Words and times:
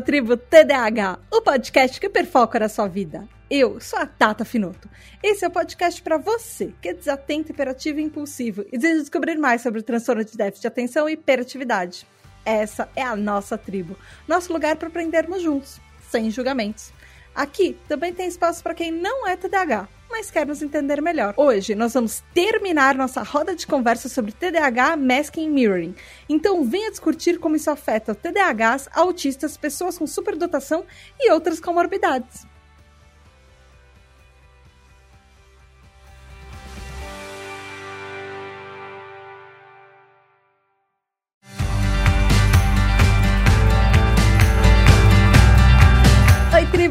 À 0.00 0.02
tribo 0.02 0.34
TDAH, 0.34 1.18
o 1.30 1.42
podcast 1.42 2.00
que 2.00 2.08
perfoca 2.08 2.58
na 2.58 2.70
sua 2.70 2.88
vida. 2.88 3.28
Eu 3.50 3.78
sou 3.82 3.98
a 3.98 4.06
Tata 4.06 4.46
Finoto. 4.46 4.88
Esse 5.22 5.44
é 5.44 5.48
o 5.48 5.50
podcast 5.50 6.00
para 6.00 6.16
você 6.16 6.72
que 6.80 6.88
é 6.88 6.94
desatento, 6.94 7.52
hiperativo 7.52 8.00
e 8.00 8.04
impulsivo 8.04 8.64
e 8.72 8.78
deseja 8.78 9.00
descobrir 9.00 9.36
mais 9.36 9.60
sobre 9.60 9.80
o 9.80 9.82
transtorno 9.82 10.24
de 10.24 10.38
déficit 10.38 10.62
de 10.62 10.68
atenção 10.68 11.06
e 11.06 11.12
hiperatividade. 11.12 12.06
Essa 12.46 12.88
é 12.96 13.02
a 13.02 13.14
nossa 13.14 13.58
tribo, 13.58 13.94
nosso 14.26 14.50
lugar 14.50 14.74
para 14.76 14.88
aprendermos 14.88 15.42
juntos, 15.42 15.78
sem 16.08 16.30
julgamentos. 16.30 16.94
Aqui 17.34 17.76
também 17.86 18.10
tem 18.10 18.26
espaço 18.26 18.62
para 18.62 18.72
quem 18.72 18.90
não 18.90 19.28
é 19.28 19.36
TDAH, 19.36 19.86
mas 20.10 20.30
quer 20.30 20.46
nos 20.46 20.60
entender 20.60 21.00
melhor. 21.00 21.34
Hoje 21.36 21.74
nós 21.74 21.94
vamos 21.94 22.22
terminar 22.34 22.94
nossa 22.94 23.22
roda 23.22 23.54
de 23.54 23.66
conversa 23.66 24.08
sobre 24.08 24.32
TDAH, 24.32 24.96
masking 24.96 25.44
e 25.44 25.48
mirroring. 25.48 25.94
Então 26.28 26.64
venha 26.64 26.90
discutir 26.90 27.38
como 27.38 27.56
isso 27.56 27.70
afeta 27.70 28.14
TDAHs, 28.14 28.88
autistas, 28.92 29.56
pessoas 29.56 29.96
com 29.96 30.06
superdotação 30.06 30.84
e 31.18 31.30
outras 31.30 31.60
comorbidades. 31.60 32.49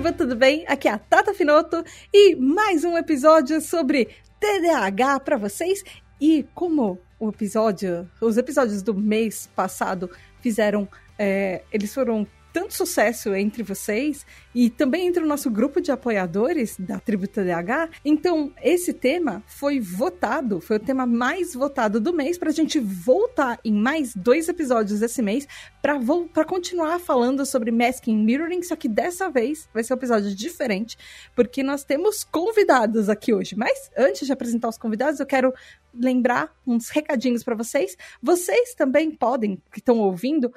Tribo, 0.10 0.18
tudo 0.18 0.36
bem? 0.36 0.66
Aqui 0.68 0.88
é 0.88 0.92
a 0.92 0.98
Tata 0.98 1.34
Finoto 1.34 1.84
e 2.14 2.36
mais 2.36 2.84
um 2.84 2.98
episódio 2.98 3.62
sobre 3.62 4.10
TDAH 4.40 5.20
para 5.20 5.38
vocês. 5.38 5.84
E 6.20 6.46
como 6.54 7.00
o 7.20 7.30
episódio, 7.30 8.10
os 8.22 8.38
episódios 8.38 8.82
do 8.82 8.94
mês 8.94 9.48
passado 9.56 10.10
fizeram, 10.42 10.88
é, 11.18 11.62
eles 11.72 11.94
foram 11.94 12.28
tanto 12.52 12.74
sucesso 12.74 13.34
entre 13.36 13.64
vocês 13.64 14.26
e 14.54 14.70
também 14.70 15.08
entre 15.08 15.24
o 15.24 15.28
nosso 15.28 15.50
grupo 15.50 15.80
de 15.80 15.92
apoiadores 15.92 16.76
da 16.80 17.00
Tribo 17.00 17.28
TDH. 17.28 17.90
Então, 18.04 18.52
esse 18.62 18.94
tema 18.94 19.44
foi 19.46 19.80
votado, 19.80 20.60
foi 20.60 20.78
o 20.78 20.80
tema 20.80 21.06
mais 21.06 21.54
votado 21.54 22.00
do 22.00 22.14
mês 22.14 22.38
para 22.38 22.50
a 22.50 22.54
gente 22.54 22.80
voltar 22.80 23.60
em 23.64 23.74
mais 23.74 24.16
dois 24.16 24.50
episódios 24.50 25.00
desse 25.00 25.22
mês 25.22 25.48
para 25.82 26.46
continuar 26.46 27.00
falando 27.00 27.46
sobre 27.46 27.72
masking 27.72 28.18
mirroring, 28.18 28.64
só 28.64 28.76
que 28.76 28.90
dessa 28.90 29.30
vez 29.30 29.70
vai 29.74 29.84
ser 29.84 29.94
um 29.94 29.98
episódio 29.98 30.36
diferente, 30.36 30.98
porque 31.36 31.62
nós 31.64 31.84
temos 31.84 32.24
convidados 32.24 33.10
aqui 33.10 33.34
hoje. 33.34 33.56
Mas 33.56 33.92
antes 33.98 34.26
de 34.26 34.34
apresentar 34.34 34.70
os 34.70 34.78
convidados, 34.78 35.20
eu 35.20 35.26
quero 35.26 35.54
lembrar 35.94 36.54
uns 36.66 36.90
recadinhos 36.90 37.44
para 37.44 37.56
vocês. 37.56 37.96
Vocês 38.22 38.74
também 38.74 39.12
podem, 39.12 39.62
que 39.72 39.80
estão 39.80 40.00
ouvindo, 40.00 40.54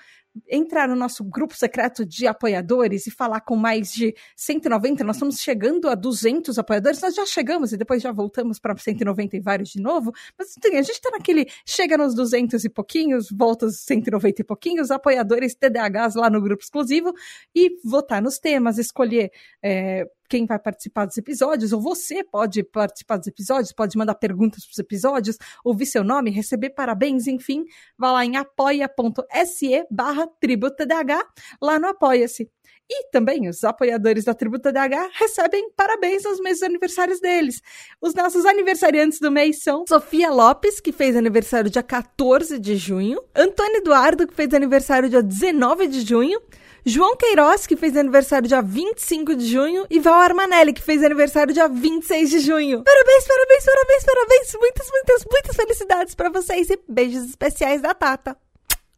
entrar 0.48 0.88
no 0.88 0.96
nosso 0.96 1.22
grupo 1.24 1.54
secreto 1.54 2.04
de 2.04 2.26
apoiadores 2.26 3.06
e 3.06 3.10
falar 3.10 3.40
com 3.40 3.56
mais 3.56 3.92
de 3.92 4.14
190, 4.36 5.04
nós 5.04 5.16
estamos 5.16 5.40
chegando 5.40 5.88
a 5.88 5.94
200 5.94 6.58
apoiadores, 6.58 7.00
nós 7.00 7.14
já 7.14 7.26
chegamos 7.26 7.72
e 7.72 7.76
depois 7.76 8.02
já 8.02 8.12
voltamos 8.12 8.58
para 8.58 8.76
190 8.76 9.36
e 9.36 9.40
vários 9.40 9.70
de 9.70 9.80
novo, 9.80 10.12
mas 10.38 10.48
assim, 10.56 10.76
a 10.76 10.82
gente 10.82 10.94
está 10.94 11.10
naquele, 11.10 11.46
chega 11.66 11.98
nos 11.98 12.14
200 12.14 12.64
e 12.64 12.68
pouquinhos, 12.68 13.28
volta 13.30 13.66
aos 13.66 13.80
190 13.80 14.40
e 14.40 14.44
pouquinhos, 14.44 14.90
apoiadores 14.90 15.54
TDAHs 15.54 16.14
lá 16.14 16.30
no 16.30 16.40
grupo 16.40 16.62
exclusivo 16.62 17.12
e 17.54 17.78
votar 17.84 18.22
nos 18.22 18.38
temas, 18.38 18.78
escolher 18.78 19.30
é, 19.62 20.06
quem 20.32 20.46
vai 20.46 20.58
participar 20.58 21.04
dos 21.04 21.18
episódios, 21.18 21.74
ou 21.74 21.80
você 21.82 22.24
pode 22.24 22.64
participar 22.64 23.18
dos 23.18 23.26
episódios, 23.26 23.70
pode 23.70 23.98
mandar 23.98 24.14
perguntas 24.14 24.64
para 24.64 24.72
os 24.72 24.78
episódios, 24.78 25.36
ouvir 25.62 25.84
seu 25.84 26.02
nome, 26.02 26.30
receber 26.30 26.70
parabéns, 26.70 27.26
enfim, 27.26 27.66
vá 27.98 28.12
lá 28.12 28.24
em 28.24 28.36
apoia.se 28.36 29.86
barra 29.90 30.21
tributadh, 30.26 31.24
lá 31.60 31.78
no 31.78 31.88
Apoia-se. 31.88 32.50
E 32.90 33.08
também 33.10 33.48
os 33.48 33.64
apoiadores 33.64 34.24
da 34.24 34.34
Tributa 34.34 34.70
DH 34.70 35.08
recebem 35.14 35.70
parabéns 35.74 36.24
nos 36.24 36.40
meses 36.40 36.62
aniversários 36.62 37.20
deles. 37.20 37.62
Os 38.02 38.12
nossos 38.12 38.44
aniversariantes 38.44 39.18
do 39.18 39.30
mês 39.30 39.62
são 39.62 39.84
Sofia 39.88 40.30
Lopes, 40.30 40.78
que 40.78 40.92
fez 40.92 41.16
aniversário 41.16 41.70
dia 41.70 41.82
14 41.82 42.58
de 42.58 42.76
junho, 42.76 43.22
Antônio 43.34 43.76
Eduardo, 43.76 44.26
que 44.26 44.34
fez 44.34 44.52
aniversário 44.52 45.08
dia 45.08 45.22
19 45.22 45.86
de 45.86 46.02
junho, 46.02 46.38
João 46.84 47.16
Queiroz, 47.16 47.66
que 47.66 47.76
fez 47.76 47.96
aniversário 47.96 48.48
dia 48.48 48.60
25 48.60 49.36
de 49.36 49.46
junho, 49.46 49.86
e 49.88 50.00
Val 50.00 50.20
Armanelli, 50.20 50.72
que 50.72 50.82
fez 50.82 51.02
aniversário 51.02 51.54
dia 51.54 51.68
26 51.68 52.28
de 52.28 52.40
junho. 52.40 52.82
Parabéns, 52.82 53.24
parabéns, 53.26 53.64
parabéns, 53.64 54.04
parabéns! 54.04 54.54
Muitas, 54.58 54.90
muitas, 54.90 55.24
muitas 55.30 55.56
felicidades 55.56 56.14
para 56.14 56.28
vocês 56.28 56.68
e 56.68 56.78
beijos 56.88 57.24
especiais 57.24 57.80
da 57.80 57.94
Tata. 57.94 58.36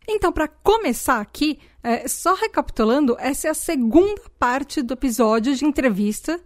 Então, 0.08 0.32
para 0.32 0.48
começar 0.48 1.20
aqui, 1.20 1.58
é, 1.82 2.06
só 2.06 2.34
recapitulando, 2.34 3.16
essa 3.18 3.48
é 3.48 3.50
a 3.50 3.54
segunda 3.54 4.22
parte 4.38 4.82
do 4.82 4.94
episódio 4.94 5.54
de 5.54 5.64
entrevista 5.64 6.40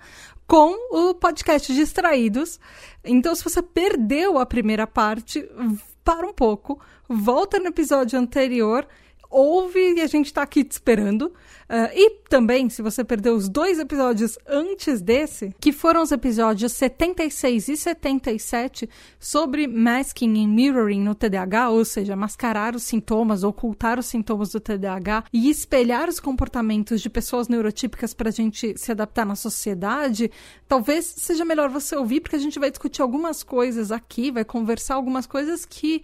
com 0.47 0.75
o 0.91 1.15
podcast 1.15 1.73
Distraídos. 1.75 2.59
Então, 3.05 3.35
se 3.35 3.45
você 3.45 3.61
perdeu 3.61 4.39
a 4.39 4.47
primeira 4.47 4.87
parte, 4.87 5.49
para 6.05 6.27
um 6.27 6.33
pouco, 6.33 6.81
volta 7.07 7.59
no 7.59 7.67
episódio 7.67 8.19
anterior 8.19 8.87
ouve 9.31 9.95
e 9.95 10.01
a 10.01 10.07
gente 10.07 10.33
tá 10.33 10.43
aqui 10.43 10.65
te 10.65 10.73
esperando. 10.73 11.33
Uh, 11.69 11.93
e 11.95 12.11
também, 12.31 12.71
se 12.71 12.81
você 12.81 13.05
perdeu 13.05 13.35
os 13.35 13.47
dois 13.47 13.79
episódios 13.79 14.39
antes 14.47 15.03
desse, 15.03 15.55
que 15.61 15.71
foram 15.71 16.03
os 16.03 16.11
episódios 16.11 16.73
76 16.73 17.69
e 17.69 17.77
77 17.77 18.89
sobre 19.21 19.67
masking 19.67 20.35
e 20.35 20.47
mirroring 20.47 21.03
no 21.03 21.15
TDAH, 21.15 21.71
ou 21.71 21.85
seja, 21.85 22.17
mascarar 22.17 22.75
os 22.75 22.85
sintomas, 22.85 23.45
ocultar 23.45 23.99
os 23.99 24.07
sintomas 24.07 24.51
do 24.51 24.61
TDAH 24.61 25.25
e 25.31 25.51
espelhar 25.51 26.09
os 26.09 26.19
comportamentos 26.19 27.03
de 27.03 27.11
pessoas 27.11 27.49
neurotípicas 27.49 28.15
para 28.15 28.31
a 28.31 28.33
gente 28.33 28.75
se 28.79 28.91
adaptar 28.91 29.27
na 29.27 29.37
sociedade, 29.37 30.31
talvez 30.67 31.05
seja 31.05 31.45
melhor 31.45 31.69
você 31.69 31.95
ouvir, 31.95 32.21
porque 32.21 32.37
a 32.37 32.41
gente 32.41 32.59
vai 32.59 32.71
discutir 32.71 33.03
algumas 33.03 33.43
coisas 33.43 33.93
aqui, 33.93 34.31
vai 34.31 34.45
conversar 34.45 34.95
algumas 34.95 35.27
coisas 35.27 35.67
que 35.67 36.03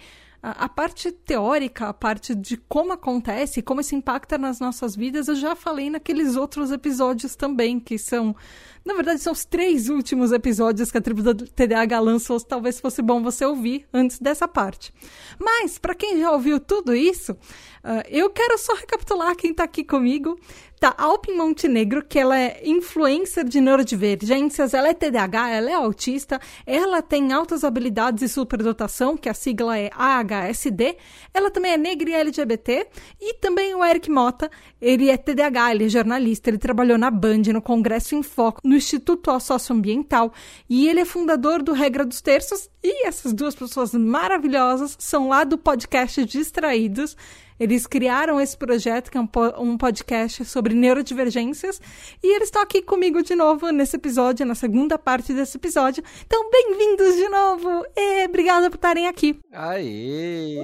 a, 0.51 0.69
parte 0.69 1.11
teórica, 1.11 1.89
a 1.89 1.95
parte 1.95 2.35
de 2.35 2.57
como 2.57 2.93
acontece, 2.93 3.63
como 3.63 3.81
isso 3.81 3.95
impacta 3.95 4.37
nas 4.37 4.61
nossas 4.61 4.95
vidas, 4.95 5.27
eu 5.27 5.35
já 5.35 5.57
falei 5.57 5.89
naqueles 5.89 6.37
outros 6.37 6.71
episódios 6.71 7.35
também, 7.35 7.81
que 7.81 7.97
são 7.97 8.37
na 8.85 8.93
verdade, 8.93 9.21
são 9.23 9.33
os 9.33 9.47
três 9.47 9.89
últimos 9.89 10.31
episódios 10.31 10.93
que 10.93 10.99
a 10.99 11.01
tribo 11.01 11.23
do 11.23 11.47
TDAH 11.47 11.99
lançou. 12.01 12.39
Talvez 12.39 12.79
fosse 12.79 13.01
bom 13.01 13.23
você 13.23 13.45
ouvir 13.45 13.87
antes 13.91 14.19
dessa 14.19 14.47
parte. 14.47 14.93
Mas, 15.41 15.79
para 15.79 15.95
quem 15.95 16.21
já 16.21 16.31
ouviu 16.31 16.61
tudo 16.61 16.95
isso, 16.95 17.33
uh, 17.33 18.05
eu 18.11 18.29
quero 18.29 18.59
só 18.59 18.75
recapitular 18.75 19.35
quem 19.37 19.53
está 19.53 19.65
aqui 19.65 19.85
comigo. 19.85 20.39
Tá 20.81 20.95
Alpin 20.99 21.33
Montenegro, 21.33 22.05
que 22.05 22.19
ela 22.19 22.39
é 22.39 22.61
influencer 22.65 23.45
de 23.45 23.61
neurodivergências, 23.61 24.75
ela 24.75 24.89
é 24.89 24.95
TDAH, 24.95 25.51
ela 25.51 25.71
é 25.71 25.75
autista, 25.75 26.41
ela 26.67 27.01
tem 27.01 27.33
altas 27.33 27.65
habilidades 27.65 28.23
e 28.23 28.29
superdotação, 28.29 29.17
que 29.17 29.29
a 29.29 29.35
sigla 29.35 29.79
é 29.79 29.91
AHSD, 29.95 30.97
ela 31.33 31.51
também 31.51 31.73
é 31.73 31.77
negra 31.79 32.11
e 32.11 32.15
LGBT, 32.15 32.87
e 33.21 33.35
também 33.35 33.75
o 33.75 33.85
Eric 33.85 34.11
Mota, 34.11 34.51
ele 34.81 35.09
é 35.09 35.17
TDAH, 35.17 35.75
ele 35.75 35.85
é 35.87 35.89
jornalista, 35.89 36.51
ele 36.51 36.59
trabalhou 36.59 36.99
na 36.99 37.11
Band, 37.11 37.43
no 37.53 37.63
Congresso 37.63 38.15
em 38.15 38.23
Foco, 38.23 38.61
no 38.63 38.77
Instituto 38.77 39.31
Socioambiental, 39.41 40.33
e 40.69 40.89
ele 40.89 41.01
é 41.01 41.05
fundador 41.05 41.63
do 41.63 41.73
Regra 41.73 42.05
dos 42.05 42.21
Terços, 42.21 42.69
e 42.83 43.07
essas 43.07 43.33
duas 43.33 43.55
pessoas 43.55 43.95
maravilhosas 43.95 44.97
são 44.99 45.29
lá 45.29 45.45
do 45.45 45.57
podcast 45.57 46.23
Distraídos, 46.27 47.17
eles 47.59 47.87
criaram 47.87 48.41
esse 48.41 48.57
projeto, 48.57 49.11
que 49.11 49.19
é 49.19 49.21
um, 49.21 49.79
podcast 49.79 50.45
sobre 50.45 50.75
neurodivergências, 50.75 51.81
e 52.23 52.35
eles 52.35 52.49
estão 52.49 52.63
aqui 52.63 52.83
comigo 52.83 53.23
de 53.23 53.35
novo 53.35 53.71
nesse 53.71 53.97
episódio, 53.97 54.45
na 54.45 54.55
segunda 54.55 54.99
parte 54.99 55.33
desse 55.33 55.57
episódio. 55.57 56.03
Então, 56.27 56.51
bem-vindos 56.51 57.15
de 57.17 57.29
novo! 57.29 57.87
E 57.97 58.25
obrigada 58.27 58.71
por 58.71 58.77
estarem 58.77 59.07
aqui. 59.07 59.39
Aê! 59.53 60.57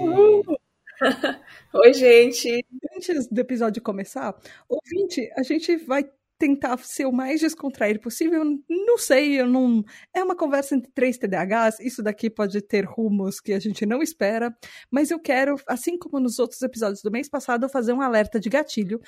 Oi, 1.72 1.94
gente! 1.94 2.64
Antes 2.96 3.26
do 3.28 3.40
episódio 3.40 3.81
começar, 3.81 4.34
ouvinte, 4.69 5.31
a 5.37 5.42
gente 5.42 5.76
vai 5.76 6.04
tentar 6.40 6.78
ser 6.78 7.04
o 7.04 7.12
mais 7.12 7.38
descontraído 7.38 8.00
possível. 8.00 8.42
Não 8.66 8.96
sei, 8.96 9.38
eu 9.38 9.46
não. 9.46 9.84
É 10.12 10.25
uma 10.25 10.34
conversa 10.34 10.75
entre 10.75 10.90
três 10.92 11.19
TDAHs. 11.19 11.78
Isso 11.81 12.02
daqui 12.02 12.31
pode 12.31 12.62
ter 12.62 12.87
rumos 12.87 13.40
que 13.40 13.52
a 13.52 13.60
gente 13.60 13.84
não 13.84 14.02
espera. 14.02 14.52
Mas 14.90 15.10
eu 15.10 15.20
quero, 15.20 15.56
assim 15.69 15.98
como 15.98 16.19
nos 16.19 16.38
outros 16.38 16.62
episódios 16.62 17.02
do 17.02 17.10
mês 17.10 17.28
passado, 17.28 17.69
fazer 17.69 17.92
um 17.92 18.00
alerta 18.00 18.40
de 18.40 18.48
gatilho. 18.48 18.98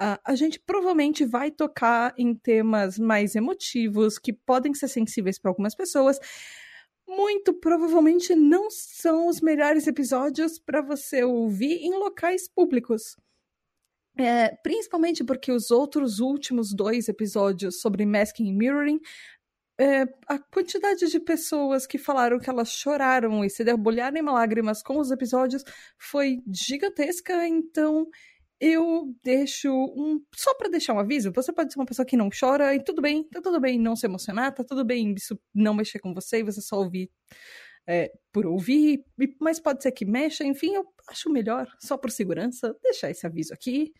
Uh, 0.00 0.18
a 0.24 0.34
gente 0.34 0.58
provavelmente 0.58 1.24
vai 1.24 1.52
tocar 1.52 2.12
em 2.18 2.34
temas 2.34 2.98
mais 2.98 3.36
emotivos, 3.36 4.18
que 4.18 4.32
podem 4.32 4.74
ser 4.74 4.88
sensíveis 4.88 5.38
para 5.38 5.52
algumas 5.52 5.76
pessoas. 5.76 6.18
Muito 7.06 7.54
provavelmente 7.54 8.34
não 8.34 8.68
são 8.70 9.28
os 9.28 9.40
melhores 9.40 9.86
episódios 9.86 10.58
para 10.58 10.82
você 10.82 11.22
ouvir 11.22 11.76
em 11.84 11.92
locais 11.96 12.48
públicos. 12.48 13.16
É, 14.18 14.54
principalmente 14.62 15.24
porque 15.24 15.50
os 15.50 15.70
outros 15.70 16.20
últimos 16.20 16.74
dois 16.74 17.08
episódios 17.08 17.80
sobre 17.80 18.04
masking 18.04 18.46
e 18.46 18.52
mirroring, 18.52 19.00
é, 19.80 20.02
a 20.28 20.38
quantidade 20.38 21.08
de 21.08 21.18
pessoas 21.18 21.86
que 21.86 21.98
falaram 21.98 22.38
que 22.38 22.50
elas 22.50 22.70
choraram 22.70 23.44
e 23.44 23.50
se 23.50 23.64
debulharam 23.64 24.16
em 24.18 24.22
lágrimas 24.22 24.82
com 24.82 24.98
os 24.98 25.10
episódios 25.10 25.64
foi 25.98 26.42
gigantesca, 26.46 27.48
então 27.48 28.06
eu 28.60 29.12
deixo 29.24 29.68
um. 29.72 30.22
Só 30.34 30.54
para 30.54 30.68
deixar 30.68 30.94
um 30.94 31.00
aviso, 31.00 31.32
você 31.34 31.52
pode 31.52 31.72
ser 31.72 31.80
uma 31.80 31.86
pessoa 31.86 32.06
que 32.06 32.16
não 32.16 32.28
chora 32.30 32.74
e 32.74 32.84
tudo 32.84 33.02
bem, 33.02 33.24
tá 33.24 33.40
tudo 33.42 33.60
bem 33.60 33.78
não 33.78 33.96
se 33.96 34.06
emocionar, 34.06 34.54
tá 34.54 34.62
tudo 34.62 34.84
bem 34.84 35.14
isso 35.16 35.36
não 35.54 35.74
mexer 35.74 35.98
com 35.98 36.14
você 36.14 36.38
e 36.38 36.44
você 36.44 36.60
só 36.60 36.76
ouvir 36.76 37.10
é, 37.86 38.12
por 38.32 38.46
ouvir, 38.46 39.04
mas 39.40 39.58
pode 39.58 39.82
ser 39.82 39.92
que 39.92 40.04
mexa, 40.04 40.44
enfim, 40.44 40.74
eu 40.74 40.84
acho 41.08 41.30
melhor, 41.30 41.68
só 41.80 41.96
por 41.96 42.10
segurança, 42.10 42.74
deixar 42.82 43.10
esse 43.10 43.26
aviso 43.26 43.52
aqui. 43.52 43.92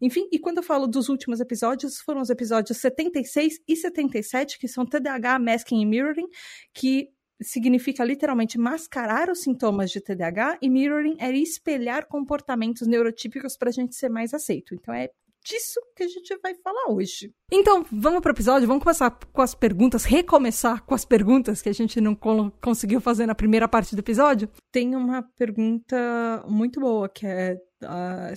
Enfim, 0.00 0.28
e 0.32 0.38
quando 0.38 0.58
eu 0.58 0.62
falo 0.62 0.86
dos 0.86 1.08
últimos 1.08 1.40
episódios, 1.40 2.00
foram 2.00 2.20
os 2.20 2.30
episódios 2.30 2.78
76 2.78 3.60
e 3.68 3.76
77, 3.76 4.58
que 4.58 4.68
são 4.68 4.86
TDAH, 4.86 5.38
Masking 5.38 5.80
e 5.80 5.86
Mirroring, 5.86 6.28
que 6.72 7.10
significa 7.40 8.02
literalmente 8.04 8.58
mascarar 8.58 9.30
os 9.30 9.42
sintomas 9.42 9.90
de 9.90 10.00
TDAH, 10.00 10.58
e 10.62 10.70
mirroring 10.70 11.16
é 11.18 11.30
espelhar 11.36 12.06
comportamentos 12.06 12.86
neurotípicos 12.86 13.56
para 13.56 13.68
a 13.68 13.72
gente 13.72 13.94
ser 13.94 14.08
mais 14.08 14.32
aceito. 14.32 14.74
Então 14.74 14.94
é 14.94 15.10
disso 15.46 15.80
que 15.94 16.02
a 16.02 16.08
gente 16.08 16.36
vai 16.42 16.54
falar 16.56 16.90
hoje. 16.90 17.32
Então, 17.52 17.86
vamos 17.92 18.20
para 18.20 18.30
o 18.30 18.34
episódio, 18.34 18.66
vamos 18.66 18.82
começar 18.82 19.10
com 19.32 19.40
as 19.40 19.54
perguntas, 19.54 20.04
recomeçar 20.04 20.84
com 20.84 20.94
as 20.94 21.04
perguntas 21.04 21.62
que 21.62 21.68
a 21.68 21.72
gente 21.72 22.00
não 22.00 22.14
conseguiu 22.60 23.00
fazer 23.00 23.26
na 23.26 23.34
primeira 23.34 23.68
parte 23.68 23.94
do 23.94 24.00
episódio. 24.00 24.50
Tem 24.72 24.96
uma 24.96 25.22
pergunta 25.22 26.44
muito 26.48 26.80
boa 26.80 27.08
que 27.08 27.26
é 27.26 27.56
a, 27.82 28.32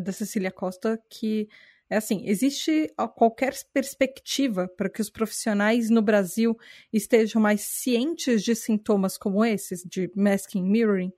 da 0.00 0.12
Cecília 0.12 0.50
Costa, 0.50 0.98
que 1.10 1.48
é 1.90 1.96
assim: 1.96 2.22
existe 2.26 2.92
qualquer 3.14 3.54
perspectiva 3.72 4.68
para 4.68 4.88
que 4.88 5.00
os 5.00 5.10
profissionais 5.10 5.90
no 5.90 6.00
Brasil 6.00 6.56
estejam 6.92 7.40
mais 7.42 7.62
cientes 7.62 8.42
de 8.42 8.54
sintomas 8.54 9.18
como 9.18 9.44
esses, 9.44 9.82
de 9.82 10.10
masking 10.14 10.62
mirroring? 10.62 11.12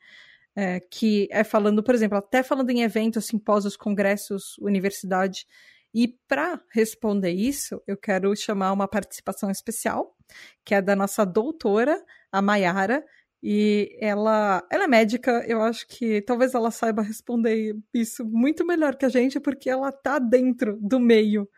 É, 0.60 0.78
que 0.78 1.26
é 1.30 1.42
falando, 1.42 1.82
por 1.82 1.94
exemplo, 1.94 2.18
até 2.18 2.42
falando 2.42 2.68
em 2.68 2.82
eventos, 2.82 3.24
simpósios, 3.24 3.78
congressos, 3.78 4.58
universidade. 4.58 5.46
E 5.94 6.06
para 6.28 6.60
responder 6.70 7.30
isso, 7.30 7.82
eu 7.86 7.96
quero 7.96 8.36
chamar 8.36 8.70
uma 8.72 8.86
participação 8.86 9.50
especial, 9.50 10.14
que 10.62 10.74
é 10.74 10.82
da 10.82 10.94
nossa 10.94 11.24
doutora, 11.24 11.98
a 12.30 12.42
Mayara, 12.42 13.02
e 13.42 13.96
ela, 14.02 14.62
ela 14.70 14.84
é 14.84 14.86
médica, 14.86 15.42
eu 15.48 15.62
acho 15.62 15.86
que 15.88 16.20
talvez 16.20 16.52
ela 16.52 16.70
saiba 16.70 17.00
responder 17.00 17.74
isso 17.94 18.22
muito 18.26 18.66
melhor 18.66 18.96
que 18.96 19.06
a 19.06 19.08
gente, 19.08 19.40
porque 19.40 19.70
ela 19.70 19.90
tá 19.90 20.18
dentro 20.18 20.76
do 20.78 21.00
meio 21.00 21.48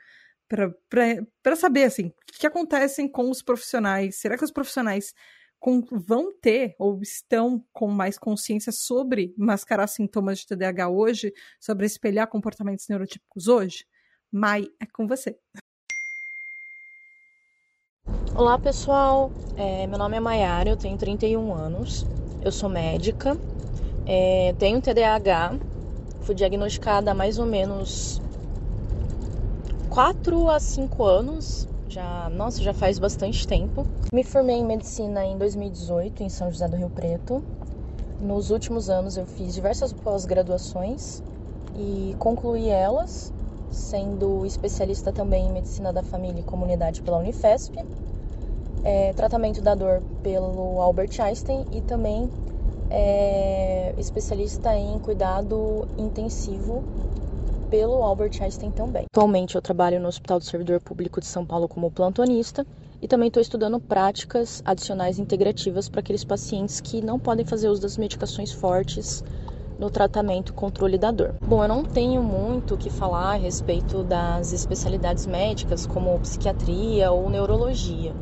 para 0.49 1.57
saber 1.57 1.85
assim, 1.85 2.07
o 2.07 2.13
que 2.39 2.47
acontece 2.47 3.09
com 3.09 3.29
os 3.29 3.43
profissionais. 3.43 4.21
Será 4.21 4.39
que 4.39 4.45
os 4.45 4.53
profissionais 4.53 5.13
com, 5.63 5.81
vão 5.93 6.33
ter 6.33 6.75
ou 6.77 7.01
estão 7.01 7.65
com 7.73 7.87
mais 7.87 8.19
consciência 8.19 8.73
sobre 8.73 9.33
mascarar 9.39 9.87
sintomas 9.87 10.41
de 10.41 10.49
TDAH 10.49 10.89
hoje, 10.89 11.33
sobre 11.61 11.87
espelhar 11.87 12.27
comportamentos 12.27 12.89
neurotípicos 12.89 13.47
hoje? 13.47 13.87
Mai, 14.31 14.67
é 14.81 14.87
com 14.87 15.07
você. 15.07 15.39
Olá 18.35 18.59
pessoal, 18.59 19.31
é, 19.57 19.87
meu 19.87 19.99
nome 19.99 20.17
é 20.17 20.21
Maiara, 20.21 20.69
eu 20.69 20.77
tenho 20.77 20.99
31 20.99 21.55
anos, 21.55 22.05
eu 22.43 22.51
sou 22.51 22.69
médica, 22.69 23.37
é, 24.05 24.53
tenho 24.59 24.83
TDAH, 24.83 25.61
fui 26.23 26.35
diagnosticada 26.35 27.13
há 27.13 27.15
mais 27.15 27.39
ou 27.39 27.47
menos 27.47 28.21
4 29.91 30.51
a 30.51 30.59
5 30.59 31.05
anos, 31.05 31.69
já, 31.93 32.31
nossa, 32.31 32.63
já 32.63 32.73
faz 32.73 32.99
bastante 32.99 33.47
tempo. 33.47 33.87
Me 34.13 34.25
formei 34.25 34.57
em 34.57 34.65
medicina 34.65 35.25
em 35.25 35.37
2018 35.37 36.23
em 36.23 36.29
São 36.29 36.51
José 36.51 36.67
do 36.67 36.77
Rio 36.77 36.91
Preto. 36.91 37.43
Nos 38.21 38.51
últimos 38.51 38.89
anos 38.89 39.17
eu 39.17 39.27
fiz 39.27 39.53
diversas 39.55 39.93
pós-graduações 39.93 41.23
e 41.77 42.17
concluí 42.19 42.69
elas, 42.69 43.33
sendo 43.71 44.47
especialista 44.47 45.13
também 45.13 45.47
em 45.47 45.53
medicina 45.53 45.93
da 45.93 46.03
família 46.03 46.41
e 46.41 46.43
comunidade 46.43 47.03
pela 47.03 47.19
Unifesp, 47.19 47.77
é, 48.85 49.13
tratamento 49.13 49.61
da 49.61 49.75
dor 49.75 50.03
pelo 50.23 50.81
Albert 50.81 51.11
Einstein 51.21 51.67
e 51.73 51.81
também 51.83 52.31
é, 52.91 53.95
especialista 53.99 54.75
em 54.75 54.99
cuidado 54.99 55.87
intensivo 55.99 56.83
pelo 57.73 58.03
Albert 58.03 58.33
Einstein 58.43 58.71
também. 58.71 59.07
Atualmente 59.11 59.55
eu 59.55 59.63
trabalho 59.63 59.99
no 59.99 60.07
Hospital 60.07 60.39
do 60.39 60.45
Servidor 60.45 60.79
Público 60.79 61.19
de 61.21 61.27
São 61.27 61.47
Paulo 61.47 61.67
como 61.67 61.91
plantonista 61.91 62.67
e 63.01 63.09
também 63.09 63.29
estou 63.29 63.41
estudando 63.41 63.81
práticas 63.81 64.61
adicionais 64.63 65.19
integrativas 65.19 65.89
para 65.89 66.01
aqueles 66.01 66.23
pacientes 66.23 66.83
que 66.83 67.01
não 67.01 67.19
podem 67.19 67.47
fazer 67.47 67.71
uso 67.71 67.81
das 67.81 67.97
medicações 67.97 68.53
fortes 68.53 69.25
no 69.79 69.89
tratamento 69.89 70.53
controle 70.53 70.99
da 70.99 71.11
dor. 71.11 71.35
Bom, 71.41 71.65
eu 71.65 71.69
não 71.69 71.83
tenho 71.83 72.23
muito 72.23 72.75
o 72.75 72.77
que 72.77 72.91
falar 72.91 73.33
a 73.33 73.37
respeito 73.37 74.05
das 74.05 74.53
especialidades 74.53 75.27
médicas 75.27 75.87
como 75.87 76.21
psiquiatria 76.21 77.11
ou 77.11 77.31
neurologia. 77.31 78.13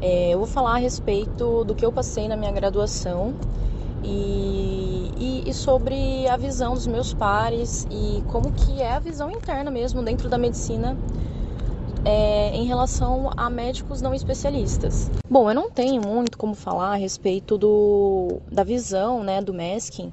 É, 0.00 0.30
eu 0.30 0.38
vou 0.38 0.48
falar 0.48 0.76
a 0.76 0.78
respeito 0.78 1.62
do 1.62 1.74
que 1.74 1.84
eu 1.84 1.92
passei 1.92 2.26
na 2.26 2.36
minha 2.36 2.52
graduação 2.52 3.34
e, 4.02 5.10
e, 5.18 5.50
e, 5.50 5.54
sobre 5.54 6.28
a 6.28 6.36
visão 6.36 6.74
dos 6.74 6.86
meus 6.86 7.12
pares 7.12 7.86
e 7.90 8.22
como 8.28 8.52
que 8.52 8.80
é 8.80 8.92
a 8.92 8.98
visão 8.98 9.30
interna 9.30 9.70
mesmo 9.70 10.02
dentro 10.02 10.28
da 10.28 10.38
medicina 10.38 10.96
é, 12.04 12.50
em 12.54 12.64
relação 12.64 13.30
a 13.36 13.50
médicos 13.50 14.00
não 14.00 14.14
especialistas. 14.14 15.10
Bom, 15.28 15.50
eu 15.50 15.54
não 15.54 15.70
tenho 15.70 16.00
muito 16.06 16.38
como 16.38 16.54
falar 16.54 16.92
a 16.92 16.96
respeito 16.96 17.58
do, 17.58 18.40
da 18.50 18.62
visão 18.62 19.22
né, 19.22 19.42
do 19.42 19.52
masking 19.52 20.12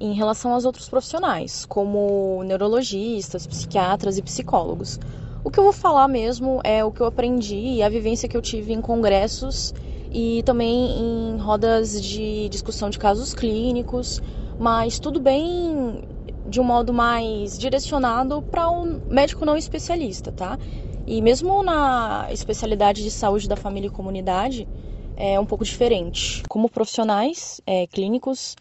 em 0.00 0.12
relação 0.12 0.52
aos 0.52 0.64
outros 0.64 0.88
profissionais, 0.88 1.64
como 1.64 2.42
neurologistas, 2.44 3.46
psiquiatras 3.46 4.18
e 4.18 4.22
psicólogos. 4.22 4.98
O 5.42 5.50
que 5.50 5.60
eu 5.60 5.64
vou 5.64 5.72
falar 5.72 6.08
mesmo 6.08 6.60
é 6.64 6.84
o 6.84 6.90
que 6.90 7.00
eu 7.00 7.06
aprendi 7.06 7.56
e 7.56 7.82
a 7.82 7.88
vivência 7.88 8.28
que 8.28 8.36
eu 8.36 8.42
tive 8.42 8.72
em 8.72 8.80
congressos 8.80 9.72
e 10.10 10.42
também 10.44 10.98
em 10.98 11.38
rodas 11.38 12.00
de 12.02 12.48
discussão 12.48 12.90
de 12.90 12.98
casos 12.98 13.34
clínicos, 13.34 14.20
mas 14.58 14.98
tudo 14.98 15.20
bem 15.20 16.02
de 16.44 16.60
um 16.60 16.64
modo 16.64 16.92
mais 16.92 17.58
direcionado 17.58 18.42
para 18.50 18.70
um 18.70 19.00
médico 19.10 19.44
não 19.44 19.56
especialista, 19.56 20.30
tá? 20.32 20.58
E 21.06 21.20
mesmo 21.20 21.62
na 21.62 22.28
especialidade 22.30 23.02
de 23.02 23.10
saúde 23.10 23.48
da 23.48 23.56
família 23.56 23.88
e 23.88 23.90
comunidade, 23.90 24.68
é 25.16 25.38
um 25.38 25.46
pouco 25.46 25.64
diferente. 25.64 26.42
Como 26.48 26.68
profissionais 26.68 27.60
é, 27.66 27.86
clínicos 27.86 28.54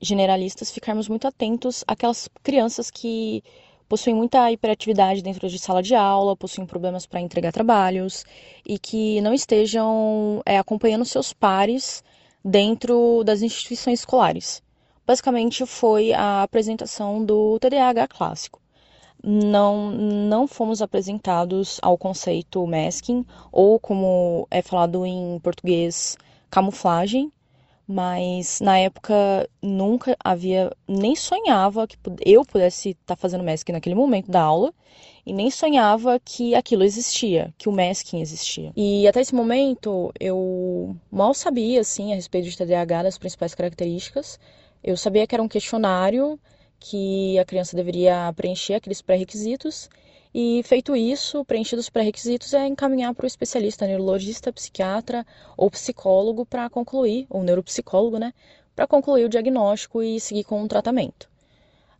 generalistas, 0.00 0.70
ficarmos 0.70 1.08
muito 1.08 1.26
atentos 1.26 1.84
àquelas 1.86 2.28
crianças 2.42 2.90
que 2.90 3.42
possuem 3.88 4.14
muita 4.14 4.52
hiperatividade 4.52 5.22
dentro 5.22 5.48
de 5.48 5.58
sala 5.58 5.82
de 5.82 5.94
aula, 5.94 6.36
possuem 6.36 6.66
problemas 6.66 7.06
para 7.06 7.20
entregar 7.20 7.52
trabalhos 7.52 8.24
e 8.66 8.78
que 8.78 9.20
não 9.22 9.32
estejam 9.32 10.42
é, 10.44 10.58
acompanhando 10.58 11.04
seus 11.04 11.32
pares 11.32 12.04
dentro 12.44 13.22
das 13.24 13.42
instituições 13.42 14.00
escolares. 14.00 14.62
Basicamente 15.06 15.64
foi 15.64 16.12
a 16.12 16.42
apresentação 16.42 17.24
do 17.24 17.58
TDAH 17.58 18.08
clássico. 18.08 18.60
Não, 19.24 19.90
não 19.90 20.46
fomos 20.46 20.80
apresentados 20.80 21.78
ao 21.82 21.98
conceito 21.98 22.64
masking, 22.66 23.24
ou 23.50 23.80
como 23.80 24.46
é 24.50 24.62
falado 24.62 25.04
em 25.04 25.40
português, 25.40 26.16
camuflagem, 26.50 27.32
mas 27.88 28.60
na 28.60 28.78
época 28.78 29.48
nunca 29.62 30.14
havia, 30.22 30.70
nem 30.86 31.16
sonhava 31.16 31.86
que 31.86 31.96
eu 32.20 32.44
pudesse 32.44 32.90
estar 32.90 33.00
tá 33.06 33.16
fazendo 33.16 33.42
masking 33.42 33.72
naquele 33.72 33.94
momento 33.94 34.30
da 34.30 34.42
aula 34.42 34.74
e 35.24 35.32
nem 35.32 35.50
sonhava 35.50 36.20
que 36.22 36.54
aquilo 36.54 36.84
existia, 36.84 37.52
que 37.56 37.66
o 37.66 37.72
masking 37.72 38.20
existia. 38.20 38.72
E 38.76 39.08
até 39.08 39.22
esse 39.22 39.34
momento 39.34 40.12
eu 40.20 40.94
mal 41.10 41.32
sabia 41.32 41.80
assim 41.80 42.12
a 42.12 42.14
respeito 42.14 42.50
de 42.50 42.58
TDAH, 42.58 43.04
das 43.04 43.18
principais 43.18 43.54
características. 43.54 44.38
Eu 44.84 44.96
sabia 44.96 45.26
que 45.26 45.34
era 45.34 45.42
um 45.42 45.48
questionário 45.48 46.38
que 46.78 47.38
a 47.38 47.44
criança 47.44 47.74
deveria 47.74 48.32
preencher 48.36 48.74
aqueles 48.74 49.00
pré-requisitos 49.00 49.88
e 50.40 50.62
feito 50.62 50.94
isso, 50.94 51.44
preenchidos 51.44 51.86
os 51.86 51.90
pré-requisitos, 51.90 52.54
é 52.54 52.64
encaminhar 52.64 53.12
para 53.12 53.24
o 53.24 53.26
especialista, 53.26 53.88
neurologista, 53.88 54.52
psiquiatra 54.52 55.26
ou 55.56 55.68
psicólogo 55.68 56.46
para 56.46 56.70
concluir, 56.70 57.26
ou 57.28 57.42
neuropsicólogo, 57.42 58.20
né? 58.20 58.32
Para 58.76 58.86
concluir 58.86 59.24
o 59.24 59.28
diagnóstico 59.28 60.00
e 60.00 60.20
seguir 60.20 60.44
com 60.44 60.62
o 60.62 60.68
tratamento. 60.68 61.28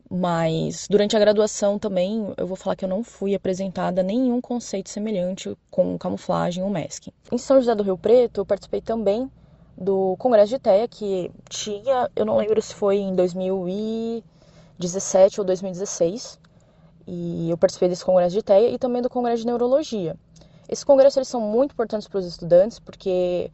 Mas 0.09 0.87
durante 0.89 1.17
a 1.17 1.19
graduação 1.19 1.81
também, 1.81 2.33
eu 2.37 2.47
vou 2.47 2.57
falar 2.57 2.77
que 2.77 2.85
eu 2.85 2.89
não 2.89 3.03
fui 3.03 3.35
apresentada 3.35 4.05
nenhum 4.05 4.41
conceito 4.41 4.89
semelhante 4.89 5.53
com 5.69 5.99
camuflagem 5.99 6.63
ou 6.63 6.71
masking. 6.71 7.11
Em 7.33 7.39
São 7.39 7.59
José 7.59 7.75
do 7.75 7.83
Rio 7.83 7.99
Preto, 7.99 8.43
eu 8.43 8.47
participei 8.47 8.81
também 8.81 9.29
do 9.77 10.15
Congresso 10.17 10.51
de 10.51 10.61
TEA, 10.61 10.87
que 10.87 11.29
tinha, 11.49 12.09
eu 12.15 12.25
não 12.25 12.37
lembro 12.37 12.63
se 12.63 12.73
foi 12.73 12.99
em 12.99 13.17
2017 13.17 15.41
ou 15.41 15.45
2016, 15.45 16.39
e 17.11 17.49
eu 17.51 17.57
participei 17.57 17.89
desse 17.89 18.05
congresso 18.05 18.37
de 18.37 18.43
TEA 18.43 18.69
e 18.69 18.79
também 18.79 19.01
do 19.01 19.09
congresso 19.09 19.39
de 19.39 19.47
neurologia. 19.47 20.15
Esses 20.69 20.85
congressos 20.85 21.17
eles 21.17 21.29
são 21.29 21.41
muito 21.41 21.73
importantes 21.73 22.07
para 22.07 22.19
os 22.19 22.27
estudantes 22.27 22.79
porque 22.79 23.51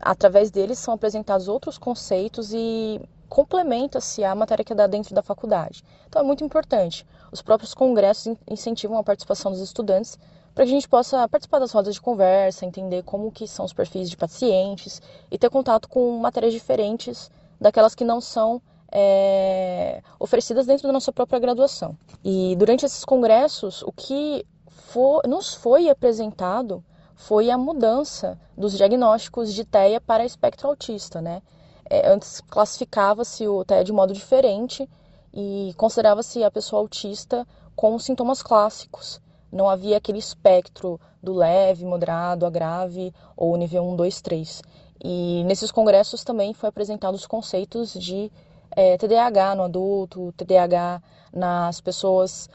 através 0.00 0.52
deles 0.52 0.78
são 0.78 0.94
apresentados 0.94 1.48
outros 1.48 1.76
conceitos 1.76 2.52
e 2.54 3.00
complementa-se 3.28 4.22
à 4.22 4.34
matéria 4.36 4.64
que 4.64 4.72
é 4.72 4.76
dada 4.76 4.92
dentro 4.92 5.12
da 5.16 5.22
faculdade. 5.22 5.82
Então 6.06 6.22
é 6.22 6.24
muito 6.24 6.44
importante. 6.44 7.04
Os 7.32 7.42
próprios 7.42 7.74
congressos 7.74 8.36
incentivam 8.48 8.96
a 8.96 9.02
participação 9.02 9.50
dos 9.50 9.60
estudantes 9.60 10.16
para 10.54 10.64
que 10.64 10.70
a 10.70 10.74
gente 10.74 10.88
possa 10.88 11.26
participar 11.28 11.58
das 11.58 11.72
rodas 11.72 11.94
de 11.94 12.00
conversa, 12.00 12.64
entender 12.64 13.02
como 13.02 13.32
que 13.32 13.48
são 13.48 13.64
os 13.64 13.72
perfis 13.72 14.08
de 14.08 14.16
pacientes 14.16 15.02
e 15.28 15.36
ter 15.36 15.50
contato 15.50 15.88
com 15.88 16.18
matérias 16.18 16.52
diferentes 16.52 17.30
daquelas 17.60 17.96
que 17.96 18.04
não 18.04 18.20
são 18.20 18.62
é, 18.92 20.02
oferecidas 20.20 20.66
dentro 20.66 20.86
da 20.86 20.92
nossa 20.92 21.10
própria 21.10 21.40
graduação. 21.40 21.96
E 22.22 22.54
durante 22.56 22.84
esses 22.84 23.04
congressos, 23.04 23.82
o 23.82 23.90
que 23.90 24.46
for, 24.68 25.22
nos 25.26 25.54
foi 25.54 25.88
apresentado 25.88 26.84
foi 27.14 27.50
a 27.50 27.56
mudança 27.56 28.38
dos 28.56 28.76
diagnósticos 28.76 29.54
de 29.54 29.64
TEA 29.64 30.00
para 30.00 30.24
espectro 30.24 30.68
autista, 30.68 31.20
né? 31.22 31.40
É, 31.88 32.10
antes 32.10 32.40
classificava-se 32.40 33.46
o 33.48 33.64
TEA 33.64 33.84
de 33.84 33.92
modo 33.92 34.12
diferente 34.12 34.88
e 35.32 35.72
considerava-se 35.76 36.44
a 36.44 36.50
pessoa 36.50 36.80
autista 36.80 37.46
com 37.74 37.98
sintomas 37.98 38.42
clássicos. 38.42 39.20
Não 39.50 39.68
havia 39.68 39.96
aquele 39.96 40.18
espectro 40.18 41.00
do 41.22 41.32
leve, 41.32 41.84
moderado, 41.84 42.44
a 42.44 42.50
grave 42.50 43.14
ou 43.36 43.56
nível 43.56 43.84
1, 43.84 43.96
2, 43.96 44.20
3. 44.20 44.62
E 45.04 45.44
nesses 45.44 45.70
congressos 45.70 46.24
também 46.24 46.54
foi 46.54 46.68
apresentado 46.68 47.14
os 47.14 47.26
conceitos 47.26 47.92
de 47.92 48.30
é, 48.76 48.96
TDAH 48.96 49.54
no 49.54 49.64
adulto, 49.64 50.32
TDAH 50.36 51.02
nas 51.32 51.80
pessoas 51.80 52.48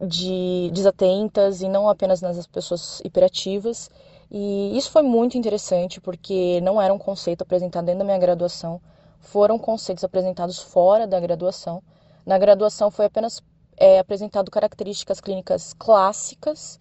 de 0.00 0.70
desatentas 0.72 1.62
e 1.62 1.68
não 1.68 1.88
apenas 1.88 2.20
nas 2.20 2.46
pessoas 2.46 3.00
hiperativas. 3.04 3.90
E 4.30 4.76
isso 4.76 4.90
foi 4.90 5.02
muito 5.02 5.38
interessante 5.38 6.00
porque 6.00 6.60
não 6.62 6.80
era 6.80 6.92
um 6.92 6.98
conceito 6.98 7.42
apresentado 7.42 7.84
dentro 7.84 8.00
da 8.00 8.04
minha 8.04 8.18
graduação, 8.18 8.80
foram 9.20 9.58
conceitos 9.58 10.04
apresentados 10.04 10.58
fora 10.58 11.06
da 11.06 11.20
graduação. 11.20 11.82
Na 12.26 12.38
graduação 12.38 12.90
foi 12.90 13.06
apenas 13.06 13.42
é, 13.76 13.98
apresentado 13.98 14.50
características 14.50 15.20
clínicas 15.20 15.72
clássicas 15.74 16.80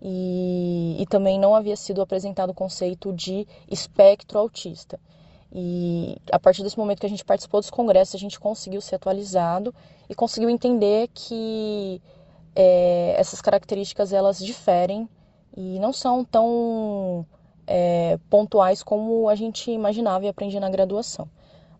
e, 0.00 0.96
e 0.98 1.06
também 1.06 1.38
não 1.38 1.54
havia 1.54 1.76
sido 1.76 2.00
apresentado 2.00 2.50
o 2.50 2.54
conceito 2.54 3.12
de 3.12 3.46
espectro 3.70 4.38
autista. 4.38 4.98
E 5.52 6.16
a 6.30 6.38
partir 6.38 6.62
desse 6.62 6.78
momento 6.78 7.00
que 7.00 7.06
a 7.06 7.08
gente 7.08 7.24
participou 7.24 7.60
dos 7.60 7.70
congressos, 7.70 8.14
a 8.14 8.18
gente 8.18 8.38
conseguiu 8.38 8.80
ser 8.80 8.96
atualizado 8.96 9.74
e 10.08 10.14
conseguiu 10.14 10.50
entender 10.50 11.08
que 11.14 12.02
é, 12.54 13.14
essas 13.16 13.40
características 13.40 14.12
elas 14.12 14.38
diferem 14.38 15.08
e 15.56 15.78
não 15.78 15.92
são 15.92 16.24
tão 16.24 17.26
é, 17.66 18.18
pontuais 18.28 18.82
como 18.82 19.28
a 19.28 19.34
gente 19.34 19.70
imaginava 19.70 20.24
e 20.24 20.28
aprendia 20.28 20.60
na 20.60 20.68
graduação. 20.68 21.28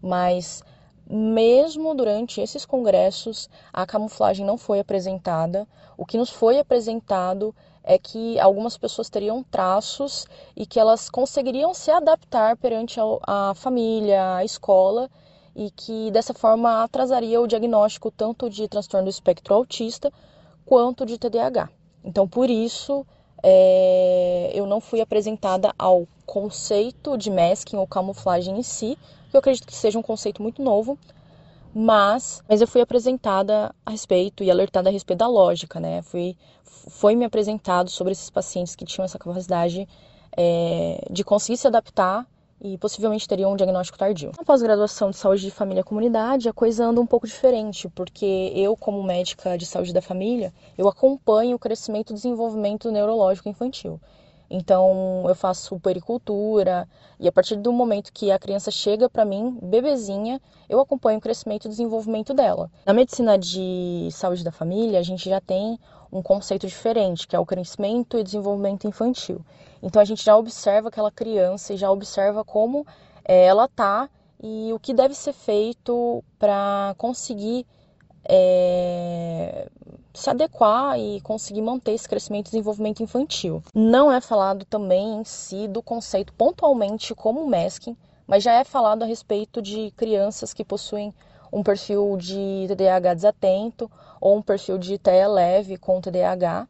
Mas 0.00 0.62
mesmo 1.10 1.94
durante 1.94 2.40
esses 2.40 2.66
congressos, 2.66 3.48
a 3.72 3.87
camuflagem 3.87 4.44
não 4.44 4.58
foi 4.58 4.78
apresentada. 4.78 5.66
O 5.96 6.04
que 6.04 6.18
nos 6.18 6.30
foi 6.30 6.58
apresentado 6.58 7.54
é 7.88 7.99
que 7.99 8.38
algumas 8.38 8.76
pessoas 8.76 9.09
teriam 9.09 9.42
traços 9.42 10.26
e 10.54 10.66
que 10.66 10.78
elas 10.78 11.09
conseguiriam 11.09 11.73
se 11.73 11.90
adaptar 11.90 12.54
perante 12.59 13.00
a, 13.00 13.04
a 13.26 13.54
família, 13.54 14.37
a 14.37 14.45
escola, 14.45 15.09
e 15.57 15.71
que 15.71 16.11
dessa 16.11 16.35
forma 16.35 16.85
atrasaria 16.85 17.40
o 17.40 17.47
diagnóstico 17.47 18.11
tanto 18.11 18.50
de 18.50 18.68
transtorno 18.68 19.07
do 19.07 19.11
espectro 19.11 19.54
autista 19.54 20.12
quanto 20.66 21.07
de 21.07 21.16
TDAH. 21.16 21.71
Então, 22.04 22.28
por 22.28 22.50
isso, 22.50 23.07
é, 23.42 24.50
eu 24.52 24.66
não 24.66 24.83
fui 24.83 25.00
apresentada 25.00 25.73
ao 25.78 26.07
conceito 26.26 27.16
de 27.16 27.30
masking 27.30 27.78
ou 27.78 27.87
camuflagem 27.87 28.59
em 28.59 28.62
si, 28.62 28.99
que 29.30 29.37
eu 29.37 29.40
acredito 29.40 29.66
que 29.66 29.75
seja 29.75 29.99
um 29.99 30.02
conceito 30.02 30.42
muito 30.42 30.62
novo, 30.62 30.99
mas, 31.75 32.42
mas 32.48 32.60
eu 32.60 32.66
fui 32.66 32.80
apresentada 32.80 33.75
a 33.84 33.90
respeito 33.90 34.42
e 34.42 34.50
alertada 34.50 34.88
a 34.88 34.92
respeito 34.92 35.18
da 35.18 35.28
lógica, 35.28 35.78
né? 35.78 36.02
Fui, 36.02 36.37
foi 36.64 37.14
me 37.14 37.25
apresentado 37.25 37.90
sobre 37.90 38.12
esses 38.12 38.30
pacientes 38.30 38.75
que 38.75 38.84
tinham 38.84 39.04
essa 39.04 39.18
capacidade 39.18 39.88
é, 40.37 41.06
de 41.10 41.25
conseguir 41.25 41.56
se 41.56 41.66
adaptar 41.66 42.26
e 42.60 42.76
possivelmente 42.78 43.28
teriam 43.28 43.52
um 43.52 43.56
diagnóstico 43.56 43.98
tardio. 43.98 44.32
Na 44.37 44.44
pós-graduação 44.44 45.10
de 45.10 45.16
saúde 45.16 45.42
de 45.42 45.50
família 45.50 45.80
e 45.80 45.84
comunidade, 45.84 46.48
a 46.48 46.52
coisa 46.52 46.84
anda 46.84 47.00
um 47.00 47.06
pouco 47.06 47.26
diferente, 47.26 47.88
porque 47.90 48.52
eu, 48.54 48.76
como 48.76 49.02
médica 49.02 49.56
de 49.56 49.64
saúde 49.64 49.92
da 49.92 50.02
família, 50.02 50.52
eu 50.76 50.88
acompanho 50.88 51.56
o 51.56 51.58
crescimento 51.58 52.10
e 52.10 52.14
desenvolvimento 52.14 52.90
neurológico 52.90 53.48
infantil. 53.48 54.00
Então, 54.50 55.24
eu 55.28 55.34
faço 55.34 55.78
pericultura 55.78 56.88
e 57.20 57.28
a 57.28 57.32
partir 57.32 57.56
do 57.56 57.72
momento 57.72 58.12
que 58.12 58.30
a 58.30 58.38
criança 58.38 58.70
chega 58.70 59.08
para 59.08 59.24
mim, 59.24 59.58
bebezinha, 59.62 60.40
eu 60.68 60.80
acompanho 60.80 61.18
o 61.18 61.20
crescimento 61.20 61.66
e 61.66 61.68
desenvolvimento 61.68 62.32
dela. 62.32 62.70
Na 62.86 62.94
medicina 62.94 63.38
de 63.38 64.08
saúde 64.10 64.42
da 64.42 64.50
família, 64.50 64.98
a 64.98 65.02
gente 65.02 65.28
já 65.28 65.40
tem 65.40 65.78
um 66.10 66.22
conceito 66.22 66.66
diferente, 66.66 67.28
que 67.28 67.36
é 67.36 67.38
o 67.38 67.44
crescimento 67.44 68.18
e 68.18 68.24
desenvolvimento 68.24 68.86
infantil. 68.86 69.44
Então, 69.82 70.00
a 70.00 70.04
gente 70.04 70.24
já 70.24 70.36
observa 70.36 70.88
aquela 70.88 71.10
criança 71.10 71.74
e 71.74 71.76
já 71.76 71.90
observa 71.90 72.42
como 72.42 72.86
é, 73.24 73.44
ela 73.44 73.68
tá 73.68 74.08
e 74.42 74.72
o 74.72 74.78
que 74.78 74.94
deve 74.94 75.14
ser 75.14 75.32
feito 75.32 76.24
para 76.38 76.94
conseguir 76.96 77.66
é, 78.28 79.66
se 80.12 80.28
adequar 80.28 80.99
e 80.99 81.20
conseguir 81.23 81.62
manter 81.62 81.92
esse 81.92 82.08
crescimento 82.08 82.49
e 82.49 82.50
desenvolvimento 82.50 83.02
infantil. 83.02 83.62
Não 83.75 84.12
é 84.12 84.20
falado 84.20 84.64
também 84.66 85.20
em 85.20 85.25
si 85.25 85.66
do 85.66 85.82
conceito 85.82 86.32
pontualmente 86.35 87.14
como 87.14 87.47
masking, 87.47 87.97
mas 88.26 88.42
já 88.42 88.52
é 88.52 88.64
falado 88.64 89.02
a 89.02 89.06
respeito 89.06 89.62
de 89.62 89.90
crianças 89.92 90.52
que 90.52 90.64
possuem 90.64 91.14
um 91.50 91.62
perfil 91.62 92.16
de 92.18 92.66
TDAH 92.68 93.14
desatento 93.14 93.90
ou 94.20 94.37
um 94.37 94.42
perfil 94.42 94.76
de 94.76 94.99
TEA 94.99 95.26
leve 95.26 95.78
com 95.78 96.00
TDAH 96.00 96.68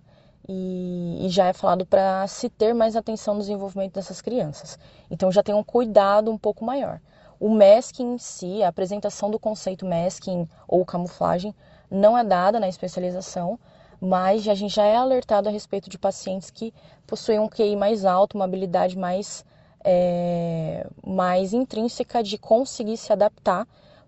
e 0.48 1.26
já 1.28 1.48
é 1.48 1.52
falado 1.52 1.84
para 1.84 2.26
se 2.26 2.48
ter 2.48 2.72
mais 2.72 2.96
atenção 2.96 3.34
no 3.34 3.40
desenvolvimento 3.40 3.94
dessas 3.94 4.22
crianças. 4.22 4.78
Então 5.10 5.30
já 5.30 5.42
tem 5.42 5.54
um 5.54 5.64
cuidado 5.64 6.30
um 6.30 6.38
pouco 6.38 6.64
maior. 6.64 7.00
O 7.40 7.48
masking 7.48 8.14
em 8.14 8.18
si, 8.18 8.62
a 8.62 8.68
apresentação 8.68 9.30
do 9.30 9.38
conceito 9.38 9.86
masking 9.86 10.48
ou 10.66 10.84
camuflagem, 10.84 11.54
não 11.90 12.18
é 12.18 12.24
dada 12.24 12.58
na 12.58 12.68
especialização, 12.68 13.58
mas 14.00 14.46
a 14.48 14.54
gente 14.54 14.74
já 14.74 14.84
é 14.84 14.96
alertado 14.96 15.48
a 15.48 15.52
respeito 15.52 15.88
de 15.88 15.98
pacientes 15.98 16.50
que 16.50 16.74
possuem 17.06 17.38
um 17.38 17.48
QI 17.48 17.76
mais 17.76 18.04
alto, 18.04 18.34
uma 18.34 18.44
habilidade 18.44 18.98
mais, 18.98 19.44
é, 19.84 20.86
mais 21.06 21.52
intrínseca 21.52 22.22
de 22.22 22.38
conseguir 22.38 22.96
se 22.96 23.12
adaptar, 23.12 23.66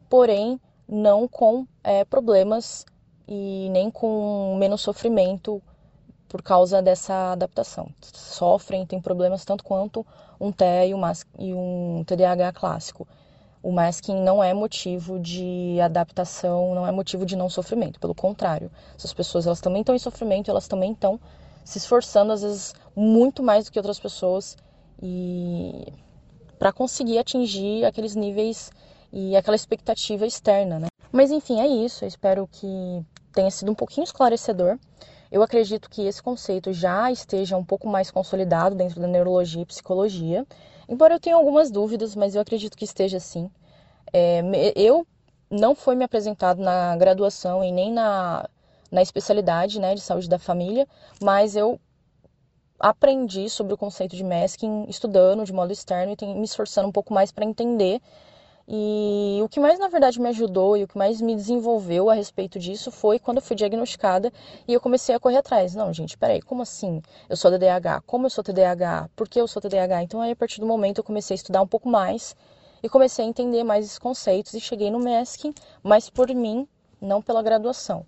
porém 0.08 0.60
não 0.88 1.28
com 1.28 1.66
é, 1.84 2.04
problemas 2.04 2.84
e 3.28 3.68
nem 3.70 3.90
com 3.90 4.56
menos 4.58 4.80
sofrimento 4.80 5.62
por 6.28 6.42
causa 6.42 6.82
dessa 6.82 7.32
adaptação. 7.32 7.88
Sofrem, 8.00 8.86
têm 8.86 9.00
problemas 9.00 9.44
tanto 9.44 9.64
quanto 9.64 10.04
um 10.40 10.50
TEA 10.50 10.86
e 11.38 11.54
um 11.54 12.04
TDAH 12.04 12.52
clássico 12.52 13.06
o 13.62 13.70
masking 13.70 14.22
não 14.22 14.42
é 14.42 14.54
motivo 14.54 15.18
de 15.18 15.78
adaptação, 15.80 16.74
não 16.74 16.86
é 16.86 16.90
motivo 16.92 17.26
de 17.26 17.36
não 17.36 17.48
sofrimento. 17.48 18.00
Pelo 18.00 18.14
contrário, 18.14 18.70
essas 18.96 19.12
pessoas 19.12 19.46
elas 19.46 19.60
também 19.60 19.80
estão 19.80 19.94
em 19.94 19.98
sofrimento, 19.98 20.50
elas 20.50 20.66
também 20.66 20.92
estão 20.92 21.20
se 21.64 21.78
esforçando 21.78 22.32
às 22.32 22.42
vezes 22.42 22.74
muito 22.96 23.42
mais 23.42 23.66
do 23.66 23.72
que 23.72 23.78
outras 23.78 24.00
pessoas 24.00 24.56
e 25.02 25.92
para 26.58 26.72
conseguir 26.72 27.18
atingir 27.18 27.84
aqueles 27.84 28.14
níveis 28.14 28.70
e 29.12 29.36
aquela 29.36 29.56
expectativa 29.56 30.26
externa, 30.26 30.78
né? 30.78 30.88
Mas 31.12 31.30
enfim, 31.30 31.60
é 31.60 31.66
isso. 31.66 32.04
Eu 32.04 32.08
espero 32.08 32.46
que 32.46 33.04
tenha 33.32 33.50
sido 33.50 33.72
um 33.72 33.74
pouquinho 33.74 34.04
esclarecedor. 34.04 34.78
Eu 35.30 35.42
acredito 35.42 35.88
que 35.88 36.02
esse 36.06 36.22
conceito 36.22 36.72
já 36.72 37.10
esteja 37.10 37.56
um 37.56 37.64
pouco 37.64 37.88
mais 37.88 38.10
consolidado 38.10 38.74
dentro 38.74 39.00
da 39.00 39.06
neurologia 39.06 39.62
e 39.62 39.66
psicologia. 39.66 40.46
Embora 40.90 41.14
eu 41.14 41.20
tenha 41.20 41.36
algumas 41.36 41.70
dúvidas, 41.70 42.16
mas 42.16 42.34
eu 42.34 42.42
acredito 42.42 42.76
que 42.76 42.84
esteja 42.84 43.18
assim. 43.18 43.48
É, 44.12 44.42
eu 44.74 45.06
não 45.48 45.72
foi 45.72 45.94
me 45.94 46.04
apresentado 46.04 46.60
na 46.60 46.96
graduação 46.96 47.62
e 47.62 47.70
nem 47.70 47.92
na, 47.92 48.48
na 48.90 49.00
especialidade 49.00 49.78
né, 49.78 49.94
de 49.94 50.00
saúde 50.00 50.28
da 50.28 50.36
família, 50.36 50.88
mas 51.22 51.54
eu 51.54 51.80
aprendi 52.76 53.48
sobre 53.48 53.72
o 53.72 53.76
conceito 53.76 54.16
de 54.16 54.24
masking 54.24 54.86
estudando 54.88 55.44
de 55.44 55.52
modo 55.52 55.72
externo 55.72 56.16
e 56.20 56.26
me 56.34 56.44
esforçando 56.44 56.88
um 56.88 56.92
pouco 56.92 57.14
mais 57.14 57.30
para 57.30 57.44
entender 57.44 58.00
e 58.68 59.40
o 59.42 59.48
que 59.48 59.58
mais, 59.58 59.78
na 59.78 59.88
verdade, 59.88 60.20
me 60.20 60.28
ajudou 60.28 60.76
e 60.76 60.84
o 60.84 60.88
que 60.88 60.96
mais 60.96 61.20
me 61.20 61.34
desenvolveu 61.34 62.08
a 62.08 62.14
respeito 62.14 62.58
disso 62.58 62.90
foi 62.90 63.18
quando 63.18 63.38
eu 63.38 63.42
fui 63.42 63.56
diagnosticada 63.56 64.32
e 64.68 64.72
eu 64.72 64.80
comecei 64.80 65.14
a 65.14 65.18
correr 65.18 65.38
atrás. 65.38 65.74
Não, 65.74 65.92
gente, 65.92 66.16
peraí, 66.16 66.40
como 66.40 66.62
assim? 66.62 67.02
Eu 67.28 67.36
sou 67.36 67.50
TDAH? 67.50 68.02
Como 68.06 68.26
eu 68.26 68.30
sou 68.30 68.44
TDAH? 68.44 69.10
Por 69.16 69.28
que 69.28 69.40
eu 69.40 69.48
sou 69.48 69.60
TDAH? 69.60 70.04
Então, 70.04 70.20
aí, 70.20 70.32
a 70.32 70.36
partir 70.36 70.60
do 70.60 70.66
momento, 70.66 70.98
eu 70.98 71.04
comecei 71.04 71.34
a 71.34 71.36
estudar 71.36 71.62
um 71.62 71.66
pouco 71.66 71.88
mais 71.88 72.36
e 72.82 72.88
comecei 72.88 73.24
a 73.24 73.28
entender 73.28 73.64
mais 73.64 73.84
esses 73.86 73.98
conceitos 73.98 74.54
e 74.54 74.60
cheguei 74.60 74.90
no 74.90 75.00
masking, 75.00 75.52
mas 75.82 76.08
por 76.08 76.28
mim, 76.28 76.66
não 77.00 77.20
pela 77.20 77.42
graduação. 77.42 78.06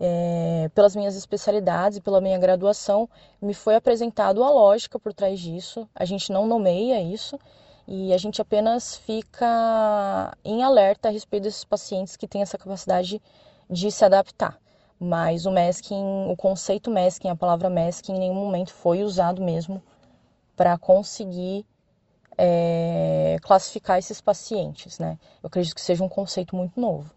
É, 0.00 0.70
pelas 0.74 0.94
minhas 0.94 1.16
especialidades 1.16 1.98
e 1.98 2.00
pela 2.00 2.20
minha 2.20 2.38
graduação, 2.38 3.08
me 3.42 3.52
foi 3.52 3.74
apresentado 3.74 4.44
a 4.44 4.48
lógica 4.48 4.98
por 4.98 5.12
trás 5.12 5.40
disso. 5.40 5.88
A 5.94 6.04
gente 6.04 6.32
não 6.32 6.46
nomeia 6.46 7.02
isso 7.02 7.38
e 7.90 8.12
a 8.12 8.18
gente 8.18 8.42
apenas 8.42 8.98
fica 8.98 10.36
em 10.44 10.62
alerta 10.62 11.08
a 11.08 11.10
respeito 11.10 11.44
desses 11.44 11.64
pacientes 11.64 12.18
que 12.18 12.28
têm 12.28 12.42
essa 12.42 12.58
capacidade 12.58 13.20
de 13.68 13.90
se 13.90 14.04
adaptar. 14.04 14.60
Mas 15.00 15.46
o 15.46 15.50
masking, 15.50 16.30
o 16.30 16.36
conceito 16.36 16.90
masking, 16.90 17.30
a 17.30 17.36
palavra 17.36 17.70
masking, 17.70 18.12
em 18.16 18.18
nenhum 18.18 18.34
momento 18.34 18.74
foi 18.74 19.02
usado 19.02 19.42
mesmo 19.42 19.82
para 20.54 20.76
conseguir 20.76 21.64
é, 22.36 23.38
classificar 23.40 23.98
esses 23.98 24.20
pacientes, 24.20 24.98
né? 24.98 25.18
Eu 25.42 25.46
acredito 25.46 25.74
que 25.74 25.80
seja 25.80 26.04
um 26.04 26.08
conceito 26.10 26.54
muito 26.54 26.78
novo. 26.78 27.10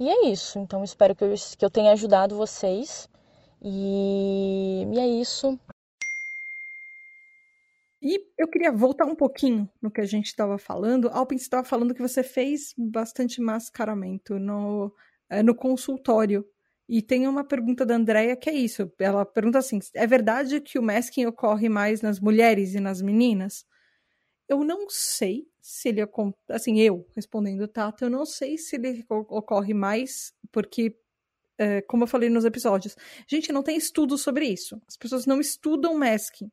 E 0.00 0.08
é 0.08 0.26
isso. 0.26 0.58
Então, 0.58 0.82
espero 0.82 1.14
que 1.14 1.22
eu, 1.22 1.32
que 1.56 1.64
eu 1.64 1.70
tenha 1.70 1.92
ajudado 1.92 2.36
vocês. 2.36 3.08
E, 3.62 4.84
e 4.92 4.98
é 4.98 5.06
isso. 5.06 5.56
E 8.00 8.24
eu 8.38 8.46
queria 8.46 8.70
voltar 8.70 9.06
um 9.06 9.14
pouquinho 9.14 9.68
no 9.82 9.90
que 9.90 10.00
a 10.00 10.04
gente 10.04 10.26
estava 10.26 10.56
falando. 10.56 11.08
Alpin 11.08 11.34
estava 11.34 11.64
falando 11.64 11.94
que 11.94 12.02
você 12.02 12.22
fez 12.22 12.72
bastante 12.76 13.40
mascaramento 13.40 14.38
no, 14.38 14.94
é, 15.28 15.42
no 15.42 15.54
consultório. 15.54 16.46
E 16.88 17.02
tem 17.02 17.26
uma 17.26 17.44
pergunta 17.44 17.84
da 17.84 17.96
Andrea 17.96 18.36
que 18.36 18.48
é 18.48 18.54
isso. 18.54 18.90
Ela 18.98 19.26
pergunta 19.26 19.58
assim: 19.58 19.80
é 19.94 20.06
verdade 20.06 20.60
que 20.60 20.78
o 20.78 20.82
masking 20.82 21.26
ocorre 21.26 21.68
mais 21.68 22.00
nas 22.00 22.20
mulheres 22.20 22.74
e 22.74 22.80
nas 22.80 23.02
meninas? 23.02 23.66
Eu 24.48 24.64
não 24.64 24.88
sei 24.88 25.46
se 25.60 25.90
ele 25.90 26.00
assim 26.48 26.80
eu 26.80 27.06
respondendo 27.14 27.68
Tata, 27.68 28.06
eu 28.06 28.10
não 28.10 28.24
sei 28.24 28.56
se 28.56 28.76
ele 28.76 29.04
ocorre 29.08 29.74
mais 29.74 30.32
porque 30.50 30.96
é, 31.58 31.82
como 31.82 32.04
eu 32.04 32.06
falei 32.06 32.30
nos 32.30 32.44
episódios, 32.44 32.96
gente 33.26 33.52
não 33.52 33.62
tem 33.62 33.76
estudo 33.76 34.16
sobre 34.16 34.46
isso. 34.46 34.80
As 34.86 34.96
pessoas 34.96 35.26
não 35.26 35.40
estudam 35.40 35.98
masking. 35.98 36.50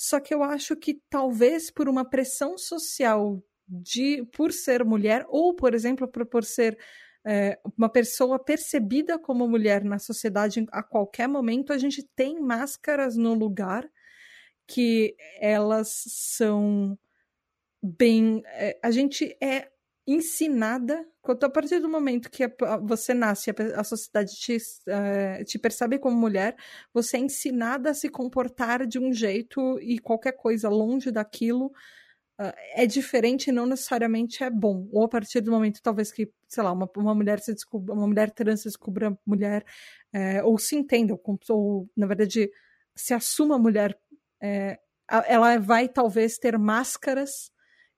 Só 0.00 0.20
que 0.20 0.32
eu 0.32 0.44
acho 0.44 0.76
que 0.76 1.02
talvez 1.10 1.72
por 1.72 1.88
uma 1.88 2.08
pressão 2.08 2.56
social 2.56 3.42
de 3.66 4.24
por 4.32 4.52
ser 4.52 4.84
mulher 4.84 5.26
ou, 5.28 5.56
por 5.56 5.74
exemplo, 5.74 6.06
por, 6.06 6.24
por 6.24 6.44
ser 6.44 6.78
é, 7.26 7.58
uma 7.76 7.88
pessoa 7.88 8.38
percebida 8.38 9.18
como 9.18 9.48
mulher 9.48 9.82
na 9.82 9.98
sociedade 9.98 10.64
a 10.70 10.84
qualquer 10.84 11.26
momento, 11.26 11.72
a 11.72 11.78
gente 11.78 12.08
tem 12.14 12.40
máscaras 12.40 13.16
no 13.16 13.34
lugar 13.34 13.90
que 14.68 15.16
elas 15.40 16.04
são 16.06 16.96
bem. 17.82 18.40
É, 18.46 18.78
a 18.80 18.92
gente 18.92 19.36
é 19.42 19.68
ensinada, 20.06 21.04
a 21.32 21.50
partir 21.50 21.80
do 21.80 21.88
momento 21.88 22.30
que 22.30 22.44
você 22.82 23.12
nasce, 23.14 23.50
a 23.74 23.84
sociedade 23.84 24.32
te, 24.34 24.56
uh, 24.56 25.44
te 25.44 25.58
percebe 25.58 25.98
como 25.98 26.16
mulher, 26.16 26.56
você 26.92 27.16
é 27.16 27.20
ensinada 27.20 27.90
a 27.90 27.94
se 27.94 28.08
comportar 28.08 28.86
de 28.86 28.98
um 28.98 29.12
jeito 29.12 29.78
e 29.80 29.98
qualquer 29.98 30.32
coisa 30.32 30.68
longe 30.68 31.10
daquilo 31.10 31.66
uh, 32.40 32.52
é 32.74 32.86
diferente 32.86 33.48
e 33.48 33.52
não 33.52 33.66
necessariamente 33.66 34.42
é 34.44 34.50
bom. 34.50 34.88
Ou 34.92 35.04
a 35.04 35.08
partir 35.08 35.40
do 35.40 35.50
momento, 35.50 35.82
talvez 35.82 36.12
que, 36.12 36.30
sei 36.48 36.62
lá, 36.62 36.72
uma, 36.72 36.88
uma 36.96 37.14
mulher 37.14 37.40
se 37.40 37.52
descubra, 37.52 37.94
uma 37.94 38.06
mulher 38.06 38.30
trans 38.30 38.62
se 38.62 38.68
descubra 38.68 39.18
mulher, 39.26 39.64
uh, 40.14 40.46
ou 40.46 40.58
se 40.58 40.76
entenda, 40.76 41.14
ou, 41.14 41.38
ou, 41.48 41.88
na 41.96 42.06
verdade 42.06 42.50
se 42.98 43.14
assuma 43.14 43.58
mulher, 43.58 43.96
eh, 44.42 44.78
ela 45.08 45.56
vai 45.58 45.88
talvez 45.88 46.36
ter 46.36 46.58
máscaras 46.58 47.50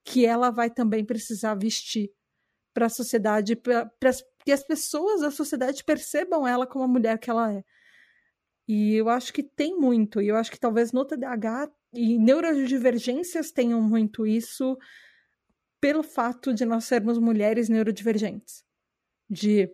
que 0.04 0.26
ela 0.26 0.50
vai 0.50 0.70
também 0.70 1.04
precisar 1.04 1.54
vestir 1.54 2.10
para 2.72 2.86
a 2.86 2.90
sociedade, 2.90 3.56
para 3.56 3.90
que 4.44 4.52
as 4.52 4.62
pessoas 4.62 5.20
da 5.20 5.30
sociedade 5.30 5.84
percebam 5.84 6.46
ela 6.46 6.66
como 6.66 6.84
a 6.84 6.88
mulher 6.88 7.18
que 7.18 7.30
ela 7.30 7.52
é. 7.52 7.64
E 8.66 8.94
eu 8.94 9.08
acho 9.08 9.32
que 9.32 9.42
tem 9.42 9.76
muito, 9.76 10.22
e 10.22 10.28
eu 10.28 10.36
acho 10.36 10.50
que 10.50 10.60
talvez 10.60 10.92
no 10.92 11.04
TDAH 11.04 11.70
e 11.92 12.18
neurodivergências 12.18 13.50
tenham 13.50 13.82
muito 13.82 14.26
isso 14.26 14.78
pelo 15.80 16.02
fato 16.02 16.54
de 16.54 16.64
nós 16.64 16.84
sermos 16.84 17.18
mulheres 17.18 17.68
neurodivergentes. 17.68 18.64
De 19.28 19.68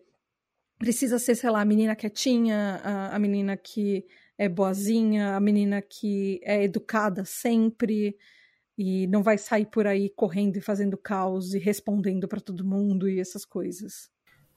precisa 0.79 1.19
ser, 1.19 1.35
sei 1.35 1.51
lá, 1.51 1.61
a 1.61 1.65
menina 1.65 1.97
quietinha, 1.97 2.81
a, 2.83 3.17
a 3.17 3.19
menina 3.19 3.57
que 3.57 4.07
é 4.39 4.49
boazinha, 4.49 5.35
a 5.35 5.41
menina 5.41 5.81
que 5.83 6.41
é 6.43 6.63
educada 6.63 7.25
sempre, 7.25 8.17
e 8.79 9.07
não 9.07 9.23
vai 9.23 9.39
sair 9.39 9.67
por 9.67 9.87
aí 9.87 10.11
correndo 10.11 10.57
e 10.57 10.61
fazendo 10.61 10.97
caos 10.99 11.55
e 11.55 11.59
respondendo 11.59 12.29
para 12.29 12.41
todo 12.41 12.65
mundo 12.65 13.09
e 13.09 13.19
essas 13.19 13.45
coisas. 13.45 14.11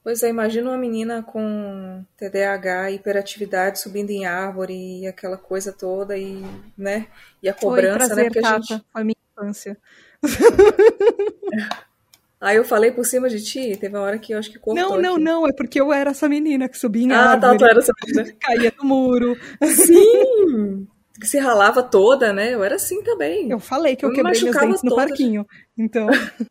Pois 0.04 0.24
é, 0.24 0.30
imagina 0.30 0.70
uma 0.70 0.78
menina 0.78 1.22
com 1.22 2.04
TDAH, 2.18 2.92
hiperatividade, 2.92 3.80
subindo 3.80 4.10
em 4.10 4.26
árvore 4.26 5.02
e 5.02 5.08
aquela 5.08 5.38
coisa 5.38 5.74
toda 5.74 6.18
e, 6.18 6.42
né, 6.78 7.08
e 7.44 7.50
a 7.50 7.54
cobrança, 7.54 8.00
Foi 8.00 8.08
prazer, 8.08 8.18
né, 8.18 8.24
porque 8.26 8.40
a 8.40 8.60
gente... 8.60 8.86
foi 8.92 9.04
minha 9.04 9.16
infância. 9.34 9.78
Aí 12.40 12.56
eu 12.58 12.64
falei 12.64 12.92
por 12.92 13.06
cima 13.06 13.30
de 13.30 13.44
ti, 13.44 13.78
teve 13.78 13.96
uma 13.96 14.04
hora 14.04 14.18
que 14.18 14.34
eu 14.34 14.40
acho 14.40 14.50
que 14.50 14.58
cortou 14.58 14.82
Não, 14.82 15.02
não, 15.02 15.16
aqui. 15.16 15.24
não, 15.24 15.48
é 15.48 15.52
porque 15.52 15.80
eu 15.80 15.92
era 15.92 16.12
essa 16.12 16.30
menina 16.30 16.70
que 16.70 16.78
subia 16.78 17.04
em 17.04 17.12
Ah, 17.12 17.38
tá, 17.38 17.50
árvore, 17.50 17.58
tu 17.58 17.66
era 17.66 17.80
essa 17.80 17.94
menina. 18.06 18.36
caía 18.40 18.74
no 18.78 18.86
muro. 18.86 19.38
Sim! 19.64 20.88
Que 21.20 21.28
se 21.28 21.38
ralava 21.38 21.84
toda, 21.84 22.32
né? 22.32 22.54
Eu 22.54 22.64
era 22.64 22.76
assim 22.76 23.04
também. 23.04 23.50
Eu 23.50 23.60
falei 23.60 23.96
que 23.96 24.06
eu, 24.06 24.10
Eu 24.10 24.12
me 24.12 24.16
quebrei 24.18 24.34
meus 24.34 24.44
machucava 24.44 24.68
dentes 24.68 24.84
no 24.84 24.90
toda. 24.90 25.08
parquinho. 25.08 25.46
Então, 25.78 26.08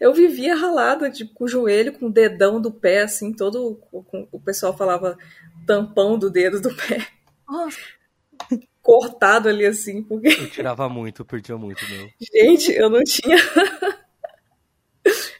Eu 0.00 0.12
vivia 0.12 0.56
ralada, 0.56 1.08
tipo, 1.08 1.32
com 1.34 1.44
o 1.44 1.48
joelho, 1.48 1.92
com 1.92 2.06
o 2.06 2.12
dedão 2.12 2.60
do 2.60 2.72
pé, 2.72 3.02
assim, 3.02 3.32
todo. 3.32 3.76
com- 3.90 4.26
o 4.32 4.40
pessoal 4.40 4.76
falava 4.76 5.16
tampão 5.66 6.18
do 6.18 6.28
dedo 6.28 6.60
do 6.60 6.74
pé, 6.74 7.06
nossa, 7.48 7.78
cortado 8.82 9.48
ali, 9.48 9.64
assim, 9.64 10.02
porque, 10.02 10.26
Eu 10.28 10.50
tirava 10.50 10.88
muito, 10.88 11.22
eu 11.22 11.26
perdia 11.26 11.56
muito, 11.56 11.80
meu. 11.88 12.10
gente, 12.34 12.72
eu 12.72 12.90
não 12.90 13.04
tinha. 13.04 13.36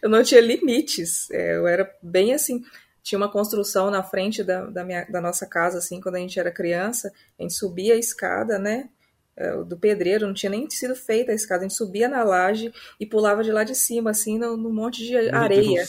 eu 0.01 0.09
não 0.09 0.23
tinha 0.23 0.41
limites. 0.41 1.29
É, 1.31 1.57
eu 1.57 1.67
era 1.67 1.91
bem 2.03 2.33
assim. 2.33 2.63
Tinha 3.03 3.19
uma 3.19 3.31
construção 3.31 3.91
na 3.91 4.03
frente 4.03 4.45
da, 4.45 4.67
da, 4.67 4.85
minha, 4.85 5.05
da 5.05 5.21
nossa 5.21 5.47
casa, 5.47 5.79
assim, 5.79 6.01
quando 6.01 6.17
a 6.17 6.19
gente 6.19 6.39
era 6.39 6.53
criança. 6.53 7.13
A 7.39 7.43
gente 7.43 7.55
subia 7.55 7.95
a 7.95 7.99
escada, 7.99 8.59
né? 8.59 8.89
é, 9.37 9.57
Do 9.65 9.77
pedreiro, 9.77 10.27
não 10.27 10.35
tinha 10.35 10.51
nem 10.51 10.69
sido 10.71 10.95
feita 10.95 11.33
a 11.33 11.35
escada. 11.35 11.65
A 11.65 11.69
gente 11.69 11.77
subia 11.77 12.09
na 12.09 12.23
laje 12.23 12.73
e 13.01 13.07
pulava 13.07 13.43
de 13.43 13.51
lá 13.51 13.65
de 13.65 13.75
cima, 13.75 14.11
assim, 14.11 14.39
no, 14.39 14.57
no 14.57 14.73
monte 14.73 15.05
de 15.05 15.17
areia. 15.31 15.85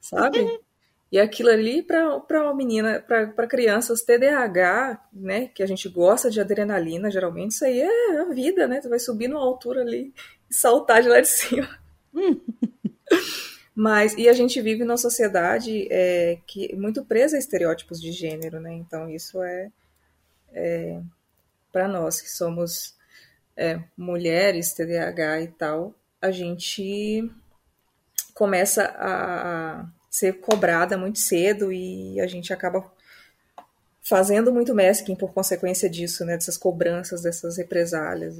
Sabe? 0.00 0.60
E 1.10 1.18
aquilo 1.18 1.50
ali 1.50 1.82
para 1.82 2.16
uma 2.30 2.54
menina, 2.54 2.98
para 2.98 3.46
crianças 3.46 4.00
TDAH, 4.00 5.08
né, 5.12 5.48
que 5.48 5.62
a 5.62 5.66
gente 5.66 5.86
gosta 5.86 6.30
de 6.30 6.40
adrenalina, 6.40 7.10
geralmente 7.10 7.50
isso 7.52 7.66
aí 7.66 7.82
é 7.82 8.20
a 8.20 8.24
vida, 8.24 8.66
né? 8.66 8.80
Tu 8.80 8.88
vai 8.88 8.98
subir 8.98 9.28
numa 9.28 9.44
altura 9.44 9.82
ali 9.82 10.14
e 10.50 10.54
saltar 10.54 11.02
de 11.02 11.08
lá 11.08 11.20
de 11.20 11.28
cima. 11.28 11.68
Mas 13.74 14.14
e 14.14 14.28
a 14.28 14.32
gente 14.32 14.60
vive 14.60 14.84
numa 14.84 14.96
sociedade 14.96 15.88
é, 15.90 16.38
que 16.46 16.74
muito 16.76 17.04
presa 17.04 17.36
a 17.36 17.38
estereótipos 17.38 18.00
de 18.00 18.12
gênero, 18.12 18.60
né? 18.60 18.72
Então 18.74 19.08
isso 19.08 19.42
é, 19.42 19.70
para 21.72 21.88
nós 21.88 22.20
que 22.20 22.30
somos 22.30 22.94
é, 23.56 23.80
mulheres 23.96 24.74
TDAH 24.74 25.40
e 25.40 25.48
tal, 25.48 25.94
a 26.20 26.30
gente 26.30 27.30
começa 28.34 28.84
a 28.98 29.82
a 29.82 29.86
ser 30.10 30.34
cobrada 30.40 30.98
muito 30.98 31.18
cedo 31.18 31.72
e 31.72 32.20
a 32.20 32.26
gente 32.26 32.52
acaba 32.52 32.84
fazendo 34.02 34.52
muito 34.52 34.74
masking 34.74 35.16
por 35.16 35.32
consequência 35.32 35.88
disso, 35.88 36.24
né? 36.24 36.34
Dessas 36.34 36.58
cobranças, 36.58 37.22
dessas 37.22 37.56
represálias. 37.56 38.36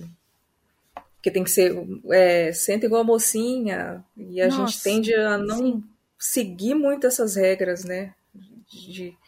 Porque 1.23 1.33
tem 1.33 1.45
que 1.45 1.51
ser 1.53 1.73
é, 2.13 2.53
senta 2.53 2.87
igual 2.87 3.03
a 3.03 3.05
mocinha 3.05 4.05
e 4.17 4.43
a 4.43 4.49
Nossa, 4.49 4.51
gente 4.51 4.83
tende 4.83 5.15
a 5.15 5.39
não 5.39 5.63
sim. 5.63 5.83
seguir 6.19 6.75
muito 6.75 7.07
essas 7.07 7.37
regras, 7.37 7.85
né? 7.85 8.15
De, 8.35 8.93
de- 8.93 9.19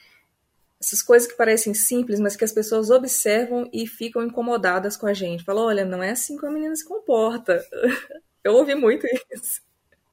essas 0.81 1.03
coisas 1.03 1.29
que 1.29 1.37
parecem 1.37 1.75
simples, 1.75 2.21
mas 2.21 2.37
que 2.37 2.45
as 2.45 2.53
pessoas 2.53 2.91
observam 2.91 3.69
e 3.73 3.87
ficam 3.87 4.23
incomodadas 4.23 4.97
com 4.97 5.07
a 5.07 5.15
gente. 5.15 5.45
Falam, 5.45 5.65
olha, 5.67 5.85
não 5.85 6.03
é 6.03 6.11
assim 6.11 6.37
que 6.39 6.47
a 6.47 6.51
menina 6.51 6.77
se 6.77 6.85
comporta. 6.87 7.65
Eu 8.45 8.55
ouvi 8.55 8.75
muito 8.75 9.07
isso. 9.33 9.63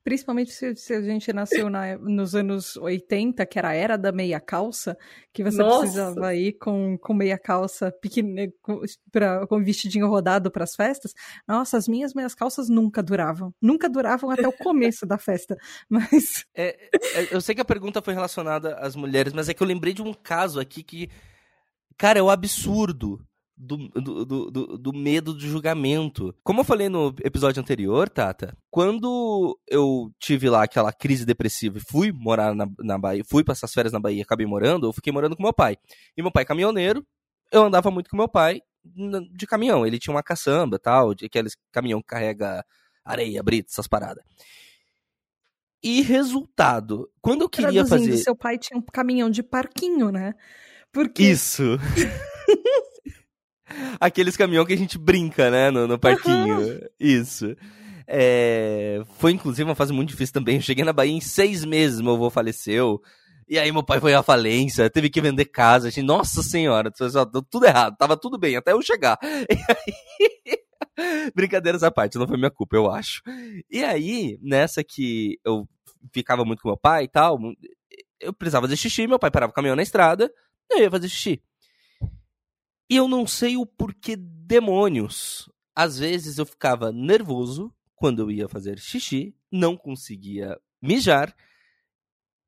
Principalmente 0.03 0.51
se, 0.51 0.75
se 0.75 0.93
a 0.93 1.01
gente 1.01 1.31
nasceu 1.31 1.69
na- 1.69 1.95
nos 1.97 2.33
anos 2.33 2.75
80, 2.77 3.45
que 3.45 3.59
era 3.59 3.69
a 3.69 3.73
era 3.73 3.97
da 3.97 4.11
meia 4.11 4.39
calça, 4.39 4.97
que 5.31 5.43
você 5.43 5.59
Nossa! 5.61 5.81
precisava 5.81 6.33
ir 6.33 6.53
com, 6.53 6.97
com 6.97 7.13
meia 7.13 7.37
calça 7.37 7.91
pequena, 7.91 8.51
com, 8.61 8.81
pra- 9.11 9.45
com 9.45 9.63
vestidinho 9.63 10.07
rodado 10.07 10.49
para 10.49 10.63
as 10.63 10.75
festas. 10.75 11.13
Nossa, 11.47 11.77
as 11.77 11.87
minhas 11.87 12.13
meias 12.15 12.33
calças 12.33 12.67
nunca 12.67 13.03
duravam. 13.03 13.53
Nunca 13.61 13.87
duravam 13.87 14.31
até 14.31 14.47
o 14.47 14.51
começo 14.53 15.05
da 15.05 15.17
festa. 15.19 15.55
Mas 15.89 16.45
É, 16.55 16.77
é, 17.15 17.27
eu 17.31 17.39
sei 17.39 17.53
que 17.53 17.61
a 17.61 17.65
pergunta 17.65 18.01
foi 18.01 18.13
relacionada 18.13 18.75
às 18.77 18.95
mulheres, 18.95 19.33
mas 19.33 19.49
é 19.49 19.53
que 19.53 19.61
eu 19.61 19.67
lembrei 19.67 19.93
de 19.93 20.01
um 20.01 20.13
caso 20.13 20.59
aqui 20.59 20.81
que, 20.83 21.09
cara, 21.97 22.17
é 22.19 22.21
o 22.23 22.29
absurdo 22.29 23.23
do, 23.63 23.78
do, 23.89 24.26
do, 24.26 24.52
do- 24.52 24.78
do 24.78 24.93
medo 24.93 25.34
do 25.34 25.39
julgamento. 25.39 26.34
Como 26.43 26.62
eu 26.62 26.63
falei 26.63 26.89
no 26.89 27.13
episódio 27.24 27.62
anterior, 27.62 28.10
Tata, 28.10 28.58
quando 28.71 29.56
eu 29.67 30.12
tive 30.19 30.50
lá 30.50 30.63
aquela 30.63 30.91
crise 30.91 31.26
depressiva 31.26 31.78
e 31.78 31.82
fui 31.82 32.12
morar 32.12 32.56
na, 32.56 32.67
na 32.80 32.97
Bahia, 32.97 33.24
fui 33.24 33.43
passar 33.43 33.67
as 33.67 33.74
férias 33.74 33.93
na 33.93 34.00
Bahia 34.00 34.17
e 34.19 34.21
acabei 34.24 34.47
morando, 34.47 34.88
eu 34.88 34.93
fiquei 34.93 35.13
morando 35.13 35.36
com 35.36 35.43
meu 35.43 35.54
pai. 35.54 35.78
E 36.17 36.21
meu 36.24 36.32
pai 36.32 36.41
é 36.41 36.45
caminhoneiro, 36.45 37.06
eu 37.52 37.63
andava 37.63 37.91
muito 37.91 38.10
com 38.10 38.17
meu 38.17 38.28
pai 38.28 38.62
de 39.32 39.45
caminhão. 39.45 39.86
Ele 39.86 40.00
tinha 40.00 40.13
uma 40.13 40.24
caçamba 40.24 40.80
tal, 40.80 41.13
de 41.13 41.26
aqueles 41.28 41.56
caminhão 41.71 42.02
que 42.02 42.08
carrega 42.08 42.65
areia, 43.06 43.43
brita, 43.43 43.69
essas 43.71 43.88
paradas. 43.88 44.24
E 45.84 46.02
resultado, 46.02 47.10
quando 47.21 47.41
eu 47.41 47.50
queria 47.50 47.86
Traduzindo, 47.86 48.12
fazer. 48.12 48.24
seu 48.24 48.36
pai 48.36 48.58
tinha 48.58 48.78
um 48.80 48.82
caminhão 48.84 49.30
de 49.30 49.43
parquinho, 49.43 50.12
né? 50.12 50.34
Porque 50.91 51.24
Isso. 51.24 51.63
Aqueles 53.99 54.38
caminhão 54.38 54.65
que 54.65 54.73
a 54.73 54.77
gente 54.77 54.97
brinca, 54.97 55.49
né, 55.49 55.69
no, 55.71 55.88
no 55.88 55.99
parquinho. 55.99 56.79
Isso. 56.99 57.55
É, 58.07 59.01
Foi 59.17 59.31
inclusive 59.31 59.69
uma 59.69 59.75
fase 59.75 59.93
muito 59.93 60.10
difícil 60.10 60.34
também. 60.34 60.55
Eu 60.55 60.62
cheguei 60.62 60.84
na 60.84 60.93
Bahia 60.93 61.13
em 61.13 61.21
seis 61.21 61.63
meses, 61.63 62.01
meu 62.01 62.13
avô 62.13 62.29
faleceu. 62.29 63.01
E 63.47 63.60
aí 63.60 63.71
meu 63.71 63.84
pai 63.84 63.99
foi 63.99 64.13
à 64.13 64.23
falência, 64.23 64.89
teve 64.89 65.10
que 65.10 65.21
vender 65.21 65.45
casa. 65.45 65.91
Gente, 65.91 66.05
nossa 66.05 66.41
senhora, 66.41 66.91
tudo 67.49 67.65
errado, 67.65 67.97
tava 67.97 68.15
tudo 68.15 68.38
bem 68.38 68.55
até 68.55 68.71
eu 68.71 68.81
chegar. 68.81 69.17
E 69.49 69.55
aí... 69.69 70.62
Brincadeiras 71.36 71.84
à 71.84 71.91
parte, 71.91 72.17
não 72.17 72.27
foi 72.27 72.38
minha 72.38 72.51
culpa, 72.51 72.75
eu 72.75 72.89
acho. 72.89 73.21
E 73.69 73.84
aí, 73.84 74.38
nessa 74.41 74.84
que 74.84 75.39
eu 75.45 75.67
ficava 76.13 76.43
muito 76.43 76.62
com 76.62 76.69
meu 76.69 76.77
pai 76.77 77.05
e 77.05 77.07
tal, 77.07 77.38
eu 78.19 78.34
precisava 78.34 78.65
fazer 78.65 78.77
xixi, 78.77 79.07
meu 79.07 79.19
pai 79.19 79.31
parava 79.31 79.51
o 79.51 79.55
caminhão 79.55 79.75
na 79.75 79.84
estrada, 79.84 80.31
eu 80.69 80.79
ia 80.79 80.91
fazer 80.91 81.10
xixi. 81.10 81.41
E 82.91 82.97
eu 82.97 83.08
não 83.08 83.25
sei 83.25 83.56
o 83.56 83.65
porquê 83.65 84.17
demônios. 84.17 85.49
Às 85.73 85.97
vezes 85.97 86.38
eu 86.38 86.45
ficava 86.45 86.91
nervoso 86.91 87.73
quando 87.95 88.21
eu 88.21 88.30
ia 88.30 88.49
fazer 88.49 88.77
xixi, 88.80 89.34
não 89.49 89.77
conseguia 89.77 90.60
mijar. 90.82 91.34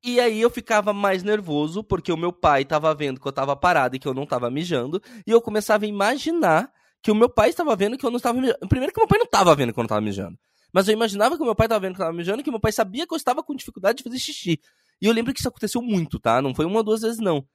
E 0.04 0.20
aí 0.20 0.38
eu 0.38 0.50
ficava 0.50 0.92
mais 0.92 1.22
nervoso 1.22 1.82
porque 1.82 2.12
o 2.12 2.16
meu 2.18 2.30
pai 2.30 2.60
estava 2.60 2.94
vendo 2.94 3.18
que 3.18 3.26
eu 3.26 3.30
estava 3.30 3.56
parado 3.56 3.96
e 3.96 3.98
que 3.98 4.06
eu 4.06 4.12
não 4.12 4.24
estava 4.24 4.50
mijando, 4.50 5.00
e 5.26 5.30
eu 5.30 5.40
começava 5.40 5.86
a 5.86 5.88
imaginar 5.88 6.70
que 7.02 7.10
o 7.10 7.14
meu 7.14 7.30
pai 7.30 7.48
estava 7.48 7.74
vendo 7.74 7.96
que 7.96 8.04
eu 8.04 8.10
não 8.10 8.18
estava 8.18 8.38
mijando. 8.38 8.68
Primeiro 8.68 8.92
que 8.92 9.00
meu 9.00 9.08
pai 9.08 9.18
não 9.18 9.24
estava 9.24 9.54
vendo 9.54 9.72
que 9.72 9.78
eu 9.78 9.82
não 9.82 9.86
estava 9.86 10.02
mijando. 10.02 10.38
Mas 10.70 10.86
eu 10.86 10.92
imaginava 10.92 11.38
que 11.38 11.42
o 11.42 11.46
meu 11.46 11.54
pai 11.54 11.64
estava 11.64 11.80
vendo 11.80 11.94
que 11.94 12.02
eu 12.02 12.04
estava 12.04 12.14
mijando 12.14 12.40
e 12.42 12.44
que 12.44 12.50
meu 12.50 12.60
pai 12.60 12.70
sabia 12.70 13.06
que 13.06 13.14
eu 13.14 13.16
estava 13.16 13.42
com 13.42 13.56
dificuldade 13.56 13.96
de 13.96 14.04
fazer 14.04 14.18
xixi. 14.18 14.60
E 15.00 15.06
eu 15.06 15.12
lembro 15.14 15.32
que 15.32 15.40
isso 15.40 15.48
aconteceu 15.48 15.80
muito, 15.80 16.20
tá? 16.20 16.42
Não 16.42 16.54
foi 16.54 16.66
uma 16.66 16.76
ou 16.76 16.82
duas 16.82 17.00
vezes, 17.00 17.18
não. 17.18 17.46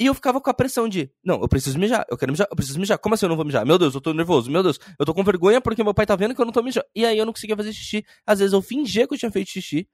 E 0.00 0.06
eu 0.06 0.14
ficava 0.14 0.40
com 0.40 0.48
a 0.48 0.54
pressão 0.54 0.88
de, 0.88 1.12
não, 1.22 1.42
eu 1.42 1.48
preciso 1.48 1.78
mijar, 1.78 2.06
eu 2.10 2.16
quero 2.16 2.32
mijar, 2.32 2.48
eu 2.50 2.56
preciso 2.56 2.80
mijar. 2.80 2.98
Como 2.98 3.14
assim 3.14 3.26
eu 3.26 3.28
não 3.28 3.36
vou 3.36 3.44
mijar? 3.44 3.66
Meu 3.66 3.76
Deus, 3.76 3.94
eu 3.94 4.00
tô 4.00 4.14
nervoso, 4.14 4.50
meu 4.50 4.62
Deus, 4.62 4.78
eu 4.98 5.04
tô 5.04 5.12
com 5.12 5.22
vergonha 5.22 5.60
porque 5.60 5.84
meu 5.84 5.92
pai 5.92 6.06
tá 6.06 6.16
vendo 6.16 6.34
que 6.34 6.40
eu 6.40 6.46
não 6.46 6.52
tô 6.52 6.62
mijando. 6.62 6.86
E 6.94 7.04
aí 7.04 7.18
eu 7.18 7.26
não 7.26 7.34
conseguia 7.34 7.54
fazer 7.54 7.70
xixi. 7.74 8.02
Às 8.26 8.38
vezes 8.38 8.54
eu 8.54 8.62
fingia 8.62 9.06
que 9.06 9.12
eu 9.12 9.18
tinha 9.18 9.30
feito 9.30 9.50
xixi. 9.50 9.86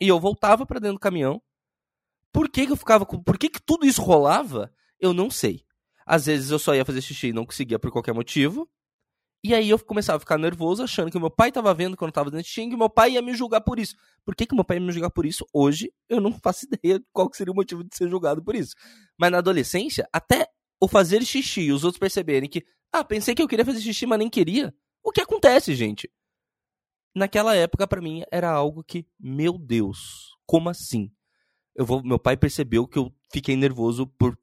E 0.00 0.08
eu 0.08 0.18
voltava 0.18 0.64
para 0.64 0.80
dentro 0.80 0.96
do 0.96 1.00
caminhão. 1.00 1.42
Por 2.32 2.48
que, 2.48 2.64
que 2.64 2.72
eu 2.72 2.76
ficava 2.76 3.04
com. 3.04 3.22
Por 3.22 3.36
que, 3.36 3.50
que 3.50 3.60
tudo 3.60 3.84
isso 3.84 4.00
rolava? 4.00 4.72
Eu 4.98 5.12
não 5.12 5.28
sei. 5.28 5.66
Às 6.06 6.24
vezes 6.24 6.50
eu 6.50 6.58
só 6.58 6.74
ia 6.74 6.84
fazer 6.84 7.02
xixi 7.02 7.26
e 7.26 7.32
não 7.34 7.44
conseguia 7.44 7.78
por 7.78 7.90
qualquer 7.90 8.14
motivo. 8.14 8.66
E 9.42 9.54
aí 9.54 9.70
eu 9.70 9.78
começava 9.78 10.18
a 10.18 10.20
ficar 10.20 10.36
nervoso, 10.36 10.82
achando 10.82 11.10
que 11.10 11.18
meu 11.18 11.30
pai 11.30 11.50
tava 11.50 11.72
vendo 11.72 11.96
quando 11.96 12.10
eu 12.10 12.12
tava 12.12 12.30
fazendo 12.30 12.44
xixi 12.44 12.62
e 12.62 12.76
meu 12.76 12.90
pai 12.90 13.12
ia 13.12 13.22
me 13.22 13.34
julgar 13.34 13.62
por 13.62 13.78
isso. 13.78 13.96
Por 14.22 14.36
que, 14.36 14.44
que 14.46 14.54
meu 14.54 14.64
pai 14.64 14.76
ia 14.76 14.82
me 14.82 14.92
julgar 14.92 15.10
por 15.10 15.24
isso? 15.24 15.46
Hoje 15.52 15.90
eu 16.08 16.20
não 16.20 16.32
faço 16.32 16.66
ideia 16.70 17.02
qual 17.12 17.30
seria 17.32 17.52
o 17.52 17.56
motivo 17.56 17.82
de 17.82 17.96
ser 17.96 18.08
julgado 18.08 18.44
por 18.44 18.54
isso. 18.54 18.74
Mas 19.18 19.30
na 19.30 19.38
adolescência, 19.38 20.06
até 20.12 20.46
o 20.78 20.86
fazer 20.86 21.24
xixi 21.24 21.62
e 21.62 21.72
os 21.72 21.84
outros 21.84 21.98
perceberem 21.98 22.48
que, 22.48 22.64
ah, 22.92 23.02
pensei 23.02 23.34
que 23.34 23.40
eu 23.40 23.48
queria 23.48 23.64
fazer 23.64 23.80
xixi, 23.80 24.04
mas 24.04 24.18
nem 24.18 24.28
queria. 24.28 24.74
O 25.02 25.10
que 25.10 25.22
acontece, 25.22 25.74
gente? 25.74 26.10
Naquela 27.14 27.56
época, 27.56 27.88
para 27.88 28.00
mim, 28.00 28.22
era 28.30 28.50
algo 28.50 28.84
que, 28.84 29.06
meu 29.18 29.56
Deus, 29.58 30.36
como 30.46 30.68
assim? 30.68 31.10
Eu 31.74 31.86
vou, 31.86 32.02
meu 32.02 32.18
pai 32.18 32.36
percebeu 32.36 32.86
que 32.86 32.98
eu 32.98 33.12
fiquei 33.32 33.56
nervoso 33.56 34.06
por. 34.06 34.38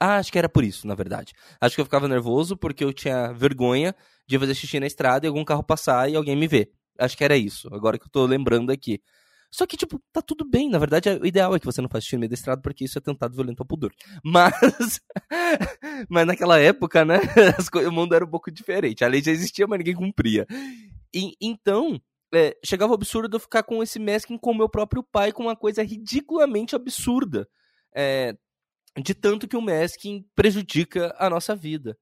Ah, 0.00 0.16
acho 0.16 0.30
que 0.30 0.38
era 0.38 0.48
por 0.48 0.64
isso, 0.64 0.86
na 0.86 0.94
verdade. 0.94 1.32
Acho 1.60 1.74
que 1.74 1.80
eu 1.80 1.84
ficava 1.84 2.08
nervoso 2.08 2.56
porque 2.56 2.84
eu 2.84 2.92
tinha 2.92 3.32
vergonha 3.32 3.94
de 4.26 4.38
fazer 4.38 4.54
xixi 4.54 4.78
na 4.78 4.86
estrada 4.86 5.26
e 5.26 5.28
algum 5.28 5.44
carro 5.44 5.62
passar 5.62 6.10
e 6.10 6.16
alguém 6.16 6.36
me 6.36 6.46
ver. 6.46 6.70
Acho 6.98 7.16
que 7.16 7.24
era 7.24 7.36
isso, 7.36 7.68
agora 7.72 7.98
que 7.98 8.04
eu 8.06 8.10
tô 8.10 8.26
lembrando 8.26 8.70
aqui. 8.70 9.00
Só 9.50 9.66
que, 9.66 9.76
tipo, 9.76 10.00
tá 10.12 10.20
tudo 10.20 10.44
bem. 10.44 10.68
Na 10.68 10.78
verdade, 10.78 11.08
o 11.08 11.26
ideal 11.26 11.54
é 11.54 11.58
que 11.58 11.64
você 11.64 11.80
não 11.80 11.88
faça 11.88 12.02
xixi 12.02 12.16
no 12.16 12.20
meio 12.20 12.30
da 12.30 12.34
estrada, 12.34 12.60
porque 12.60 12.84
isso 12.84 12.98
é 12.98 13.00
tentado 13.00 13.34
violento 13.34 13.60
ao 13.60 13.66
pudor. 13.66 13.92
Mas. 14.22 15.00
mas 16.08 16.26
naquela 16.26 16.58
época, 16.58 17.04
né? 17.04 17.18
o 17.88 17.92
mundo 17.92 18.14
era 18.14 18.24
um 18.24 18.28
pouco 18.28 18.50
diferente. 18.50 19.04
A 19.04 19.08
lei 19.08 19.22
já 19.22 19.32
existia, 19.32 19.66
mas 19.66 19.78
ninguém 19.78 19.94
cumpria. 19.94 20.46
E, 21.14 21.34
então, 21.40 21.98
é, 22.34 22.56
chegava 22.64 22.92
o 22.92 22.94
absurdo 22.94 23.36
eu 23.36 23.40
ficar 23.40 23.62
com 23.62 23.82
esse 23.82 23.98
masking 23.98 24.36
com 24.36 24.50
o 24.50 24.56
meu 24.56 24.68
próprio 24.68 25.02
pai, 25.02 25.32
com 25.32 25.44
uma 25.44 25.56
coisa 25.56 25.82
ridiculamente 25.82 26.76
absurda. 26.76 27.48
É, 27.94 28.36
de 28.96 29.14
tanto 29.14 29.46
que 29.46 29.56
o 29.56 29.62
masking 29.62 30.24
prejudica 30.34 31.14
a 31.18 31.28
nossa 31.28 31.54
vida. 31.54 31.96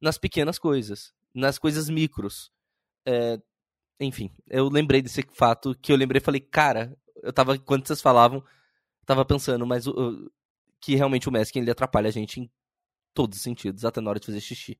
Nas 0.00 0.18
pequenas 0.18 0.58
coisas. 0.58 1.12
Nas 1.34 1.58
coisas 1.58 1.88
micros. 1.88 2.50
É, 3.06 3.38
enfim, 4.00 4.30
eu 4.48 4.68
lembrei 4.68 5.00
desse 5.00 5.24
fato 5.32 5.74
que 5.80 5.92
eu 5.92 5.96
lembrei 5.96 6.18
e 6.18 6.24
falei, 6.24 6.40
cara, 6.40 6.96
eu 7.22 7.32
tava, 7.32 7.58
quando 7.58 7.86
vocês 7.86 8.00
falavam, 8.00 8.44
tava 9.04 9.24
pensando, 9.24 9.66
mas 9.66 9.84
que 10.80 10.94
realmente 10.94 11.28
o 11.28 11.32
masking 11.32 11.60
ele 11.60 11.70
atrapalha 11.70 12.08
a 12.08 12.12
gente 12.12 12.40
em 12.40 12.50
todos 13.14 13.38
os 13.38 13.42
sentidos, 13.42 13.84
até 13.84 14.00
na 14.00 14.10
hora 14.10 14.20
de 14.20 14.26
fazer 14.26 14.40
xixi. 14.40 14.78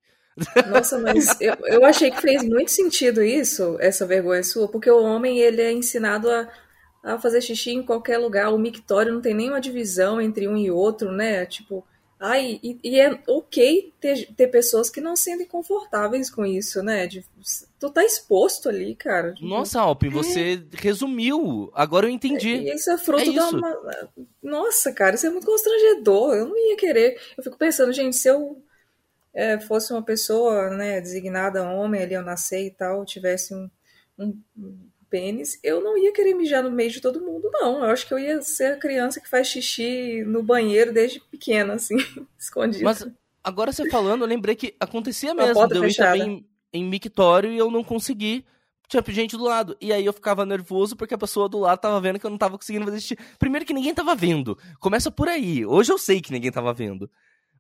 Nossa, 0.71 0.99
mas 0.99 1.29
eu, 1.40 1.57
eu 1.64 1.85
achei 1.85 2.11
que 2.11 2.21
fez 2.21 2.45
muito 2.45 2.71
sentido 2.71 3.23
isso, 3.23 3.79
essa 3.81 4.07
vergonha 4.07 4.42
sua, 4.42 4.69
porque 4.69 4.90
o 4.90 5.03
homem 5.03 5.38
ele 5.38 5.62
é 5.62 5.73
ensinado 5.73 6.31
a, 6.31 6.49
a 7.07 7.19
fazer 7.21 7.40
xixi 7.40 7.71
em 7.71 7.85
qualquer 7.85 8.19
lugar. 8.19 8.53
O 8.53 8.59
mictório 8.59 9.12
não 9.12 9.21
tem 9.21 9.33
nenhuma 9.33 9.61
divisão 9.61 10.21
entre 10.21 10.49
um 10.49 10.57
e 10.57 10.73
outro, 10.73 11.12
né? 11.12 11.47
Tipo, 11.47 11.87
ai, 12.19 12.59
e, 12.61 12.79
e 12.83 12.99
é 12.99 13.16
ok 13.29 13.92
ter, 14.01 14.27
ter 14.35 14.49
pessoas 14.49 14.90
que 14.90 15.01
não 15.01 15.14
se 15.14 15.25
sentem 15.25 15.47
confortáveis 15.47 16.29
com 16.29 16.45
isso, 16.45 16.83
né? 16.83 17.07
De, 17.07 17.25
tu 17.79 17.90
tá 17.90 18.05
exposto 18.05 18.69
ali, 18.69 18.97
cara. 18.97 19.35
Tipo, 19.35 19.47
Nossa, 19.47 19.81
Alpin, 19.81 20.09
você 20.09 20.61
resumiu. 20.73 21.71
Agora 21.75 22.07
eu 22.07 22.11
entendi. 22.11 22.57
E 22.57 22.75
isso 22.75 22.90
é 22.90 22.99
fruto 22.99 23.23
É 23.23 23.33
da 23.33 23.47
isso. 23.47 23.57
uma... 23.57 24.09
Nossa, 24.42 24.92
cara, 24.92 25.14
isso 25.14 25.29
é 25.29 25.31
muito 25.31 25.47
constrangedor. 25.47 26.35
Eu 26.35 26.47
não 26.47 26.59
ia 26.59 26.77
querer. 26.77 27.21
Eu 27.38 27.45
fico 27.45 27.57
pensando, 27.57 27.92
gente, 27.92 28.16
se 28.16 28.29
eu 28.29 28.61
é, 29.33 29.61
fosse 29.61 29.92
uma 29.92 30.03
pessoa, 30.03 30.71
né, 30.71 31.01
designada 31.01 31.62
homem 31.71 32.03
ali 32.03 32.16
ao 32.16 32.25
nascer 32.25 32.66
e 32.66 32.71
tal, 32.73 33.05
tivesse 33.05 33.55
um, 33.55 33.71
um 34.19 34.37
pênis, 35.16 35.59
eu 35.62 35.81
não 35.83 35.96
ia 35.96 36.12
querer 36.12 36.35
mijar 36.35 36.62
no 36.62 36.70
meio 36.70 36.90
de 36.90 37.00
todo 37.00 37.22
mundo, 37.22 37.48
não. 37.50 37.79
Eu 37.79 37.85
acho 37.85 38.07
que 38.07 38.12
eu 38.12 38.18
ia 38.18 38.42
ser 38.42 38.74
a 38.74 38.76
criança 38.76 39.18
que 39.18 39.29
faz 39.29 39.48
xixi 39.48 40.22
no 40.26 40.42
banheiro 40.42 40.92
desde 40.92 41.20
pequena, 41.20 41.72
assim, 41.74 41.96
escondido. 42.38 42.85
Mas 42.85 43.07
agora 43.42 43.72
você 43.72 43.88
falando, 43.88 44.22
eu 44.22 44.29
lembrei 44.29 44.55
que 44.55 44.74
acontecia 44.79 45.35
mesmo. 45.35 45.59
eu 45.59 45.66
ir 45.66 45.81
fechada. 45.81 46.18
também 46.18 46.46
em, 46.70 46.85
mictório 46.85 47.50
e 47.50 47.57
eu 47.57 47.70
não 47.70 47.83
consegui. 47.83 48.44
Tinha 48.88 49.02
gente 49.09 49.37
do 49.37 49.44
lado. 49.44 49.76
E 49.81 49.90
aí 49.92 50.05
eu 50.05 50.12
ficava 50.12 50.44
nervoso 50.44 50.94
porque 50.94 51.14
a 51.14 51.18
pessoa 51.18 51.48
do 51.48 51.59
lado 51.59 51.81
tava 51.81 52.00
vendo 52.00 52.20
que 52.20 52.26
eu 52.26 52.31
não 52.31 52.38
tava 52.38 52.59
conseguindo 52.59 52.85
fazer 52.85 53.00
xixi. 53.00 53.16
Primeiro 53.38 53.64
que 53.64 53.72
ninguém 53.72 53.94
tava 53.94 54.14
vendo. 54.14 54.57
Começa 54.79 55.11
por 55.11 55.29
aí. 55.29 55.64
Hoje 55.64 55.90
eu 55.90 55.98
sei 55.98 56.20
que 56.20 56.31
ninguém 56.31 56.52
tava 56.52 56.72
vendo. 56.74 57.11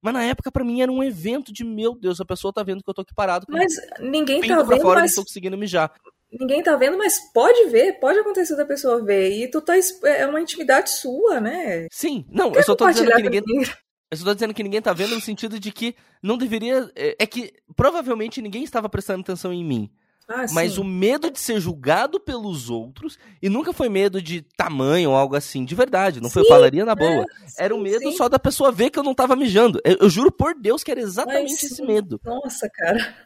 Mas 0.02 0.12
na 0.12 0.22
época, 0.22 0.52
pra 0.52 0.62
mim, 0.62 0.82
era 0.82 0.92
um 0.92 1.02
evento 1.02 1.52
de, 1.52 1.64
meu 1.64 1.94
Deus, 1.94 2.20
a 2.20 2.24
pessoa 2.24 2.52
tá 2.52 2.62
vendo 2.62 2.82
que 2.82 2.88
eu 2.88 2.94
tô 2.94 3.00
aqui 3.00 3.14
parado 3.14 3.46
Mas 3.48 3.72
ninguém 3.98 4.40
tá 4.40 4.56
pra 4.56 4.62
vendo, 4.62 4.82
fora 4.82 5.00
e 5.00 5.02
mas 5.02 5.12
não 5.12 5.22
tô 5.22 5.26
conseguindo 5.26 5.56
mijar. 5.56 5.92
Ninguém 6.30 6.62
tá 6.62 6.76
vendo, 6.76 6.98
mas 6.98 7.18
pode 7.32 7.68
ver, 7.68 7.98
pode 8.00 8.18
acontecer 8.18 8.56
da 8.56 8.64
pessoa 8.64 9.04
ver. 9.04 9.30
E 9.30 9.50
tu 9.50 9.60
tá 9.60 9.74
é 10.04 10.26
uma 10.26 10.40
intimidade 10.40 10.90
sua, 10.90 11.40
né? 11.40 11.86
Sim, 11.90 12.24
não, 12.30 12.52
Quer 12.52 12.60
eu 12.60 12.62
só 12.64 12.74
tô 12.74 12.88
dizendo 12.88 13.12
que 13.12 13.22
ninguém. 13.22 13.42
Eu 14.08 14.16
só 14.16 14.24
tô 14.24 14.34
dizendo 14.34 14.54
que 14.54 14.62
ninguém 14.62 14.80
tá 14.80 14.92
vendo 14.92 15.16
no 15.16 15.20
sentido 15.20 15.58
de 15.58 15.72
que 15.72 15.96
não 16.22 16.38
deveria. 16.38 16.88
É 16.94 17.16
é 17.18 17.26
que 17.26 17.52
provavelmente 17.74 18.40
ninguém 18.40 18.62
estava 18.62 18.88
prestando 18.88 19.22
atenção 19.22 19.52
em 19.52 19.64
mim. 19.64 19.90
Ah, 20.28 20.44
Mas 20.52 20.72
sim. 20.72 20.80
o 20.80 20.84
medo 20.84 21.30
de 21.30 21.38
ser 21.38 21.60
julgado 21.60 22.18
pelos 22.18 22.68
outros, 22.68 23.16
e 23.40 23.48
nunca 23.48 23.72
foi 23.72 23.88
medo 23.88 24.20
de 24.20 24.42
tamanho 24.56 25.10
ou 25.10 25.16
algo 25.16 25.36
assim, 25.36 25.64
de 25.64 25.72
verdade, 25.74 26.20
não 26.20 26.28
foi, 26.28 26.42
Sim, 26.42 26.48
falaria 26.48 26.84
na 26.84 26.96
boa. 26.96 27.24
Era 27.56 27.72
o 27.72 27.78
Sim, 27.78 27.84
medo 27.84 28.10
sim. 28.10 28.16
só 28.16 28.28
da 28.28 28.38
pessoa 28.38 28.72
ver 28.72 28.90
que 28.90 28.98
eu 28.98 29.04
não 29.04 29.14
tava 29.14 29.36
mijando. 29.36 29.80
Eu, 29.84 29.98
eu 30.00 30.10
juro 30.10 30.32
por 30.32 30.54
Deus 30.54 30.82
que 30.82 30.90
era 30.90 31.00
exatamente 31.00 31.52
Mas 31.52 31.62
esse 31.62 31.76
sim. 31.76 31.86
medo. 31.86 32.20
Nossa, 32.24 32.68
cara. 32.68 33.25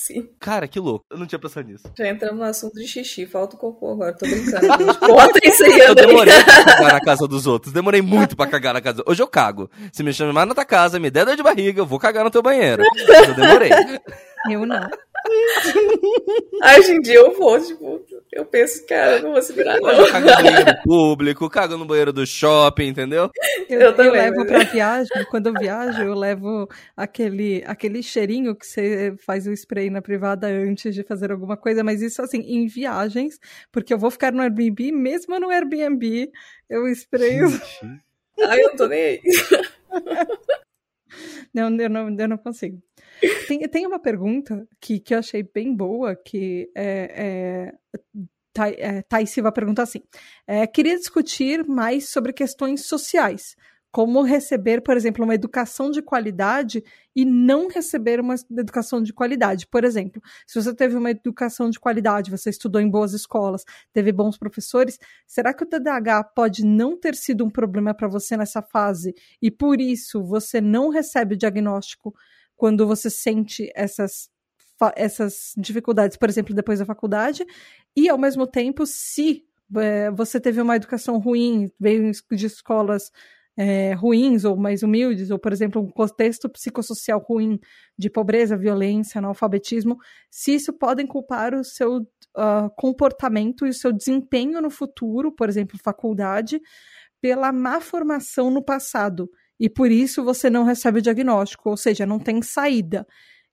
Sim. 0.00 0.28
Cara, 0.38 0.68
que 0.68 0.78
louco. 0.78 1.04
Eu 1.10 1.18
não 1.18 1.26
tinha 1.26 1.40
pensado 1.40 1.66
nisso. 1.66 1.90
Já 1.98 2.08
entramos 2.08 2.38
no 2.38 2.44
assunto 2.44 2.74
de 2.74 2.86
xixi. 2.86 3.26
Falta 3.26 3.56
o 3.56 3.58
cocô 3.58 3.90
agora. 3.90 4.16
Tô 4.16 4.26
brincando. 4.26 4.68
Bota 5.00 5.40
isso 5.42 5.64
aí, 5.64 5.80
Eu 5.80 5.92
demorei 5.92 6.32
pra 6.44 6.64
cagar 6.64 6.92
na 6.92 7.00
casa 7.00 7.26
dos 7.26 7.48
outros. 7.48 7.72
Demorei 7.72 8.00
muito 8.00 8.36
pra 8.36 8.46
cagar 8.46 8.74
na 8.74 8.80
casa. 8.80 9.02
Hoje 9.04 9.20
eu 9.20 9.26
cago. 9.26 9.68
Se 9.92 10.04
me 10.04 10.12
chamar 10.12 10.46
na 10.46 10.54
tua 10.54 10.64
casa, 10.64 11.00
me 11.00 11.10
der 11.10 11.26
dor 11.26 11.34
de 11.34 11.42
barriga, 11.42 11.80
eu 11.80 11.86
vou 11.86 11.98
cagar 11.98 12.22
no 12.22 12.30
teu 12.30 12.40
banheiro. 12.40 12.84
Eu 13.26 13.34
demorei. 13.34 13.70
Eu 14.48 14.64
não. 14.64 14.88
Aí, 16.62 16.78
hoje 16.80 16.92
em 16.92 17.00
dia 17.00 17.16
eu 17.16 17.36
vou, 17.36 17.60
tipo, 17.60 18.04
eu 18.32 18.44
penso, 18.44 18.86
cara, 18.86 19.16
eu 19.16 19.22
não 19.22 19.32
vou 19.32 19.42
segurar, 19.42 19.76
Hoje 19.80 19.98
eu 20.00 20.04
não. 20.04 20.10
cago 20.12 20.26
no 20.30 20.42
banheiro 20.42 20.82
público, 20.84 21.50
cago 21.50 21.76
no 21.76 21.84
banheiro 21.84 22.12
do 22.12 22.26
shopping, 22.26 22.86
entendeu? 22.88 23.30
Eu, 23.68 23.80
Eu 23.80 23.86
eu 23.88 23.96
também, 23.96 24.12
levo 24.12 24.36
mas- 24.38 24.46
pra 24.46 24.58
viagem, 24.64 25.24
quando 25.30 25.48
eu 25.48 25.54
viajo, 25.54 26.02
eu 26.02 26.14
levo 26.14 26.68
aquele, 26.96 27.62
aquele 27.66 28.02
cheirinho 28.02 28.54
que 28.56 28.66
você 28.66 29.14
faz 29.24 29.46
o 29.46 29.52
spray 29.52 29.90
na 29.90 30.00
privada 30.02 30.46
antes 30.46 30.94
de 30.94 31.02
fazer 31.02 31.30
alguma 31.32 31.56
coisa, 31.56 31.82
mas 31.84 32.00
isso 32.02 32.22
assim, 32.22 32.40
em 32.40 32.66
viagens, 32.66 33.38
porque 33.72 33.92
eu 33.92 33.98
vou 33.98 34.10
ficar 34.10 34.32
no 34.32 34.42
Airbnb, 34.42 34.92
mesmo 34.92 35.38
no 35.38 35.50
Airbnb, 35.50 36.30
eu 36.68 36.86
sprayo. 36.88 37.48
Aí 38.46 38.60
eu 38.60 38.76
tô 38.76 38.86
nem 38.86 39.02
aí. 39.02 39.20
Não, 41.54 41.74
eu 41.80 41.88
não, 41.88 42.14
eu 42.16 42.28
não 42.28 42.36
consigo. 42.36 42.78
Tem, 43.46 43.60
tem 43.68 43.86
uma 43.86 43.98
pergunta 43.98 44.66
que, 44.80 45.00
que 45.00 45.14
eu 45.14 45.18
achei 45.18 45.42
bem 45.42 45.74
boa, 45.74 46.14
que 46.16 46.70
é, 46.74 47.72
é, 47.94 47.98
Thay, 48.52 48.74
é, 48.78 49.02
Thay 49.02 49.26
Silva 49.26 49.52
pergunta 49.52 49.82
assim: 49.82 50.02
é, 50.46 50.66
queria 50.66 50.96
discutir 50.96 51.66
mais 51.66 52.08
sobre 52.08 52.32
questões 52.32 52.86
sociais 52.86 53.56
como 53.90 54.22
receber, 54.22 54.82
por 54.82 54.96
exemplo, 54.96 55.24
uma 55.24 55.34
educação 55.34 55.90
de 55.90 56.02
qualidade 56.02 56.84
e 57.16 57.24
não 57.24 57.68
receber 57.68 58.20
uma 58.20 58.34
educação 58.50 59.02
de 59.02 59.12
qualidade. 59.12 59.66
Por 59.66 59.82
exemplo, 59.82 60.22
se 60.46 60.60
você 60.60 60.74
teve 60.74 60.94
uma 60.96 61.10
educação 61.10 61.70
de 61.70 61.80
qualidade, 61.80 62.30
você 62.30 62.50
estudou 62.50 62.80
em 62.80 62.90
boas 62.90 63.12
escolas, 63.14 63.64
teve 63.92 64.12
bons 64.12 64.36
professores, 64.36 64.98
será 65.26 65.54
que 65.54 65.64
o 65.64 65.66
TDAH 65.66 66.24
pode 66.24 66.64
não 66.64 66.98
ter 66.98 67.14
sido 67.14 67.44
um 67.44 67.50
problema 67.50 67.94
para 67.94 68.08
você 68.08 68.36
nessa 68.36 68.62
fase 68.62 69.14
e 69.40 69.50
por 69.50 69.80
isso 69.80 70.22
você 70.22 70.60
não 70.60 70.90
recebe 70.90 71.34
o 71.34 71.38
diagnóstico 71.38 72.14
quando 72.58 72.86
você 72.86 73.08
sente 73.08 73.72
essas 73.74 74.28
essas 74.94 75.54
dificuldades, 75.56 76.16
por 76.16 76.28
exemplo, 76.28 76.54
depois 76.54 76.78
da 76.78 76.84
faculdade, 76.84 77.44
e 77.96 78.08
ao 78.08 78.16
mesmo 78.16 78.46
tempo, 78.46 78.86
se 78.86 79.44
é, 79.76 80.08
você 80.12 80.38
teve 80.38 80.60
uma 80.60 80.76
educação 80.76 81.18
ruim, 81.18 81.68
veio 81.80 82.12
de 82.30 82.46
escolas 82.46 83.10
é, 83.56 83.92
ruins 83.94 84.44
ou 84.44 84.56
mais 84.56 84.84
humildes, 84.84 85.30
ou, 85.30 85.38
por 85.38 85.52
exemplo, 85.52 85.82
um 85.82 85.90
contexto 85.90 86.48
psicossocial 86.48 87.18
ruim 87.18 87.58
de 87.98 88.08
pobreza, 88.08 88.56
violência, 88.56 89.18
analfabetismo, 89.18 89.98
se 90.30 90.54
isso 90.54 90.72
podem 90.72 91.08
culpar 91.08 91.54
o 91.54 91.64
seu 91.64 91.96
uh, 91.96 92.70
comportamento 92.76 93.66
e 93.66 93.70
o 93.70 93.74
seu 93.74 93.92
desempenho 93.92 94.60
no 94.62 94.70
futuro, 94.70 95.32
por 95.32 95.48
exemplo, 95.48 95.76
faculdade, 95.82 96.60
pela 97.20 97.50
má 97.50 97.80
formação 97.80 98.48
no 98.48 98.62
passado. 98.62 99.28
E 99.58 99.68
por 99.68 99.90
isso 99.90 100.24
você 100.24 100.48
não 100.48 100.64
recebe 100.64 100.98
o 100.98 101.02
diagnóstico, 101.02 101.70
ou 101.70 101.76
seja, 101.76 102.06
não 102.06 102.18
tem 102.18 102.40
saída. 102.42 103.06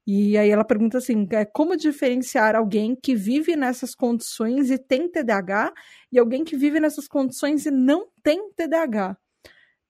E 0.08 0.38
aí 0.38 0.50
ela 0.50 0.63
pergunta 0.63 1.00
assim: 1.00 1.28
é, 1.32 1.46
como 1.46 1.76
diferenciar 1.76 2.56
alguém 2.56 2.96
que 2.96 3.15
vive 3.15 3.56
nessas 3.56 3.96
condições 3.96 4.70
e 4.70 4.78
tem 4.78 5.10
TDAH 5.10 5.74
e 6.12 6.20
alguém 6.20 6.44
que 6.44 6.56
vive 6.56 6.80
nessas 6.80 7.08
condições 7.08 7.65
e 7.65 7.72
não 7.72 8.08
tem 8.22 8.52
TDAH? 8.52 9.18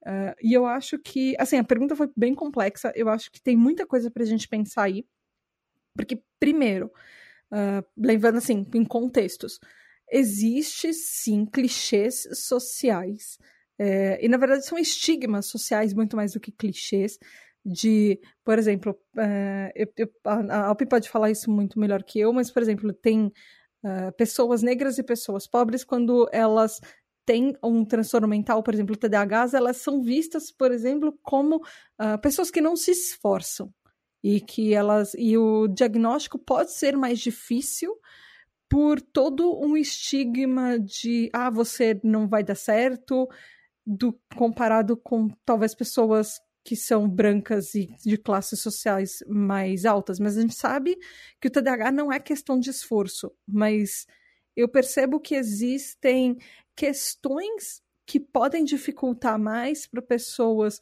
Uh, 0.05 0.35
e 0.41 0.53
eu 0.53 0.67
acho 0.67 0.99
que, 0.99 1.35
assim, 1.39 1.57
a 1.57 1.63
pergunta 1.63 1.95
foi 1.95 2.07
bem 2.15 2.35
complexa. 2.35 2.93
Eu 2.95 3.09
acho 3.09 3.31
que 3.31 3.41
tem 3.41 3.57
muita 3.57 3.87
coisa 3.87 4.11
para 4.11 4.21
a 4.23 4.25
gente 4.25 4.47
pensar 4.47 4.83
aí. 4.83 5.03
Porque, 5.95 6.21
primeiro, 6.39 6.91
uh, 7.51 7.83
levando 7.97 8.37
assim, 8.37 8.65
em 8.75 8.85
contextos, 8.85 9.59
existe 10.11 10.93
sim 10.93 11.45
clichês 11.45 12.27
sociais. 12.33 13.39
É, 13.77 14.23
e 14.23 14.29
na 14.29 14.37
verdade 14.37 14.65
são 14.65 14.77
estigmas 14.77 15.47
sociais 15.47 15.93
muito 15.93 16.15
mais 16.15 16.33
do 16.33 16.39
que 16.39 16.51
clichês. 16.51 17.17
De, 17.65 18.19
por 18.43 18.59
exemplo, 18.59 18.95
uh, 19.17 19.71
eu, 19.73 19.87
eu, 19.97 20.07
a 20.23 20.67
Alpi 20.67 20.85
pode 20.85 21.09
falar 21.09 21.31
isso 21.31 21.49
muito 21.49 21.79
melhor 21.79 22.03
que 22.03 22.19
eu, 22.19 22.31
mas, 22.31 22.51
por 22.51 22.61
exemplo, 22.61 22.93
tem 22.93 23.31
pessoas 24.17 24.63
negras 24.63 24.97
e 24.97 25.03
pessoas 25.03 25.47
pobres 25.47 25.83
quando 25.83 26.27
elas 26.31 26.79
têm 27.25 27.55
um 27.63 27.83
transtorno 27.83 28.27
mental, 28.27 28.61
por 28.61 28.73
exemplo, 28.73 28.95
TDAH, 28.95 29.49
elas 29.53 29.77
são 29.77 30.01
vistas, 30.01 30.51
por 30.51 30.71
exemplo, 30.71 31.17
como 31.23 31.57
uh, 31.57 32.19
pessoas 32.21 32.51
que 32.51 32.61
não 32.61 32.75
se 32.75 32.91
esforçam 32.91 33.73
e 34.23 34.39
que 34.39 34.73
elas 34.73 35.13
e 35.17 35.37
o 35.37 35.67
diagnóstico 35.67 36.37
pode 36.37 36.71
ser 36.71 36.95
mais 36.95 37.19
difícil 37.19 37.95
por 38.69 39.01
todo 39.01 39.59
um 39.59 39.75
estigma 39.75 40.79
de 40.79 41.29
ah, 41.33 41.49
você 41.49 41.99
não 42.03 42.27
vai 42.27 42.43
dar 42.43 42.55
certo, 42.55 43.27
do 43.85 44.19
comparado 44.35 44.97
com 44.97 45.29
talvez 45.45 45.75
pessoas 45.75 46.39
que 46.63 46.75
são 46.75 47.07
brancas 47.07 47.75
e 47.75 47.95
de 48.03 48.17
classes 48.17 48.59
sociais 48.59 49.23
mais 49.27 49.85
altas, 49.85 50.19
mas 50.19 50.35
a 50.35 50.41
gente 50.41 50.55
sabe 50.55 50.97
que 51.39 51.47
o 51.47 51.51
TDAH 51.51 51.91
não 51.91 52.11
é 52.11 52.19
questão 52.19 52.59
de 52.59 52.71
esforço, 52.71 53.31
mas 53.47 54.07
eu 54.55 54.67
percebo 54.67 55.19
que 55.19 55.35
existem 55.35 56.37
questões 56.75 57.83
que 58.05 58.19
podem 58.19 58.63
dificultar 58.63 59.37
mais 59.37 59.85
para 59.85 60.01
pessoas 60.01 60.79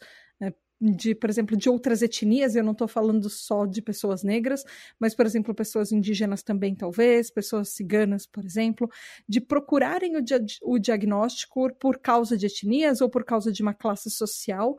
de, 0.91 1.15
por 1.15 1.29
exemplo, 1.29 1.55
de 1.55 1.69
outras 1.69 2.01
etnias, 2.01 2.55
eu 2.55 2.63
não 2.63 2.73
estou 2.73 2.87
falando 2.89 3.29
só 3.29 3.65
de 3.65 3.81
pessoas 3.81 4.21
negras, 4.21 4.65
mas, 4.99 5.15
por 5.15 5.25
exemplo, 5.25 5.55
pessoas 5.55 5.93
indígenas 5.93 6.43
também, 6.43 6.75
talvez, 6.75 7.31
pessoas 7.31 7.69
ciganas, 7.69 8.25
por 8.25 8.43
exemplo, 8.43 8.89
de 9.27 9.39
procurarem 9.39 10.17
o, 10.17 10.21
dia 10.21 10.43
o 10.61 10.77
diagnóstico 10.77 11.73
por 11.75 11.99
causa 11.99 12.35
de 12.35 12.47
etnias 12.47 12.99
ou 12.99 13.09
por 13.09 13.23
causa 13.23 13.49
de 13.51 13.61
uma 13.61 13.73
classe 13.73 14.09
social, 14.11 14.75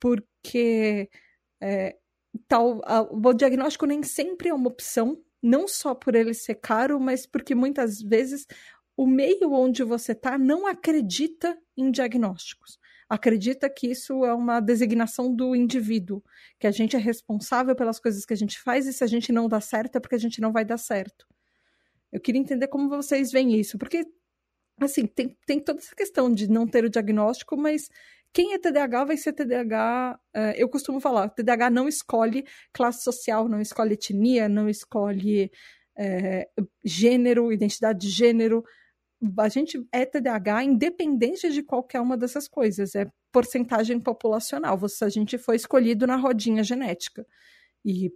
porque 0.00 1.08
é, 1.62 1.96
tal, 2.48 2.80
a, 2.84 3.02
o 3.02 3.32
diagnóstico 3.32 3.86
nem 3.86 4.02
sempre 4.02 4.48
é 4.48 4.54
uma 4.54 4.68
opção, 4.68 5.22
não 5.40 5.68
só 5.68 5.94
por 5.94 6.16
ele 6.16 6.34
ser 6.34 6.56
caro, 6.56 6.98
mas 6.98 7.26
porque 7.26 7.54
muitas 7.54 8.02
vezes 8.02 8.44
o 8.96 9.06
meio 9.06 9.52
onde 9.52 9.84
você 9.84 10.12
está 10.12 10.36
não 10.36 10.66
acredita 10.66 11.56
em 11.76 11.92
diagnósticos. 11.92 12.78
Acredita 13.14 13.70
que 13.70 13.86
isso 13.86 14.24
é 14.24 14.34
uma 14.34 14.58
designação 14.58 15.32
do 15.32 15.54
indivíduo, 15.54 16.20
que 16.58 16.66
a 16.66 16.72
gente 16.72 16.96
é 16.96 16.98
responsável 16.98 17.76
pelas 17.76 18.00
coisas 18.00 18.26
que 18.26 18.32
a 18.32 18.36
gente 18.36 18.60
faz 18.60 18.88
e 18.88 18.92
se 18.92 19.04
a 19.04 19.06
gente 19.06 19.30
não 19.30 19.46
dá 19.46 19.60
certo 19.60 19.94
é 19.94 20.00
porque 20.00 20.16
a 20.16 20.18
gente 20.18 20.40
não 20.40 20.50
vai 20.50 20.64
dar 20.64 20.78
certo. 20.78 21.24
Eu 22.10 22.20
queria 22.20 22.40
entender 22.40 22.66
como 22.66 22.88
vocês 22.88 23.30
veem 23.30 23.54
isso, 23.54 23.78
porque 23.78 24.04
assim, 24.80 25.06
tem, 25.06 25.38
tem 25.46 25.60
toda 25.60 25.78
essa 25.78 25.94
questão 25.94 26.28
de 26.28 26.50
não 26.50 26.66
ter 26.66 26.84
o 26.84 26.90
diagnóstico, 26.90 27.56
mas 27.56 27.88
quem 28.32 28.52
é 28.52 28.58
TDAH 28.58 29.04
vai 29.04 29.16
ser 29.16 29.32
TDAH. 29.32 30.18
Uh, 30.18 30.38
eh, 30.38 30.54
eu 30.56 30.68
costumo 30.68 30.98
falar, 30.98 31.28
TDAH 31.28 31.70
não 31.70 31.86
escolhe 31.86 32.44
classe 32.72 33.04
social, 33.04 33.48
não 33.48 33.60
escolhe 33.60 33.94
etnia, 33.94 34.48
não 34.48 34.68
escolhe 34.68 35.52
é, 35.96 36.48
gênero, 36.84 37.52
identidade 37.52 38.00
de 38.00 38.10
gênero 38.10 38.64
a 39.38 39.48
gente 39.48 39.86
é 39.92 40.04
TDAH 40.04 40.64
independente 40.64 41.50
de 41.50 41.62
qualquer 41.62 42.00
uma 42.00 42.16
dessas 42.16 42.48
coisas, 42.48 42.94
é 42.94 43.06
porcentagem 43.32 44.00
populacional. 44.00 44.76
Você, 44.78 45.04
a 45.04 45.08
gente 45.08 45.38
foi 45.38 45.56
escolhido 45.56 46.06
na 46.06 46.16
rodinha 46.16 46.62
genética. 46.62 47.26
E, 47.84 48.10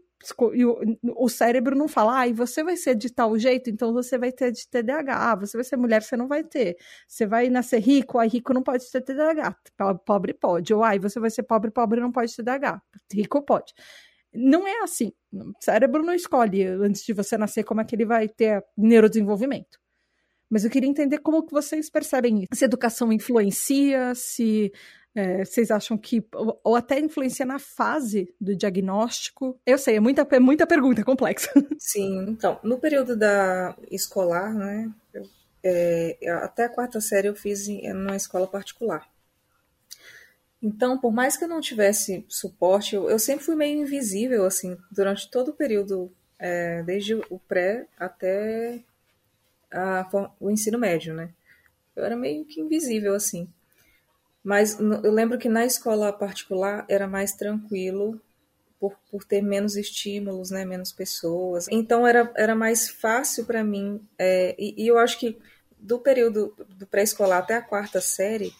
e 0.54 0.64
o, 0.64 0.80
o, 1.16 1.28
cérebro 1.28 1.76
não 1.76 1.86
fala, 1.86 2.20
ah, 2.20 2.28
e 2.28 2.32
você 2.32 2.64
vai 2.64 2.76
ser 2.76 2.94
de 2.94 3.12
tal 3.12 3.38
jeito, 3.38 3.68
então 3.68 3.92
você 3.92 4.16
vai 4.16 4.32
ter 4.32 4.50
de 4.50 4.66
TDAH. 4.68 5.30
Ah, 5.30 5.34
você 5.36 5.56
vai 5.56 5.64
ser 5.64 5.76
mulher, 5.76 6.02
você 6.02 6.16
não 6.16 6.26
vai 6.26 6.42
ter. 6.42 6.76
Você 7.06 7.26
vai 7.26 7.50
nascer 7.50 7.80
rico, 7.80 8.18
aí 8.18 8.28
rico 8.28 8.54
não 8.54 8.62
pode 8.62 8.90
ter 8.90 9.02
TDAH. 9.02 9.56
Pobre 10.06 10.32
pode. 10.32 10.72
Ou, 10.72 10.82
ah, 10.82 10.96
você 10.98 11.20
vai 11.20 11.30
ser 11.30 11.42
pobre, 11.42 11.70
pobre 11.70 12.00
não 12.00 12.10
pode 12.12 12.34
ter 12.34 12.42
TDAH. 12.42 12.80
Rico 13.12 13.42
pode. 13.42 13.74
Não 14.32 14.66
é 14.66 14.82
assim. 14.82 15.12
O 15.32 15.52
cérebro 15.60 16.02
não 16.04 16.14
escolhe 16.14 16.64
antes 16.64 17.02
de 17.04 17.12
você 17.12 17.36
nascer 17.36 17.64
como 17.64 17.80
é 17.80 17.84
que 17.84 17.94
ele 17.94 18.04
vai 18.06 18.28
ter 18.28 18.64
neurodesenvolvimento. 18.76 19.78
Mas 20.50 20.64
eu 20.64 20.70
queria 20.70 20.88
entender 20.88 21.18
como 21.18 21.44
que 21.44 21.52
vocês 21.52 21.90
percebem 21.90 22.38
isso. 22.38 22.48
Se 22.54 22.64
educação 22.64 23.12
influencia, 23.12 24.14
se 24.14 24.72
é, 25.14 25.44
vocês 25.44 25.70
acham 25.70 25.98
que. 25.98 26.24
Ou, 26.34 26.60
ou, 26.62 26.76
até 26.76 26.98
influencia 27.00 27.44
na 27.44 27.58
fase 27.58 28.32
do 28.40 28.54
diagnóstico. 28.54 29.60
Eu 29.66 29.76
sei, 29.76 29.96
é 29.96 30.00
muita, 30.00 30.26
é 30.30 30.38
muita 30.38 30.66
pergunta, 30.66 31.00
é 31.00 31.04
complexa. 31.04 31.50
Sim, 31.78 32.26
então, 32.28 32.60
no 32.62 32.78
período 32.78 33.16
da 33.16 33.76
escolar, 33.90 34.54
né? 34.54 34.90
Eu, 35.12 35.22
é, 35.62 36.16
até 36.42 36.64
a 36.64 36.68
quarta 36.68 37.00
série 37.00 37.28
eu 37.28 37.34
fiz 37.34 37.66
em, 37.68 37.92
numa 37.92 38.16
escola 38.16 38.46
particular. 38.46 39.08
Então, 40.62 40.98
por 40.98 41.12
mais 41.12 41.36
que 41.36 41.44
eu 41.44 41.48
não 41.48 41.60
tivesse 41.60 42.24
suporte, 42.28 42.94
eu, 42.94 43.08
eu 43.08 43.18
sempre 43.18 43.44
fui 43.44 43.54
meio 43.54 43.80
invisível, 43.80 44.44
assim, 44.44 44.76
durante 44.90 45.30
todo 45.30 45.48
o 45.48 45.54
período, 45.54 46.12
é, 46.38 46.82
desde 46.82 47.14
o 47.14 47.38
pré 47.38 47.86
até 47.98 48.84
a, 49.72 50.08
o 50.40 50.50
ensino 50.50 50.78
médio, 50.78 51.14
né? 51.14 51.30
Eu 51.94 52.04
era 52.04 52.16
meio 52.16 52.44
que 52.44 52.60
invisível, 52.60 53.14
assim. 53.14 53.48
Mas 54.42 54.78
eu 54.78 55.12
lembro 55.12 55.38
que 55.38 55.48
na 55.48 55.66
escola 55.66 56.12
particular 56.12 56.84
era 56.88 57.06
mais 57.06 57.32
tranquilo, 57.32 58.20
por, 58.78 58.96
por 59.10 59.24
ter 59.24 59.42
menos 59.42 59.76
estímulos, 59.76 60.50
né? 60.50 60.64
Menos 60.64 60.92
pessoas. 60.92 61.66
Então 61.70 62.06
era, 62.06 62.30
era 62.36 62.54
mais 62.54 62.88
fácil 62.88 63.44
para 63.44 63.64
mim. 63.64 64.00
É, 64.18 64.54
e, 64.58 64.84
e 64.84 64.86
eu 64.86 64.98
acho 64.98 65.18
que 65.18 65.38
do 65.78 65.98
período 65.98 66.54
do 66.76 66.86
pré-escolar 66.86 67.38
até 67.38 67.54
a 67.54 67.62
quarta 67.62 68.00
série, 68.00 68.52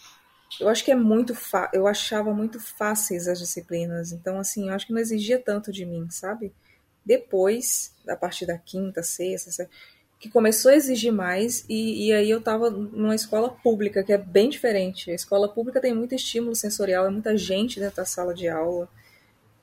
eu 0.61 0.69
acho 0.69 0.85
que 0.85 0.91
é 0.91 0.95
muito 0.97 1.37
eu 1.73 1.87
achava 1.87 2.33
muito 2.33 2.59
fáceis 2.61 3.29
as 3.29 3.39
disciplinas. 3.39 4.13
Então, 4.13 4.39
assim, 4.39 4.69
eu 4.69 4.75
acho 4.75 4.87
que 4.87 4.93
não 4.93 5.01
exigia 5.01 5.39
tanto 5.39 5.73
de 5.73 5.85
mim, 5.85 6.09
sabe? 6.11 6.53
Depois, 7.05 7.95
a 8.09 8.17
partir 8.17 8.47
da 8.47 8.59
quinta, 8.59 9.03
sexta, 9.03 9.69
que 10.19 10.29
começou 10.29 10.73
a 10.73 10.75
exigir 10.75 11.13
mais, 11.13 11.65
e, 11.69 12.09
e 12.09 12.13
aí 12.13 12.29
eu 12.29 12.39
estava 12.39 12.69
numa 12.71 13.15
escola 13.15 13.51
pública, 13.51 14.03
que 14.03 14.13
é 14.13 14.19
bem 14.19 14.49
diferente. 14.49 15.11
A 15.11 15.15
escola 15.15 15.49
pública 15.49 15.81
tem 15.81 15.95
muito 15.95 16.15
estímulo 16.15 16.57
sensorial, 16.57 17.07
é 17.07 17.11
muita 17.11 17.37
gente 17.37 17.79
dentro 17.79 17.97
da 17.97 18.05
sala 18.05 18.35
de 18.35 18.49
aula. 18.49 18.89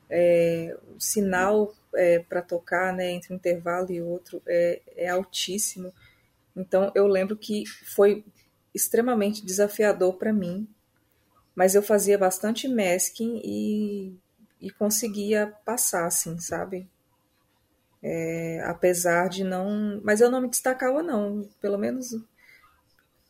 É, 0.08 0.74
o 0.96 1.00
sinal 1.00 1.74
é, 1.94 2.20
para 2.20 2.40
tocar 2.40 2.92
né, 2.92 3.10
entre 3.10 3.32
um 3.32 3.36
intervalo 3.36 3.90
e 3.92 4.00
outro 4.00 4.40
é, 4.46 4.80
é 4.96 5.08
altíssimo. 5.08 5.92
Então 6.56 6.90
eu 6.94 7.06
lembro 7.06 7.36
que 7.36 7.66
foi 7.66 8.24
extremamente 8.74 9.44
desafiador 9.44 10.14
para 10.14 10.32
mim, 10.32 10.66
mas 11.54 11.74
eu 11.74 11.82
fazia 11.82 12.16
bastante 12.16 12.66
masking 12.66 13.40
e, 13.44 14.14
e 14.60 14.70
conseguia 14.70 15.52
passar, 15.64 16.06
assim, 16.06 16.38
sabe? 16.38 16.88
É, 18.08 18.62
apesar 18.64 19.28
de 19.28 19.42
não. 19.42 20.00
Mas 20.04 20.20
eu 20.20 20.30
não 20.30 20.40
me 20.40 20.48
destacava, 20.48 21.02
não. 21.02 21.48
Pelo 21.60 21.76
menos. 21.76 22.12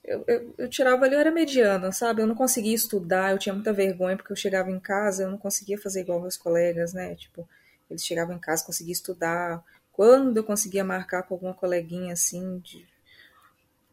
Eu, 0.04 0.22
eu, 0.28 0.54
eu, 0.58 0.68
tirava 0.68 1.04
ali, 1.04 1.14
eu 1.14 1.20
era 1.20 1.30
mediana, 1.32 1.90
sabe? 1.92 2.20
Eu 2.22 2.26
não 2.26 2.34
conseguia 2.34 2.74
estudar, 2.74 3.32
eu 3.32 3.38
tinha 3.38 3.54
muita 3.54 3.72
vergonha, 3.72 4.16
porque 4.16 4.32
eu 4.32 4.36
chegava 4.36 4.70
em 4.70 4.78
casa, 4.78 5.24
eu 5.24 5.30
não 5.30 5.38
conseguia 5.38 5.78
fazer 5.78 6.02
igual 6.02 6.20
meus 6.20 6.36
colegas, 6.36 6.92
né? 6.92 7.14
Tipo, 7.16 7.48
eles 7.90 8.04
chegavam 8.04 8.36
em 8.36 8.38
casa, 8.38 8.64
conseguia 8.64 8.92
estudar. 8.92 9.64
Quando 9.92 10.36
eu 10.36 10.44
conseguia 10.44 10.84
marcar 10.84 11.22
com 11.22 11.34
alguma 11.34 11.54
coleguinha 11.54 12.12
assim, 12.12 12.62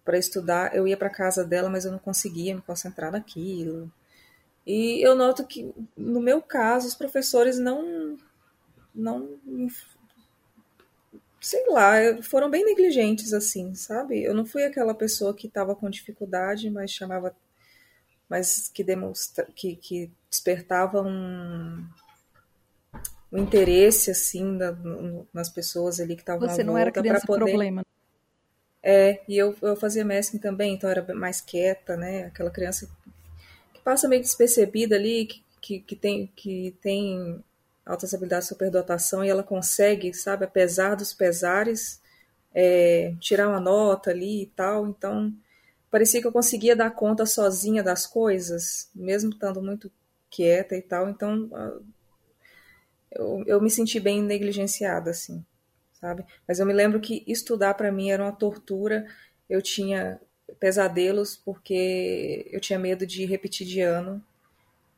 para 0.03 0.17
estudar, 0.17 0.75
eu 0.75 0.87
ia 0.87 0.97
para 0.97 1.09
casa 1.09 1.45
dela, 1.45 1.69
mas 1.69 1.85
eu 1.85 1.91
não 1.91 1.99
conseguia 1.99 2.53
me 2.53 2.61
concentrar 2.61 3.11
naquilo. 3.11 3.91
E 4.67 5.01
eu 5.05 5.15
noto 5.15 5.45
que, 5.47 5.73
no 5.95 6.19
meu 6.21 6.41
caso, 6.41 6.87
os 6.87 6.95
professores 6.95 7.57
não. 7.57 8.17
não 8.93 9.39
sei 11.43 11.65
lá, 11.67 11.95
foram 12.21 12.49
bem 12.49 12.63
negligentes, 12.63 13.33
assim, 13.33 13.75
sabe? 13.75 14.23
Eu 14.23 14.33
não 14.33 14.45
fui 14.45 14.63
aquela 14.63 14.95
pessoa 14.95 15.33
que 15.33 15.47
estava 15.47 15.75
com 15.75 15.89
dificuldade, 15.89 16.69
mas 16.69 16.89
chamava. 16.89 17.35
mas 18.29 18.69
que, 18.73 18.81
demonstra, 18.81 19.45
que, 19.53 19.75
que 19.75 20.09
despertava 20.29 21.01
um, 21.01 21.85
um 23.29 23.37
interesse, 23.37 24.09
assim, 24.09 24.57
nas 25.33 25.49
pessoas 25.49 25.99
ali 25.99 26.15
que 26.15 26.21
estavam 26.21 26.47
Você 26.47 26.63
não 26.63 26.77
era 26.77 26.93
criança 26.93 27.27
poder... 27.27 27.43
problema. 27.43 27.85
É, 28.81 29.21
e 29.27 29.37
eu, 29.37 29.53
eu 29.61 29.75
fazia 29.75 30.05
masking 30.05 30.37
também, 30.37 30.73
então 30.73 30.89
era 30.89 31.13
mais 31.13 31.41
quieta, 31.41 31.97
né? 31.97 32.23
Aquela 32.23 32.51
criança 32.51 32.89
passa 33.83 34.07
meio 34.07 34.21
despercebida 34.21 34.95
ali, 34.95 35.25
que, 35.25 35.43
que, 35.61 35.79
que, 35.81 35.95
tem, 35.97 36.31
que 36.37 36.77
tem 36.81 37.43
altas 37.85 38.13
habilidades 38.13 38.47
de 38.47 38.53
superdotação 38.53 39.23
e 39.23 39.29
ela 39.29 39.43
consegue, 39.43 40.13
sabe, 40.13 40.45
apesar 40.45 40.95
dos 40.95 41.13
pesares, 41.13 42.01
é, 42.53 43.13
tirar 43.19 43.49
uma 43.49 43.59
nota 43.59 44.11
ali 44.11 44.43
e 44.43 44.47
tal. 44.47 44.87
Então, 44.87 45.33
parecia 45.91 46.21
que 46.21 46.27
eu 46.27 46.31
conseguia 46.31 46.75
dar 46.75 46.91
conta 46.91 47.25
sozinha 47.25 47.83
das 47.83 48.05
coisas, 48.05 48.89
mesmo 48.95 49.31
estando 49.31 49.61
muito 49.61 49.91
quieta 50.29 50.75
e 50.75 50.81
tal. 50.81 51.09
Então, 51.09 51.49
eu, 53.11 53.43
eu 53.45 53.61
me 53.61 53.69
senti 53.69 53.99
bem 53.99 54.21
negligenciada, 54.21 55.11
assim, 55.11 55.43
sabe? 55.93 56.25
Mas 56.47 56.59
eu 56.59 56.65
me 56.65 56.73
lembro 56.73 56.99
que 56.99 57.23
estudar 57.27 57.73
para 57.75 57.91
mim 57.91 58.09
era 58.09 58.23
uma 58.23 58.31
tortura. 58.31 59.05
Eu 59.49 59.61
tinha 59.61 60.19
pesadelos 60.59 61.35
porque 61.35 62.47
eu 62.51 62.59
tinha 62.59 62.79
medo 62.79 63.05
de 63.05 63.25
repetir 63.25 63.67
de 63.67 63.81
ano. 63.81 64.23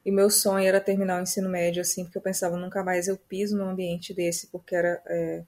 E 0.05 0.11
meu 0.11 0.29
sonho 0.29 0.67
era 0.67 0.79
terminar 0.79 1.19
o 1.19 1.23
ensino 1.23 1.49
médio, 1.49 1.81
assim, 1.81 2.03
porque 2.03 2.17
eu 2.17 2.21
pensava, 2.21 2.55
nunca 2.55 2.83
mais 2.83 3.07
eu 3.07 3.17
piso 3.17 3.57
num 3.57 3.69
ambiente 3.69 4.13
desse, 4.13 4.47
porque 4.47 4.75
era 4.75 5.01
é, 5.07 5.43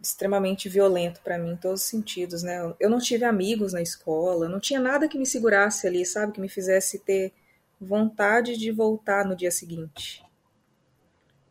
extremamente 0.00 0.68
violento 0.68 1.20
para 1.20 1.36
mim, 1.36 1.52
em 1.52 1.56
todos 1.56 1.82
os 1.82 1.88
sentidos, 1.88 2.44
né? 2.44 2.58
Eu 2.78 2.88
não 2.88 2.98
tive 2.98 3.24
amigos 3.24 3.72
na 3.72 3.82
escola, 3.82 4.48
não 4.48 4.60
tinha 4.60 4.78
nada 4.78 5.08
que 5.08 5.18
me 5.18 5.26
segurasse 5.26 5.86
ali, 5.86 6.06
sabe? 6.06 6.32
Que 6.32 6.40
me 6.40 6.48
fizesse 6.48 7.00
ter 7.00 7.32
vontade 7.80 8.56
de 8.56 8.70
voltar 8.70 9.24
no 9.24 9.34
dia 9.34 9.50
seguinte. 9.50 10.24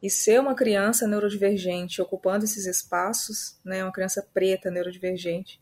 E 0.01 0.09
ser 0.09 0.39
uma 0.39 0.55
criança 0.55 1.07
neurodivergente, 1.07 2.01
ocupando 2.01 2.45
esses 2.45 2.65
espaços, 2.65 3.57
né? 3.63 3.83
Uma 3.83 3.91
criança 3.91 4.25
preta 4.33 4.71
neurodivergente, 4.71 5.59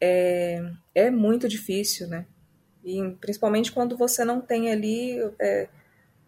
é, 0.00 0.70
é 0.94 1.10
muito 1.10 1.48
difícil, 1.48 2.06
né? 2.06 2.26
E 2.84 3.16
principalmente 3.20 3.70
quando 3.70 3.96
você 3.96 4.24
não 4.24 4.40
tem 4.40 4.70
ali 4.70 5.18
é, 5.38 5.68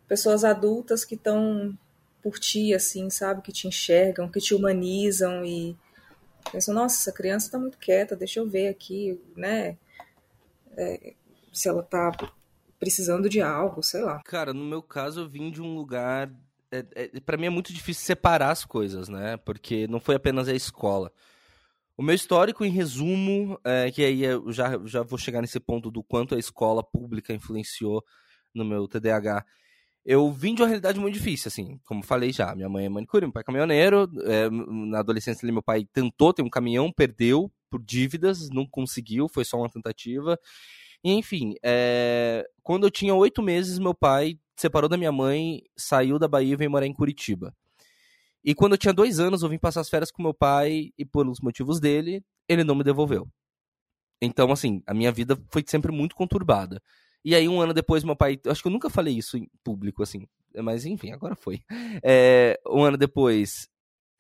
pessoas 0.06 0.44
adultas 0.44 1.04
que 1.04 1.14
estão 1.14 1.76
por 2.22 2.38
ti, 2.38 2.72
assim, 2.72 3.10
sabe? 3.10 3.42
Que 3.42 3.52
te 3.52 3.68
enxergam, 3.68 4.30
que 4.30 4.40
te 4.40 4.54
humanizam 4.54 5.44
e 5.44 5.76
pensam, 6.50 6.74
nossa, 6.74 6.96
essa 6.96 7.12
criança 7.12 7.46
está 7.46 7.58
muito 7.58 7.78
quieta, 7.78 8.16
deixa 8.16 8.40
eu 8.40 8.48
ver 8.48 8.68
aqui, 8.68 9.20
né? 9.36 9.76
É, 10.76 11.14
se 11.52 11.68
ela 11.68 11.82
está 11.82 12.10
precisando 12.78 13.28
de 13.28 13.40
algo, 13.40 13.82
sei 13.82 14.02
lá. 14.02 14.22
Cara, 14.24 14.52
no 14.52 14.64
meu 14.64 14.82
caso, 14.82 15.20
eu 15.20 15.28
vim 15.28 15.50
de 15.50 15.62
um 15.62 15.74
lugar. 15.74 16.30
É, 16.70 16.84
é, 16.94 17.20
para 17.20 17.36
mim 17.36 17.46
é 17.46 17.50
muito 17.50 17.72
difícil 17.72 18.04
separar 18.04 18.50
as 18.50 18.64
coisas, 18.64 19.08
né? 19.08 19.36
Porque 19.38 19.86
não 19.86 20.00
foi 20.00 20.16
apenas 20.16 20.48
a 20.48 20.54
escola. 20.54 21.12
O 21.96 22.02
meu 22.02 22.14
histórico, 22.14 22.64
em 22.64 22.70
resumo, 22.70 23.58
é 23.64 23.90
que 23.90 24.04
aí 24.04 24.24
eu 24.24 24.50
já, 24.52 24.80
já 24.84 25.02
vou 25.02 25.18
chegar 25.18 25.40
nesse 25.40 25.60
ponto 25.60 25.90
do 25.90 26.02
quanto 26.02 26.34
a 26.34 26.38
escola 26.38 26.82
pública 26.82 27.32
influenciou 27.32 28.02
no 28.52 28.64
meu 28.64 28.88
TDAH. 28.88 29.44
Eu 30.04 30.30
vim 30.32 30.54
de 30.54 30.60
uma 30.60 30.68
realidade 30.68 30.98
muito 30.98 31.14
difícil, 31.14 31.48
assim, 31.48 31.80
como 31.84 32.02
falei 32.02 32.32
já. 32.32 32.54
Minha 32.54 32.68
mãe 32.68 32.86
é 32.86 32.88
manicure, 32.88 33.24
meu 33.24 33.32
pai 33.32 33.42
é 33.42 33.44
caminhoneiro. 33.44 34.10
É, 34.24 34.50
na 34.50 34.98
adolescência, 34.98 35.50
meu 35.50 35.62
pai 35.62 35.86
tentou 35.92 36.34
ter 36.34 36.42
um 36.42 36.50
caminhão, 36.50 36.92
perdeu 36.92 37.50
por 37.70 37.82
dívidas, 37.82 38.50
não 38.50 38.66
conseguiu, 38.66 39.28
foi 39.28 39.44
só 39.44 39.56
uma 39.56 39.70
tentativa. 39.70 40.38
E, 41.02 41.12
enfim, 41.12 41.54
é, 41.62 42.44
quando 42.62 42.84
eu 42.84 42.90
tinha 42.90 43.14
oito 43.14 43.42
meses, 43.42 43.78
meu 43.78 43.94
pai 43.94 44.38
separou 44.56 44.88
da 44.88 44.96
minha 44.96 45.12
mãe, 45.12 45.62
saiu 45.76 46.18
da 46.18 46.28
Bahia 46.28 46.52
e 46.52 46.56
veio 46.56 46.70
morar 46.70 46.86
em 46.86 46.92
Curitiba. 46.92 47.54
E 48.44 48.54
quando 48.54 48.72
eu 48.72 48.78
tinha 48.78 48.92
dois 48.92 49.18
anos, 49.18 49.42
eu 49.42 49.48
vim 49.48 49.58
passar 49.58 49.80
as 49.80 49.88
férias 49.88 50.10
com 50.10 50.22
meu 50.22 50.34
pai 50.34 50.90
e, 50.98 51.04
por 51.04 51.26
os 51.26 51.40
motivos 51.40 51.80
dele, 51.80 52.22
ele 52.48 52.62
não 52.62 52.74
me 52.74 52.84
devolveu. 52.84 53.26
Então, 54.20 54.52
assim, 54.52 54.82
a 54.86 54.92
minha 54.92 55.10
vida 55.10 55.38
foi 55.50 55.64
sempre 55.66 55.90
muito 55.90 56.14
conturbada. 56.14 56.82
E 57.24 57.34
aí, 57.34 57.48
um 57.48 57.60
ano 57.60 57.72
depois, 57.72 58.04
meu 58.04 58.14
pai. 58.14 58.38
Acho 58.46 58.60
que 58.60 58.68
eu 58.68 58.72
nunca 58.72 58.90
falei 58.90 59.16
isso 59.16 59.38
em 59.38 59.48
público, 59.64 60.02
assim. 60.02 60.26
Mas, 60.62 60.84
enfim, 60.84 61.10
agora 61.10 61.34
foi. 61.34 61.60
É, 62.04 62.60
um 62.68 62.84
ano 62.84 62.98
depois, 62.98 63.68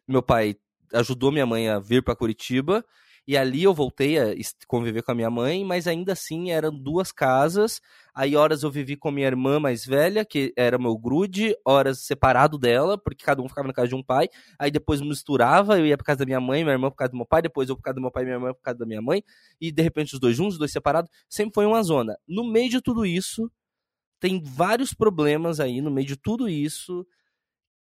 meu 0.08 0.22
pai 0.22 0.56
ajudou 0.94 1.30
minha 1.30 1.44
mãe 1.46 1.68
a 1.68 1.78
vir 1.78 2.02
para 2.02 2.16
Curitiba. 2.16 2.84
E 3.26 3.36
ali 3.38 3.62
eu 3.62 3.72
voltei 3.72 4.18
a 4.18 4.34
conviver 4.68 5.02
com 5.02 5.12
a 5.12 5.14
minha 5.14 5.30
mãe, 5.30 5.64
mas 5.64 5.86
ainda 5.86 6.12
assim 6.12 6.50
eram 6.50 6.70
duas 6.70 7.10
casas. 7.10 7.80
Aí 8.14 8.36
horas 8.36 8.62
eu 8.62 8.70
vivi 8.70 8.96
com 8.96 9.10
minha 9.10 9.26
irmã 9.26 9.58
mais 9.58 9.84
velha, 9.84 10.24
que 10.24 10.52
era 10.56 10.78
meu 10.78 10.96
grude, 10.96 11.56
horas 11.64 12.00
separado 12.00 12.58
dela, 12.58 12.98
porque 12.98 13.24
cada 13.24 13.42
um 13.42 13.48
ficava 13.48 13.66
na 13.66 13.74
casa 13.74 13.88
de 13.88 13.94
um 13.94 14.02
pai. 14.02 14.28
Aí 14.58 14.70
depois 14.70 15.00
misturava, 15.00 15.78
eu 15.78 15.86
ia 15.86 15.96
pra 15.96 16.04
casa 16.04 16.18
da 16.18 16.26
minha 16.26 16.40
mãe, 16.40 16.62
minha 16.62 16.74
irmã 16.74 16.88
pra 16.90 16.96
casa 16.96 17.12
do 17.12 17.16
meu 17.16 17.26
pai, 17.26 17.40
depois 17.40 17.68
eu 17.68 17.76
pra 17.76 17.84
casa 17.84 17.94
do 17.94 18.02
meu 18.02 18.10
pai 18.10 18.24
minha 18.24 18.36
irmã 18.36 18.52
pra 18.52 18.62
casa 18.62 18.78
da 18.78 18.86
minha 18.86 19.00
mãe. 19.00 19.22
E 19.60 19.72
de 19.72 19.82
repente 19.82 20.14
os 20.14 20.20
dois 20.20 20.36
juntos, 20.36 20.54
os 20.54 20.58
dois 20.58 20.70
separados. 20.70 21.10
Sempre 21.28 21.54
foi 21.54 21.64
uma 21.64 21.82
zona. 21.82 22.16
No 22.28 22.44
meio 22.44 22.68
de 22.68 22.82
tudo 22.82 23.06
isso, 23.06 23.50
tem 24.20 24.42
vários 24.42 24.92
problemas 24.92 25.60
aí, 25.60 25.80
no 25.80 25.90
meio 25.90 26.06
de 26.06 26.16
tudo 26.16 26.48
isso, 26.48 27.06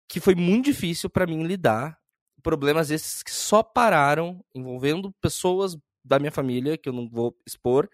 que 0.07 0.19
foi 0.19 0.35
muito 0.35 0.65
difícil 0.65 1.09
para 1.09 1.27
mim 1.27 1.43
lidar 1.43 1.97
problemas 2.43 2.91
esses 2.91 3.23
que 3.23 3.31
só 3.31 3.63
pararam 3.63 4.43
envolvendo 4.53 5.11
pessoas 5.21 5.77
da 6.03 6.19
minha 6.19 6.31
família, 6.31 6.77
que 6.77 6.89
eu 6.89 6.93
não 6.93 7.07
vou 7.09 7.35
expor, 7.47 7.89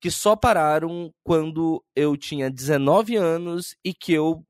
que 0.00 0.10
só 0.10 0.34
pararam 0.34 1.12
quando 1.22 1.84
eu 1.94 2.16
tinha 2.16 2.50
19 2.50 3.16
anos 3.16 3.76
e 3.84 3.92
que 3.92 4.14
eu 4.14 4.44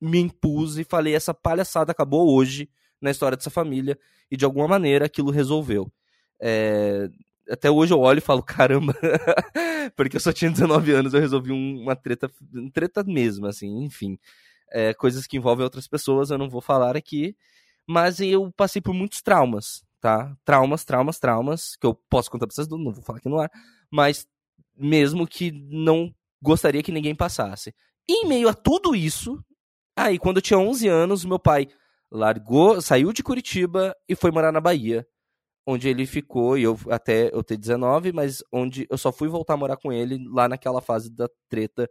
me 0.00 0.20
impus 0.20 0.76
e 0.76 0.84
falei: 0.84 1.14
essa 1.14 1.32
palhaçada 1.32 1.90
acabou 1.90 2.32
hoje 2.32 2.68
na 3.00 3.10
história 3.10 3.36
dessa 3.36 3.50
família 3.50 3.98
e 4.30 4.36
de 4.36 4.44
alguma 4.44 4.68
maneira 4.68 5.06
aquilo 5.06 5.30
resolveu. 5.30 5.90
É... 6.38 7.08
Até 7.48 7.70
hoje 7.70 7.94
eu 7.94 8.00
olho 8.00 8.18
e 8.18 8.22
falo: 8.22 8.42
caramba, 8.42 8.94
porque 9.96 10.16
eu 10.16 10.20
só 10.20 10.32
tinha 10.32 10.50
19 10.50 10.92
anos, 10.92 11.14
eu 11.14 11.20
resolvi 11.20 11.52
uma 11.52 11.96
treta, 11.96 12.30
treta 12.72 13.02
mesmo, 13.02 13.46
assim, 13.46 13.84
enfim. 13.84 14.18
É, 14.72 14.92
coisas 14.92 15.26
que 15.28 15.36
envolvem 15.36 15.62
outras 15.62 15.86
pessoas, 15.86 16.30
eu 16.30 16.36
não 16.36 16.50
vou 16.50 16.60
falar 16.60 16.96
aqui 16.96 17.36
mas 17.86 18.20
eu 18.20 18.52
passei 18.52 18.82
por 18.82 18.94
muitos 18.94 19.22
traumas, 19.22 19.84
tá? 20.00 20.36
Traumas, 20.44 20.84
traumas, 20.84 21.18
traumas, 21.18 21.76
que 21.76 21.86
eu 21.86 21.94
posso 22.08 22.30
contar 22.30 22.46
pra 22.46 22.54
vocês, 22.54 22.68
não 22.68 22.92
vou 22.92 23.02
falar 23.02 23.18
aqui 23.18 23.28
no 23.28 23.38
ar, 23.38 23.50
mas 23.90 24.26
mesmo 24.76 25.26
que 25.26 25.50
não 25.52 26.12
gostaria 26.42 26.82
que 26.82 26.92
ninguém 26.92 27.14
passasse. 27.14 27.74
E 28.08 28.24
em 28.24 28.28
meio 28.28 28.48
a 28.48 28.54
tudo 28.54 28.94
isso, 28.94 29.42
aí 29.96 30.18
quando 30.18 30.36
eu 30.36 30.42
tinha 30.42 30.58
11 30.58 30.88
anos, 30.88 31.24
meu 31.24 31.38
pai 31.38 31.68
largou, 32.10 32.80
saiu 32.80 33.12
de 33.12 33.22
Curitiba 33.22 33.94
e 34.08 34.14
foi 34.14 34.30
morar 34.30 34.52
na 34.52 34.60
Bahia, 34.60 35.06
onde 35.66 35.88
ele 35.88 36.06
ficou, 36.06 36.56
e 36.56 36.62
eu 36.62 36.78
até 36.90 37.28
eu 37.32 37.42
ter 37.42 37.56
19, 37.56 38.12
mas 38.12 38.42
onde 38.52 38.86
eu 38.88 38.96
só 38.96 39.10
fui 39.10 39.28
voltar 39.28 39.54
a 39.54 39.56
morar 39.56 39.76
com 39.76 39.92
ele 39.92 40.18
lá 40.28 40.48
naquela 40.48 40.80
fase 40.80 41.10
da 41.10 41.28
treta 41.48 41.88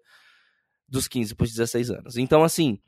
dos 0.87 1.07
15 1.07 1.35
para 1.35 1.43
os 1.43 1.51
16 1.51 1.89
anos. 1.89 2.17
Então, 2.17 2.43
assim, 2.43 2.79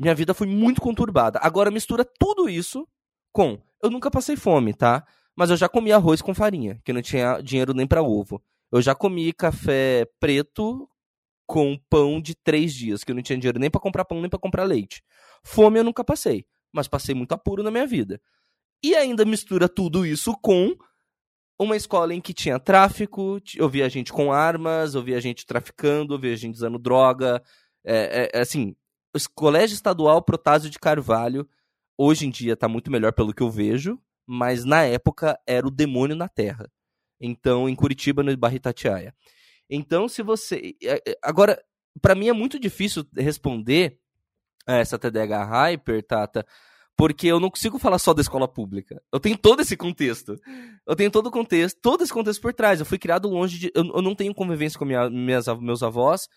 minha 0.00 0.14
vida 0.14 0.32
foi 0.32 0.46
muito 0.46 0.80
conturbada. 0.80 1.38
Agora 1.42 1.70
mistura 1.70 2.06
tudo 2.18 2.48
isso 2.48 2.88
com. 3.30 3.60
Eu 3.82 3.90
nunca 3.90 4.10
passei 4.10 4.34
fome, 4.34 4.72
tá? 4.72 5.06
Mas 5.36 5.50
eu 5.50 5.56
já 5.56 5.68
comi 5.68 5.92
arroz 5.92 6.22
com 6.22 6.34
farinha, 6.34 6.80
que 6.84 6.92
não 6.92 7.02
tinha 7.02 7.40
dinheiro 7.40 7.74
nem 7.74 7.86
para 7.86 8.02
ovo. 8.02 8.42
Eu 8.72 8.80
já 8.80 8.94
comi 8.94 9.30
café 9.32 10.06
preto 10.18 10.88
com 11.46 11.78
pão 11.90 12.20
de 12.20 12.34
três 12.34 12.72
dias, 12.72 13.04
que 13.04 13.12
eu 13.12 13.14
não 13.14 13.22
tinha 13.22 13.38
dinheiro 13.38 13.58
nem 13.58 13.70
para 13.70 13.80
comprar 13.80 14.04
pão 14.06 14.20
nem 14.20 14.30
para 14.30 14.38
comprar 14.38 14.64
leite. 14.64 15.02
Fome 15.44 15.78
eu 15.78 15.84
nunca 15.84 16.02
passei, 16.02 16.46
mas 16.72 16.88
passei 16.88 17.14
muito 17.14 17.32
apuro 17.32 17.62
na 17.62 17.70
minha 17.70 17.86
vida. 17.86 18.20
E 18.82 18.94
ainda 18.94 19.24
mistura 19.26 19.68
tudo 19.68 20.06
isso 20.06 20.34
com 20.40 20.74
uma 21.58 21.76
escola 21.76 22.14
em 22.14 22.22
que 22.22 22.32
tinha 22.32 22.58
tráfico, 22.58 23.38
eu 23.54 23.68
via 23.68 23.90
gente 23.90 24.12
com 24.12 24.32
armas, 24.32 24.94
eu 24.94 25.02
via 25.02 25.20
gente 25.20 25.44
traficando, 25.44 26.14
eu 26.14 26.18
via 26.18 26.34
gente 26.36 26.54
usando 26.54 26.78
droga. 26.78 27.42
É, 27.84 28.30
é, 28.32 28.40
assim, 28.40 28.74
Colégio 29.34 29.74
Estadual 29.74 30.22
Protásio 30.22 30.70
de 30.70 30.78
Carvalho, 30.78 31.48
hoje 31.96 32.26
em 32.26 32.30
dia 32.30 32.56
tá 32.56 32.68
muito 32.68 32.90
melhor 32.90 33.12
pelo 33.12 33.34
que 33.34 33.42
eu 33.42 33.50
vejo, 33.50 33.98
mas 34.26 34.64
na 34.64 34.82
época 34.82 35.38
era 35.46 35.66
o 35.66 35.70
demônio 35.70 36.16
na 36.16 36.28
Terra. 36.28 36.70
Então, 37.20 37.68
em 37.68 37.74
Curitiba, 37.74 38.22
no 38.22 38.34
bairro 38.36 38.56
Itatiaia. 38.56 39.14
Então, 39.68 40.08
se 40.08 40.22
você. 40.22 40.74
É, 40.82 41.02
é, 41.10 41.18
agora, 41.22 41.62
para 42.00 42.14
mim 42.14 42.28
é 42.28 42.32
muito 42.32 42.58
difícil 42.58 43.04
responder 43.16 43.98
essa 44.66 44.98
TDAH 44.98 45.44
Hyper, 45.44 46.02
Tata, 46.06 46.46
porque 46.96 47.26
eu 47.26 47.40
não 47.40 47.50
consigo 47.50 47.78
falar 47.78 47.98
só 47.98 48.12
da 48.12 48.20
escola 48.20 48.46
pública. 48.46 49.02
Eu 49.12 49.20
tenho 49.20 49.36
todo 49.36 49.60
esse 49.60 49.76
contexto. 49.76 50.36
Eu 50.86 50.96
tenho 50.96 51.10
todo 51.10 51.26
o 51.26 51.30
contexto, 51.30 51.78
todo 51.80 52.02
esse 52.02 52.12
contexto 52.12 52.40
por 52.40 52.52
trás. 52.52 52.80
Eu 52.80 52.86
fui 52.86 52.98
criado 52.98 53.28
longe 53.28 53.58
de. 53.58 53.72
Eu, 53.74 53.84
eu 53.94 54.02
não 54.02 54.14
tenho 54.14 54.34
convivência 54.34 54.78
com 54.78 54.84
minha, 54.84 55.08
minhas, 55.08 55.46
meus 55.60 55.82
avós. 55.82 56.28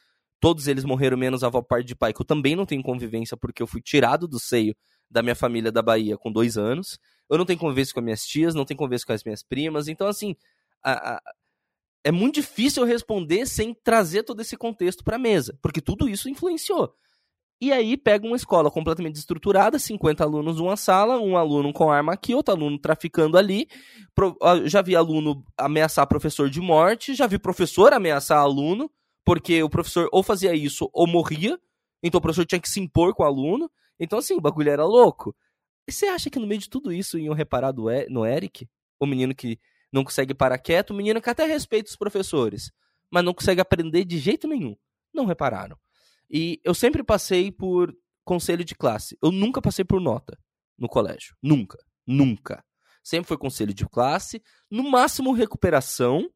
Todos 0.44 0.68
eles 0.68 0.84
morreram, 0.84 1.16
menos 1.16 1.42
a 1.42 1.48
avó 1.48 1.62
parte 1.62 1.88
de 1.88 1.96
pai, 1.96 2.12
que 2.12 2.20
eu 2.20 2.26
também 2.26 2.54
não 2.54 2.66
tenho 2.66 2.84
convivência, 2.84 3.38
porque 3.38 3.64
eu 3.64 3.66
fui 3.66 3.80
tirado 3.82 4.28
do 4.28 4.38
seio 4.38 4.76
da 5.10 5.22
minha 5.22 5.36
família 5.36 5.72
da 5.72 5.82
Bahia 5.82 6.18
com 6.18 6.30
dois 6.30 6.58
anos. 6.58 7.00
Eu 7.30 7.38
não 7.38 7.46
tenho 7.46 7.58
convivência 7.58 7.94
com 7.94 8.02
as 8.02 8.04
minhas 8.04 8.26
tias, 8.26 8.54
não 8.54 8.66
tenho 8.66 8.78
convivência 8.78 9.08
com 9.08 9.14
as 9.14 9.24
minhas 9.24 9.42
primas. 9.42 9.88
Então, 9.88 10.06
assim, 10.06 10.36
a, 10.84 11.14
a, 11.14 11.22
é 12.04 12.12
muito 12.12 12.36
difícil 12.36 12.84
eu 12.84 12.88
responder 12.90 13.46
sem 13.46 13.74
trazer 13.74 14.24
todo 14.24 14.42
esse 14.42 14.58
contexto 14.58 15.02
para 15.02 15.16
a 15.16 15.18
mesa, 15.18 15.58
porque 15.62 15.80
tudo 15.80 16.10
isso 16.10 16.28
influenciou. 16.30 16.94
E 17.62 17.72
aí 17.72 17.96
pega 17.96 18.28
uma 18.28 18.36
escola 18.36 18.70
completamente 18.70 19.16
estruturada, 19.16 19.80
50 19.80 20.26
alunos 20.26 20.58
numa 20.58 20.76
sala, 20.76 21.22
um 21.22 21.38
aluno 21.38 21.72
com 21.72 21.90
arma 21.90 22.12
aqui, 22.12 22.36
outro 22.36 22.54
aluno 22.54 22.78
traficando 22.78 23.38
ali. 23.38 23.66
Já 24.66 24.82
vi 24.82 24.94
aluno 24.94 25.42
ameaçar 25.58 26.06
professor 26.06 26.50
de 26.50 26.60
morte, 26.60 27.16
já 27.16 27.28
vi 27.28 27.40
professor 27.40 27.94
ameaçar 27.94 28.40
aluno, 28.40 28.92
porque 29.26 29.62
o 29.64 29.70
professor 29.70 30.10
ou 30.12 30.22
fazia 30.24 30.54
isso 30.54 30.90
ou 30.94 31.08
morria, 31.08 31.60
então 32.02 32.20
o 32.20 32.22
professor 32.22 32.46
tinha 32.46 32.60
que 32.60 32.70
se 32.70 32.80
impor 32.80 33.14
com 33.14 33.24
o 33.24 33.26
aluno. 33.26 33.72
Então, 34.00 34.20
assim, 34.20 34.34
o 34.34 34.42
bagulho 34.42 34.70
era 34.70 34.86
louco. 34.86 35.36
E 35.88 35.92
você 35.92 36.08
acha 36.08 36.30
que 36.30 36.40
no 36.40 36.48
meio 36.48 36.60
de 36.60 36.70
tudo 36.70 36.92
isso 36.92 37.18
iam 37.18 37.34
reparar 37.34 37.74
no 38.10 38.26
Eric? 38.26 38.68
O 39.00 39.06
menino 39.06 39.34
que 39.34 39.60
não 39.92 40.04
consegue 40.04 40.34
parar 40.34 40.58
quieto, 40.58 40.92
o 40.92 40.94
menino 40.94 41.22
que 41.22 41.30
até 41.30 41.46
respeita 41.46 41.90
os 41.90 41.96
professores, 41.96 42.72
mas 43.12 43.24
não 43.24 43.34
consegue 43.34 43.62
aprender 43.62 44.06
de 44.06 44.18
jeito 44.18 44.48
nenhum. 44.48 44.76
Não 45.14 45.26
repararam. 45.26 45.78
E 46.30 46.60
eu 46.64 46.74
sempre 46.74 47.04
passei 47.04 47.52
por 47.52 47.96
conselho 48.26 48.66
de 48.66 48.76
classe. 48.76 49.18
Eu 49.22 49.32
nunca 49.32 49.62
passei 49.62 49.86
por 49.86 50.02
nota 50.02 50.38
no 50.78 50.90
colégio. 50.90 51.36
Nunca. 51.42 51.78
Nunca. 52.06 52.64
Sempre 53.04 53.28
foi 53.28 53.38
conselho 53.38 53.74
de 53.74 53.86
classe, 53.86 54.42
no 54.72 54.90
máximo 54.90 55.34
recuperação, 55.34 56.30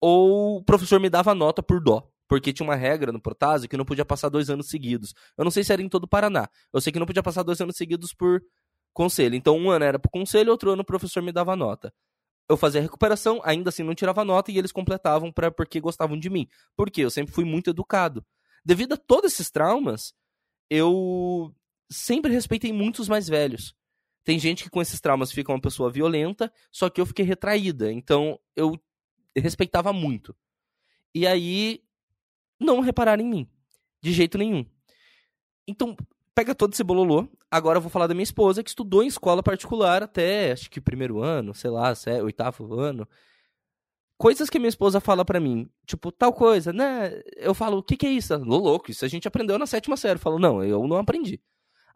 ou 0.00 0.58
o 0.58 0.64
professor 0.64 1.00
me 1.00 1.08
dava 1.08 1.34
nota 1.34 1.62
por 1.62 1.80
dó. 1.80 2.10
Porque 2.30 2.52
tinha 2.52 2.66
uma 2.66 2.76
regra 2.76 3.12
no 3.12 3.20
Protásio 3.20 3.68
que 3.68 3.76
não 3.76 3.84
podia 3.84 4.06
passar 4.06 4.30
dois 4.30 4.48
anos 4.48 4.70
seguidos. 4.70 5.12
Eu 5.36 5.44
não 5.44 5.50
sei 5.50 5.64
se 5.64 5.72
era 5.72 5.82
em 5.82 5.88
todo 5.88 6.04
o 6.04 6.08
Paraná. 6.08 6.48
Eu 6.72 6.80
sei 6.80 6.92
que 6.92 6.98
não 6.98 7.06
podia 7.06 7.22
passar 7.22 7.42
dois 7.42 7.60
anos 7.60 7.76
seguidos 7.76 8.14
por 8.14 8.40
conselho. 8.94 9.34
Então, 9.34 9.58
um 9.58 9.68
ano 9.68 9.84
era 9.84 9.98
por 9.98 10.10
conselho, 10.10 10.52
outro 10.52 10.70
ano 10.70 10.82
o 10.82 10.84
professor 10.84 11.22
me 11.22 11.32
dava 11.32 11.56
nota 11.56 11.92
eu 12.50 12.56
fazia 12.56 12.80
recuperação, 12.80 13.40
ainda 13.44 13.68
assim 13.68 13.84
não 13.84 13.94
tirava 13.94 14.24
nota 14.24 14.50
e 14.50 14.58
eles 14.58 14.72
completavam 14.72 15.32
para 15.32 15.52
porque 15.52 15.78
gostavam 15.80 16.18
de 16.18 16.28
mim. 16.28 16.48
Porque 16.76 17.00
eu 17.00 17.08
sempre 17.08 17.32
fui 17.32 17.44
muito 17.44 17.70
educado. 17.70 18.26
Devido 18.64 18.94
a 18.94 18.96
todos 18.96 19.32
esses 19.32 19.52
traumas, 19.52 20.12
eu 20.68 21.54
sempre 21.88 22.32
respeitei 22.32 22.72
muitos 22.72 23.08
mais 23.08 23.28
velhos. 23.28 23.72
Tem 24.24 24.36
gente 24.36 24.64
que 24.64 24.70
com 24.70 24.82
esses 24.82 25.00
traumas 25.00 25.30
fica 25.30 25.52
uma 25.52 25.60
pessoa 25.60 25.92
violenta, 25.92 26.52
só 26.72 26.90
que 26.90 27.00
eu 27.00 27.06
fiquei 27.06 27.24
retraída. 27.24 27.92
Então 27.92 28.36
eu 28.56 28.76
respeitava 29.36 29.92
muito. 29.92 30.34
E 31.14 31.28
aí 31.28 31.80
não 32.60 32.80
repararam 32.80 33.22
em 33.22 33.28
mim. 33.28 33.48
De 34.02 34.12
jeito 34.12 34.38
nenhum. 34.38 34.64
Então, 35.66 35.96
pega 36.34 36.54
todo 36.54 36.72
esse 36.72 36.84
bololô. 36.84 37.28
Agora 37.50 37.78
eu 37.78 37.82
vou 37.82 37.90
falar 37.90 38.06
da 38.06 38.14
minha 38.14 38.22
esposa, 38.22 38.62
que 38.62 38.70
estudou 38.70 39.02
em 39.02 39.06
escola 39.06 39.42
particular 39.42 40.02
até, 40.02 40.52
acho 40.52 40.70
que 40.70 40.80
primeiro 40.80 41.20
ano, 41.20 41.54
sei 41.54 41.70
lá, 41.70 41.92
oitavo 42.22 42.74
ano. 42.78 43.08
Coisas 44.16 44.50
que 44.50 44.58
minha 44.58 44.68
esposa 44.68 45.00
fala 45.00 45.24
para 45.24 45.40
mim, 45.40 45.68
tipo, 45.86 46.12
tal 46.12 46.32
coisa, 46.32 46.72
né? 46.72 47.22
Eu 47.36 47.54
falo, 47.54 47.78
o 47.78 47.82
que, 47.82 47.96
que 47.96 48.06
é 48.06 48.10
isso? 48.10 48.36
Louco, 48.36 48.90
isso 48.90 49.04
a 49.04 49.08
gente 49.08 49.26
aprendeu 49.26 49.58
na 49.58 49.66
sétima 49.66 49.96
série. 49.96 50.16
Eu 50.16 50.20
falo, 50.20 50.38
não, 50.38 50.62
eu 50.62 50.86
não 50.86 50.98
aprendi. 50.98 51.40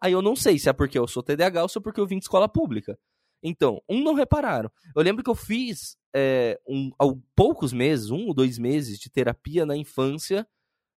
Aí 0.01 0.13
eu 0.13 0.23
não 0.23 0.35
sei 0.35 0.59
se 0.59 0.69
é 0.69 0.73
porque 0.73 0.99
eu 0.99 1.07
sou 1.07 1.23
TDAH 1.23 1.63
ou 1.63 1.69
se 1.69 1.79
é 1.79 1.81
porque 1.81 2.01
eu 2.01 2.07
vim 2.07 2.19
de 2.19 2.25
escola 2.25 2.49
pública. 2.49 2.99
Então, 3.43 3.83
um 3.89 4.03
não 4.03 4.15
repararam. 4.15 4.71
Eu 4.97 5.03
lembro 5.03 5.23
que 5.23 5.29
eu 5.29 5.35
fiz 5.35 5.99
é, 6.15 6.59
um, 6.67 6.91
há 6.99 7.05
poucos 7.37 7.75
meses, 7.75 8.11
um 8.11 8.27
ou 8.27 8.35
dois 8.35 8.59
meses 8.59 8.99
de 8.99 9.11
terapia 9.11 9.67
na 9.67 9.77
infância, 9.77 10.47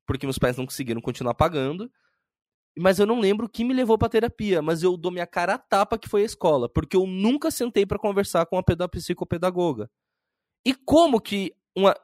porque 0.07 0.27
meus 0.27 0.39
pais 0.39 0.57
não 0.57 0.65
conseguiram 0.65 1.01
continuar 1.01 1.35
pagando 1.35 1.91
mas 2.79 2.99
eu 2.99 3.07
não 3.07 3.19
lembro 3.19 3.47
o 3.47 3.49
que 3.49 3.65
me 3.65 3.73
levou 3.73 3.97
pra 3.97 4.09
terapia, 4.09 4.61
mas 4.61 4.83
eu 4.83 4.97
dou 4.97 5.11
minha 5.11 5.27
cara 5.27 5.55
a 5.55 5.59
tapa 5.59 5.99
que 5.99 6.09
foi 6.09 6.23
a 6.23 6.27
escola, 6.27 6.69
porque 6.69 6.95
eu 6.97 7.07
nunca 7.07 7.51
sentei 7.51 7.87
para 7.87 7.99
conversar 7.99 8.45
com 8.45 8.59
a 8.59 8.89
psicopedagoga. 8.89 9.91
E 10.65 10.75
como 10.75 11.21
que 11.21 11.55
uma 11.75 11.97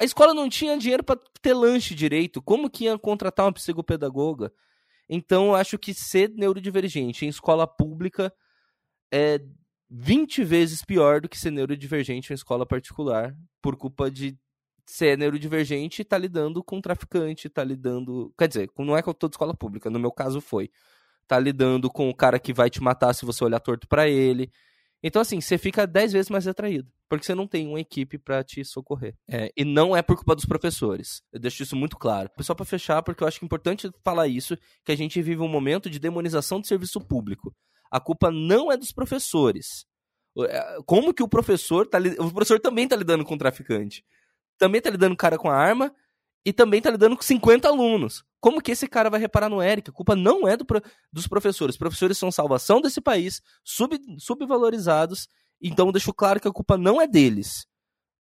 a 0.00 0.04
escola 0.04 0.32
não 0.32 0.48
tinha 0.48 0.78
dinheiro 0.78 1.04
para 1.04 1.20
ter 1.42 1.52
lanche 1.52 1.94
direito, 1.94 2.40
como 2.40 2.70
que 2.70 2.84
ia 2.84 2.98
contratar 2.98 3.44
uma 3.44 3.52
psicopedagoga? 3.52 4.50
Então, 5.10 5.48
eu 5.48 5.54
acho 5.54 5.78
que 5.78 5.92
ser 5.92 6.30
neurodivergente 6.30 7.26
em 7.26 7.28
escola 7.28 7.66
pública 7.66 8.32
é 9.12 9.38
20 9.90 10.42
vezes 10.42 10.82
pior 10.82 11.20
do 11.20 11.28
que 11.28 11.38
ser 11.38 11.50
neurodivergente 11.50 12.32
em 12.32 12.34
escola 12.34 12.64
particular, 12.64 13.36
por 13.60 13.76
culpa 13.76 14.10
de 14.10 14.38
ser 14.86 15.16
neurodivergente 15.16 16.02
e 16.02 16.04
tá 16.04 16.18
lidando 16.18 16.62
com 16.62 16.80
traficante, 16.80 17.48
tá 17.48 17.64
lidando. 17.64 18.32
Quer 18.38 18.48
dizer, 18.48 18.70
não 18.78 18.96
é 18.96 19.02
com 19.02 19.12
toda 19.12 19.32
escola 19.32 19.54
pública, 19.54 19.90
no 19.90 19.98
meu 19.98 20.12
caso 20.12 20.40
foi. 20.40 20.70
Tá 21.26 21.38
lidando 21.38 21.90
com 21.90 22.10
o 22.10 22.14
cara 22.14 22.38
que 22.38 22.52
vai 22.52 22.68
te 22.68 22.82
matar 22.82 23.14
se 23.14 23.24
você 23.24 23.44
olhar 23.44 23.60
torto 23.60 23.88
para 23.88 24.08
ele. 24.08 24.52
Então, 25.02 25.20
assim, 25.20 25.40
você 25.40 25.58
fica 25.58 25.86
dez 25.86 26.12
vezes 26.12 26.30
mais 26.30 26.46
atraído. 26.46 26.90
Porque 27.08 27.24
você 27.24 27.34
não 27.34 27.46
tem 27.46 27.66
uma 27.66 27.80
equipe 27.80 28.18
para 28.18 28.42
te 28.42 28.64
socorrer. 28.64 29.14
É, 29.28 29.50
e 29.56 29.64
não 29.64 29.94
é 29.94 30.02
por 30.02 30.16
culpa 30.16 30.34
dos 30.34 30.46
professores. 30.46 31.22
Eu 31.32 31.38
deixo 31.38 31.62
isso 31.62 31.76
muito 31.76 31.96
claro. 31.96 32.30
Só 32.40 32.54
para 32.54 32.64
fechar, 32.64 33.02
porque 33.02 33.22
eu 33.22 33.28
acho 33.28 33.38
que 33.38 33.44
é 33.44 33.46
importante 33.46 33.90
falar 34.02 34.28
isso, 34.28 34.56
que 34.84 34.92
a 34.92 34.96
gente 34.96 35.20
vive 35.20 35.42
um 35.42 35.48
momento 35.48 35.90
de 35.90 35.98
demonização 35.98 36.60
do 36.60 36.66
serviço 36.66 37.00
público. 37.00 37.54
A 37.90 38.00
culpa 38.00 38.30
não 38.30 38.72
é 38.72 38.76
dos 38.76 38.92
professores. 38.92 39.86
É, 40.48 40.78
como 40.86 41.14
que 41.14 41.22
o 41.22 41.28
professor 41.28 41.86
tá 41.86 41.98
O 42.18 42.32
professor 42.32 42.58
também 42.58 42.88
tá 42.88 42.96
lidando 42.96 43.24
com 43.24 43.34
o 43.34 43.38
traficante 43.38 44.02
também 44.58 44.80
tá 44.80 44.90
lidando 44.90 45.16
cara 45.16 45.38
com 45.38 45.50
a 45.50 45.56
arma 45.56 45.94
e 46.44 46.52
também 46.52 46.80
tá 46.80 46.90
lidando 46.90 47.16
com 47.16 47.22
50 47.22 47.68
alunos. 47.68 48.24
Como 48.40 48.60
que 48.60 48.72
esse 48.72 48.86
cara 48.86 49.08
vai 49.08 49.18
reparar 49.18 49.48
no 49.48 49.62
Eric? 49.62 49.88
A 49.88 49.92
culpa 49.92 50.14
não 50.14 50.46
é 50.46 50.56
do, 50.56 50.66
dos 51.10 51.26
professores. 51.26 51.74
Os 51.74 51.78
professores 51.78 52.18
são 52.18 52.30
salvação 52.30 52.80
desse 52.80 53.00
país, 53.00 53.40
sub, 53.64 53.98
subvalorizados. 54.18 55.28
Então 55.62 55.90
deixo 55.90 56.12
claro 56.12 56.38
que 56.38 56.48
a 56.48 56.52
culpa 56.52 56.76
não 56.76 57.00
é 57.00 57.06
deles. 57.06 57.66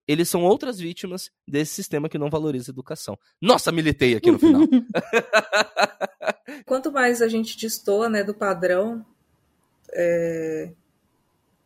Eles 0.07 0.29
são 0.29 0.41
outras 0.43 0.79
vítimas 0.79 1.29
desse 1.45 1.73
sistema 1.73 2.07
que 2.07 2.17
não 2.17 2.29
valoriza 2.29 2.71
a 2.71 2.73
educação. 2.73 3.19
Nossa, 3.41 3.71
militei 3.71 4.15
aqui 4.15 4.31
no 4.31 4.39
final. 4.39 4.61
Quanto 6.65 6.91
mais 6.91 7.21
a 7.21 7.27
gente 7.27 7.57
destoa 7.57 8.09
né, 8.09 8.23
do 8.23 8.33
padrão, 8.33 9.05
é... 9.93 10.71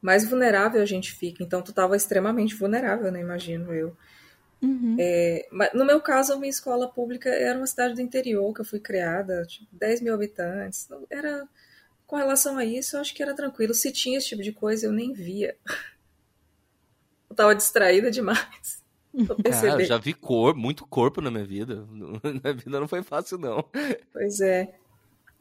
mais 0.01 0.27
vulnerável 0.27 0.81
a 0.81 0.85
gente 0.85 1.13
fica. 1.13 1.43
Então 1.43 1.61
tu 1.61 1.69
estava 1.69 1.95
extremamente 1.95 2.55
vulnerável, 2.55 3.11
né? 3.11 3.21
Imagino 3.21 3.71
eu. 3.71 3.95
Uhum. 4.61 4.95
É, 4.99 5.47
no 5.73 5.83
meu 5.85 5.99
caso, 5.99 6.33
a 6.33 6.37
minha 6.37 6.49
escola 6.49 6.87
pública 6.87 7.29
era 7.29 7.57
uma 7.57 7.65
cidade 7.65 7.95
do 7.95 8.01
interior 8.01 8.53
que 8.53 8.61
eu 8.61 8.65
fui 8.65 8.79
criada, 8.79 9.43
tipo, 9.45 9.67
10 9.71 10.01
mil 10.01 10.13
habitantes. 10.13 10.87
Era, 11.09 11.47
com 12.05 12.15
relação 12.15 12.57
a 12.57 12.65
isso, 12.65 12.95
eu 12.95 13.01
acho 13.01 13.13
que 13.13 13.23
era 13.23 13.35
tranquilo. 13.35 13.73
Se 13.73 13.91
tinha 13.91 14.17
esse 14.17 14.27
tipo 14.27 14.43
de 14.43 14.51
coisa, 14.51 14.85
eu 14.85 14.91
nem 14.91 15.13
via. 15.13 15.55
Eu 17.29 17.35
tava 17.35 17.55
distraída 17.55 18.11
demais. 18.11 18.83
Cara, 19.41 19.81
eu 19.81 19.85
já 19.85 19.97
vi 19.97 20.13
cor, 20.13 20.53
muito 20.53 20.85
corpo 20.85 21.21
na 21.21 21.31
minha 21.31 21.45
vida. 21.45 21.87
Na 22.43 22.51
vida 22.51 22.77
não 22.77 22.89
foi 22.89 23.01
fácil, 23.03 23.37
não. 23.37 23.63
Pois 24.11 24.41
é. 24.41 24.73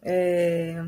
é 0.00 0.84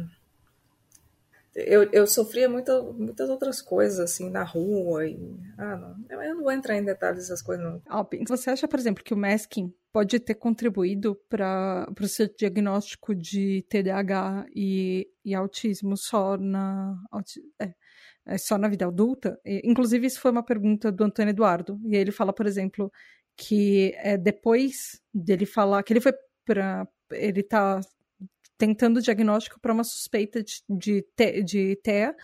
eu, 1.55 1.85
eu 1.93 2.07
sofria 2.07 2.49
muita, 2.49 2.83
muitas 2.83 3.29
outras 3.29 3.61
coisas, 3.61 4.01
assim, 4.01 4.31
na 4.31 4.43
rua. 4.43 5.07
E, 5.07 5.19
ah, 5.59 5.77
não. 5.77 5.97
Eu 6.09 6.35
não 6.35 6.43
vou 6.43 6.53
entrar 6.53 6.77
em 6.77 6.85
detalhes 6.85 7.21
dessas 7.21 7.43
coisas, 7.43 7.65
não. 7.65 7.83
Alpin, 7.87 8.25
você 8.27 8.51
acha, 8.51 8.67
por 8.67 8.79
exemplo, 8.79 9.05
que 9.05 9.13
o 9.13 9.17
masking 9.17 9.73
pode 9.93 10.19
ter 10.19 10.35
contribuído 10.35 11.15
para 11.29 11.87
o 12.01 12.09
seu 12.09 12.27
diagnóstico 12.35 13.15
de 13.15 13.65
TDAH 13.69 14.47
e, 14.55 15.07
e 15.25 15.35
autismo 15.35 15.97
só 15.97 16.39
na. 16.39 16.97
É, 17.61 17.75
é 18.25 18.39
só 18.39 18.57
na 18.57 18.69
vida 18.69 18.87
adulta? 18.87 19.39
E, 19.45 19.61
inclusive, 19.65 20.07
isso 20.07 20.21
foi 20.21 20.31
uma 20.31 20.45
pergunta 20.45 20.91
do 20.91 21.05
Antônio 21.05 21.33
Eduardo. 21.33 21.79
E 21.85 21.97
ele 21.97 22.13
fala, 22.13 22.33
por 22.33 22.47
exemplo, 22.47 22.91
que 23.37 23.93
é, 23.97 24.17
depois 24.17 25.03
dele 25.13 25.45
falar 25.45 25.83
que 25.83 25.93
ele 25.93 26.01
foi 26.01 26.15
para. 26.47 26.89
Ele 27.11 27.43
tá 27.43 27.79
tentando 28.63 29.03
diagnóstico 29.03 29.59
para 29.59 29.73
uma 29.73 29.83
suspeita 29.83 30.41
de, 30.41 30.63
de, 30.71 31.05
de 31.43 31.77
TEA, 31.83 32.15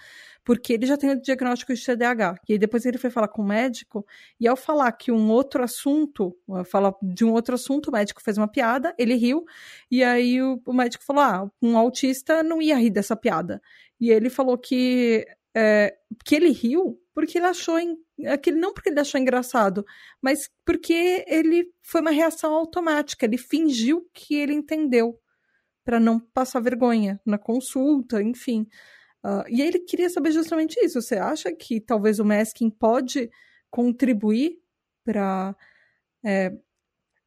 porque 0.45 0.72
ele 0.72 0.86
já 0.86 0.97
tem 0.97 1.11
o 1.11 1.20
diagnóstico 1.20 1.74
de 1.74 1.84
TDAH. 1.84 2.36
E 2.49 2.53
aí 2.53 2.59
depois 2.61 2.86
ele 2.86 2.97
foi 2.97 3.11
falar 3.11 3.26
com 3.26 3.43
o 3.43 3.45
médico, 3.45 4.07
e 4.39 4.47
ao 4.47 4.57
falar 4.57 4.93
que 4.93 5.11
um 5.11 5.30
outro 5.30 5.64
assunto, 5.64 6.39
falar 6.66 6.95
de 7.03 7.24
um 7.24 7.32
outro 7.32 7.57
assunto, 7.57 7.89
o 7.89 7.93
médico 7.93 8.22
fez 8.22 8.39
uma 8.39 8.47
piada, 8.47 8.95
ele 8.97 9.16
riu, 9.16 9.45
e 9.91 10.05
aí 10.05 10.41
o, 10.41 10.62
o 10.64 10.72
médico 10.72 11.03
falou: 11.03 11.22
ah, 11.22 11.51
um 11.61 11.76
autista 11.76 12.41
não 12.45 12.62
ia 12.62 12.76
rir 12.78 12.91
dessa 12.91 13.16
piada. 13.16 13.61
E 14.01 14.12
ele 14.12 14.30
falou 14.30 14.57
que, 14.57 15.26
é, 15.53 15.97
que 16.24 16.36
ele 16.36 16.53
riu 16.53 17.01
porque 17.12 17.39
ele 17.39 17.47
achou 17.47 17.76
aquele 18.28 18.61
não 18.61 18.72
porque 18.72 18.91
ele 18.91 19.01
achou 19.01 19.20
engraçado, 19.20 19.84
mas 20.22 20.49
porque 20.64 21.24
ele 21.26 21.68
foi 21.82 22.01
uma 22.01 22.12
reação 22.12 22.55
automática, 22.55 23.26
ele 23.26 23.36
fingiu 23.36 24.09
que 24.14 24.36
ele 24.36 24.55
entendeu 24.55 25.18
para 25.89 25.99
não 25.99 26.20
passar 26.20 26.61
vergonha 26.61 27.18
na 27.24 27.39
consulta, 27.39 28.22
enfim. 28.22 28.68
Uh, 29.24 29.43
e 29.49 29.62
ele 29.62 29.78
queria 29.78 30.11
saber 30.11 30.32
justamente 30.32 30.78
isso. 30.84 31.01
Você 31.01 31.16
acha 31.16 31.51
que 31.51 31.80
talvez 31.80 32.18
o 32.18 32.26
masking 32.26 32.68
pode 32.68 33.30
contribuir 33.70 34.59
para 35.03 35.57
é, 36.22 36.53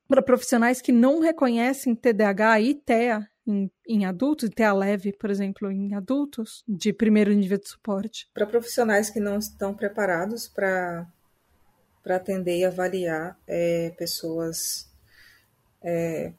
para 0.08 0.22
profissionais 0.22 0.80
que 0.80 0.92
não 0.92 1.22
reconhecem 1.22 1.96
TDAH 1.96 2.62
e 2.62 2.76
TEA 2.76 3.28
em, 3.48 3.72
em 3.88 4.06
adultos, 4.06 4.48
TEA 4.52 4.74
leve, 4.74 5.12
por 5.12 5.32
exemplo, 5.32 5.72
em 5.72 5.96
adultos, 5.96 6.64
de 6.68 6.94
primeiro 6.94 7.34
nível 7.34 7.58
de 7.58 7.68
suporte? 7.68 8.30
Para 8.32 8.46
profissionais 8.46 9.10
que 9.10 9.20
não 9.20 9.40
estão 9.40 9.74
preparados 9.74 10.48
para 10.48 11.08
atender 12.06 12.60
e 12.60 12.66
avaliar 12.66 13.40
é, 13.48 13.90
pessoas 13.98 14.88
é, 15.82 16.32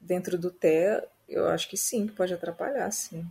dentro 0.00 0.38
do 0.38 0.50
TEA, 0.50 1.06
eu 1.28 1.48
acho 1.48 1.68
que 1.68 1.76
sim, 1.76 2.06
pode 2.06 2.32
atrapalhar, 2.32 2.90
sim 2.90 3.24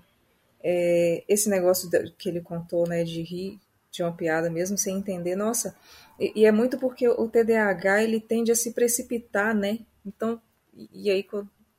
é, 0.63 1.23
esse 1.27 1.49
negócio 1.49 1.89
que 2.17 2.29
ele 2.29 2.41
contou, 2.41 2.87
né, 2.87 3.03
de 3.03 3.21
rir 3.21 3.59
de 3.91 4.03
uma 4.03 4.11
piada 4.11 4.49
mesmo 4.49 4.77
sem 4.77 4.97
entender, 4.97 5.35
nossa, 5.35 5.75
e, 6.19 6.41
e, 6.41 6.45
é 6.45 6.51
muito 6.51 6.77
porque 6.77 7.07
o 7.07 7.27
TDAH 7.27 8.03
ele 8.03 8.19
tende 8.19 8.51
a 8.51 8.55
se 8.55 8.71
precipitar, 8.71 9.55
né? 9.55 9.79
Então, 10.05 10.41
e, 10.91 11.09
aí 11.09 11.25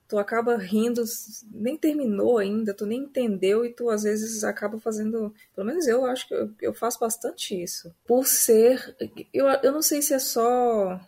tu 0.08 0.18
acaba 0.18 0.56
rindo, 0.56 1.04
nem 1.52 1.76
terminou 1.76 2.38
ainda, 2.38 2.72
tu 2.72 2.86
nem 2.86 3.00
entendeu 3.00 3.64
e 3.64 3.72
tu 3.72 3.90
às 3.90 4.04
vezes 4.04 4.42
acaba 4.42 4.80
fazendo, 4.80 5.34
pelo 5.54 5.66
menos 5.66 5.86
eu 5.86 6.06
acho 6.06 6.26
que 6.26 6.34
eu, 6.34 6.50
eu 6.62 6.74
faço 6.74 6.98
bastante 6.98 7.60
isso. 7.60 7.94
Por 8.06 8.26
ser, 8.26 8.96
eu, 9.32 9.46
eu 9.62 9.70
não 9.70 9.82
sei 9.82 10.00
se 10.00 10.14
é 10.14 10.18
só 10.18 10.98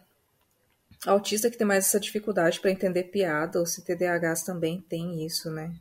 autista 1.07 1.51
que 1.51 1.57
tem 1.57 1.67
mais 1.67 1.87
essa 1.87 2.01
dificuldade 2.01 2.61
para 2.61 2.71
entender 2.71 3.05
piada 3.05 3.59
ou 3.59 3.67
se 3.67 3.85
TDAHs 3.85 4.43
também 4.43 4.81
tem 4.81 5.25
isso, 5.25 5.51
né? 5.51 5.75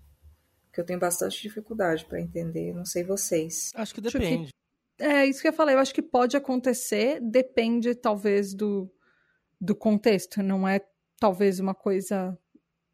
que 0.72 0.80
eu 0.80 0.86
tenho 0.86 1.00
bastante 1.00 1.42
dificuldade 1.42 2.06
para 2.06 2.22
entender. 2.22 2.74
Não 2.74 2.86
sei 2.86 3.04
vocês. 3.04 3.72
Acho 3.76 3.94
que 3.94 4.02
depende. 4.02 4.54
É 4.98 5.26
isso 5.26 5.42
que 5.42 5.48
eu 5.48 5.54
falei. 5.54 5.76
Eu 5.76 5.80
acho 5.80 5.94
que 5.94 6.02
pode 6.02 6.38
acontecer, 6.38 7.20
depende 7.22 7.96
talvez 7.96 8.54
do, 8.54 8.90
do 9.60 9.76
contexto. 9.76 10.42
Não 10.44 10.68
é 10.68 10.82
talvez 11.20 11.60
uma 11.60 11.74
coisa 11.74 12.38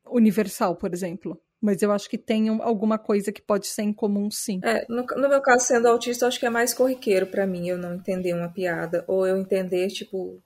universal, 0.06 0.76
por 0.76 0.94
exemplo. 0.94 1.40
Mas 1.62 1.82
eu 1.82 1.92
acho 1.92 2.10
que 2.10 2.18
tem 2.18 2.50
alguma 2.62 2.98
coisa 2.98 3.32
que 3.32 3.42
pode 3.42 3.66
ser 3.66 3.84
em 3.84 3.94
comum, 3.94 4.30
sim. 4.30 4.60
É, 4.64 4.86
no, 4.88 5.04
no 5.04 5.30
meu 5.30 5.42
caso, 5.42 5.66
sendo 5.66 5.88
autista, 5.88 6.26
eu 6.26 6.28
acho 6.28 6.40
que 6.40 6.46
é 6.46 6.50
mais 6.50 6.74
corriqueiro 6.74 7.26
para 7.28 7.48
mim 7.48 7.68
eu 7.68 7.78
não 7.78 7.96
entender 7.96 8.34
uma 8.34 8.50
piada. 8.50 9.04
Ou 9.08 9.26
eu 9.26 9.38
entender, 9.38 9.88
tipo, 9.88 10.42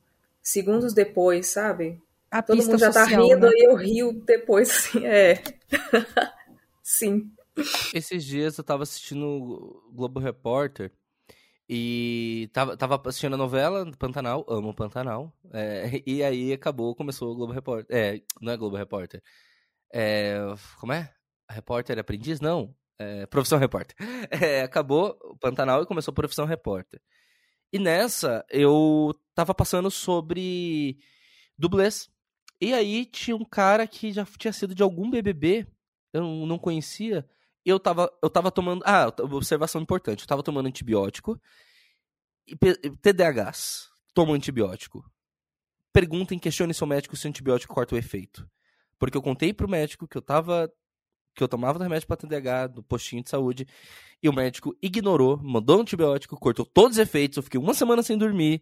segundos 0.51 0.93
depois, 0.93 1.47
sabe? 1.47 2.01
A 2.31 2.41
Todo 2.41 2.57
mundo 2.57 2.77
já 2.77 2.91
tá 2.91 3.03
social, 3.03 3.27
tá 3.27 3.33
rindo 3.33 3.47
né? 3.47 3.51
e 3.55 3.65
eu 3.65 3.75
rio 3.75 4.13
depois, 4.25 4.69
assim, 4.69 5.05
é. 5.05 5.41
Sim. 6.83 7.31
Esses 7.93 8.23
dias 8.23 8.57
eu 8.57 8.63
tava 8.63 8.83
assistindo 8.83 9.25
o 9.25 9.91
Globo 9.93 10.19
Repórter 10.19 10.91
e 11.67 12.49
tava, 12.53 12.77
tava 12.77 13.01
assistindo 13.05 13.33
a 13.33 13.37
novela 13.37 13.91
Pantanal, 13.97 14.45
amo 14.47 14.73
Pantanal. 14.73 15.33
É, 15.53 16.01
e 16.05 16.23
aí 16.23 16.53
acabou, 16.53 16.95
começou 16.95 17.31
o 17.31 17.35
Globo 17.35 17.53
Repórter. 17.53 17.95
É, 17.95 18.21
não 18.41 18.53
é 18.53 18.57
Globo 18.57 18.77
Repórter. 18.77 19.21
É, 19.93 20.37
como 20.79 20.93
é? 20.93 21.11
Repórter 21.49 21.97
aprendiz? 21.99 22.39
Não. 22.39 22.75
É, 22.99 23.25
profissão 23.27 23.57
repórter. 23.57 23.95
É, 24.31 24.61
acabou 24.61 25.17
o 25.23 25.37
Pantanal 25.37 25.81
e 25.81 25.85
começou 25.85 26.11
a 26.11 26.15
profissão 26.15 26.45
repórter. 26.45 27.01
E 27.71 27.79
nessa 27.79 28.45
eu 28.49 29.13
tava 29.33 29.53
passando 29.53 29.91
sobre 29.91 30.97
dublês. 31.57 32.09
E 32.61 32.73
aí 32.73 33.05
tinha 33.05 33.35
um 33.35 33.45
cara 33.45 33.87
que 33.87 34.11
já 34.11 34.25
tinha 34.37 34.51
sido 34.51 34.75
de 34.75 34.83
algum 34.83 35.09
BBB 35.09 35.67
eu 36.13 36.23
não 36.45 36.57
conhecia. 36.57 37.27
Eu 37.63 37.79
tava, 37.79 38.11
eu 38.21 38.29
tava 38.29 38.51
tomando. 38.51 38.83
Ah, 38.85 39.07
observação 39.31 39.81
importante. 39.81 40.21
Eu 40.21 40.27
tava 40.27 40.43
tomando 40.43 40.67
antibiótico. 40.67 41.39
E 42.47 42.55
TDAHs. 42.55 43.89
Toma 44.13 44.33
antibiótico. 44.33 45.05
Perguntem, 45.93 46.39
questionem 46.39 46.73
seu 46.73 46.87
médico 46.87 47.15
se 47.15 47.27
o 47.27 47.29
antibiótico 47.29 47.73
corta 47.73 47.95
o 47.95 47.97
efeito. 47.97 48.49
Porque 48.97 49.17
eu 49.17 49.21
contei 49.21 49.53
pro 49.53 49.69
médico 49.69 50.07
que 50.07 50.17
eu 50.17 50.21
tava. 50.21 50.71
Que 51.39 51.43
eu 51.45 51.47
tomava 51.47 51.81
remédio 51.81 52.05
pra 52.05 52.17
TDAH 52.17 52.67
do 52.67 52.83
postinho 52.83 53.23
de 53.23 53.29
saúde. 53.29 53.65
E 54.21 54.27
o 54.27 54.33
médico 54.33 54.75
ignorou, 54.81 55.39
mandou 55.41 55.79
antibiótico, 55.79 56.37
cortou 56.37 56.65
todos 56.65 56.97
os 56.97 57.01
efeitos. 57.01 57.37
Eu 57.37 57.43
fiquei 57.43 57.57
uma 57.57 57.73
semana 57.73 58.03
sem 58.03 58.17
dormir 58.17 58.61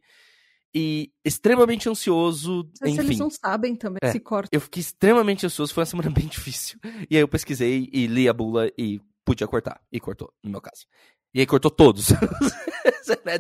e 0.76 1.12
extremamente 1.26 1.90
ansioso. 1.90 2.70
Mas 2.80 2.92
enfim. 2.92 3.02
eles 3.02 3.18
não 3.18 3.32
sabem 3.32 3.76
também 3.76 3.98
é, 4.04 4.12
se 4.12 4.20
corta. 4.20 4.50
Eu 4.52 4.62
fiquei 4.62 4.80
extremamente 4.80 5.44
ansioso, 5.44 5.74
foi 5.74 5.82
uma 5.82 5.88
semana 5.88 6.12
bem 6.14 6.28
difícil. 6.28 6.78
E 7.10 7.16
aí 7.16 7.22
eu 7.24 7.28
pesquisei 7.28 7.90
e 7.92 8.06
li 8.06 8.30
a 8.30 8.34
bula 8.34 8.72
e 8.78 9.02
podia 9.26 9.48
cortar. 9.48 9.82
E 9.92 10.00
cortou, 10.00 10.32
no 10.44 10.52
meu 10.52 10.62
caso. 10.62 10.86
E 11.34 11.40
aí 11.40 11.46
cortou 11.46 11.72
todos. 11.72 12.08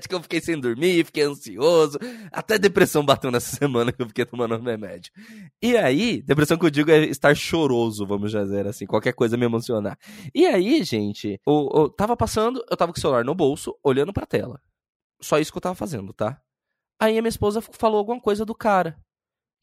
que 0.07 0.15
eu 0.15 0.21
fiquei 0.21 0.41
sem 0.41 0.59
dormir, 0.59 1.05
fiquei 1.05 1.23
ansioso. 1.23 1.97
Até 2.31 2.57
depressão 2.57 3.05
bateu 3.05 3.31
nessa 3.31 3.55
semana 3.55 3.91
que 3.91 4.01
eu 4.01 4.07
fiquei 4.07 4.25
tomando 4.25 4.57
remédio. 4.57 5.11
E 5.61 5.77
aí, 5.77 6.21
depressão 6.21 6.57
que 6.57 6.65
eu 6.65 6.69
digo 6.69 6.91
é 6.91 7.05
estar 7.05 7.35
choroso, 7.35 8.05
vamos 8.05 8.31
dizer 8.31 8.67
assim, 8.67 8.85
qualquer 8.85 9.13
coisa 9.13 9.37
me 9.37 9.45
emocionar. 9.45 9.97
E 10.33 10.45
aí, 10.45 10.83
gente, 10.83 11.39
eu, 11.47 11.69
eu 11.73 11.89
tava 11.89 12.17
passando, 12.17 12.63
eu 12.69 12.77
tava 12.77 12.91
com 12.91 12.97
o 12.97 13.01
celular 13.01 13.23
no 13.23 13.35
bolso, 13.35 13.77
olhando 13.83 14.11
pra 14.11 14.25
tela. 14.25 14.61
Só 15.21 15.39
isso 15.39 15.51
que 15.51 15.57
eu 15.57 15.61
tava 15.61 15.75
fazendo, 15.75 16.13
tá? 16.13 16.39
Aí 16.99 17.17
a 17.17 17.21
minha 17.21 17.29
esposa 17.29 17.61
falou 17.61 17.99
alguma 17.99 18.19
coisa 18.19 18.43
do 18.43 18.55
cara, 18.55 18.97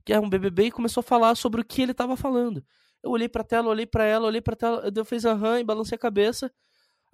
que 0.04 0.12
é 0.12 0.20
um 0.20 0.28
BBB, 0.28 0.66
e 0.66 0.70
começou 0.70 1.00
a 1.00 1.04
falar 1.04 1.34
sobre 1.34 1.60
o 1.60 1.64
que 1.64 1.82
ele 1.82 1.94
tava 1.94 2.16
falando. 2.16 2.64
Eu 3.02 3.10
olhei 3.10 3.28
pra 3.28 3.44
tela, 3.44 3.68
olhei 3.68 3.86
pra 3.86 4.04
ela, 4.04 4.26
olhei 4.26 4.40
pra 4.40 4.56
tela, 4.56 4.90
eu 4.94 5.04
fiz 5.04 5.24
aham 5.24 5.60
e 5.60 5.64
balancei 5.64 5.96
a 5.96 5.98
cabeça. 5.98 6.50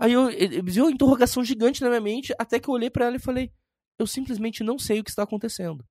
Aí 0.00 0.14
eu, 0.14 0.28
vi 0.64 0.80
uma 0.80 0.90
interrogação 0.90 1.44
gigante 1.44 1.82
na 1.82 1.88
minha 1.90 2.00
mente, 2.00 2.34
até 2.38 2.58
que 2.58 2.70
eu 2.70 2.72
olhei 2.72 2.88
para 2.88 3.04
ela 3.04 3.16
e 3.16 3.20
falei: 3.20 3.52
Eu 3.98 4.06
simplesmente 4.06 4.64
não 4.64 4.78
sei 4.78 5.00
o 5.00 5.04
que 5.04 5.10
está 5.10 5.24
acontecendo. 5.24 5.84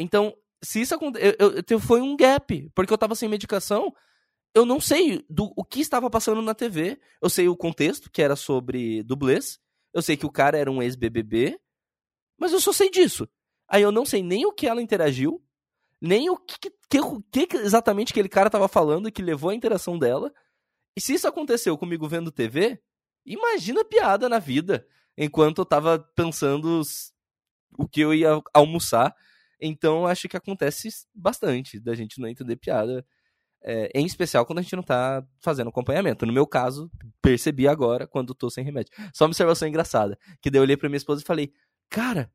Então, 0.00 0.36
se 0.64 0.80
isso 0.80 0.96
aconteceu, 0.96 1.78
foi 1.78 2.00
um 2.00 2.16
gap, 2.16 2.68
porque 2.74 2.92
eu 2.92 2.98
tava 2.98 3.14
sem 3.14 3.28
medicação, 3.28 3.94
eu 4.52 4.66
não 4.66 4.80
sei 4.80 5.24
do 5.30 5.52
o 5.56 5.64
que 5.64 5.80
estava 5.80 6.10
passando 6.10 6.42
na 6.42 6.56
TV. 6.56 7.00
Eu 7.22 7.30
sei 7.30 7.48
o 7.48 7.56
contexto, 7.56 8.10
que 8.10 8.20
era 8.20 8.34
sobre 8.34 9.04
dublês. 9.04 9.60
Eu 9.94 10.02
sei 10.02 10.16
que 10.16 10.26
o 10.26 10.32
cara 10.32 10.58
era 10.58 10.70
um 10.70 10.82
ex-BBB. 10.82 11.56
Mas 12.36 12.52
eu 12.52 12.60
só 12.60 12.72
sei 12.72 12.90
disso. 12.90 13.28
Aí 13.68 13.82
eu 13.82 13.92
não 13.92 14.04
sei 14.04 14.24
nem 14.24 14.44
o 14.44 14.52
que 14.52 14.66
ela 14.66 14.82
interagiu, 14.82 15.40
nem 16.00 16.30
o 16.30 16.36
que, 16.36 16.58
que, 16.90 17.46
que 17.46 17.56
exatamente 17.58 18.12
aquele 18.12 18.28
cara 18.28 18.50
tava 18.50 18.66
falando 18.66 19.12
que 19.12 19.22
levou 19.22 19.50
a 19.50 19.54
interação 19.54 19.96
dela. 19.96 20.32
E 20.96 21.00
se 21.00 21.14
isso 21.14 21.28
aconteceu 21.28 21.78
comigo 21.78 22.08
vendo 22.08 22.32
TV, 22.32 22.80
imagina 23.32 23.84
piada 23.84 24.28
na 24.28 24.38
vida. 24.38 24.86
Enquanto 25.16 25.58
eu 25.58 25.66
tava 25.66 25.98
pensando 26.14 26.80
o 27.76 27.88
que 27.88 28.00
eu 28.00 28.14
ia 28.14 28.40
almoçar. 28.54 29.14
Então 29.60 30.06
acho 30.06 30.28
que 30.28 30.36
acontece 30.36 30.88
bastante 31.14 31.80
da 31.80 31.94
gente 31.94 32.20
não 32.20 32.28
entender 32.28 32.56
piada. 32.56 33.04
É, 33.60 33.90
em 33.92 34.06
especial 34.06 34.46
quando 34.46 34.60
a 34.60 34.62
gente 34.62 34.76
não 34.76 34.82
tá 34.82 35.24
fazendo 35.40 35.68
acompanhamento. 35.68 36.24
No 36.24 36.32
meu 36.32 36.46
caso, 36.46 36.90
percebi 37.20 37.66
agora 37.66 38.06
quando 38.06 38.34
tô 38.34 38.48
sem 38.48 38.64
remédio. 38.64 38.92
Só 39.12 39.24
uma 39.24 39.30
observação 39.30 39.66
engraçada. 39.66 40.18
Que 40.40 40.50
daí 40.50 40.58
eu 40.60 40.62
olhei 40.62 40.76
pra 40.76 40.88
minha 40.88 40.96
esposa 40.96 41.22
e 41.22 41.26
falei: 41.26 41.52
cara, 41.90 42.30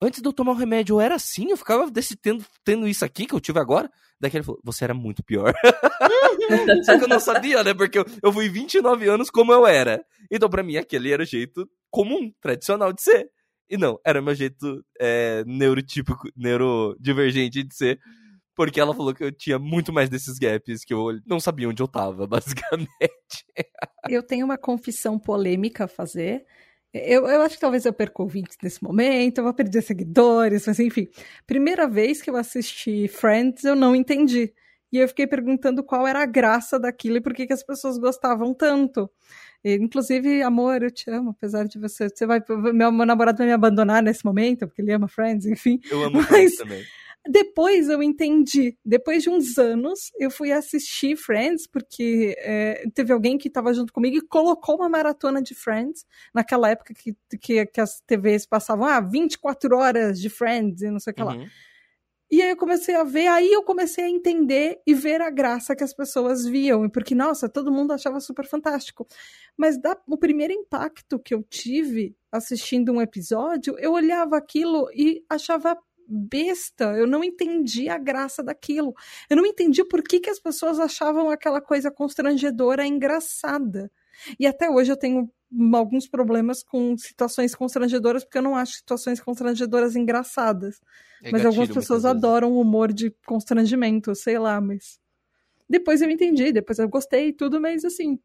antes 0.00 0.20
de 0.20 0.28
eu 0.28 0.32
tomar 0.32 0.52
o 0.52 0.56
remédio, 0.56 0.96
eu 0.96 1.00
era 1.00 1.14
assim, 1.14 1.50
eu 1.50 1.56
ficava 1.56 1.90
desse, 1.90 2.16
tendo, 2.16 2.44
tendo 2.64 2.86
isso 2.86 3.04
aqui 3.04 3.26
que 3.26 3.34
eu 3.34 3.40
tive 3.40 3.58
agora. 3.58 3.90
Daí 4.20 4.30
ele 4.34 4.42
falou, 4.42 4.60
você 4.64 4.84
era 4.84 4.94
muito 4.94 5.22
pior. 5.22 5.54
Só 6.84 6.98
que 6.98 7.04
eu 7.04 7.08
não 7.08 7.20
sabia, 7.20 7.62
né? 7.62 7.72
Porque 7.72 7.98
eu, 7.98 8.04
eu 8.22 8.32
fui 8.32 8.48
29 8.48 9.08
anos 9.08 9.30
como 9.30 9.52
eu 9.52 9.66
era. 9.66 10.04
Então, 10.30 10.48
pra 10.50 10.62
mim, 10.62 10.76
aquele 10.76 11.12
era 11.12 11.22
o 11.22 11.26
jeito 11.26 11.68
comum, 11.90 12.32
tradicional 12.40 12.92
de 12.92 13.02
ser. 13.02 13.30
E 13.70 13.76
não, 13.76 13.98
era 14.04 14.22
meu 14.22 14.34
jeito 14.34 14.84
é, 14.98 15.44
neurotípico, 15.46 16.28
neurodivergente 16.36 17.62
de 17.62 17.74
ser. 17.74 18.00
Porque 18.56 18.80
ela 18.80 18.94
falou 18.94 19.14
que 19.14 19.22
eu 19.22 19.30
tinha 19.30 19.56
muito 19.56 19.92
mais 19.92 20.08
desses 20.08 20.36
gaps 20.36 20.84
que 20.84 20.92
eu 20.92 21.20
não 21.24 21.38
sabia 21.38 21.68
onde 21.68 21.80
eu 21.80 21.86
tava, 21.86 22.26
basicamente. 22.26 22.88
eu 24.08 24.20
tenho 24.20 24.44
uma 24.44 24.58
confissão 24.58 25.16
polêmica 25.16 25.84
a 25.84 25.88
fazer. 25.88 26.44
Eu, 26.92 27.26
eu 27.26 27.42
acho 27.42 27.54
que 27.54 27.60
talvez 27.60 27.84
eu 27.84 27.92
perca 27.92 28.22
ouvintes 28.22 28.56
nesse 28.62 28.82
momento, 28.82 29.38
eu 29.38 29.44
vou 29.44 29.52
perder 29.52 29.82
seguidores, 29.82 30.66
mas 30.66 30.80
enfim. 30.80 31.06
Primeira 31.46 31.86
vez 31.86 32.22
que 32.22 32.30
eu 32.30 32.36
assisti 32.36 33.08
Friends, 33.08 33.64
eu 33.64 33.76
não 33.76 33.94
entendi. 33.94 34.52
E 34.90 34.98
eu 34.98 35.06
fiquei 35.08 35.26
perguntando 35.26 35.84
qual 35.84 36.06
era 36.06 36.22
a 36.22 36.26
graça 36.26 36.78
daquilo 36.78 37.18
e 37.18 37.20
por 37.20 37.34
que, 37.34 37.46
que 37.46 37.52
as 37.52 37.62
pessoas 37.62 37.98
gostavam 37.98 38.54
tanto. 38.54 39.10
E, 39.62 39.74
inclusive, 39.74 40.42
amor, 40.42 40.82
eu 40.82 40.90
te 40.90 41.10
amo, 41.10 41.30
apesar 41.30 41.64
de 41.66 41.78
você. 41.78 42.08
Você 42.08 42.24
vai. 42.26 42.42
Meu, 42.48 42.90
meu 42.90 43.04
namorado 43.06 43.38
vai 43.38 43.46
me 43.46 43.52
abandonar 43.52 44.02
nesse 44.02 44.24
momento, 44.24 44.66
porque 44.66 44.80
ele 44.80 44.92
ama 44.92 45.08
Friends, 45.08 45.44
enfim. 45.46 45.78
Eu 45.90 46.04
amo 46.04 46.16
mas... 46.16 46.26
Friends 46.26 46.56
também. 46.56 46.84
Depois 47.28 47.90
eu 47.90 48.02
entendi. 48.02 48.74
Depois 48.82 49.22
de 49.22 49.28
uns 49.28 49.58
anos, 49.58 50.10
eu 50.18 50.30
fui 50.30 50.50
assistir 50.50 51.14
Friends, 51.14 51.66
porque 51.66 52.34
é, 52.38 52.84
teve 52.94 53.12
alguém 53.12 53.36
que 53.36 53.48
estava 53.48 53.74
junto 53.74 53.92
comigo 53.92 54.16
e 54.16 54.26
colocou 54.26 54.76
uma 54.76 54.88
maratona 54.88 55.42
de 55.42 55.54
Friends, 55.54 56.06
naquela 56.34 56.70
época 56.70 56.94
que, 56.94 57.14
que, 57.38 57.66
que 57.66 57.80
as 57.80 58.00
TVs 58.06 58.46
passavam, 58.46 58.86
ah, 58.86 59.00
24 59.00 59.76
horas 59.76 60.18
de 60.18 60.30
Friends 60.30 60.80
e 60.80 60.90
não 60.90 60.98
sei 60.98 61.10
o 61.12 61.14
que 61.14 61.22
uhum. 61.22 61.28
lá. 61.28 61.46
E 62.30 62.42
aí 62.42 62.50
eu 62.50 62.56
comecei 62.58 62.94
a 62.94 63.04
ver, 63.04 63.26
aí 63.26 63.50
eu 63.50 63.62
comecei 63.62 64.04
a 64.04 64.08
entender 64.08 64.80
e 64.86 64.92
ver 64.92 65.20
a 65.22 65.30
graça 65.30 65.74
que 65.74 65.82
as 65.82 65.94
pessoas 65.94 66.44
viam, 66.44 66.88
porque, 66.88 67.14
nossa, 67.14 67.48
todo 67.48 67.72
mundo 67.72 67.92
achava 67.92 68.20
super 68.20 68.46
fantástico. 68.46 69.06
Mas 69.56 69.80
da, 69.80 69.96
o 70.06 70.16
primeiro 70.16 70.52
impacto 70.52 71.18
que 71.18 71.34
eu 71.34 71.42
tive 71.42 72.14
assistindo 72.30 72.92
um 72.92 73.00
episódio, 73.00 73.78
eu 73.78 73.92
olhava 73.92 74.36
aquilo 74.36 74.90
e 74.92 75.24
achava 75.28 75.76
besta, 76.08 76.96
eu 76.96 77.06
não 77.06 77.22
entendi 77.22 77.88
a 77.88 77.98
graça 77.98 78.42
daquilo. 78.42 78.94
Eu 79.28 79.36
não 79.36 79.44
entendi 79.44 79.84
por 79.84 80.02
que, 80.02 80.18
que 80.20 80.30
as 80.30 80.40
pessoas 80.40 80.80
achavam 80.80 81.28
aquela 81.28 81.60
coisa 81.60 81.90
constrangedora 81.90 82.86
engraçada. 82.86 83.90
E 84.40 84.46
até 84.46 84.70
hoje 84.70 84.90
eu 84.90 84.96
tenho 84.96 85.30
alguns 85.74 86.08
problemas 86.08 86.62
com 86.62 86.96
situações 86.96 87.54
constrangedoras, 87.54 88.24
porque 88.24 88.38
eu 88.38 88.42
não 88.42 88.56
acho 88.56 88.74
situações 88.74 89.20
constrangedoras 89.20 89.94
engraçadas. 89.94 90.80
É 91.22 91.30
mas 91.30 91.44
algumas 91.44 91.68
pessoas 91.68 92.04
adoram 92.04 92.52
o 92.52 92.60
humor 92.60 92.92
de 92.92 93.10
constrangimento, 93.26 94.14
sei 94.14 94.38
lá, 94.38 94.60
mas. 94.60 94.98
Depois 95.68 96.00
eu 96.00 96.10
entendi, 96.10 96.50
depois 96.50 96.78
eu 96.78 96.88
gostei 96.88 97.28
e 97.28 97.32
tudo, 97.32 97.60
mas 97.60 97.84
assim. 97.84 98.18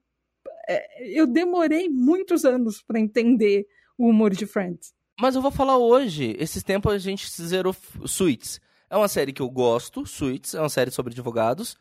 É, 0.68 1.20
eu 1.20 1.28
demorei 1.28 1.90
muitos 1.90 2.46
anos 2.46 2.82
para 2.82 3.00
entender 3.00 3.68
o 3.98 4.08
humor 4.08 4.32
de 4.32 4.46
Friends. 4.46 4.94
Mas 5.20 5.36
eu 5.36 5.42
vou 5.42 5.52
falar 5.52 5.78
hoje. 5.78 6.36
Esses 6.40 6.64
tempos 6.64 6.94
a 6.94 6.98
gente 6.98 7.30
zerou 7.42 7.76
Suits. 8.06 8.60
É 8.90 8.98
uma 8.98 9.08
série 9.08 9.34
que 9.34 9.42
eu 9.42 9.50
gosto, 9.50 10.06
Suits. 10.06 10.54
É 10.54 10.60
uma 10.60 10.70
série 10.70 10.92
sobre 10.92 11.14
advogados. 11.14 11.76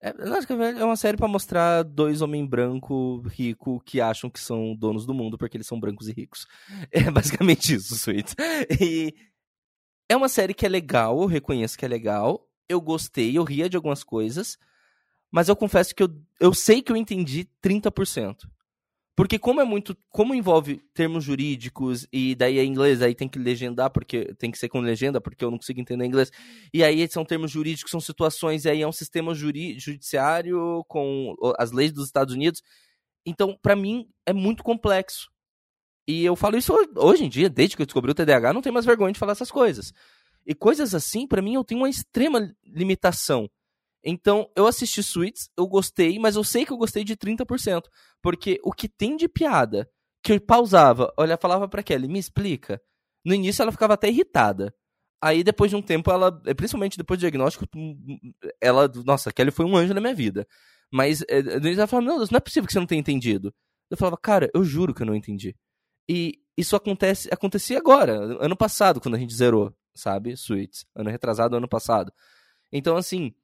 É, 0.00 0.12
é 0.78 0.84
uma 0.84 0.96
série 0.96 1.16
para 1.16 1.26
mostrar 1.26 1.82
dois 1.82 2.20
homens 2.20 2.46
brancos 2.46 3.26
ricos 3.32 3.80
que 3.86 4.02
acham 4.02 4.28
que 4.28 4.38
são 4.38 4.74
donos 4.74 5.06
do 5.06 5.14
mundo 5.14 5.38
porque 5.38 5.56
eles 5.56 5.66
são 5.66 5.80
brancos 5.80 6.08
e 6.08 6.12
ricos. 6.12 6.46
É 6.92 7.10
basicamente 7.10 7.74
isso, 7.74 7.96
Suits. 7.96 8.34
E 8.80 9.14
é 10.08 10.14
uma 10.14 10.28
série 10.28 10.52
que 10.52 10.66
é 10.66 10.68
legal, 10.68 11.22
eu 11.22 11.26
reconheço 11.26 11.78
que 11.78 11.84
é 11.84 11.88
legal. 11.88 12.46
Eu 12.68 12.80
gostei, 12.80 13.36
eu 13.36 13.44
ria 13.44 13.68
de 13.68 13.76
algumas 13.76 14.04
coisas. 14.04 14.58
Mas 15.30 15.48
eu 15.48 15.56
confesso 15.56 15.94
que 15.94 16.02
eu, 16.02 16.08
eu 16.38 16.54
sei 16.54 16.82
que 16.82 16.92
eu 16.92 16.96
entendi 16.96 17.48
30%. 17.62 18.46
Porque 19.16 19.38
como 19.38 19.60
é 19.60 19.64
muito, 19.64 19.96
como 20.10 20.34
envolve 20.34 20.82
termos 20.92 21.22
jurídicos 21.22 22.04
e 22.12 22.34
daí 22.34 22.58
é 22.58 22.64
inglês, 22.64 23.00
aí 23.00 23.14
tem 23.14 23.28
que 23.28 23.38
legendar 23.38 23.90
porque 23.90 24.34
tem 24.34 24.50
que 24.50 24.58
ser 24.58 24.68
com 24.68 24.80
legenda 24.80 25.20
porque 25.20 25.44
eu 25.44 25.50
não 25.52 25.58
consigo 25.58 25.80
entender 25.80 26.04
inglês. 26.04 26.32
E 26.72 26.82
aí 26.82 27.08
são 27.08 27.24
termos 27.24 27.52
jurídicos, 27.52 27.92
são 27.92 28.00
situações 28.00 28.64
e 28.64 28.70
aí 28.70 28.82
é 28.82 28.88
um 28.88 28.92
sistema 28.92 29.32
judiciário 29.32 30.84
com 30.88 31.36
as 31.56 31.70
leis 31.70 31.92
dos 31.92 32.06
Estados 32.06 32.34
Unidos. 32.34 32.60
Então, 33.24 33.56
para 33.62 33.76
mim 33.76 34.08
é 34.26 34.32
muito 34.32 34.64
complexo. 34.64 35.30
E 36.08 36.24
eu 36.24 36.34
falo 36.34 36.56
isso 36.56 36.74
hoje 36.96 37.24
em 37.24 37.28
dia, 37.28 37.48
desde 37.48 37.76
que 37.76 37.82
eu 37.82 37.86
descobri 37.86 38.10
o 38.10 38.14
TDAH, 38.14 38.52
não 38.52 38.60
tenho 38.60 38.74
mais 38.74 38.84
vergonha 38.84 39.12
de 39.12 39.18
falar 39.18 39.32
essas 39.32 39.50
coisas. 39.50 39.92
E 40.44 40.54
coisas 40.54 40.92
assim, 40.92 41.26
para 41.26 41.40
mim 41.40 41.54
eu 41.54 41.64
tenho 41.64 41.80
uma 41.80 41.88
extrema 41.88 42.52
limitação. 42.64 43.48
Então, 44.04 44.50
eu 44.54 44.66
assisti 44.66 45.02
Suits, 45.02 45.48
eu 45.56 45.66
gostei, 45.66 46.18
mas 46.18 46.36
eu 46.36 46.44
sei 46.44 46.66
que 46.66 46.72
eu 46.72 46.76
gostei 46.76 47.04
de 47.04 47.16
30%. 47.16 47.84
Porque 48.24 48.58
o 48.64 48.72
que 48.72 48.88
tem 48.88 49.18
de 49.18 49.28
piada, 49.28 49.86
que 50.22 50.32
eu 50.32 50.40
pausava, 50.40 51.12
olha, 51.14 51.36
falava 51.36 51.68
pra 51.68 51.82
Kelly, 51.82 52.08
me 52.08 52.18
explica. 52.18 52.80
No 53.22 53.34
início 53.34 53.60
ela 53.60 53.70
ficava 53.70 53.92
até 53.92 54.08
irritada. 54.08 54.74
Aí, 55.22 55.44
depois 55.44 55.70
de 55.70 55.76
um 55.76 55.82
tempo, 55.82 56.10
ela, 56.10 56.32
principalmente 56.56 56.96
depois 56.96 57.18
do 57.18 57.20
diagnóstico, 57.20 57.66
ela, 58.62 58.90
nossa, 59.04 59.30
Kelly 59.30 59.50
foi 59.50 59.66
um 59.66 59.76
anjo 59.76 59.92
na 59.92 60.00
minha 60.00 60.14
vida. 60.14 60.48
Mas 60.90 61.22
é, 61.28 61.42
no 61.42 61.66
início 61.66 61.80
ela 61.80 61.86
falava, 61.86 62.08
não, 62.08 62.18
não 62.18 62.36
é 62.38 62.40
possível 62.40 62.66
que 62.66 62.72
você 62.72 62.78
não 62.78 62.86
tenha 62.86 63.00
entendido. 63.00 63.54
Eu 63.90 63.96
falava, 63.98 64.16
cara, 64.16 64.50
eu 64.54 64.64
juro 64.64 64.94
que 64.94 65.02
eu 65.02 65.06
não 65.06 65.14
entendi. 65.14 65.54
E 66.08 66.40
isso 66.56 66.74
acontece, 66.74 67.28
acontecia 67.30 67.76
agora, 67.76 68.14
ano 68.42 68.56
passado, 68.56 69.02
quando 69.02 69.16
a 69.16 69.18
gente 69.18 69.34
zerou, 69.34 69.70
sabe? 69.94 70.34
Suits. 70.34 70.86
Ano 70.96 71.10
retrasado, 71.10 71.56
ano 71.56 71.68
passado. 71.68 72.10
Então, 72.72 72.96
assim, 72.96 73.34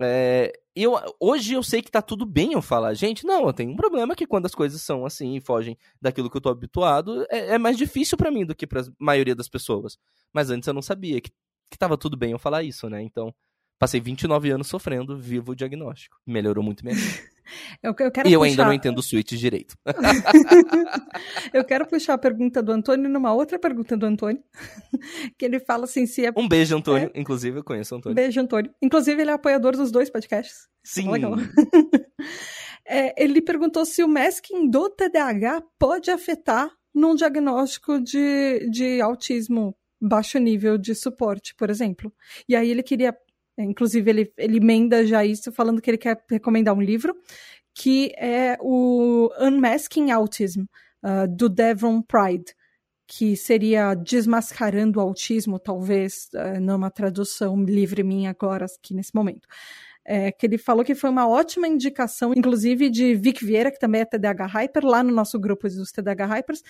é, 0.00 0.52
eu, 0.74 0.98
hoje 1.20 1.54
eu 1.54 1.62
sei 1.62 1.82
que 1.82 1.90
tá 1.90 2.02
tudo 2.02 2.26
bem 2.26 2.52
eu 2.52 2.62
falar, 2.62 2.94
gente, 2.94 3.24
não, 3.24 3.46
eu 3.46 3.52
tenho 3.52 3.72
um 3.72 3.76
problema 3.76 4.14
que 4.14 4.26
quando 4.26 4.46
as 4.46 4.54
coisas 4.54 4.80
são 4.82 5.06
assim 5.06 5.36
e 5.36 5.40
fogem 5.40 5.76
daquilo 6.00 6.30
que 6.30 6.36
eu 6.36 6.40
tô 6.40 6.48
habituado, 6.48 7.26
é, 7.30 7.54
é 7.54 7.58
mais 7.58 7.76
difícil 7.76 8.16
para 8.18 8.30
mim 8.30 8.44
do 8.44 8.54
que 8.54 8.66
pra 8.66 8.82
maioria 8.98 9.34
das 9.34 9.48
pessoas. 9.48 9.96
Mas 10.32 10.50
antes 10.50 10.66
eu 10.66 10.74
não 10.74 10.82
sabia 10.82 11.20
que, 11.20 11.30
que 11.70 11.78
tava 11.78 11.96
tudo 11.96 12.16
bem 12.16 12.32
eu 12.32 12.38
falar 12.38 12.62
isso, 12.62 12.88
né? 12.88 13.02
Então, 13.02 13.34
Passei 13.78 14.00
29 14.00 14.50
anos 14.50 14.68
sofrendo, 14.68 15.16
vivo 15.16 15.52
o 15.52 15.54
diagnóstico. 15.56 16.16
Melhorou 16.26 16.62
muito 16.62 16.84
mesmo. 16.84 17.02
eu, 17.82 17.94
eu 17.98 18.10
quero 18.10 18.28
e 18.28 18.32
eu 18.32 18.40
puxar... 18.40 18.50
ainda 18.50 18.64
não 18.64 18.72
entendo 18.72 18.98
o 18.98 19.02
switch 19.02 19.32
direito. 19.32 19.76
eu 21.52 21.64
quero 21.64 21.86
puxar 21.86 22.14
a 22.14 22.18
pergunta 22.18 22.62
do 22.62 22.72
Antônio 22.72 23.08
numa 23.08 23.32
outra 23.32 23.58
pergunta 23.58 23.96
do 23.96 24.06
Antônio. 24.06 24.42
que 25.38 25.44
ele 25.44 25.60
fala 25.60 25.84
assim: 25.84 26.06
se 26.06 26.26
é... 26.26 26.32
Um 26.36 26.48
beijo, 26.48 26.76
Antônio. 26.76 27.10
É... 27.14 27.20
Inclusive, 27.20 27.58
eu 27.58 27.64
conheço 27.64 27.94
o 27.94 27.98
Antônio. 27.98 28.14
Beijo, 28.14 28.40
Antônio. 28.40 28.72
Inclusive, 28.82 29.20
ele 29.20 29.30
é 29.30 29.34
apoiador 29.34 29.76
dos 29.76 29.90
dois 29.90 30.10
podcasts. 30.10 30.68
Sim. 30.82 31.08
é, 32.86 33.22
ele 33.22 33.40
perguntou 33.40 33.84
se 33.84 34.02
o 34.02 34.08
masking 34.08 34.68
do 34.68 34.90
TDAH 34.90 35.62
pode 35.78 36.10
afetar 36.10 36.70
num 36.94 37.14
diagnóstico 37.14 38.00
de, 38.00 38.68
de 38.70 39.00
autismo 39.00 39.76
baixo 40.00 40.38
nível 40.38 40.76
de 40.76 40.94
suporte, 40.94 41.54
por 41.54 41.70
exemplo. 41.70 42.12
E 42.48 42.54
aí 42.54 42.70
ele 42.70 42.82
queria 42.82 43.16
Inclusive, 43.58 44.10
ele, 44.10 44.32
ele 44.36 44.56
emenda 44.56 45.06
já 45.06 45.24
isso 45.24 45.52
falando 45.52 45.80
que 45.80 45.90
ele 45.90 45.98
quer 45.98 46.22
recomendar 46.28 46.74
um 46.74 46.82
livro, 46.82 47.14
que 47.74 48.12
é 48.16 48.56
o 48.60 49.30
Unmasking 49.40 50.10
Autism, 50.10 50.62
uh, 51.02 51.28
do 51.28 51.48
Devon 51.48 52.02
Pride, 52.02 52.54
que 53.06 53.36
seria 53.36 53.94
Desmascarando 53.94 54.98
o 54.98 55.02
Autismo, 55.02 55.58
talvez, 55.58 56.28
uh, 56.34 56.60
numa 56.60 56.90
tradução 56.90 57.62
livre 57.64 58.02
minha 58.02 58.30
agora, 58.30 58.66
aqui 58.66 58.94
nesse 58.94 59.14
momento. 59.14 59.46
É, 60.06 60.30
que 60.30 60.44
ele 60.44 60.58
falou 60.58 60.84
que 60.84 60.94
foi 60.94 61.08
uma 61.08 61.26
ótima 61.26 61.66
indicação, 61.66 62.32
inclusive 62.36 62.90
de 62.90 63.14
Vic 63.14 63.44
Vieira, 63.44 63.70
que 63.70 63.78
também 63.78 64.02
é 64.02 64.04
TDAH 64.04 64.46
Hyper, 64.46 64.84
lá 64.84 65.02
no 65.02 65.10
nosso 65.10 65.38
grupo 65.38 65.66
dos 65.66 65.90
TDAH 65.90 66.26
Hypers, 66.26 66.62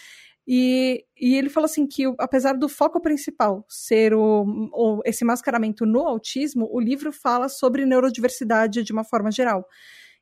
e, 0.47 1.05
e 1.18 1.35
ele 1.35 1.49
falou 1.49 1.64
assim 1.64 1.87
que, 1.87 2.05
apesar 2.18 2.53
do 2.53 2.68
foco 2.68 3.01
principal 3.01 3.64
ser 3.68 4.14
o, 4.14 4.45
o, 4.72 5.01
esse 5.05 5.24
mascaramento 5.24 5.87
no 5.87 6.07
autismo, 6.07 6.68
o 6.70 6.78
livro 6.78 7.11
fala 7.12 7.49
sobre 7.49 7.87
neurodiversidade 7.87 8.82
de 8.82 8.93
uma 8.93 9.05
forma 9.05 9.30
geral. 9.30 9.66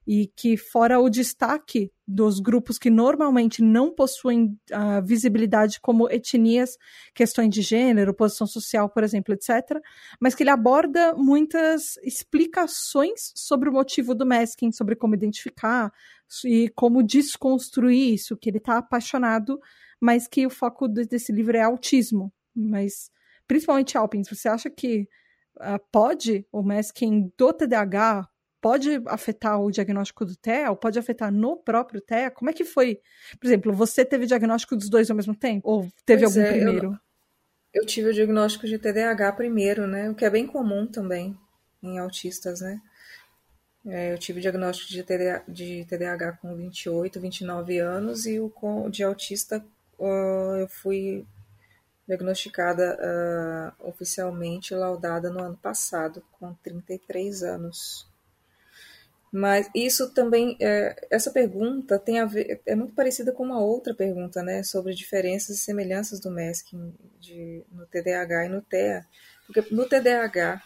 E 0.07 0.27
que, 0.37 0.57
fora 0.57 0.99
o 0.99 1.09
destaque 1.09 1.93
dos 2.07 2.41
grupos 2.41 2.77
que 2.79 2.91
normalmente 2.91 3.63
não 3.63 3.95
possuem 3.95 4.59
uh, 4.73 5.05
visibilidade, 5.05 5.81
como 5.81 6.11
etnias, 6.11 6.77
questões 7.15 7.51
de 7.55 7.63
gênero, 7.63 8.15
posição 8.15 8.47
social, 8.47 8.91
por 8.91 9.05
exemplo, 9.05 9.33
etc., 9.33 9.79
mas 10.21 10.35
que 10.35 10.43
ele 10.43 10.51
aborda 10.51 11.15
muitas 11.15 11.97
explicações 12.03 13.33
sobre 13.35 13.69
o 13.69 13.73
motivo 13.73 14.15
do 14.15 14.27
masking, 14.27 14.73
sobre 14.73 14.97
como 14.97 15.15
identificar 15.15 15.93
e 16.45 16.69
como 16.71 17.03
desconstruir 17.03 18.15
isso, 18.15 18.37
que 18.37 18.51
ele 18.51 18.59
está 18.59 18.79
apaixonado 18.79 19.59
mas 20.03 20.27
que 20.27 20.45
o 20.45 20.51
foco 20.51 20.89
desse 20.89 21.31
livro 21.31 21.57
é 21.57 21.63
autismo. 21.63 22.33
Mas, 22.53 23.09
principalmente 23.47 23.97
Alpins, 23.97 24.29
você 24.29 24.49
acha 24.49 24.69
que 24.69 25.09
uh, 25.59 25.79
pode, 25.93 26.45
o 26.51 26.61
masking 26.61 27.33
do 27.39 27.53
TDAH 27.53 28.29
pode 28.63 29.03
afetar 29.07 29.61
o 29.61 29.73
diagnóstico 29.73 30.25
do 30.25 30.37
TEA, 30.37 30.71
ou 30.71 30.77
pode 30.77 30.97
afetar 30.97 31.33
no 31.33 31.57
próprio 31.57 32.01
TEA? 32.01 32.31
Como 32.31 32.49
é 32.49 32.53
que 32.53 32.65
foi? 32.65 33.01
Por 33.39 33.47
exemplo, 33.47 33.73
você 33.73 34.05
teve 34.05 34.25
diagnóstico 34.25 34.77
dos 34.77 34.89
dois 34.89 35.11
ao 35.11 35.17
mesmo 35.17 35.35
tempo? 35.35 35.69
Ou 35.69 35.89
teve 36.07 36.23
pois 36.23 36.37
algum 36.37 36.49
é, 36.49 36.53
primeiro? 36.53 36.99
Eu, 37.75 37.83
eu, 37.83 37.87
tive 37.87 38.11
o 38.11 38.15
diagnóstico 38.15 38.69
de 38.69 38.79
TDAH 38.79 39.33
primeiro, 39.33 39.89
né? 39.89 40.09
O 40.09 40.15
que 40.15 40.25
é 40.25 40.31
bem 40.31 40.47
comum 40.47 40.87
também 40.87 41.37
em 41.83 41.99
autistas, 41.99 42.61
né? 42.61 42.81
É, 43.85 44.13
eu 44.13 44.19
tive 44.19 44.39
o 44.39 44.43
diagnóstico 44.43 44.93
de 44.93 45.03
TDAH, 45.03 45.43
de 45.49 45.85
TDAH 45.87 46.33
com 46.41 46.55
28, 46.55 47.21
29 47.21 47.79
anos 47.81 48.27
e 48.27 48.39
o 48.39 48.53
de 48.89 49.03
autista 49.03 49.59
uh, 49.99 50.55
eu 50.61 50.69
fui 50.69 51.27
diagnosticada 52.07 52.97
uh, 52.97 53.89
oficialmente 53.89 54.73
laudada 54.73 55.31
no 55.31 55.41
ano 55.43 55.57
passado, 55.57 56.23
com 56.39 56.55
33 56.63 57.43
anos. 57.43 58.12
Mas 59.33 59.69
isso 59.75 60.13
também, 60.13 60.57
é, 60.61 61.07
essa 61.11 61.31
pergunta 61.31 61.99
tem 61.99 62.21
a 62.21 62.27
ver, 62.27 62.61
é 62.67 62.75
muito 62.77 62.95
parecida 62.95 63.33
com 63.33 63.43
uma 63.45 63.61
outra 63.61 63.95
pergunta, 63.95 64.43
né, 64.43 64.63
sobre 64.63 64.95
diferenças 64.95 65.57
e 65.57 65.61
semelhanças 65.61 66.21
do 66.21 66.31
masking 66.31 66.95
de, 67.21 67.65
no 67.73 67.87
TDAH 67.87 68.47
e 68.47 68.49
no 68.51 68.63
TEA. 68.63 69.07
Porque 69.47 69.65
no 69.75 69.87
TDAH, 69.89 70.63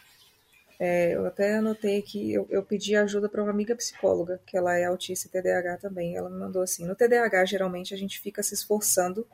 É, 0.79 1.15
eu 1.15 1.25
até 1.27 1.57
anotei 1.57 2.03
que 2.03 2.33
eu, 2.35 2.47
eu 2.51 2.63
pedi 2.63 2.95
ajuda 2.97 3.29
para 3.31 3.43
uma 3.43 3.51
amiga 3.51 3.75
psicóloga, 3.75 4.41
que 4.47 4.57
ela 4.59 4.77
é 4.77 4.85
autista 4.85 5.27
e 5.27 5.31
TDAH 5.31 5.79
também. 5.79 6.17
Ela 6.17 6.29
me 6.29 6.39
mandou 6.39 6.63
assim: 6.63 6.85
no 6.85 6.95
TDAH, 6.95 7.47
geralmente 7.47 7.95
a 7.95 7.97
gente 7.97 8.21
fica 8.21 8.43
se 8.43 8.53
esforçando 8.55 9.27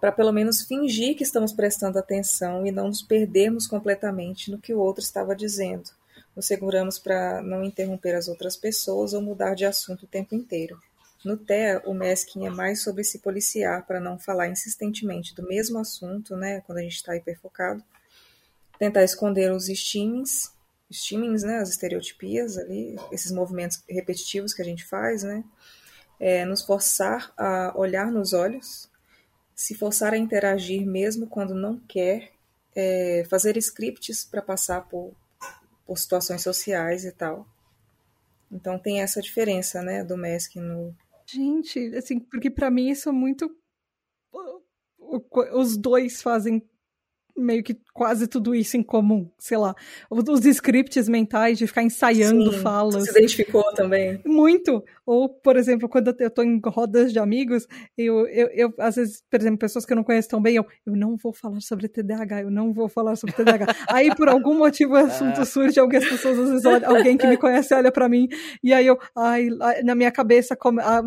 para 0.00 0.12
pelo 0.12 0.32
menos 0.32 0.62
fingir 0.62 1.16
que 1.16 1.22
estamos 1.22 1.52
prestando 1.52 1.98
atenção 1.98 2.66
e 2.66 2.72
não 2.72 2.88
nos 2.88 3.02
perdermos 3.02 3.66
completamente 3.66 4.50
no 4.50 4.58
que 4.58 4.74
o 4.74 4.78
outro 4.80 5.02
estava 5.02 5.34
dizendo. 5.36 5.90
Nos 6.34 6.46
seguramos 6.46 6.98
para 6.98 7.40
não 7.42 7.62
interromper 7.62 8.14
as 8.14 8.28
outras 8.28 8.56
pessoas 8.56 9.12
ou 9.12 9.22
mudar 9.22 9.54
de 9.54 9.64
assunto 9.64 10.04
o 10.04 10.08
tempo 10.08 10.34
inteiro. 10.34 10.80
No 11.24 11.38
TEA, 11.38 11.82
o 11.86 11.94
masking 11.94 12.46
é 12.46 12.50
mais 12.50 12.82
sobre 12.82 13.02
se 13.02 13.20
policiar 13.20 13.86
para 13.86 13.98
não 13.98 14.18
falar 14.18 14.48
insistentemente 14.48 15.34
do 15.34 15.42
mesmo 15.42 15.78
assunto, 15.78 16.36
né, 16.36 16.60
quando 16.66 16.78
a 16.78 16.82
gente 16.82 16.96
está 16.96 17.16
hiperfocado, 17.16 17.82
tentar 18.78 19.02
esconder 19.04 19.50
os 19.50 19.66
steamings, 19.66 20.52
steamings, 20.92 21.42
né, 21.42 21.58
as 21.58 21.70
estereotipias 21.70 22.58
ali, 22.58 22.96
esses 23.10 23.32
movimentos 23.32 23.82
repetitivos 23.88 24.52
que 24.52 24.60
a 24.60 24.64
gente 24.64 24.84
faz, 24.84 25.22
né, 25.22 25.42
é, 26.20 26.44
nos 26.44 26.62
forçar 26.62 27.32
a 27.38 27.72
olhar 27.74 28.12
nos 28.12 28.34
olhos, 28.34 28.90
se 29.54 29.74
forçar 29.74 30.12
a 30.12 30.18
interagir 30.18 30.84
mesmo 30.86 31.26
quando 31.26 31.54
não 31.54 31.78
quer, 31.88 32.32
é, 32.76 33.24
fazer 33.30 33.56
scripts 33.56 34.24
para 34.24 34.42
passar 34.42 34.82
por, 34.88 35.14
por 35.86 35.98
situações 35.98 36.42
sociais 36.42 37.04
e 37.04 37.12
tal. 37.12 37.46
Então 38.50 38.78
tem 38.78 39.00
essa 39.00 39.20
diferença, 39.20 39.82
né, 39.82 40.04
do 40.04 40.16
masking 40.16 40.60
no... 40.60 40.94
Gente, 41.26 41.78
assim, 41.96 42.20
porque 42.20 42.50
para 42.50 42.70
mim 42.70 42.90
isso 42.90 43.08
é 43.08 43.12
muito... 43.12 43.50
Os 45.52 45.76
dois 45.76 46.22
fazem 46.22 46.62
meio 47.36 47.64
que 47.64 47.74
quase 47.92 48.28
tudo 48.28 48.54
isso 48.54 48.76
em 48.76 48.82
comum, 48.82 49.28
sei 49.38 49.56
lá, 49.58 49.74
os 50.08 50.46
scripts 50.46 51.08
mentais 51.08 51.58
de 51.58 51.66
ficar 51.66 51.82
ensaiando 51.82 52.52
Sim, 52.52 52.58
falas. 52.60 52.94
Você 52.94 53.12
se 53.12 53.18
identificou 53.18 53.74
também? 53.74 54.22
Muito. 54.24 54.84
Ou, 55.06 55.28
por 55.28 55.56
exemplo, 55.56 55.88
quando 55.88 56.14
eu 56.18 56.30
tô 56.30 56.42
em 56.42 56.60
rodas 56.64 57.12
de 57.12 57.18
amigos, 57.18 57.66
eu, 57.96 58.26
eu, 58.28 58.48
eu 58.48 58.74
às 58.78 58.96
vezes, 58.96 59.22
por 59.30 59.40
exemplo, 59.40 59.58
pessoas 59.58 59.84
que 59.84 59.92
eu 59.92 59.96
não 59.96 60.04
conheço 60.04 60.28
tão 60.28 60.40
bem, 60.40 60.56
eu, 60.56 60.66
eu 60.86 60.96
não 60.96 61.16
vou 61.16 61.32
falar 61.32 61.60
sobre 61.60 61.88
TDAH, 61.88 62.42
eu 62.42 62.50
não 62.50 62.72
vou 62.72 62.88
falar 62.88 63.16
sobre 63.16 63.34
TDAH. 63.34 63.66
aí, 63.88 64.14
por 64.14 64.28
algum 64.28 64.56
motivo, 64.56 64.94
o 64.94 64.96
assunto 64.96 65.40
ah. 65.40 65.44
surge, 65.44 65.78
algumas 65.78 66.08
pessoas, 66.08 66.38
às 66.38 66.48
vezes, 66.50 66.64
olham, 66.64 66.96
alguém 66.96 67.16
que 67.16 67.26
me 67.26 67.36
conhece 67.36 67.74
olha 67.74 67.92
para 67.92 68.08
mim, 68.08 68.28
e 68.62 68.72
aí 68.72 68.86
eu, 68.86 68.98
ai, 69.16 69.48
na 69.84 69.94
minha 69.94 70.10
cabeça 70.10 70.56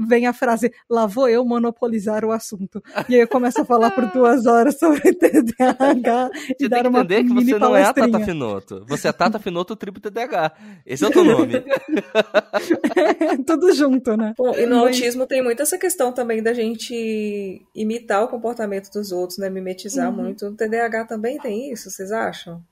vem 0.08 0.28
a 0.28 0.34
frase, 0.34 0.72
lá 0.90 1.06
vou 1.06 1.28
eu 1.28 1.44
monopolizar 1.46 2.24
o 2.24 2.32
assunto. 2.32 2.82
E 3.10 3.16
aí 3.16 3.22
eu 3.22 3.28
começo 3.28 3.62
a 3.62 3.66
falar 3.66 3.92
por 3.92 4.06
duas 4.14 4.46
horas 4.46 4.78
sobre 4.78 5.14
TDAH. 5.14 6.30
e 6.60 6.68
dar 6.68 6.88
uma 6.88 7.02
entender 7.02 7.24
que 7.24 7.34
você 7.34 7.60
não 7.60 7.76
é 7.76 7.84
a 7.84 7.94
Tata 7.94 8.20
Finoto. 8.20 8.86
Você 8.88 9.08
é 9.08 9.10
a 9.10 9.14
Tata 9.14 9.40
Finoto 9.40 9.76
Triple 9.76 10.02
TDAH. 10.02 10.54
Esse 10.86 11.04
é 11.04 11.08
o 11.08 11.12
teu 11.12 11.24
nome. 11.24 11.54
é, 12.96 13.38
tudo 13.46 13.74
junto, 13.74 13.87
né? 14.18 14.34
Bom, 14.38 14.56
e 14.56 14.66
no 14.66 14.78
Mas... 14.78 14.88
autismo 14.88 15.26
tem 15.26 15.44
muito 15.44 15.62
essa 15.62 15.78
questão 15.78 16.12
também 16.12 16.42
da 16.42 16.54
gente 16.54 17.66
imitar 17.76 18.24
o 18.24 18.28
comportamento 18.28 18.92
dos 18.92 19.12
outros, 19.12 19.38
né? 19.38 19.50
Mimetizar 19.50 20.10
uhum. 20.10 20.24
muito. 20.24 20.50
No 20.50 20.56
TDAH 20.56 21.06
também 21.06 21.38
tem 21.38 21.72
isso, 21.72 21.90
vocês 21.90 22.12
acham? 22.12 22.64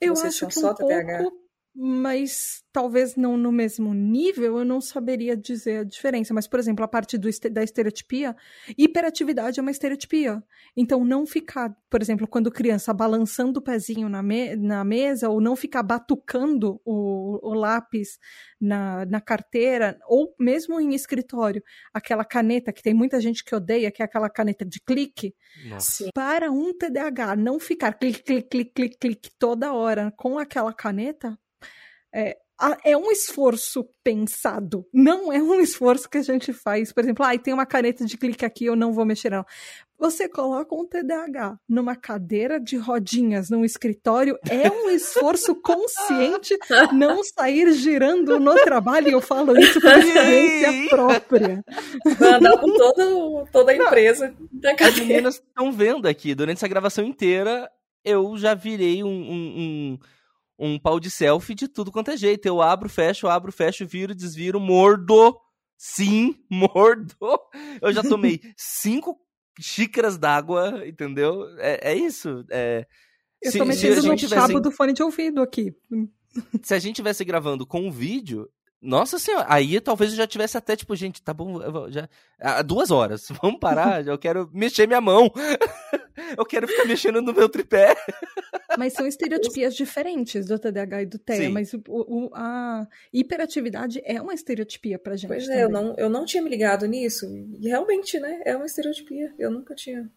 Eu 0.00 0.14
vocês 0.16 0.34
acho 0.34 0.46
que 0.48 0.58
um 0.58 0.74
TDAH? 0.74 1.18
pouco, 1.18 1.36
mas 1.74 2.62
talvez 2.70 3.16
não 3.16 3.36
no 3.36 3.50
mesmo 3.50 3.94
nível, 3.94 4.58
eu 4.58 4.64
não 4.64 4.80
saberia 4.80 5.36
dizer 5.36 5.78
a 5.78 5.84
diferença. 5.84 6.34
Mas, 6.34 6.46
por 6.46 6.58
exemplo, 6.58 6.84
a 6.84 6.88
parte 6.88 7.16
do, 7.16 7.28
da 7.50 7.62
estereotipia, 7.62 8.36
hiperatividade 8.76 9.58
é 9.58 9.62
uma 9.62 9.70
estereotipia. 9.70 10.42
Então, 10.76 11.04
não 11.04 11.26
ficar, 11.26 11.74
por 11.88 12.02
exemplo, 12.02 12.26
quando 12.26 12.50
criança, 12.50 12.92
balançando 12.92 13.58
o 13.58 13.62
pezinho 13.62 14.08
na, 14.08 14.22
me 14.22 14.54
na 14.54 14.84
mesa, 14.84 15.30
ou 15.30 15.40
não 15.40 15.56
ficar 15.56 15.82
batucando 15.82 16.78
o, 16.84 17.38
o 17.42 17.54
lápis 17.54 18.18
na, 18.60 19.06
na 19.06 19.20
carteira, 19.20 19.98
ou 20.06 20.34
mesmo 20.38 20.78
em 20.78 20.94
escritório, 20.94 21.62
aquela 21.92 22.24
caneta 22.24 22.72
que 22.72 22.82
tem 22.82 22.92
muita 22.92 23.20
gente 23.20 23.42
que 23.42 23.54
odeia, 23.54 23.90
que 23.90 24.02
é 24.02 24.04
aquela 24.04 24.28
caneta 24.28 24.64
de 24.64 24.78
clique. 24.80 25.34
Nossa. 25.66 26.10
Para 26.14 26.50
um 26.50 26.72
TDAH 26.76 27.36
não 27.36 27.58
ficar 27.58 27.94
clique, 27.94 28.22
clique, 28.22 28.48
clique, 28.48 28.72
clique, 28.74 28.98
clique 28.98 29.30
toda 29.38 29.72
hora 29.72 30.12
com 30.16 30.38
aquela 30.38 30.72
caneta, 30.72 31.38
é, 32.14 32.36
é 32.84 32.96
um 32.96 33.10
esforço 33.10 33.84
pensado, 34.04 34.86
não 34.92 35.32
é 35.32 35.42
um 35.42 35.58
esforço 35.60 36.08
que 36.08 36.18
a 36.18 36.22
gente 36.22 36.52
faz. 36.52 36.92
Por 36.92 37.02
exemplo, 37.02 37.24
ah, 37.24 37.36
tem 37.36 37.52
uma 37.52 37.66
caneta 37.66 38.04
de 38.04 38.16
clique 38.16 38.44
aqui, 38.44 38.66
eu 38.66 38.76
não 38.76 38.92
vou 38.92 39.04
mexer 39.04 39.30
não. 39.30 39.44
Você 39.98 40.28
coloca 40.28 40.74
um 40.74 40.84
TDAH 40.84 41.56
numa 41.68 41.94
cadeira 41.94 42.58
de 42.58 42.76
rodinhas 42.76 43.50
num 43.50 43.64
escritório, 43.64 44.36
é 44.50 44.68
um 44.68 44.90
esforço 44.90 45.54
consciente 45.54 46.58
não 46.92 47.22
sair 47.22 47.72
girando 47.72 48.40
no 48.40 48.54
trabalho, 48.56 49.08
e 49.08 49.12
eu 49.12 49.20
falo 49.20 49.56
isso 49.56 49.80
por 49.80 49.92
experiência 49.92 50.88
própria. 50.88 51.64
Andar 52.20 52.58
com 52.58 52.76
todo, 52.76 53.44
toda 53.52 53.70
a 53.70 53.76
empresa. 53.76 54.34
As 54.80 54.98
meninas 54.98 55.34
estão 55.36 55.70
vendo 55.70 56.08
aqui, 56.08 56.34
durante 56.34 56.58
essa 56.58 56.68
gravação 56.68 57.04
inteira, 57.04 57.70
eu 58.04 58.36
já 58.36 58.54
virei 58.54 59.04
um, 59.04 59.06
um, 59.06 59.12
um 59.12 59.98
um 60.62 60.78
pau 60.78 61.00
de 61.00 61.10
selfie 61.10 61.56
de 61.56 61.66
tudo 61.66 61.90
quanto 61.90 62.12
é 62.12 62.16
jeito. 62.16 62.46
Eu 62.46 62.62
abro, 62.62 62.88
fecho, 62.88 63.26
abro, 63.26 63.50
fecho, 63.50 63.84
viro, 63.84 64.14
desviro, 64.14 64.60
mordo. 64.60 65.36
Sim, 65.76 66.36
mordo. 66.48 67.16
Eu 67.80 67.92
já 67.92 68.02
tomei 68.02 68.40
cinco 68.56 69.18
xícaras 69.60 70.16
d'água, 70.16 70.86
entendeu? 70.86 71.44
É, 71.58 71.90
é 71.90 71.94
isso. 71.96 72.44
É, 72.48 72.86
eu 73.42 73.50
se, 73.50 73.58
tô 73.58 73.64
mexendo 73.64 74.04
no 74.04 74.14
tivesse... 74.14 74.34
cabo 74.34 74.60
do 74.60 74.70
fone 74.70 74.92
de 74.92 75.02
ouvido 75.02 75.42
aqui. 75.42 75.74
Se 76.62 76.74
a 76.74 76.78
gente 76.78 76.96
tivesse 76.96 77.24
gravando 77.24 77.66
com 77.66 77.80
um 77.80 77.90
vídeo, 77.90 78.48
nossa 78.82 79.16
senhora, 79.16 79.46
aí 79.48 79.80
talvez 79.80 80.10
eu 80.10 80.16
já 80.16 80.26
tivesse 80.26 80.58
até, 80.58 80.74
tipo, 80.74 80.96
gente, 80.96 81.22
tá 81.22 81.32
bom, 81.32 81.88
já. 81.88 82.08
Ah, 82.40 82.62
duas 82.62 82.90
horas, 82.90 83.28
vamos 83.40 83.60
parar, 83.60 84.04
eu 84.04 84.18
quero 84.18 84.50
mexer 84.52 84.88
minha 84.88 85.00
mão. 85.00 85.32
eu 86.36 86.44
quero 86.44 86.66
ficar 86.66 86.84
mexendo 86.84 87.22
no 87.22 87.32
meu 87.32 87.48
tripé. 87.48 87.94
Mas 88.76 88.94
são 88.94 89.06
estereotipias 89.06 89.76
diferentes 89.76 90.46
do 90.46 90.58
TDAH 90.58 91.02
e 91.02 91.06
do 91.06 91.18
TEA, 91.18 91.36
Sim. 91.36 91.48
mas 91.50 91.74
o, 91.74 91.82
o, 91.88 92.30
a 92.32 92.86
hiperatividade 93.12 94.00
é 94.02 94.18
uma 94.20 94.32
estereotipia 94.32 94.98
pra 94.98 95.14
gente. 95.14 95.28
Pois 95.28 95.46
é, 95.46 95.64
eu 95.64 95.68
não, 95.68 95.94
eu 95.98 96.08
não 96.08 96.24
tinha 96.24 96.42
me 96.42 96.48
ligado 96.48 96.86
nisso. 96.86 97.26
E 97.60 97.68
realmente, 97.68 98.18
né? 98.18 98.40
É 98.46 98.56
uma 98.56 98.64
estereotipia. 98.64 99.34
Eu 99.38 99.50
nunca 99.50 99.74
tinha 99.74 100.10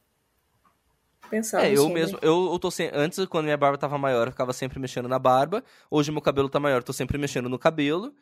pensado. 1.29 1.65
É, 1.65 1.71
eu 1.71 1.77
sobre. 1.83 1.93
mesmo, 1.93 2.17
eu, 2.21 2.49
eu 2.53 2.59
tô 2.59 2.71
sempre. 2.71 2.97
Antes, 2.97 3.25
quando 3.25 3.43
minha 3.43 3.57
barba 3.57 3.77
tava 3.77 3.97
maior, 3.97 4.27
eu 4.27 4.31
ficava 4.31 4.53
sempre 4.53 4.79
mexendo 4.79 5.09
na 5.09 5.19
barba. 5.19 5.61
Hoje 5.91 6.09
meu 6.09 6.21
cabelo 6.21 6.47
tá 6.47 6.59
maior, 6.59 6.77
eu 6.77 6.83
tô 6.83 6.93
sempre 6.93 7.17
mexendo 7.17 7.49
no 7.49 7.59
cabelo. 7.59 8.15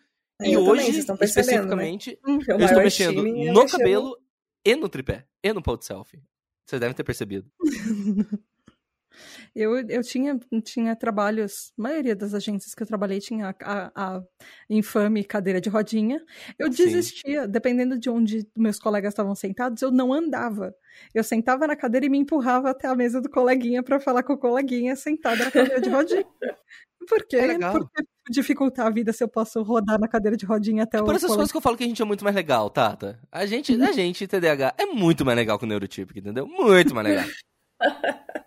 E 0.43 0.53
eu 0.53 0.61
hoje, 0.61 1.05
também, 1.05 1.19
né? 1.19 1.25
especificamente, 1.25 2.19
né? 2.25 2.39
eu 2.47 2.59
estou 2.59 2.83
mexendo 2.83 3.23
no 3.23 3.67
cabelo 3.67 4.17
e 4.65 4.75
no 4.75 4.89
tripé, 4.89 5.25
e 5.43 5.53
no 5.53 5.61
pau 5.61 5.77
de 5.77 5.85
selfie. 5.85 6.21
Vocês 6.65 6.79
devem 6.79 6.95
ter 6.95 7.03
percebido. 7.03 7.49
Eu, 9.55 9.75
eu 9.87 10.01
tinha, 10.01 10.39
tinha 10.63 10.95
trabalhos, 10.95 11.71
a 11.77 11.81
maioria 11.81 12.15
das 12.15 12.33
agências 12.33 12.73
que 12.73 12.81
eu 12.81 12.87
trabalhei 12.87 13.19
tinha 13.19 13.55
a, 13.61 13.91
a, 13.95 14.17
a 14.17 14.23
infame 14.69 15.23
cadeira 15.23 15.61
de 15.61 15.69
rodinha. 15.69 16.19
Eu 16.57 16.69
desistia, 16.69 17.43
Sim. 17.43 17.49
dependendo 17.49 17.97
de 17.97 18.09
onde 18.09 18.47
meus 18.57 18.79
colegas 18.79 19.11
estavam 19.11 19.35
sentados, 19.35 19.81
eu 19.81 19.91
não 19.91 20.11
andava. 20.11 20.73
Eu 21.13 21.23
sentava 21.23 21.67
na 21.67 21.75
cadeira 21.75 22.05
e 22.05 22.09
me 22.09 22.17
empurrava 22.17 22.71
até 22.71 22.87
a 22.87 22.95
mesa 22.95 23.21
do 23.21 23.29
coleguinha 23.29 23.83
para 23.83 23.99
falar 23.99 24.23
com 24.23 24.33
o 24.33 24.37
coleguinha 24.37 24.95
sentado 24.95 25.43
na 25.43 25.51
cadeira 25.51 25.81
de 25.81 25.89
rodinha. 25.89 26.25
Por 27.07 27.25
quê? 27.25 27.37
É 27.37 27.71
Porque 27.71 28.03
dificultar 28.29 28.87
a 28.87 28.89
vida 28.89 29.11
se 29.11 29.21
eu 29.23 29.27
posso 29.27 29.61
rodar 29.63 29.99
na 29.99 30.07
cadeira 30.07 30.37
de 30.37 30.45
rodinha 30.45 30.83
até 30.83 30.97
é 30.97 31.01
o. 31.01 31.05
Por 31.05 31.15
essas 31.15 31.29
coisas 31.29 31.51
que 31.51 31.57
eu 31.57 31.61
falo 31.61 31.77
que 31.77 31.83
a 31.83 31.87
gente 31.87 32.01
é 32.01 32.05
muito 32.05 32.23
mais 32.23 32.35
legal, 32.35 32.69
Tata. 32.69 33.19
A 33.31 33.45
gente, 33.45 33.73
a 33.81 33.91
gente, 33.91 34.27
TDAH, 34.27 34.75
é 34.77 34.85
muito 34.85 35.25
mais 35.25 35.37
legal 35.37 35.59
que 35.59 35.65
o 35.65 35.67
neurotípico, 35.67 36.19
entendeu? 36.19 36.47
Muito 36.47 36.95
mais 36.95 37.07
legal. 37.07 37.25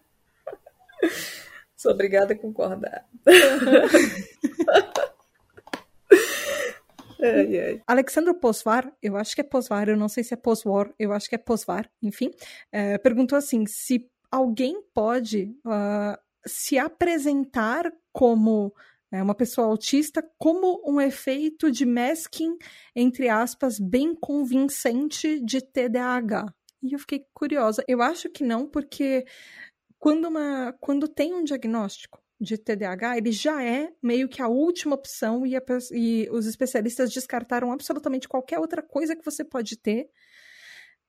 Sou 1.77 1.93
obrigada 1.93 2.33
a 2.33 2.39
concordar. 2.39 3.07
ai, 7.23 7.61
ai. 7.61 7.83
Alexandro 7.87 8.35
Posvar, 8.35 8.91
eu 9.03 9.17
acho 9.17 9.35
que 9.35 9.43
é 9.43 9.45
Posvar, 9.45 9.89
eu 9.89 9.97
não 9.97 10.09
sei 10.09 10.25
se 10.25 10.33
é 10.33 10.37
Poswar, 10.37 10.91
eu 10.99 11.13
acho 11.13 11.29
que 11.29 11.35
é 11.35 11.39
Posvar, 11.39 11.91
enfim, 12.03 12.31
é, 12.73 12.97
perguntou 12.99 13.37
assim: 13.37 13.67
se 13.67 14.09
alguém 14.31 14.83
pode 14.95 15.55
uh, 15.67 16.17
se 16.47 16.79
apresentar 16.79 17.93
como 18.17 18.75
é, 19.12 19.23
uma 19.23 19.35
pessoa 19.35 19.67
autista 19.67 20.27
como 20.39 20.83
um 20.91 20.99
efeito 20.99 21.71
de 21.71 21.85
masking, 21.85 22.57
entre 22.95 23.29
aspas, 23.29 23.79
bem 23.79 24.14
convincente 24.14 25.39
de 25.45 25.61
TDAH. 25.61 26.47
E 26.83 26.95
eu 26.95 26.99
fiquei 26.99 27.27
curiosa. 27.35 27.85
Eu 27.87 28.01
acho 28.01 28.31
que 28.31 28.43
não, 28.43 28.67
porque 28.67 29.27
quando, 29.99 30.29
uma, 30.29 30.75
quando 30.81 31.07
tem 31.07 31.35
um 31.35 31.45
diagnóstico 31.45 32.19
de 32.41 32.57
TDAH, 32.57 33.19
ele 33.19 33.33
já 33.33 33.62
é 33.62 33.93
meio 34.03 34.31
que 34.31 34.41
a 34.41 34.49
última 34.49 34.95
opção 34.95 35.47
e, 35.47 35.55
a, 35.55 35.62
e 35.93 36.27
os 36.31 36.47
especialistas 36.47 37.12
descartaram 37.12 37.71
absolutamente 37.71 38.27
qualquer 38.27 38.59
outra 38.59 38.83
coisa 38.83 39.14
que 39.14 39.25
você 39.25 39.45
pode 39.45 39.77
ter. 39.77 40.09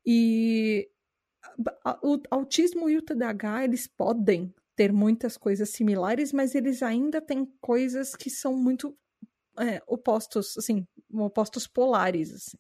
E 0.06 0.90
o 2.04 2.20
autismo 2.30 2.90
e 2.90 2.98
o 2.98 3.02
TDAH, 3.02 3.64
eles 3.64 3.88
podem 3.88 4.54
ter 4.78 4.94
muitas 4.94 5.36
coisas 5.36 5.70
similares, 5.72 6.32
mas 6.32 6.54
eles 6.54 6.84
ainda 6.84 7.20
têm 7.20 7.52
coisas 7.60 8.16
que 8.16 8.30
são 8.30 8.56
muito 8.56 8.96
é, 9.60 9.82
opostos, 9.88 10.56
assim, 10.56 10.88
opostos 11.12 11.66
polares. 11.68 12.32
Assim. 12.32 12.58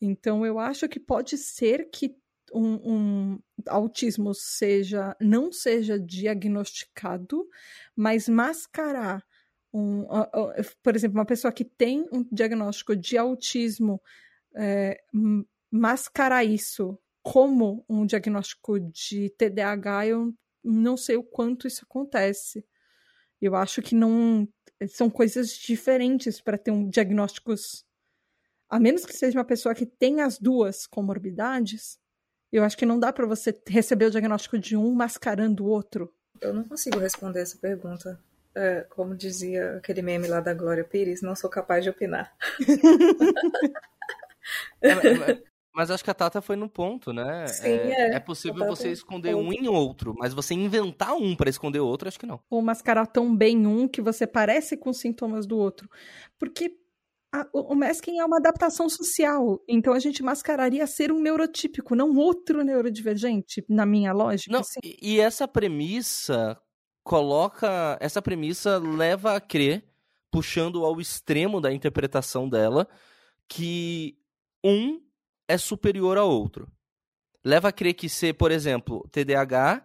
Então, 0.00 0.44
eu 0.44 0.58
acho 0.58 0.88
que 0.88 0.98
pode 0.98 1.38
ser 1.38 1.88
que 1.90 2.14
um, 2.52 2.74
um, 2.92 3.38
autismo 3.68 4.34
seja 4.34 5.16
não 5.20 5.52
seja 5.52 5.98
diagnosticado, 5.98 7.48
mas 7.96 8.28
mascarar 8.28 9.24
um, 9.72 10.04
por 10.82 10.94
exemplo, 10.94 11.18
uma 11.18 11.24
pessoa 11.24 11.50
que 11.50 11.64
tem 11.64 12.06
um 12.12 12.26
diagnóstico 12.30 12.94
de 12.94 13.16
autismo 13.16 14.02
é, 14.54 15.02
mascarar 15.70 16.44
isso 16.44 16.98
como 17.22 17.84
um 17.88 18.04
diagnóstico 18.04 18.78
de 18.78 19.30
TDAH, 19.30 20.08
eu 20.08 20.34
não 20.64 20.96
sei 20.96 21.16
o 21.16 21.22
quanto 21.22 21.66
isso 21.66 21.84
acontece. 21.84 22.64
Eu 23.40 23.56
acho 23.56 23.82
que 23.82 23.94
não 23.94 24.48
são 24.88 25.10
coisas 25.10 25.50
diferentes 25.50 26.40
para 26.40 26.58
ter 26.58 26.70
um 26.70 26.88
diagnósticos 26.88 27.84
a 28.72 28.80
menos 28.80 29.04
que 29.04 29.14
seja 29.14 29.38
uma 29.38 29.44
pessoa 29.44 29.74
que 29.74 29.84
tem 29.84 30.22
as 30.22 30.38
duas 30.38 30.86
comorbidades, 30.86 31.98
eu 32.50 32.64
acho 32.64 32.74
que 32.74 32.86
não 32.86 32.98
dá 32.98 33.12
para 33.12 33.26
você 33.26 33.54
receber 33.68 34.06
o 34.06 34.10
diagnóstico 34.10 34.58
de 34.58 34.74
um 34.74 34.94
mascarando 34.94 35.62
o 35.62 35.68
outro. 35.68 36.10
Eu 36.40 36.54
não 36.54 36.64
consigo 36.64 36.98
responder 36.98 37.42
essa 37.42 37.58
pergunta. 37.58 38.18
É, 38.54 38.86
como 38.88 39.14
dizia 39.14 39.76
aquele 39.76 40.00
meme 40.00 40.26
lá 40.26 40.40
da 40.40 40.54
Glória 40.54 40.84
Pires, 40.84 41.20
não 41.20 41.36
sou 41.36 41.50
capaz 41.50 41.84
de 41.84 41.90
opinar. 41.90 42.34
mas, 44.82 45.42
mas 45.74 45.90
acho 45.90 46.04
que 46.04 46.10
a 46.10 46.14
Tata 46.14 46.42
foi 46.42 46.56
no 46.56 46.68
ponto, 46.68 47.12
né? 47.12 47.46
Sim, 47.46 47.66
é, 47.66 48.12
é, 48.12 48.14
é 48.14 48.20
possível 48.20 48.66
você 48.66 48.90
esconder 48.90 49.34
um 49.34 49.52
em 49.52 49.68
outro, 49.68 50.14
mas 50.16 50.34
você 50.34 50.54
inventar 50.54 51.14
um 51.14 51.34
para 51.34 51.48
esconder 51.48 51.80
outro, 51.80 52.08
acho 52.08 52.18
que 52.18 52.26
não. 52.26 52.40
Ou 52.50 52.60
mascarar 52.60 53.06
tão 53.06 53.34
bem 53.34 53.66
um 53.66 53.88
que 53.88 54.02
você 54.02 54.26
parece 54.26 54.76
com 54.76 54.92
sintomas 54.92 55.46
do 55.46 55.56
outro. 55.58 55.88
Porque 56.38 56.76
a, 57.34 57.46
o 57.54 57.74
masking 57.74 58.18
é 58.18 58.24
uma 58.24 58.36
adaptação 58.36 58.88
social, 58.90 59.58
então 59.66 59.94
a 59.94 59.98
gente 59.98 60.22
mascararia 60.22 60.86
ser 60.86 61.10
um 61.10 61.20
neurotípico, 61.20 61.94
não 61.94 62.14
outro 62.14 62.62
neurodivergente, 62.62 63.64
na 63.66 63.86
minha 63.86 64.12
lógica. 64.12 64.52
Não, 64.52 64.60
assim. 64.60 64.80
e, 64.84 65.14
e 65.14 65.20
essa 65.20 65.48
premissa 65.48 66.60
coloca. 67.02 67.96
Essa 68.00 68.20
premissa 68.20 68.78
leva 68.78 69.36
a 69.36 69.40
crer, 69.40 69.84
puxando 70.30 70.84
ao 70.84 71.00
extremo 71.00 71.60
da 71.60 71.72
interpretação 71.72 72.48
dela, 72.48 72.86
que 73.48 74.18
um 74.62 75.00
é 75.48 75.58
superior 75.58 76.18
ao 76.18 76.30
outro. 76.30 76.70
Leva 77.44 77.68
a 77.68 77.72
crer 77.72 77.94
que 77.94 78.08
ser, 78.08 78.34
por 78.34 78.50
exemplo, 78.50 79.08
TDAH 79.10 79.84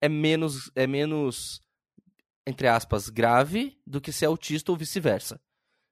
é 0.00 0.08
menos, 0.08 0.70
é 0.74 0.86
menos 0.86 1.62
entre 2.48 2.66
aspas, 2.66 3.10
grave 3.10 3.78
do 3.86 4.00
que 4.00 4.10
ser 4.10 4.24
autista 4.24 4.72
ou 4.72 4.78
vice-versa. 4.78 5.38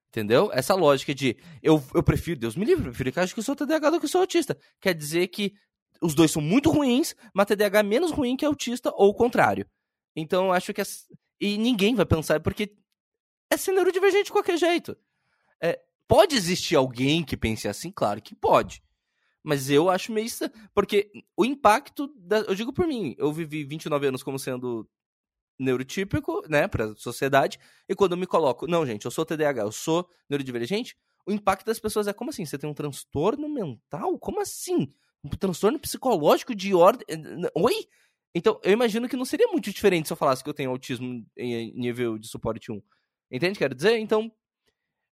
Entendeu? 0.09 0.51
Essa 0.55 0.75
lógica 0.75 1.15
de 1.15 1.37
eu, 1.63 1.85
eu 1.95 2.03
prefiro, 2.03 2.41
Deus 2.41 2.57
me 2.57 2.65
livre, 2.65 2.87
eu 2.87 2.91
prefiro 2.91 3.13
que 3.13 3.21
acho 3.21 3.35
que 3.35 3.41
eu 3.41 3.45
sou 3.45 3.55
TDAH 3.55 3.91
do 3.91 4.01
que 4.01 4.09
sou 4.09 4.23
autista. 4.23 4.57
Quer 4.81 4.95
dizer 4.95 5.27
que 5.29 5.53
os 6.01 6.15
dois 6.15 6.31
são 6.31 6.41
muito 6.41 6.71
ruins, 6.71 7.15
mas 7.35 7.47
TDAH 7.47 7.81
é 7.81 7.83
menos 7.83 8.11
ruim 8.11 8.37
que 8.37 8.47
autista 8.47 8.91
ou 8.95 9.11
o 9.11 9.15
contrário. 9.15 9.69
Então 10.15 10.47
eu 10.47 10.53
acho 10.53 10.73
que. 10.73 10.83
E 11.39 11.59
ninguém 11.59 11.95
vai 11.95 12.07
pensar, 12.07 12.41
porque 12.41 12.75
é 13.53 13.57
ser 13.59 13.73
neurodivergente 13.73 14.25
de 14.25 14.33
qualquer 14.33 14.57
jeito. 14.57 14.97
É, 15.61 15.79
pode 16.09 16.35
existir 16.35 16.77
alguém 16.77 17.23
que 17.23 17.37
pense 17.37 17.69
assim? 17.69 17.93
Claro 17.93 18.23
que 18.23 18.35
pode. 18.35 18.83
Mas 19.47 19.71
eu 19.71 19.89
acho 19.89 20.11
meio. 20.11 20.27
Porque 20.75 21.09
o 21.37 21.45
impacto. 21.45 22.13
Da, 22.17 22.39
eu 22.39 22.55
digo 22.57 22.73
por 22.73 22.85
mim, 22.85 23.15
eu 23.17 23.33
vivi 23.33 23.63
29 23.63 24.09
anos 24.09 24.25
como 24.25 24.41
sendo 24.41 24.89
neurotípico, 25.59 26.43
né, 26.49 26.69
pra 26.69 26.95
sociedade, 26.97 27.59
e 27.89 27.95
quando 27.95 28.13
eu 28.13 28.19
me 28.19 28.27
coloco, 28.27 28.67
não, 28.67 28.85
gente, 28.85 29.07
eu 29.07 29.11
sou 29.11 29.25
TDAH, 29.25 29.63
eu 29.63 29.73
sou 29.73 30.07
neurodivergente, 30.29 30.95
o 31.27 31.33
impacto 31.33 31.65
das 31.65 31.79
pessoas 31.79 32.07
é 32.07 32.13
como 32.13 32.29
assim? 32.29 32.45
Você 32.45 32.59
tem 32.59 32.69
um 32.69 32.75
transtorno 32.75 33.49
mental? 33.49 34.19
Como 34.19 34.41
assim? 34.41 34.93
Um 35.25 35.31
transtorno 35.31 35.79
psicológico 35.79 36.55
de 36.55 36.75
ordem. 36.75 37.07
Eh, 37.09 37.51
oi? 37.55 37.87
Então, 38.35 38.61
eu 38.63 38.73
imagino 38.73 39.09
que 39.09 39.17
não 39.17 39.25
seria 39.25 39.49
muito 39.49 39.73
diferente 39.73 40.09
se 40.09 40.13
eu 40.13 40.17
falasse 40.17 40.45
que 40.45 40.51
eu 40.51 40.55
tenho 40.55 40.71
autismo 40.71 41.25
em 41.37 41.73
nível 41.73 42.19
de 42.19 42.29
suporte 42.29 42.71
1. 42.71 42.83
Entende? 43.31 43.59
Quero 43.59 43.75
dizer? 43.75 43.97
Então. 43.99 44.31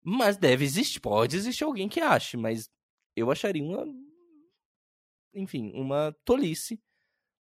Mas 0.02 0.36
deve 0.36 0.64
existir, 0.64 0.98
pode 0.98 1.36
existir 1.36 1.62
alguém 1.62 1.88
que 1.88 2.00
ache, 2.00 2.36
mas 2.36 2.68
eu 3.14 3.30
acharia 3.30 3.62
uma. 3.62 3.86
Enfim, 5.34 5.72
uma 5.74 6.14
tolice 6.24 6.80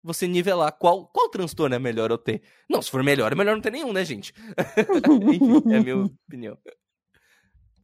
você 0.06 0.28
nivelar 0.28 0.70
qual, 0.72 1.08
qual 1.08 1.28
transtorno 1.28 1.74
é 1.74 1.78
melhor 1.80 2.12
eu 2.12 2.18
ter. 2.18 2.40
Não, 2.70 2.80
se 2.80 2.90
for 2.90 3.02
melhor, 3.02 3.32
é 3.32 3.34
melhor 3.34 3.56
não 3.56 3.60
ter 3.60 3.72
nenhum, 3.72 3.92
né, 3.92 4.04
gente? 4.04 4.32
Enfim, 5.34 5.72
é 5.72 5.78
a 5.78 5.82
minha 5.82 5.96
opinião. 6.26 6.56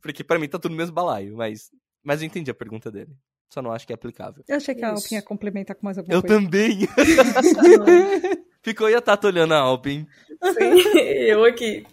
Porque 0.01 0.23
para 0.23 0.39
mim 0.39 0.49
tá 0.49 0.59
tudo 0.59 0.71
no 0.71 0.77
mesmo 0.77 0.95
balaio, 0.95 1.37
mas, 1.37 1.71
mas 2.03 2.23
eu 2.23 2.27
entendi 2.27 2.49
a 2.51 2.55
pergunta 2.55 2.93
dele. 2.93 3.13
Só 3.53 3.61
não 3.61 3.73
acho 3.73 3.87
que 3.87 3.93
é 3.93 3.97
aplicável. 3.97 4.45
Eu 4.49 4.57
achei 4.57 4.75
que 4.75 4.85
a 4.85 4.91
Alpin 4.91 5.17
ia 5.17 5.23
complementar 5.23 5.77
com 5.77 5.85
mais 5.85 5.99
alguma 5.99 6.15
eu 6.15 6.23
coisa. 6.23 6.37
Eu 6.37 6.41
também. 6.41 6.79
Ficou 8.63 8.89
e 8.89 8.95
a 8.95 9.01
Tata 9.01 9.27
olhando 9.27 9.53
a 9.53 9.59
Alpin. 9.59 10.07
Sim, 10.55 10.99
eu 11.01 11.45
aqui. 11.45 11.85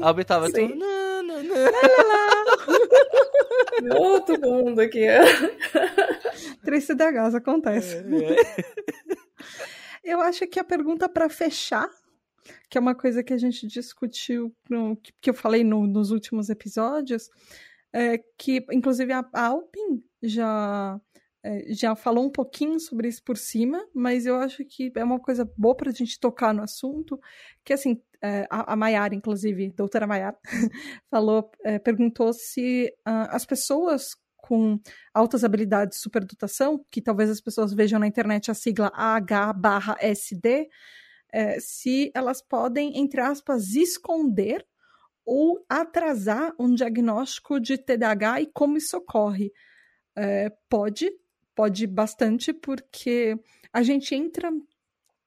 A 0.00 0.08
Alpin 0.08 0.24
tava 0.24 0.46
Sim. 0.50 0.68
tipo... 0.68 0.78
Não, 0.78 1.22
não, 1.22 1.42
não. 1.42 2.37
Outro 3.98 4.40
mundo 4.40 4.80
aqui. 4.80 5.06
Três 6.64 6.84
CDHs 6.84 7.34
acontece. 7.34 7.96
É, 7.96 8.00
é. 8.00 9.18
Eu 10.04 10.20
acho 10.20 10.46
que 10.46 10.58
a 10.58 10.64
pergunta 10.64 11.08
para 11.08 11.28
fechar, 11.28 11.88
que 12.70 12.78
é 12.78 12.80
uma 12.80 12.94
coisa 12.94 13.22
que 13.22 13.32
a 13.32 13.38
gente 13.38 13.66
discutiu, 13.66 14.54
no, 14.70 14.96
que 15.20 15.28
eu 15.28 15.34
falei 15.34 15.62
no, 15.62 15.86
nos 15.86 16.10
últimos 16.10 16.48
episódios, 16.48 17.28
é 17.92 18.18
que 18.38 18.64
inclusive 18.70 19.12
a 19.12 19.26
Alpin 19.34 20.02
já 20.22 20.98
é, 21.42 21.72
já 21.72 21.94
falou 21.94 22.26
um 22.26 22.30
pouquinho 22.30 22.80
sobre 22.80 23.08
isso 23.08 23.22
por 23.22 23.36
cima, 23.36 23.86
mas 23.94 24.26
eu 24.26 24.36
acho 24.36 24.64
que 24.64 24.92
é 24.94 25.04
uma 25.04 25.20
coisa 25.20 25.50
boa 25.56 25.74
para 25.74 25.90
a 25.90 25.94
gente 25.94 26.18
tocar 26.18 26.52
no 26.52 26.62
assunto, 26.62 27.18
que 27.64 27.72
assim, 27.72 28.02
a, 28.50 28.72
a 28.72 28.76
Maiara, 28.76 29.14
inclusive, 29.14 29.70
doutora 29.70 30.06
Maiara, 30.06 30.36
falou, 31.10 31.50
é, 31.64 31.78
perguntou 31.78 32.32
se 32.32 32.92
uh, 33.06 33.30
as 33.30 33.46
pessoas 33.46 34.16
com 34.36 34.80
altas 35.12 35.44
habilidades 35.44 35.98
de 35.98 36.02
superdotação, 36.02 36.84
que 36.90 37.02
talvez 37.02 37.28
as 37.28 37.40
pessoas 37.40 37.74
vejam 37.74 38.00
na 38.00 38.06
internet 38.06 38.50
a 38.50 38.54
sigla 38.54 38.90
AH/SD, 38.94 40.68
é, 41.30 41.60
se 41.60 42.10
elas 42.14 42.40
podem, 42.40 42.98
entre 42.98 43.20
aspas, 43.20 43.74
esconder 43.74 44.66
ou 45.24 45.62
atrasar 45.68 46.54
um 46.58 46.74
diagnóstico 46.74 47.60
de 47.60 47.76
TDAH 47.76 48.40
e 48.40 48.46
como 48.46 48.78
isso 48.78 48.96
ocorre. 48.96 49.52
É, 50.16 50.50
pode, 50.70 51.12
pode 51.54 51.86
bastante, 51.86 52.52
porque 52.52 53.38
a 53.70 53.82
gente 53.82 54.14
entra. 54.14 54.50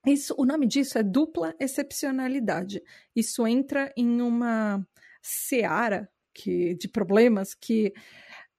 Isso, 0.06 0.34
o 0.38 0.46
nome 0.46 0.66
disso 0.66 0.98
é 0.98 1.04
dupla 1.04 1.56
excepcionalidade. 1.60 2.82
Isso 3.16 3.46
entra 3.46 3.94
em 3.96 4.22
uma 4.22 4.86
seara 5.22 6.10
que, 6.34 6.76
de 6.76 6.88
problemas 6.88 7.54
que 7.54 7.94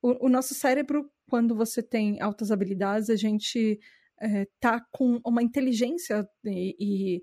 o, 0.00 0.26
o 0.26 0.28
nosso 0.28 0.54
cérebro, 0.54 1.10
quando 1.28 1.54
você 1.54 1.82
tem 1.82 2.20
altas 2.20 2.52
habilidades, 2.52 3.10
a 3.10 3.16
gente 3.16 3.80
é, 4.20 4.46
tá 4.60 4.80
com 4.92 5.20
uma 5.24 5.42
inteligência 5.42 6.28
e, 6.44 6.76
e 6.78 7.22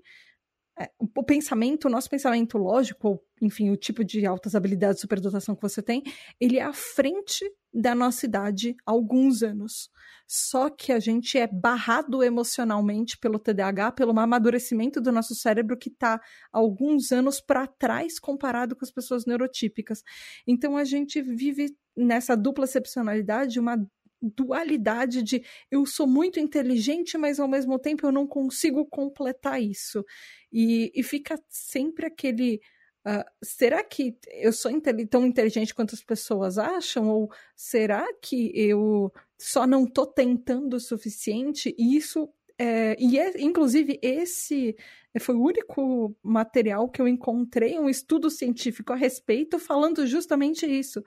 é, 0.78 0.90
o 0.98 1.22
pensamento, 1.24 1.86
o 1.86 1.90
nosso 1.90 2.10
pensamento 2.10 2.58
lógico, 2.58 3.22
enfim, 3.40 3.70
o 3.70 3.76
tipo 3.76 4.04
de 4.04 4.26
altas 4.26 4.54
habilidades 4.54 4.96
de 4.96 5.02
superdotação 5.02 5.54
que 5.54 5.62
você 5.62 5.82
tem, 5.82 6.02
ele 6.38 6.58
é 6.58 6.62
à 6.62 6.72
frente 6.72 7.50
da 7.72 7.94
nossa 7.94 8.26
idade 8.26 8.76
há 8.84 8.90
alguns 8.90 9.42
anos. 9.42 9.90
Só 10.26 10.70
que 10.70 10.92
a 10.92 11.00
gente 11.00 11.36
é 11.36 11.46
barrado 11.46 12.22
emocionalmente 12.22 13.18
pelo 13.18 13.38
TDAH, 13.38 13.92
pelo 13.92 14.16
amadurecimento 14.18 15.00
do 15.00 15.10
nosso 15.10 15.34
cérebro 15.34 15.76
que 15.76 15.88
está 15.88 16.20
alguns 16.52 17.10
anos 17.10 17.40
para 17.40 17.66
trás 17.66 18.18
comparado 18.18 18.76
com 18.76 18.84
as 18.84 18.92
pessoas 18.92 19.26
neurotípicas. 19.26 20.04
Então 20.46 20.76
a 20.76 20.84
gente 20.84 21.20
vive 21.20 21.76
nessa 21.96 22.36
dupla 22.36 22.64
excepcionalidade, 22.64 23.58
uma 23.58 23.76
dualidade 24.22 25.22
de 25.22 25.42
eu 25.70 25.86
sou 25.86 26.06
muito 26.06 26.38
inteligente, 26.38 27.16
mas 27.16 27.40
ao 27.40 27.48
mesmo 27.48 27.78
tempo 27.78 28.06
eu 28.06 28.12
não 28.12 28.26
consigo 28.26 28.84
completar 28.86 29.60
isso. 29.60 30.04
E, 30.52 30.92
e 30.94 31.02
fica 31.02 31.40
sempre 31.48 32.06
aquele. 32.06 32.60
Uh, 33.06 33.24
será 33.42 33.82
que 33.82 34.16
eu 34.28 34.52
sou 34.52 34.70
tão 35.08 35.26
inteligente 35.26 35.74
quanto 35.74 35.94
as 35.94 36.02
pessoas 36.02 36.58
acham? 36.58 37.08
Ou 37.08 37.30
será 37.56 38.06
que 38.20 38.52
eu 38.54 39.12
só 39.38 39.66
não 39.66 39.84
estou 39.84 40.06
tentando 40.06 40.74
o 40.74 40.80
suficiente? 40.80 41.74
E 41.78 41.96
isso. 41.96 42.28
É, 42.58 42.94
e 43.00 43.18
é, 43.18 43.40
inclusive, 43.40 43.98
esse 44.02 44.76
foi 45.18 45.34
o 45.34 45.42
único 45.42 46.14
material 46.22 46.90
que 46.90 47.00
eu 47.00 47.08
encontrei, 47.08 47.78
um 47.78 47.88
estudo 47.88 48.28
científico 48.28 48.92
a 48.92 48.96
respeito, 48.96 49.58
falando 49.58 50.06
justamente 50.06 50.66
isso: 50.66 51.02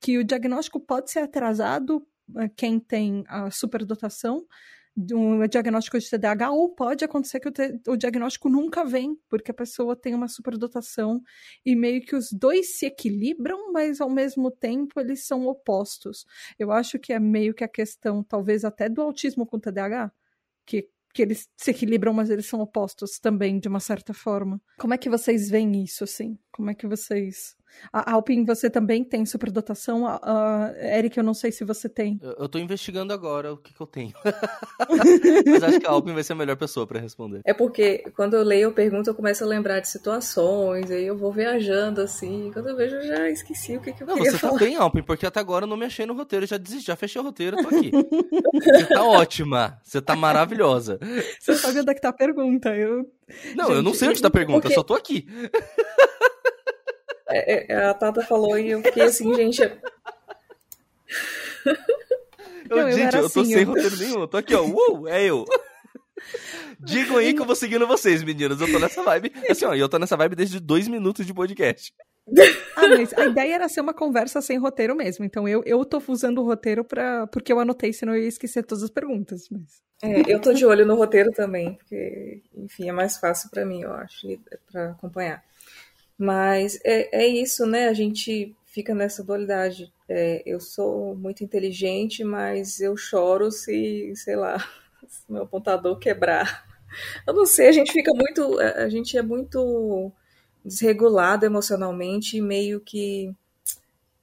que 0.00 0.18
o 0.18 0.24
diagnóstico 0.24 0.78
pode 0.78 1.10
ser 1.10 1.20
atrasado 1.20 2.06
quem 2.56 2.78
tem 2.78 3.24
a 3.26 3.50
superdotação 3.50 4.46
um 5.12 5.46
diagnóstico 5.46 5.98
de 5.98 6.10
TDAH, 6.10 6.50
ou 6.50 6.74
pode 6.74 7.04
acontecer 7.04 7.38
que 7.38 7.48
o, 7.48 7.52
te, 7.52 7.80
o, 7.86 7.96
diagnóstico 7.96 8.48
nunca 8.48 8.84
vem, 8.84 9.16
porque 9.28 9.50
a 9.50 9.54
pessoa 9.54 9.94
tem 9.94 10.14
uma 10.14 10.28
superdotação 10.28 11.22
e 11.64 11.76
meio 11.76 12.00
que 12.00 12.16
os 12.16 12.32
dois 12.32 12.78
se 12.78 12.86
equilibram, 12.86 13.72
mas 13.72 14.00
ao 14.00 14.10
mesmo 14.10 14.50
tempo 14.50 14.98
eles 14.98 15.26
são 15.26 15.46
opostos. 15.46 16.26
Eu 16.58 16.72
acho 16.72 16.98
que 16.98 17.12
é 17.12 17.20
meio 17.20 17.54
que 17.54 17.62
a 17.62 17.68
questão, 17.68 18.22
talvez 18.24 18.64
até 18.64 18.88
do 18.88 19.00
autismo 19.00 19.46
com 19.46 19.58
TDAH, 19.58 20.10
que 20.66 20.88
que 21.12 21.22
eles 21.22 21.48
se 21.56 21.70
equilibram, 21.70 22.12
mas 22.12 22.30
eles 22.30 22.46
são 22.46 22.60
opostos 22.60 23.18
também, 23.18 23.58
de 23.58 23.66
uma 23.66 23.80
certa 23.80 24.14
forma. 24.14 24.60
Como 24.78 24.94
é 24.94 24.98
que 24.98 25.08
vocês 25.08 25.50
veem 25.50 25.82
isso, 25.82 26.04
assim? 26.04 26.38
Como 26.52 26.70
é 26.70 26.74
que 26.74 26.86
vocês 26.86 27.56
a 27.92 28.12
Alpin, 28.12 28.44
você 28.44 28.68
também 28.68 29.04
tem 29.04 29.24
superdotação? 29.24 30.04
Uh, 30.04 30.74
Eric, 30.80 31.16
eu 31.16 31.24
não 31.24 31.34
sei 31.34 31.52
se 31.52 31.64
você 31.64 31.88
tem. 31.88 32.18
Eu, 32.22 32.32
eu 32.40 32.48
tô 32.48 32.58
investigando 32.58 33.12
agora 33.12 33.52
o 33.52 33.56
que, 33.56 33.72
que 33.72 33.80
eu 33.80 33.86
tenho. 33.86 34.12
Mas 35.46 35.62
acho 35.62 35.80
que 35.80 35.86
a 35.86 35.90
Alpin 35.90 36.12
vai 36.12 36.22
ser 36.22 36.32
a 36.32 36.36
melhor 36.36 36.56
pessoa 36.56 36.86
para 36.86 37.00
responder. 37.00 37.40
É 37.44 37.54
porque 37.54 38.04
quando 38.14 38.34
eu 38.34 38.42
leio 38.42 38.68
a 38.68 38.72
pergunta, 38.72 39.10
eu 39.10 39.14
começo 39.14 39.44
a 39.44 39.46
lembrar 39.46 39.80
de 39.80 39.88
situações, 39.88 40.90
aí 40.90 41.04
eu 41.04 41.16
vou 41.16 41.32
viajando 41.32 42.00
assim. 42.00 42.50
Quando 42.52 42.68
eu 42.68 42.76
vejo, 42.76 42.96
eu 42.96 43.06
já 43.06 43.30
esqueci 43.30 43.76
o 43.76 43.80
que, 43.80 43.92
que 43.92 44.02
eu 44.02 44.06
não, 44.06 44.16
queria 44.16 44.32
você 44.32 44.38
falar. 44.38 44.58
tá 44.58 44.64
bem, 44.64 44.76
Alpin, 44.76 45.02
porque 45.02 45.26
até 45.26 45.40
agora 45.40 45.64
eu 45.64 45.68
não 45.68 45.76
me 45.76 45.86
achei 45.86 46.04
no 46.06 46.14
roteiro. 46.14 46.46
Já 46.46 46.56
desisti, 46.56 46.86
já 46.86 46.96
fechei 46.96 47.20
o 47.20 47.24
roteiro, 47.24 47.56
tô 47.56 47.68
aqui. 47.68 47.90
você 48.52 48.86
tá 48.86 49.04
ótima. 49.04 49.80
Você 49.82 50.00
tá 50.00 50.16
maravilhosa. 50.16 50.98
Você 51.40 51.54
sabe 51.54 51.80
onde 51.80 51.90
é 51.90 51.94
que 51.94 52.00
tá 52.00 52.10
a 52.10 52.12
pergunta. 52.12 52.74
Eu... 52.74 53.06
Não, 53.54 53.66
Gente, 53.66 53.76
eu 53.76 53.82
não 53.82 53.94
sei 53.94 54.08
onde 54.08 54.20
tá 54.20 54.28
a 54.28 54.30
pergunta, 54.30 54.60
porque... 54.60 54.72
eu 54.72 54.80
só 54.80 54.82
tô 54.82 54.94
aqui. 54.94 55.26
É, 57.28 57.72
é, 57.72 57.84
a 57.84 57.94
Tata 57.94 58.22
falou 58.22 58.58
e 58.58 58.70
eu 58.70 58.82
fiquei 58.82 59.02
assim, 59.02 59.34
gente. 59.34 59.62
É 59.62 59.78
eu, 62.70 62.76
não, 62.76 62.92
gente, 62.92 63.16
eu, 63.16 63.22
eu 63.22 63.30
tô 63.30 63.40
assim, 63.40 63.52
sem 63.52 63.62
eu... 63.62 63.68
roteiro 63.68 63.96
nenhum. 63.96 64.20
Eu 64.20 64.28
tô 64.28 64.36
aqui, 64.36 64.54
ó. 64.54 64.62
Uou, 64.62 65.08
é 65.08 65.24
eu. 65.24 65.44
Digam 66.80 67.16
aí 67.16 67.34
que 67.34 67.40
eu 67.40 67.46
vou 67.46 67.56
seguindo 67.56 67.86
vocês, 67.86 68.22
meninas. 68.22 68.60
Eu 68.60 68.70
tô 68.70 68.78
nessa 68.78 69.02
vibe. 69.02 69.32
Assim, 69.48 69.64
ó, 69.64 69.74
eu 69.74 69.88
tô 69.88 69.98
nessa 69.98 70.16
vibe 70.16 70.36
desde 70.36 70.60
dois 70.60 70.86
minutos 70.88 71.26
de 71.26 71.34
podcast. 71.34 71.92
Ah, 72.76 72.88
mas 72.88 73.12
a 73.14 73.26
ideia 73.26 73.54
era 73.54 73.68
ser 73.68 73.80
uma 73.80 73.94
conversa 73.94 74.40
sem 74.42 74.58
roteiro 74.58 74.94
mesmo. 74.94 75.24
Então 75.24 75.48
eu, 75.48 75.62
eu 75.64 75.84
tô 75.84 76.02
usando 76.08 76.38
o 76.38 76.44
roteiro 76.44 76.84
pra, 76.84 77.26
porque 77.28 77.52
eu 77.52 77.58
anotei, 77.58 77.92
senão 77.92 78.14
eu 78.14 78.22
ia 78.22 78.28
esquecer 78.28 78.62
todas 78.62 78.84
as 78.84 78.90
perguntas. 78.90 79.48
Mas... 79.50 79.82
É, 80.02 80.32
eu 80.32 80.40
tô 80.40 80.52
de 80.52 80.64
olho 80.64 80.86
no 80.86 80.94
roteiro 80.94 81.30
também, 81.32 81.74
porque, 81.74 82.42
enfim, 82.54 82.88
é 82.88 82.92
mais 82.92 83.16
fácil 83.16 83.50
para 83.50 83.64
mim, 83.64 83.82
eu 83.82 83.92
acho, 83.92 84.26
para 84.70 84.90
acompanhar. 84.90 85.42
Mas 86.18 86.80
é, 86.84 87.24
é 87.24 87.26
isso, 87.26 87.64
né? 87.64 87.88
A 87.88 87.94
gente 87.94 88.56
fica 88.66 88.94
nessa 88.94 89.22
dualidade. 89.22 89.92
É, 90.08 90.42
eu 90.44 90.60
sou 90.60 91.14
muito 91.14 91.44
inteligente, 91.44 92.24
mas 92.24 92.80
eu 92.80 92.96
choro 92.96 93.50
se, 93.52 94.12
sei 94.16 94.36
lá, 94.36 94.58
se 95.06 95.30
meu 95.30 95.42
apontador 95.44 95.98
quebrar. 95.98 96.66
Eu 97.26 97.34
não 97.34 97.46
sei, 97.46 97.68
a 97.68 97.72
gente 97.72 97.92
fica 97.92 98.12
muito. 98.14 98.58
A 98.58 98.88
gente 98.88 99.16
é 99.16 99.22
muito 99.22 100.12
desregulado 100.64 101.46
emocionalmente 101.46 102.40
meio 102.40 102.80
que. 102.80 103.34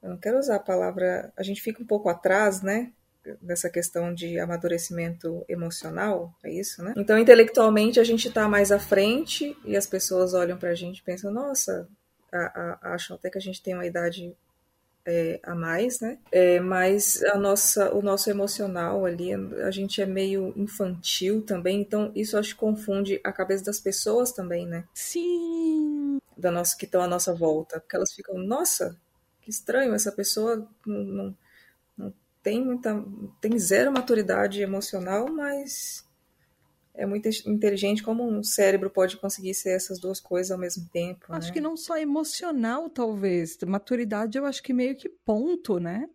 Eu 0.02 0.10
não 0.10 0.18
quero 0.18 0.38
usar 0.38 0.56
a 0.56 0.60
palavra. 0.60 1.32
A 1.36 1.42
gente 1.42 1.62
fica 1.62 1.82
um 1.82 1.86
pouco 1.86 2.08
atrás, 2.08 2.62
né? 2.62 2.92
Dessa 3.40 3.68
questão 3.68 4.14
de 4.14 4.38
amadurecimento 4.38 5.44
emocional, 5.48 6.32
é 6.44 6.50
isso, 6.52 6.82
né? 6.82 6.94
Então, 6.96 7.18
intelectualmente, 7.18 8.00
a 8.00 8.04
gente 8.04 8.28
está 8.28 8.48
mais 8.48 8.70
à 8.70 8.78
frente 8.78 9.56
e 9.64 9.76
as 9.76 9.86
pessoas 9.86 10.34
olham 10.34 10.56
para 10.56 10.70
a 10.70 10.74
gente 10.74 10.98
e 10.98 11.02
pensam, 11.02 11.32
nossa, 11.32 11.88
a, 12.32 12.38
a, 12.38 12.94
acham 12.94 13.16
até 13.16 13.30
que 13.30 13.38
a 13.38 13.40
gente 13.40 13.62
tem 13.62 13.74
uma 13.74 13.86
idade 13.86 14.34
é, 15.06 15.38
a 15.42 15.54
mais, 15.54 16.00
né? 16.00 16.18
É, 16.32 16.58
mas 16.58 17.22
a 17.22 17.38
nossa, 17.38 17.94
o 17.94 18.02
nosso 18.02 18.28
emocional 18.28 19.06
ali, 19.06 19.32
a 19.32 19.70
gente 19.70 20.02
é 20.02 20.06
meio 20.06 20.52
infantil 20.56 21.42
também, 21.42 21.80
então 21.80 22.10
isso 22.14 22.36
acho 22.36 22.54
que 22.54 22.60
confunde 22.60 23.20
a 23.22 23.32
cabeça 23.32 23.64
das 23.64 23.78
pessoas 23.78 24.32
também, 24.32 24.66
né? 24.66 24.84
Sim! 24.92 26.18
Da 26.36 26.50
nossa, 26.50 26.76
que 26.76 26.84
estão 26.84 27.00
à 27.00 27.06
nossa 27.06 27.32
volta, 27.32 27.80
porque 27.80 27.96
elas 27.96 28.12
ficam, 28.12 28.36
nossa, 28.36 28.96
que 29.40 29.50
estranho, 29.50 29.94
essa 29.94 30.10
pessoa 30.10 30.68
não, 30.84 31.04
não 31.04 31.36
tem 32.46 32.64
muita, 32.64 33.04
tem 33.40 33.58
zero 33.58 33.90
maturidade 33.90 34.62
emocional, 34.62 35.28
mas 35.28 36.06
é 36.94 37.04
muito 37.04 37.28
inteligente 37.44 38.04
como 38.04 38.22
um 38.22 38.40
cérebro 38.40 38.88
pode 38.88 39.16
conseguir 39.16 39.52
ser 39.52 39.70
essas 39.70 39.98
duas 39.98 40.20
coisas 40.20 40.52
ao 40.52 40.58
mesmo 40.58 40.88
tempo. 40.90 41.26
Acho 41.30 41.48
né? 41.48 41.54
que 41.54 41.60
não 41.60 41.76
só 41.76 41.98
emocional, 41.98 42.88
talvez. 42.88 43.58
Maturidade, 43.66 44.38
eu 44.38 44.44
acho 44.44 44.62
que 44.62 44.72
meio 44.72 44.94
que 44.94 45.08
ponto, 45.08 45.80
né? 45.80 46.08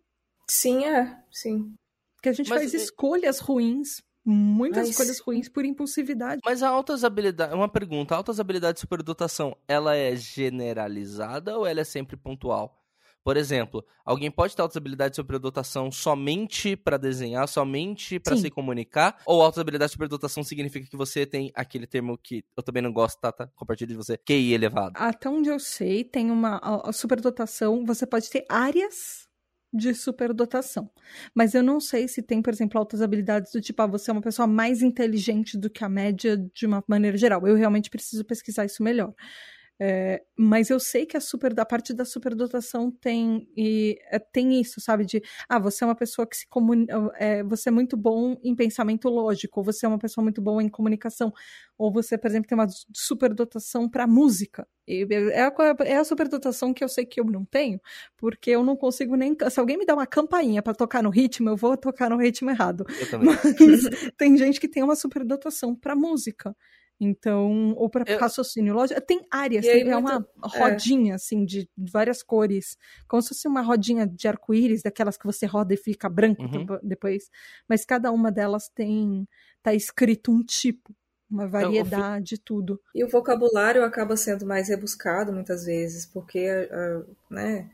Sim, 0.48 0.86
é, 0.86 1.22
sim. 1.30 1.74
Que 2.22 2.30
a 2.30 2.32
gente 2.32 2.48
Mas, 2.48 2.62
faz 2.62 2.72
escolhas 2.72 3.38
ruins 3.38 4.00
muitas 4.24 4.88
escolhas 4.88 5.18
ruins 5.18 5.48
por 5.50 5.66
impulsividade. 5.66 6.40
Mas 6.42 6.62
a 6.62 6.68
altas 6.68 7.04
habilidades, 7.04 7.54
uma 7.54 7.68
pergunta, 7.68 8.14
a 8.14 8.16
altas 8.16 8.40
habilidades 8.40 8.76
de 8.76 8.80
superdotação, 8.80 9.54
ela 9.68 9.96
é 9.96 10.16
generalizada 10.16 11.58
ou 11.58 11.66
ela 11.66 11.80
é 11.80 11.84
sempre 11.84 12.16
pontual? 12.16 12.81
Por 13.24 13.36
exemplo, 13.36 13.84
alguém 14.04 14.30
pode 14.30 14.56
ter 14.56 14.62
altas 14.62 14.76
habilidades 14.76 15.12
de 15.12 15.22
superdotação 15.22 15.92
somente 15.92 16.76
para 16.76 16.96
desenhar, 16.96 17.46
somente 17.46 18.18
para 18.18 18.36
se 18.36 18.50
comunicar? 18.50 19.18
Ou 19.24 19.42
altas 19.42 19.60
habilidades 19.60 19.90
de 19.90 19.94
superdotação 19.94 20.42
significa 20.42 20.88
que 20.88 20.96
você 20.96 21.24
tem 21.24 21.52
aquele 21.54 21.86
termo 21.86 22.18
que 22.18 22.44
eu 22.56 22.62
também 22.62 22.82
não 22.82 22.92
gosto, 22.92 23.20
Tata, 23.20 23.46
tá, 23.46 23.52
compartilho 23.54 23.90
de 23.90 23.96
você, 23.96 24.16
QI 24.16 24.52
elevado? 24.52 24.94
Até 24.96 25.28
onde 25.28 25.48
eu 25.48 25.60
sei, 25.60 26.02
tem 26.02 26.30
uma 26.30 26.58
a 26.62 26.92
superdotação, 26.92 27.84
você 27.84 28.04
pode 28.06 28.28
ter 28.28 28.44
áreas 28.48 29.28
de 29.72 29.94
superdotação. 29.94 30.90
Mas 31.34 31.54
eu 31.54 31.62
não 31.62 31.80
sei 31.80 32.06
se 32.06 32.22
tem, 32.22 32.42
por 32.42 32.52
exemplo, 32.52 32.78
altas 32.78 33.00
habilidades 33.00 33.52
do 33.52 33.60
tipo, 33.60 33.80
ah, 33.80 33.86
você 33.86 34.10
é 34.10 34.12
uma 34.12 34.20
pessoa 34.20 34.46
mais 34.46 34.82
inteligente 34.82 35.56
do 35.56 35.70
que 35.70 35.82
a 35.82 35.88
média 35.88 36.36
de 36.36 36.66
uma 36.66 36.84
maneira 36.86 37.16
geral. 37.16 37.46
Eu 37.46 37.56
realmente 37.56 37.88
preciso 37.88 38.24
pesquisar 38.24 38.66
isso 38.66 38.82
melhor. 38.82 39.14
É, 39.84 40.22
mas 40.38 40.70
eu 40.70 40.78
sei 40.78 41.04
que 41.04 41.16
a 41.16 41.20
super 41.20 41.52
da 41.52 41.66
parte 41.66 41.92
da 41.92 42.04
superdotação 42.04 42.88
tem 42.88 43.48
e 43.56 43.98
é, 44.12 44.18
tem 44.20 44.60
isso, 44.60 44.80
sabe? 44.80 45.04
De 45.04 45.20
ah, 45.48 45.58
você 45.58 45.82
é 45.82 45.86
uma 45.88 45.96
pessoa 45.96 46.24
que 46.24 46.36
se 46.36 46.46
comunica, 46.48 46.94
é, 47.16 47.42
você 47.42 47.68
é 47.68 47.72
muito 47.72 47.96
bom 47.96 48.36
em 48.44 48.54
pensamento 48.54 49.08
lógico, 49.08 49.58
ou 49.58 49.64
você 49.64 49.84
é 49.84 49.88
uma 49.88 49.98
pessoa 49.98 50.22
muito 50.22 50.40
boa 50.40 50.62
em 50.62 50.68
comunicação, 50.68 51.32
ou 51.76 51.92
você, 51.92 52.16
por 52.16 52.28
exemplo, 52.28 52.46
tem 52.48 52.56
uma 52.56 52.68
superdotação 52.94 53.88
para 53.88 54.06
música. 54.06 54.68
E 54.86 55.04
é, 55.10 55.42
a, 55.42 55.52
é 55.84 55.96
a 55.96 56.04
superdotação 56.04 56.72
que 56.72 56.84
eu 56.84 56.88
sei 56.88 57.04
que 57.04 57.18
eu 57.18 57.24
não 57.24 57.44
tenho, 57.44 57.80
porque 58.16 58.50
eu 58.50 58.62
não 58.62 58.76
consigo 58.76 59.16
nem. 59.16 59.36
Se 59.50 59.58
alguém 59.58 59.76
me 59.76 59.84
dá 59.84 59.94
uma 59.94 60.06
campainha 60.06 60.62
para 60.62 60.74
tocar 60.74 61.02
no 61.02 61.10
ritmo, 61.10 61.48
eu 61.48 61.56
vou 61.56 61.76
tocar 61.76 62.08
no 62.08 62.18
ritmo 62.18 62.50
errado. 62.50 62.84
Eu 63.00 63.10
também. 63.10 63.30
Mas 63.58 64.12
tem 64.16 64.36
gente 64.36 64.60
que 64.60 64.68
tem 64.68 64.84
uma 64.84 64.94
superdotação 64.94 65.74
para 65.74 65.96
música. 65.96 66.54
Então, 67.00 67.74
ou 67.76 67.90
para 67.90 68.04
eu... 68.06 68.18
raciocínio 68.18 68.74
lógico, 68.74 69.00
tem 69.00 69.26
áreas, 69.30 69.64
tem, 69.64 69.88
é 69.88 69.96
uma 69.96 70.24
é. 70.54 70.58
rodinha, 70.58 71.12
é. 71.12 71.16
assim, 71.16 71.44
de 71.44 71.68
várias 71.76 72.22
cores, 72.22 72.76
como 73.08 73.20
se 73.20 73.30
fosse 73.30 73.48
uma 73.48 73.60
rodinha 73.60 74.06
de 74.06 74.28
arco-íris, 74.28 74.82
daquelas 74.82 75.16
que 75.16 75.26
você 75.26 75.44
roda 75.44 75.74
e 75.74 75.76
fica 75.76 76.08
branco 76.08 76.42
uhum. 76.42 76.78
depois, 76.82 77.28
mas 77.68 77.84
cada 77.84 78.12
uma 78.12 78.30
delas 78.30 78.68
tem, 78.68 79.26
tá 79.62 79.74
escrito 79.74 80.30
um 80.30 80.44
tipo, 80.44 80.94
uma 81.28 81.48
variedade, 81.48 82.38
tudo. 82.38 82.80
E 82.94 83.02
o 83.02 83.08
vocabulário 83.08 83.82
acaba 83.82 84.16
sendo 84.16 84.46
mais 84.46 84.68
rebuscado 84.68 85.32
muitas 85.32 85.64
vezes, 85.64 86.06
porque, 86.06 86.46
né, 87.28 87.68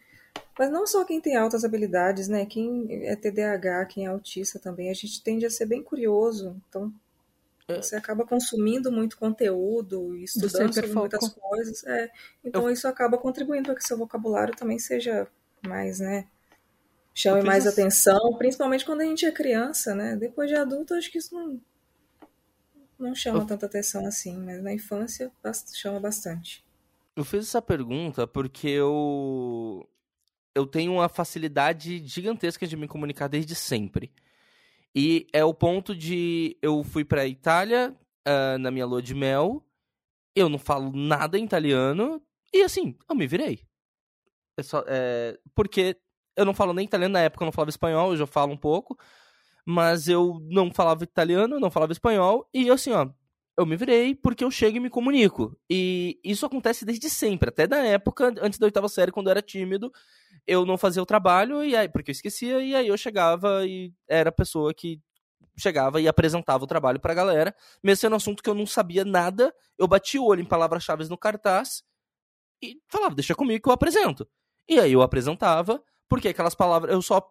mas 0.58 0.70
não 0.70 0.86
só 0.86 1.04
quem 1.04 1.20
tem 1.20 1.36
altas 1.36 1.64
habilidades, 1.64 2.28
né, 2.28 2.46
quem 2.46 2.86
é 3.04 3.14
TDAH, 3.14 3.84
quem 3.86 4.06
é 4.06 4.08
autista 4.08 4.58
também, 4.58 4.90
a 4.90 4.94
gente 4.94 5.22
tende 5.22 5.44
a 5.44 5.50
ser 5.50 5.66
bem 5.66 5.82
curioso, 5.82 6.56
então. 6.68 6.92
Você 7.76 7.96
acaba 7.96 8.24
consumindo 8.24 8.90
muito 8.90 9.18
conteúdo, 9.18 10.16
estudando 10.16 10.72
sobre 10.72 10.92
muitas 10.92 11.28
coisas. 11.28 11.84
É. 11.84 12.10
Então 12.42 12.62
Eu... 12.62 12.70
isso 12.70 12.88
acaba 12.88 13.18
contribuindo 13.18 13.64
para 13.64 13.74
que 13.74 13.84
seu 13.84 13.98
vocabulário 13.98 14.56
também 14.56 14.78
seja 14.78 15.28
mais, 15.66 16.00
né? 16.00 16.26
Chame 17.14 17.42
mais 17.42 17.66
atenção, 17.66 18.36
principalmente 18.38 18.86
quando 18.86 19.02
a 19.02 19.04
gente 19.04 19.26
é 19.26 19.32
criança, 19.32 19.94
né? 19.94 20.16
Depois 20.16 20.48
de 20.48 20.54
adulto, 20.54 20.94
acho 20.94 21.10
que 21.10 21.18
isso 21.18 21.34
não, 21.34 21.60
não 22.98 23.14
chama 23.14 23.40
Eu... 23.40 23.46
tanta 23.46 23.66
atenção 23.66 24.06
assim, 24.06 24.38
mas 24.38 24.62
na 24.62 24.72
infância 24.72 25.30
chama 25.74 26.00
bastante. 26.00 26.64
Eu 27.14 27.24
fiz 27.24 27.48
essa 27.48 27.60
pergunta 27.60 28.26
porque 28.26 28.68
eu 28.68 29.86
eu 30.54 30.66
tenho 30.66 30.92
uma 30.92 31.08
facilidade 31.08 31.98
gigantesca 32.06 32.66
de 32.66 32.76
me 32.76 32.88
comunicar 32.88 33.28
desde 33.28 33.54
sempre. 33.54 34.10
E 34.94 35.26
é 35.32 35.44
o 35.44 35.54
ponto 35.54 35.94
de 35.94 36.56
eu 36.62 36.82
fui 36.82 37.04
pra 37.04 37.26
Itália 37.26 37.94
uh, 38.26 38.58
na 38.58 38.70
minha 38.70 38.86
lua 38.86 39.02
de 39.02 39.14
mel, 39.14 39.64
eu 40.34 40.48
não 40.48 40.58
falo 40.58 40.92
nada 40.94 41.38
em 41.38 41.44
italiano, 41.44 42.22
e 42.52 42.62
assim, 42.62 42.96
eu 43.08 43.14
me 43.14 43.26
virei. 43.26 43.60
É 44.56 44.62
só, 44.62 44.84
é, 44.86 45.38
porque 45.54 45.96
eu 46.36 46.44
não 46.44 46.54
falo 46.54 46.72
nem 46.72 46.84
italiano, 46.84 47.12
na 47.12 47.20
época 47.20 47.44
eu 47.44 47.46
não 47.46 47.52
falava 47.52 47.70
espanhol, 47.70 48.10
hoje 48.10 48.22
eu 48.22 48.26
falo 48.26 48.52
um 48.52 48.56
pouco, 48.56 48.98
mas 49.64 50.08
eu 50.08 50.40
não 50.48 50.72
falava 50.72 51.04
italiano, 51.04 51.60
não 51.60 51.70
falava 51.70 51.92
espanhol, 51.92 52.48
e 52.52 52.70
assim, 52.70 52.92
ó, 52.92 53.08
eu 53.56 53.66
me 53.66 53.76
virei 53.76 54.14
porque 54.14 54.44
eu 54.44 54.50
chego 54.50 54.76
e 54.76 54.80
me 54.80 54.88
comunico. 54.88 55.58
E 55.68 56.18
isso 56.24 56.46
acontece 56.46 56.84
desde 56.84 57.10
sempre, 57.10 57.48
até 57.48 57.66
da 57.66 57.78
época, 57.78 58.32
antes 58.40 58.58
da 58.58 58.66
oitava 58.66 58.88
série, 58.88 59.10
quando 59.10 59.26
eu 59.26 59.32
era 59.32 59.42
tímido, 59.42 59.92
eu 60.48 60.64
não 60.64 60.78
fazia 60.78 61.02
o 61.02 61.06
trabalho, 61.06 61.62
e 61.62 61.76
aí, 61.76 61.88
porque 61.88 62.10
eu 62.10 62.12
esquecia, 62.12 62.60
e 62.62 62.74
aí 62.74 62.88
eu 62.88 62.96
chegava 62.96 63.66
e 63.66 63.92
era 64.08 64.30
a 64.30 64.32
pessoa 64.32 64.72
que 64.72 64.98
chegava 65.58 66.00
e 66.00 66.08
apresentava 66.08 66.64
o 66.64 66.66
trabalho 66.66 66.98
pra 66.98 67.12
galera, 67.12 67.54
mesmo 67.82 68.00
sendo 68.00 68.14
um 68.14 68.16
assunto 68.16 68.42
que 68.42 68.48
eu 68.48 68.54
não 68.54 68.66
sabia 68.66 69.04
nada, 69.04 69.54
eu 69.76 69.86
bati 69.86 70.18
o 70.18 70.24
olho 70.24 70.40
em 70.40 70.46
palavras-chave 70.46 71.06
no 71.10 71.18
cartaz 71.18 71.82
e 72.62 72.80
falava, 72.88 73.14
deixa 73.14 73.34
comigo 73.34 73.62
que 73.62 73.68
eu 73.68 73.72
apresento. 73.72 74.26
E 74.66 74.80
aí 74.80 74.92
eu 74.92 75.02
apresentava, 75.02 75.82
porque 76.08 76.28
aquelas 76.28 76.54
palavras, 76.54 76.94
eu 76.94 77.02
só 77.02 77.22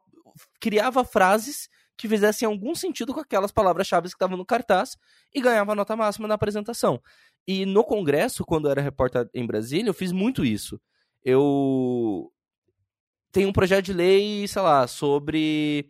criava 0.60 1.04
frases 1.04 1.68
que 1.98 2.08
fizessem 2.08 2.46
algum 2.46 2.76
sentido 2.76 3.16
com 3.16 3.20
aquelas 3.20 3.52
palavras-chave 3.52 4.10
que 4.10 4.14
estavam 4.14 4.38
no 4.38 4.46
cartaz 4.46 4.96
e 5.34 5.42
ganhava 5.42 5.74
nota 5.74 5.96
máxima 5.96 6.28
na 6.28 6.36
apresentação. 6.36 7.02
E 7.48 7.66
no 7.66 7.84
congresso, 7.84 8.46
quando 8.46 8.66
eu 8.66 8.72
era 8.72 8.82
repórter 8.82 9.28
em 9.34 9.48
Brasília, 9.48 9.90
eu 9.90 9.94
fiz 9.94 10.12
muito 10.12 10.46
isso. 10.46 10.80
Eu 11.24 12.32
tenho 13.32 13.50
um 13.50 13.54
projeto 13.54 13.86
de 13.86 13.94
lei, 13.94 14.48
sei 14.48 14.62
lá, 14.62 14.88
sobre 14.88 15.90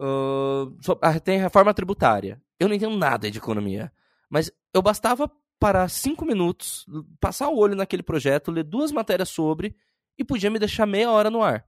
Uh, 0.00 1.20
tem 1.22 1.38
reforma 1.38 1.74
tributária. 1.74 2.40
Eu 2.58 2.68
não 2.68 2.74
entendo 2.74 2.96
nada 2.96 3.30
de 3.30 3.36
economia. 3.36 3.92
Mas 4.30 4.50
eu 4.72 4.80
bastava 4.80 5.30
parar 5.58 5.88
cinco 5.90 6.24
minutos, 6.24 6.86
passar 7.20 7.50
o 7.50 7.58
olho 7.58 7.76
naquele 7.76 8.02
projeto, 8.02 8.50
ler 8.50 8.64
duas 8.64 8.90
matérias 8.90 9.28
sobre 9.28 9.76
e 10.16 10.24
podia 10.24 10.50
me 10.50 10.58
deixar 10.58 10.86
meia 10.86 11.10
hora 11.10 11.28
no 11.28 11.42
ar, 11.42 11.66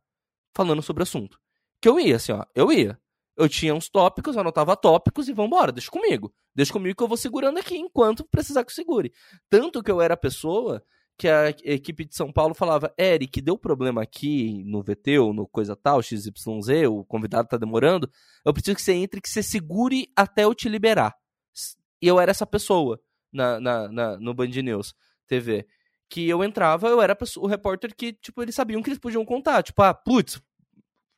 falando 0.54 0.80
sobre 0.80 1.02
o 1.02 1.04
assunto. 1.04 1.38
Que 1.78 1.88
eu 1.88 2.00
ia, 2.00 2.16
assim, 2.16 2.32
ó, 2.32 2.44
eu 2.54 2.72
ia. 2.72 2.98
Eu 3.36 3.48
tinha 3.48 3.74
uns 3.74 3.90
tópicos, 3.90 4.36
anotava 4.36 4.76
tópicos 4.76 5.28
e 5.28 5.32
vambora, 5.32 5.72
deixa 5.72 5.90
comigo. 5.90 6.32
Deixa 6.54 6.72
comigo 6.72 6.96
que 6.96 7.02
eu 7.02 7.08
vou 7.08 7.16
segurando 7.16 7.58
aqui 7.58 7.76
enquanto 7.76 8.24
precisar 8.24 8.64
que 8.64 8.70
eu 8.70 8.74
segure. 8.74 9.12
Tanto 9.50 9.82
que 9.82 9.90
eu 9.90 10.00
era 10.00 10.14
a 10.14 10.18
pessoa 10.18 10.82
que 11.16 11.28
a 11.28 11.50
equipe 11.50 12.04
de 12.04 12.16
São 12.16 12.32
Paulo 12.32 12.54
falava: 12.54 12.92
Eric, 12.98 13.40
deu 13.40 13.56
problema 13.56 14.02
aqui 14.02 14.62
no 14.64 14.82
VT 14.82 15.18
ou 15.18 15.32
no 15.32 15.46
coisa 15.46 15.76
tal, 15.76 16.02
XYZ, 16.02 16.32
o 16.88 17.04
convidado 17.04 17.48
tá 17.48 17.56
demorando. 17.56 18.10
Eu 18.44 18.52
preciso 18.52 18.76
que 18.76 18.82
você 18.82 18.92
entre, 18.92 19.20
que 19.20 19.28
você 19.28 19.42
segure 19.42 20.08
até 20.16 20.44
eu 20.44 20.54
te 20.54 20.68
liberar. 20.68 21.14
E 22.00 22.06
eu 22.08 22.18
era 22.18 22.30
essa 22.30 22.46
pessoa 22.46 23.00
na, 23.32 23.60
na, 23.60 23.88
na 23.88 24.18
no 24.18 24.34
Band 24.34 24.48
News 24.48 24.94
TV. 25.26 25.66
Que 26.08 26.28
eu 26.28 26.44
entrava, 26.44 26.88
eu 26.88 27.00
era 27.00 27.16
o 27.38 27.46
repórter 27.46 27.94
que, 27.96 28.12
tipo, 28.12 28.42
eles 28.42 28.54
sabiam 28.54 28.82
que 28.82 28.90
eles 28.90 28.98
podiam 28.98 29.24
contar. 29.24 29.62
Tipo, 29.62 29.82
ah, 29.82 29.94
putz, 29.94 30.36
o 30.36 30.42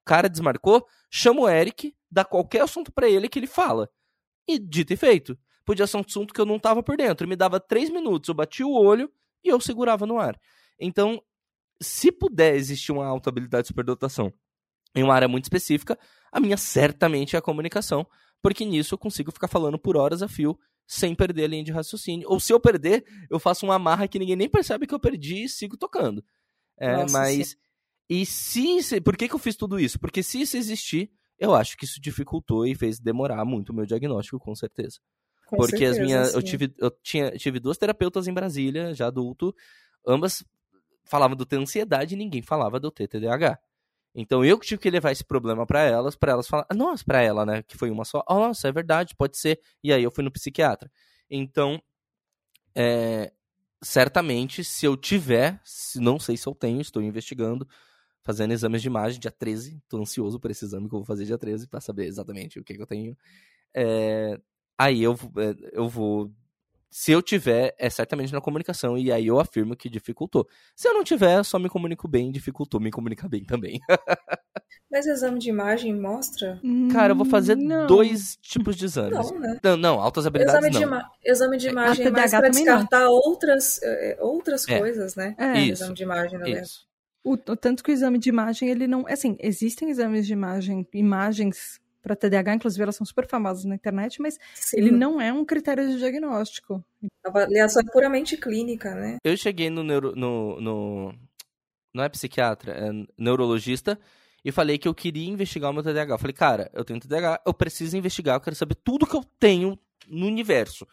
cara 0.05 0.29
desmarcou, 0.29 0.87
chama 1.11 1.41
o 1.41 1.49
Eric, 1.49 1.95
dá 2.11 2.25
qualquer 2.25 2.63
assunto 2.63 2.93
para 2.93 3.09
ele 3.09 3.29
que 3.29 3.39
ele 3.39 3.47
fala. 3.47 3.91
E 4.47 4.59
dito 4.59 4.93
e 4.93 4.97
feito. 4.97 5.37
Podia 5.65 5.87
ser 5.87 5.97
um 5.97 6.05
assunto 6.07 6.33
que 6.35 6.41
eu 6.41 6.47
não 6.47 6.59
tava 6.59 6.83
por 6.83 6.97
dentro. 6.97 7.27
Me 7.27 7.35
dava 7.35 7.59
três 7.59 7.91
minutos, 7.91 8.29
eu 8.29 8.35
bati 8.35 8.63
o 8.63 8.71
olho 8.71 9.11
e 9.45 9.49
eu 9.49 9.61
segurava 9.61 10.07
no 10.07 10.19
ar. 10.19 10.39
Então, 10.81 11.23
se 11.81 12.11
puder 12.11 12.55
existir 12.55 12.93
uma 12.93 13.07
alta 13.07 13.31
habilidade 13.31 13.65
de 13.65 13.69
superdotação 13.69 14.33
em 14.95 15.03
uma 15.03 15.15
área 15.15 15.29
muito 15.29 15.45
específica, 15.45 15.99
a 16.33 16.41
minha 16.41 16.57
certamente 16.57 17.37
é 17.37 17.39
a 17.39 17.43
comunicação, 17.43 18.07
porque 18.43 18.65
nisso 18.65 18.95
eu 18.95 18.99
consigo 18.99 19.33
ficar 19.33 19.49
falando 19.49 19.79
por 19.79 19.97
horas 19.97 20.23
a 20.23 20.29
fio 20.29 20.59
sem 20.87 21.15
perder 21.15 21.45
a 21.45 21.49
linha 21.49 21.65
de 21.65 21.73
raciocínio. 21.73 22.29
Ou 22.29 22.39
se 22.39 22.53
eu 22.53 22.61
perder, 22.61 23.05
eu 23.31 23.39
faço 23.39 23.65
uma 23.65 23.75
amarra 23.75 24.07
que 24.07 24.19
ninguém 24.19 24.37
nem 24.37 24.49
percebe 24.49 24.87
que 24.87 24.95
eu 24.95 25.01
perdi 25.01 25.45
e 25.45 25.49
sigo 25.49 25.77
tocando. 25.77 26.25
É, 26.79 26.97
Nossa, 26.97 27.19
mas. 27.19 27.49
Sim. 27.49 27.57
E 28.09 28.27
se. 28.27 29.01
Por 29.01 29.17
que, 29.17 29.29
que 29.29 29.35
eu 29.35 29.39
fiz 29.39 29.57
tudo 29.57 29.81
isso? 29.81 29.99
Porque 29.99 30.23
se 30.23 30.43
isso 30.43 30.57
existir, 30.57 31.11
eu 31.39 31.55
acho 31.55 31.77
que 31.77 31.85
isso 31.85 32.01
dificultou 32.01 32.67
e 32.67 32.75
fez 32.75 33.01
demorar 33.01 33.45
muito 33.45 33.71
o 33.71 33.75
meu 33.75 33.87
diagnóstico, 33.87 34.39
com 34.39 34.55
certeza. 34.55 34.99
Com 35.47 35.57
porque 35.57 35.77
certeza, 35.77 36.01
as 36.01 36.07
minhas. 36.07 36.35
Eu 36.35 36.43
tive, 36.43 36.75
eu 36.79 36.91
tinha, 37.03 37.31
tive 37.33 37.61
duas 37.61 37.79
terapeutas 37.79 38.27
em 38.27 38.33
Brasília, 38.33 38.95
já 38.95 39.07
adulto. 39.07 39.55
Ambas 40.07 40.45
falavam 41.05 41.37
do 41.37 41.47
ter 41.47 41.57
ansiedade 41.57 42.15
e 42.15 42.19
ninguém 42.19 42.43
falava 42.43 42.81
do 42.81 42.91
ter 42.91 43.09
TDAH. 43.09 43.59
Então 44.15 44.45
eu 44.45 44.59
que 44.59 44.67
tive 44.67 44.81
que 44.81 44.91
levar 44.91 45.11
esse 45.11 45.25
problema 45.25 45.67
para 45.67 45.83
elas, 45.83 46.15
para 46.15 46.33
elas 46.33 46.47
falar, 46.47 46.67
nossa, 46.75 47.05
para 47.05 47.21
ela, 47.21 47.45
né, 47.45 47.63
que 47.63 47.77
foi 47.77 47.91
uma 47.91 48.05
só, 48.05 48.25
oh, 48.29 48.35
nossa, 48.35 48.69
é 48.69 48.73
verdade, 48.73 49.15
pode 49.17 49.37
ser. 49.37 49.61
E 49.83 49.93
aí 49.93 50.03
eu 50.03 50.11
fui 50.11 50.23
no 50.23 50.31
psiquiatra. 50.31 50.91
Então, 51.29 51.83
é, 52.77 53.33
certamente, 53.83 54.63
se 54.63 54.87
eu 54.87 54.97
tiver, 54.97 55.61
se, 55.65 55.99
não 55.99 56.19
sei 56.19 56.37
se 56.37 56.47
eu 56.47 56.55
tenho, 56.55 56.81
estou 56.81 57.03
investigando, 57.03 57.67
fazendo 58.23 58.53
exames 58.53 58.81
de 58.81 58.89
imagem 58.89 59.21
dia 59.21 59.33
13, 59.33 59.83
tô 59.89 60.01
ansioso 60.01 60.39
por 60.39 60.51
esse 60.51 60.65
exame 60.65 60.89
que 60.89 60.95
eu 60.95 61.01
vou 61.01 61.07
fazer 61.07 61.25
dia 61.25 61.37
13 61.37 61.67
para 61.67 61.81
saber 61.81 62.07
exatamente 62.07 62.61
o 62.61 62.65
que, 62.65 62.75
que 62.75 62.83
eu 62.83 62.87
tenho. 62.87 63.17
É, 63.75 64.41
aí 64.79 65.03
eu, 65.03 65.19
é, 65.37 65.55
eu 65.73 65.89
vou. 65.89 66.31
Se 66.91 67.11
eu 67.11 67.21
tiver, 67.21 67.75
é 67.77 67.91
certamente 67.91 68.33
na 68.33 68.41
comunicação, 68.41 68.97
e 68.97 69.11
aí 69.11 69.27
eu 69.27 69.41
afirmo 69.41 69.75
que 69.75 69.91
dificultou. 69.91 70.47
Se 70.77 70.87
eu 70.87 70.95
não 70.95 71.03
tiver, 71.03 71.43
só 71.45 71.59
me 71.59 71.69
comunico 71.69 72.07
bem, 72.07 72.31
dificultou 72.31 72.79
me 72.79 72.93
comunicar 72.93 73.29
bem 73.29 73.45
também. 73.45 73.81
Mas 74.91 75.07
exame 75.07 75.41
de 75.41 75.51
imagem 75.51 75.93
mostra? 75.93 76.61
Cara, 76.93 77.13
eu 77.13 77.17
vou 77.17 77.27
fazer 77.27 77.57
não. 77.57 77.85
dois 77.89 78.37
tipos 78.41 78.77
de 78.77 78.85
exames. 78.85 79.29
Não, 79.29 79.41
né? 79.41 79.59
Não, 79.61 79.77
não 79.77 80.01
altas 80.01 80.25
habilidades 80.25 80.65
exame 80.65 80.87
não. 80.87 80.99
De 80.99 81.31
exame 81.31 81.57
de 81.57 81.69
imagem 81.69 82.05
é, 82.05 82.09
é 82.09 82.11
mais 82.13 82.31
para 82.31 82.49
descartar 82.49 83.09
outras, 83.09 83.83
é, 83.83 84.17
outras 84.21 84.69
é. 84.69 84.79
coisas, 84.79 85.17
né? 85.17 85.35
É. 85.37 85.59
Isso, 85.59 85.83
exame 85.83 85.95
de 85.97 86.03
imagem, 86.05 86.39
né? 86.39 86.51
Isso. 86.51 86.87
O, 87.25 87.37
tanto 87.37 87.83
que 87.83 87.91
o 87.91 87.93
exame 87.93 88.19
de 88.19 88.29
imagem, 88.29 88.69
ele 88.69 88.87
não. 88.87 89.05
Assim, 89.09 89.37
existem 89.41 89.91
exames 89.91 90.27
de 90.27 90.33
imagem, 90.33 90.87
imagens 90.93 91.81
para 92.05 92.15
TDAH, 92.15 92.57
inclusive 92.57 92.83
elas 92.83 92.97
são 92.97 93.07
super 93.07 93.27
famosas 93.27 93.65
na 93.65 93.75
internet, 93.75 94.21
mas 94.21 94.39
Sim. 94.55 94.77
ele 94.77 94.91
não 94.91 95.19
é 95.19 95.33
um 95.33 95.43
critério 95.43 95.89
de 95.89 95.97
diagnóstico. 95.97 96.85
A 97.25 97.31
avaliação 97.31 97.83
é 97.83 97.91
puramente 97.91 98.37
clínica, 98.37 98.95
né? 98.95 99.17
Eu 99.25 99.35
cheguei 99.39 99.71
no 99.71 99.83
neuro, 99.83 100.15
no, 100.15 100.61
no 100.61 101.15
não 101.95 102.05
é 102.05 102.09
psiquiatra, 102.11 102.73
é 102.73 102.91
neurologista 103.17 103.99
e 104.45 104.53
falei 104.53 104.77
que 104.77 104.87
eu 104.87 104.95
queria 104.95 105.31
investigar 105.31 105.71
o 105.71 105.73
meu 105.73 105.83
TDAH. 105.83 106.15
Eu 106.15 106.19
falei, 106.19 106.35
cara, 106.35 106.71
eu 106.75 106.85
tenho 106.85 107.01
TDAH, 107.01 107.41
eu 107.47 107.55
preciso 107.55 107.97
investigar, 107.97 108.37
eu 108.37 108.41
quero 108.41 108.55
saber 108.55 108.75
tudo 108.75 109.07
que 109.07 109.17
eu 109.17 109.25
tenho 109.41 109.79
no 110.07 110.27
universo. 110.27 110.87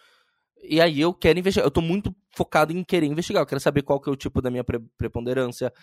E 0.63 0.79
aí 0.79 1.01
eu 1.01 1.13
quero 1.13 1.39
investigar, 1.39 1.67
eu 1.67 1.71
tô 1.71 1.81
muito 1.81 2.15
focado 2.29 2.71
em 2.71 2.83
querer 2.83 3.07
investigar, 3.07 3.41
eu 3.41 3.47
quero 3.47 3.59
saber 3.59 3.81
qual 3.81 3.99
que 3.99 4.09
é 4.09 4.11
o 4.13 4.15
tipo 4.15 4.41
da 4.41 4.49
minha 4.49 4.63
preponderância, 4.97 5.73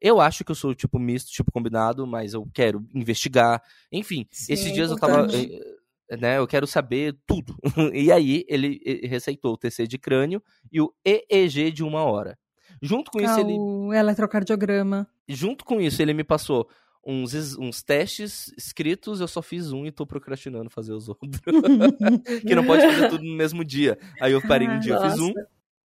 eu 0.00 0.20
acho 0.20 0.44
que 0.44 0.50
eu 0.50 0.54
sou 0.54 0.74
tipo 0.74 0.98
misto, 0.98 1.30
tipo 1.30 1.50
combinado, 1.50 2.06
mas 2.06 2.34
eu 2.34 2.48
quero 2.52 2.86
investigar. 2.94 3.62
Enfim, 3.90 4.26
Sim, 4.30 4.52
esses 4.52 4.72
dias 4.72 4.90
importante. 4.90 5.36
eu 5.36 5.58
tava. 5.58 5.64
Eh, 6.10 6.16
né, 6.16 6.38
eu 6.38 6.46
quero 6.46 6.66
saber 6.66 7.16
tudo. 7.26 7.56
e 7.92 8.10
aí 8.10 8.44
ele 8.48 8.80
receitou 9.04 9.52
o 9.54 9.58
TC 9.58 9.86
de 9.86 9.98
crânio 9.98 10.42
e 10.72 10.80
o 10.80 10.92
EEG 11.04 11.70
de 11.70 11.82
uma 11.82 12.02
hora. 12.02 12.38
Junto 12.80 13.10
com 13.10 13.20
isso, 13.20 13.34
ah, 13.34 13.40
ele. 13.40 13.54
O 13.58 13.92
eletrocardiograma. 13.92 15.08
Junto 15.28 15.64
com 15.64 15.80
isso, 15.80 16.00
ele 16.00 16.14
me 16.14 16.24
passou 16.24 16.68
uns, 17.04 17.56
uns 17.56 17.82
testes 17.82 18.52
escritos, 18.56 19.20
eu 19.20 19.28
só 19.28 19.40
fiz 19.40 19.72
um 19.72 19.86
e 19.86 19.90
tô 19.90 20.06
procrastinando 20.06 20.70
fazer 20.70 20.92
os 20.92 21.08
outros. 21.10 21.40
que 22.46 22.54
não 22.54 22.64
pode 22.64 22.82
fazer 22.82 23.08
tudo 23.08 23.24
no 23.24 23.36
mesmo 23.36 23.64
dia. 23.64 23.98
Aí 24.20 24.32
eu 24.32 24.42
parei 24.42 24.68
um 24.68 24.78
dia, 24.78 24.94
eu 24.94 25.10
fiz 25.10 25.18
um 25.18 25.32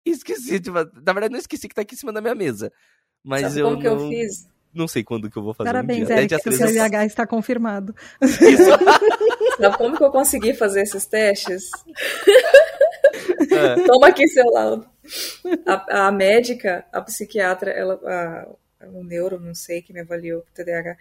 e 0.05 0.11
esqueci. 0.11 0.59
Tipo, 0.59 0.77
na 0.77 1.13
verdade, 1.13 1.31
não 1.31 1.39
esqueci 1.39 1.67
que 1.67 1.75
tá 1.75 1.81
aqui 1.81 1.95
em 1.95 1.97
cima 1.97 2.13
da 2.13 2.21
minha 2.21 2.35
mesa. 2.35 2.71
Mas 3.23 3.41
Sabe 3.41 3.59
eu 3.59 3.65
como 3.65 3.75
não... 3.75 3.81
que 3.81 3.87
eu 3.87 4.09
fiz? 4.09 4.49
Não 4.73 4.87
sei 4.87 5.03
quando 5.03 5.29
que 5.29 5.37
eu 5.37 5.43
vou 5.43 5.53
fazer 5.53 5.69
Parabéns, 5.69 6.03
um 6.03 6.05
dia. 6.05 6.17
Eric, 6.17 6.41
seu 6.41 6.51
CLH 6.51 7.05
está 7.05 7.25
confirmado. 7.25 7.95
Sabe 9.59 9.77
como 9.77 9.97
que 9.97 10.03
eu 10.03 10.11
consegui 10.11 10.53
fazer 10.53 10.81
esses 10.81 11.05
testes? 11.05 11.69
É. 13.51 13.83
Toma 13.87 14.07
aqui 14.07 14.27
seu 14.27 14.45
laudo. 14.45 14.87
A, 15.65 16.07
a, 16.07 16.11
médica, 16.11 16.85
a 16.93 17.01
psiquiatra, 17.01 17.71
ela, 17.71 17.99
a, 18.05 18.87
o 18.87 19.03
neuro, 19.03 19.39
não 19.39 19.55
sei, 19.55 19.81
que 19.81 19.91
me 19.91 20.01
avaliou 20.01 20.41
o 20.41 20.53
TDAH, 20.53 20.95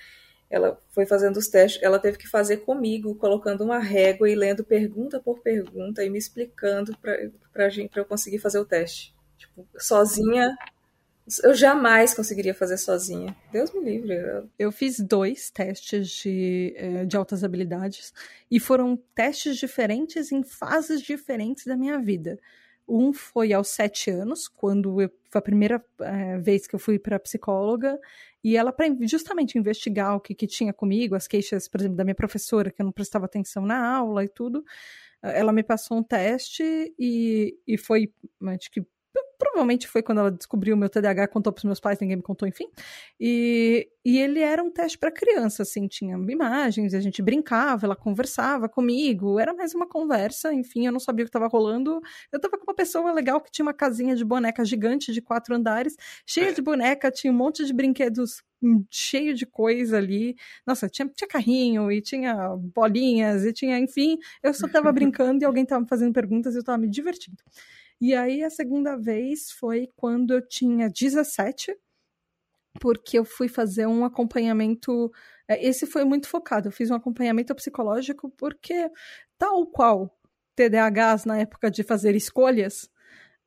ela 0.50 0.80
foi 0.90 1.04
fazendo 1.04 1.36
os 1.36 1.48
testes, 1.48 1.82
ela 1.82 1.98
teve 1.98 2.16
que 2.16 2.26
fazer 2.26 2.58
comigo, 2.58 3.14
colocando 3.16 3.64
uma 3.64 3.78
régua 3.78 4.30
e 4.30 4.34
lendo 4.34 4.64
pergunta 4.64 5.20
por 5.20 5.40
pergunta 5.40 6.02
e 6.02 6.08
me 6.08 6.18
explicando 6.18 6.96
para 6.98 7.18
eu 7.94 8.04
conseguir 8.06 8.38
fazer 8.38 8.58
o 8.58 8.64
teste. 8.64 9.14
Tipo, 9.36 9.66
sozinha, 9.76 10.56
eu 11.42 11.54
jamais 11.54 12.14
conseguiria 12.14 12.54
fazer 12.54 12.78
sozinha. 12.78 13.36
Deus 13.52 13.72
me 13.72 13.80
livre. 13.80 14.16
Eu 14.58 14.72
fiz 14.72 14.98
dois 14.98 15.50
testes 15.50 16.08
de, 16.08 16.74
eh, 16.76 17.04
de 17.04 17.16
altas 17.16 17.44
habilidades 17.44 18.12
e 18.50 18.58
foram 18.58 18.96
testes 19.14 19.56
diferentes 19.56 20.32
em 20.32 20.42
fases 20.42 21.02
diferentes 21.02 21.66
da 21.66 21.76
minha 21.76 21.98
vida. 21.98 22.38
Um 22.88 23.12
foi 23.12 23.52
aos 23.52 23.68
sete 23.68 24.10
anos, 24.10 24.48
quando 24.48 25.02
eu, 25.02 25.10
foi 25.30 25.38
a 25.38 25.42
primeira 25.42 25.84
é, 26.00 26.38
vez 26.38 26.66
que 26.66 26.74
eu 26.74 26.78
fui 26.78 26.98
para 26.98 27.18
psicóloga, 27.18 28.00
e 28.42 28.56
ela, 28.56 28.72
para 28.72 28.86
justamente 29.02 29.58
investigar 29.58 30.16
o 30.16 30.20
que, 30.20 30.34
que 30.34 30.46
tinha 30.46 30.72
comigo, 30.72 31.14
as 31.14 31.26
queixas, 31.26 31.68
por 31.68 31.80
exemplo, 31.80 31.98
da 31.98 32.04
minha 32.04 32.14
professora, 32.14 32.70
que 32.70 32.80
eu 32.80 32.84
não 32.86 32.92
prestava 32.92 33.26
atenção 33.26 33.66
na 33.66 33.96
aula 33.96 34.24
e 34.24 34.28
tudo, 34.28 34.64
ela 35.22 35.52
me 35.52 35.62
passou 35.62 35.98
um 35.98 36.02
teste 36.02 36.62
e, 36.98 37.58
e 37.66 37.76
foi, 37.76 38.10
acho 38.46 38.70
que 38.70 38.82
provavelmente 39.38 39.86
foi 39.86 40.02
quando 40.02 40.18
ela 40.18 40.30
descobriu 40.30 40.74
o 40.74 40.78
meu 40.78 40.88
TDAH, 40.88 41.28
contou 41.28 41.52
para 41.52 41.60
os 41.60 41.64
meus 41.64 41.80
pais, 41.80 41.98
ninguém 42.00 42.16
me 42.16 42.22
contou, 42.22 42.46
enfim. 42.46 42.68
E, 43.20 43.88
e 44.04 44.18
ele 44.18 44.40
era 44.40 44.62
um 44.62 44.70
teste 44.70 44.98
para 44.98 45.12
criança, 45.12 45.62
assim, 45.62 45.86
tinha 45.86 46.16
imagens, 46.16 46.92
a 46.92 47.00
gente 47.00 47.22
brincava, 47.22 47.86
ela 47.86 47.96
conversava 47.96 48.68
comigo, 48.68 49.38
era 49.38 49.54
mais 49.54 49.74
uma 49.74 49.86
conversa, 49.86 50.52
enfim, 50.52 50.86
eu 50.86 50.92
não 50.92 51.00
sabia 51.00 51.24
o 51.24 51.26
que 51.26 51.28
estava 51.28 51.46
rolando. 51.46 52.00
Eu 52.32 52.38
estava 52.38 52.58
com 52.58 52.64
uma 52.64 52.74
pessoa 52.74 53.12
legal 53.12 53.40
que 53.40 53.50
tinha 53.50 53.64
uma 53.64 53.74
casinha 53.74 54.16
de 54.16 54.24
boneca 54.24 54.64
gigante 54.64 55.12
de 55.12 55.22
quatro 55.22 55.54
andares, 55.54 55.96
cheia 56.26 56.52
de 56.52 56.60
boneca, 56.60 57.10
tinha 57.10 57.32
um 57.32 57.36
monte 57.36 57.64
de 57.64 57.72
brinquedos 57.72 58.42
hum, 58.62 58.84
cheio 58.90 59.34
de 59.34 59.46
coisa 59.46 59.98
ali. 59.98 60.36
Nossa, 60.66 60.88
tinha, 60.88 61.08
tinha 61.08 61.28
carrinho 61.28 61.90
e 61.92 62.00
tinha 62.00 62.56
bolinhas 62.74 63.44
e 63.44 63.52
tinha, 63.52 63.78
enfim, 63.78 64.18
eu 64.42 64.52
só 64.52 64.66
estava 64.66 64.90
brincando 64.92 65.42
e 65.42 65.46
alguém 65.46 65.62
estava 65.62 65.86
fazendo 65.86 66.12
perguntas 66.12 66.54
e 66.54 66.58
eu 66.58 66.60
estava 66.60 66.78
me 66.78 66.88
divertindo. 66.88 67.42
E 68.00 68.14
aí 68.14 68.44
a 68.44 68.50
segunda 68.50 68.96
vez 68.96 69.50
foi 69.50 69.88
quando 69.96 70.32
eu 70.34 70.46
tinha 70.46 70.88
17, 70.88 71.76
porque 72.80 73.18
eu 73.18 73.24
fui 73.24 73.48
fazer 73.48 73.86
um 73.86 74.04
acompanhamento. 74.04 75.10
É, 75.48 75.66
esse 75.66 75.86
foi 75.86 76.04
muito 76.04 76.28
focado. 76.28 76.68
Eu 76.68 76.72
fiz 76.72 76.90
um 76.90 76.94
acompanhamento 76.94 77.54
psicológico 77.54 78.30
porque, 78.30 78.90
tal 79.36 79.66
qual 79.66 80.16
TDAHs 80.54 81.24
na 81.24 81.38
época 81.38 81.70
de 81.70 81.82
fazer 81.82 82.14
escolhas, 82.14 82.90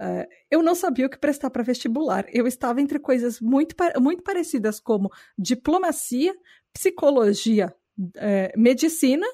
é, 0.02 0.28
eu 0.49 0.64
não 0.64 0.73
sabia 0.73 1.06
o 1.06 1.10
que 1.10 1.18
prestar 1.18 1.49
para 1.49 1.64
vestibular. 1.64 2.26
Eu 2.30 2.48
estava 2.48 2.82
entre 2.82 2.99
coisas 2.99 3.40
muito, 3.40 3.76
muito 3.99 4.23
parecidas 4.23 4.80
como 4.80 5.11
diplomacia, 5.38 6.36
psicologia, 6.73 7.73
é, 8.15 8.52
medicina 8.57 9.28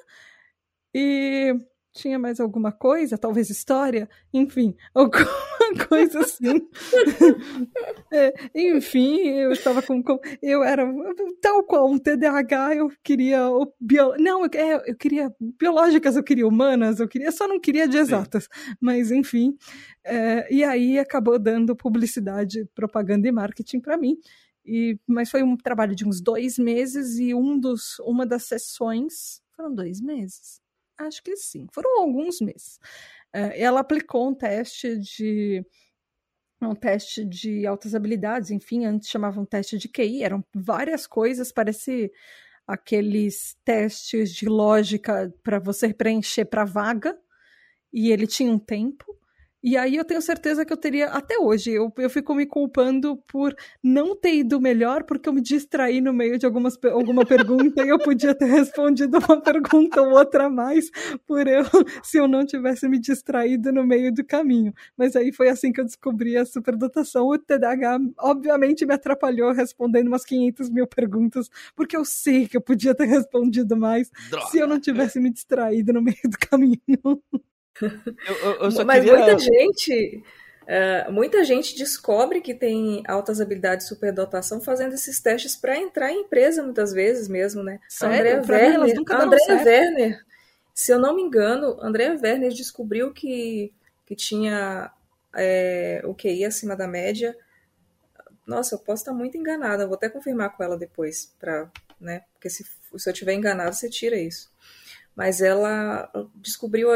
e 0.94 1.56
tinha 1.98 2.20
mais 2.20 2.40
alguma 2.40 2.72
coisa, 2.72 3.18
talvez 3.18 3.50
história, 3.50 4.08
enfim, 4.34 4.76
alguma 4.94 5.28
coisa 5.90 6.20
assim. 6.20 6.68
é, 8.14 8.34
enfim, 8.56 9.28
eu 9.28 9.52
estava 9.52 9.82
com, 9.82 10.02
com, 10.02 10.20
Eu 10.42 10.64
era 10.64 10.88
tal 11.42 11.64
qual 11.64 11.90
um 11.90 11.98
TDAH, 11.98 12.76
eu 12.76 12.92
queria. 13.04 13.50
O 13.50 13.74
bio, 13.80 14.14
não, 14.20 14.46
eu, 14.46 14.50
é, 14.54 14.90
eu 14.90 14.96
queria 14.96 15.34
biológicas, 15.40 16.16
eu 16.16 16.24
queria 16.24 16.48
humanas, 16.48 17.00
eu 17.00 17.08
queria, 17.08 17.32
só 17.32 17.48
não 17.48 17.60
queria 17.60 17.88
de 17.88 17.98
exatas. 17.98 18.44
Sim. 18.44 18.76
Mas, 18.80 19.12
enfim. 19.12 19.58
É, 20.06 20.48
e 20.54 20.64
aí 20.64 21.00
acabou 21.00 21.38
dando 21.38 21.76
publicidade, 21.76 22.66
propaganda 22.74 23.28
e 23.28 23.32
marketing 23.32 23.80
para 23.80 23.98
mim. 23.98 24.18
E, 24.66 25.00
mas 25.08 25.30
foi 25.30 25.44
um 25.44 25.56
trabalho 25.56 25.96
de 25.96 26.06
uns 26.06 26.22
dois 26.22 26.58
meses 26.58 27.18
e 27.18 27.34
um 27.34 27.60
dos, 27.60 28.00
uma 28.00 28.26
das 28.26 28.44
sessões. 28.44 29.42
Foram 29.56 29.74
dois 29.74 30.00
meses? 30.02 30.62
Acho 30.98 31.22
que 31.24 31.36
sim. 31.36 31.68
Foram 31.72 32.02
alguns 32.02 32.42
meses. 32.42 32.80
Uh, 33.36 33.54
ela 33.56 33.82
aplicou 33.82 34.30
um 34.30 34.34
teste 34.34 34.98
de 34.98 35.66
um 36.62 36.74
teste 36.74 37.24
de 37.24 37.68
altas 37.68 37.94
habilidades, 37.94 38.50
enfim, 38.50 38.86
antes 38.86 39.10
chamavam 39.10 39.46
teste 39.46 39.78
de 39.78 39.88
QI, 39.88 40.24
eram 40.24 40.44
várias 40.56 41.06
coisas, 41.06 41.52
parece 41.52 42.12
aqueles 42.66 43.56
testes 43.64 44.34
de 44.34 44.48
lógica 44.50 45.32
para 45.44 45.60
você 45.60 45.94
preencher 45.94 46.46
para 46.46 46.66
vaga, 46.66 47.16
e 47.94 48.12
ele 48.12 48.26
tinha 48.26 48.52
um 48.52 48.60
tempo. 48.60 49.06
E 49.64 49.76
aí 49.76 49.96
eu 49.96 50.06
tenho 50.06 50.22
certeza 50.22 50.64
que 50.64 50.72
eu 50.72 50.78
teria, 50.78 51.08
até 51.08 51.38
hoje, 51.38 51.72
eu, 51.72 51.92
eu 51.98 52.10
fico 52.10 52.36
me 52.36 52.46
culpando 52.46 53.18
por 53.28 53.56
não 53.84 54.16
ter 54.16 54.36
ido 54.36 54.62
melhor, 54.62 55.04
porque 55.04 55.28
eu 55.28 55.34
me 55.34 55.42
distraí 55.42 56.00
no 56.00 56.14
meio 56.14 56.38
de 56.38 56.46
algumas, 56.46 56.78
alguma 56.86 57.26
pergunta 57.26 57.84
e 57.84 57.90
eu 57.90 57.98
podia 57.98 58.36
ter 58.36 58.46
respondido 58.46 59.18
uma 59.18 59.42
pergunta 59.42 60.02
ou 60.02 60.12
outra 60.12 60.46
a 60.46 60.50
mais 60.50 60.90
por 61.26 61.48
eu, 61.48 61.64
se 62.04 62.18
eu 62.18 62.28
não 62.28 62.46
tivesse 62.46 62.88
me 62.88 63.00
distraído 63.00 63.72
no 63.72 63.84
meio 63.84 64.14
do 64.14 64.24
caminho. 64.24 64.74
Mas 64.96 65.16
aí 65.16 65.34
foi 65.34 65.50
assim 65.50 65.74
que 65.74 65.82
eu 65.82 65.86
descobri 65.86 66.38
a 66.38 66.46
superdotação. 66.46 67.28
O 67.28 67.38
TDAH, 67.38 68.00
obviamente, 68.20 68.86
me 68.86 68.94
atrapalhou 68.94 69.52
respondendo 69.52 70.08
umas 70.08 70.24
500 70.24 70.70
mil 70.70 70.86
perguntas, 70.86 71.50
porque 71.76 71.98
eu 71.98 72.06
sei 72.06 72.48
que 72.48 72.56
eu 72.56 72.62
podia 72.62 72.94
ter 72.94 73.06
respondido 73.06 73.76
mais 73.76 74.12
Droga. 74.30 74.48
se 74.48 74.60
eu 74.60 74.68
não 74.68 74.80
tivesse 74.80 75.20
me 75.20 75.32
distraído 75.32 75.94
no 75.94 76.02
meio 76.02 76.18
do 76.26 76.38
caminho. 76.38 76.80
Eu, 77.82 78.38
eu, 78.38 78.72
eu 78.72 78.86
Mas 78.86 79.04
queria... 79.04 79.18
muita 79.18 79.40
gente. 79.40 80.24
Uh, 80.64 81.12
muita 81.12 81.46
gente 81.46 81.78
descobre 81.78 82.42
que 82.42 82.54
tem 82.54 83.02
altas 83.08 83.40
habilidades 83.40 83.86
de 83.86 83.90
superdotação 83.90 84.60
fazendo 84.60 84.94
esses 84.94 85.22
testes 85.22 85.56
para 85.56 85.78
entrar 85.78 86.12
em 86.12 86.22
empresa 86.22 86.62
muitas 86.62 86.92
vezes 86.92 87.30
mesmo, 87.30 87.64
né? 87.64 87.80
Sério? 87.88 88.40
Andrea 88.40 88.80
Werner, 88.80 88.98
Andrea 89.10 89.64
Werner, 89.64 90.26
se 90.74 90.92
eu 90.92 91.00
não 91.00 91.16
me 91.16 91.22
engano, 91.22 91.78
Andrea 91.82 92.20
Werner 92.22 92.52
descobriu 92.52 93.14
que, 93.14 93.72
que 94.06 94.14
tinha 94.14 94.92
é, 95.34 96.02
o 96.04 96.14
QI 96.14 96.44
acima 96.44 96.76
da 96.76 96.88
média. 96.88 97.34
Nossa, 98.46 98.76
eu 98.76 98.80
posso 98.80 99.04
estar 99.04 99.14
muito 99.14 99.38
enganada, 99.38 99.88
vou 99.88 99.96
até 99.96 100.10
confirmar 100.10 100.56
com 100.56 100.64
ela 100.64 100.78
depois, 100.78 101.34
pra, 101.40 101.72
né? 102.00 102.24
Porque 102.34 102.50
se, 102.50 102.66
se 102.98 103.10
eu 103.10 103.14
tiver 103.14 103.34
enganado, 103.34 103.74
você 103.74 103.90
tira 103.90 104.18
isso 104.18 104.52
mas 105.18 105.42
ela 105.42 106.08
descobriu 106.36 106.90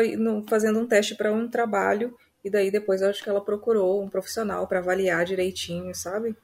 fazendo 0.48 0.80
um 0.80 0.86
teste 0.86 1.16
para 1.16 1.34
um 1.34 1.48
trabalho 1.48 2.16
e 2.46 2.52
daí 2.52 2.70
depois 2.70 3.02
eu 3.02 3.10
acho 3.10 3.24
que 3.24 3.30
ela 3.30 3.44
procurou 3.44 4.04
um 4.04 4.10
profissional 4.10 4.68
para 4.68 4.78
avaliar 4.78 5.26
direitinho, 5.26 5.94
sabe? 5.96 6.36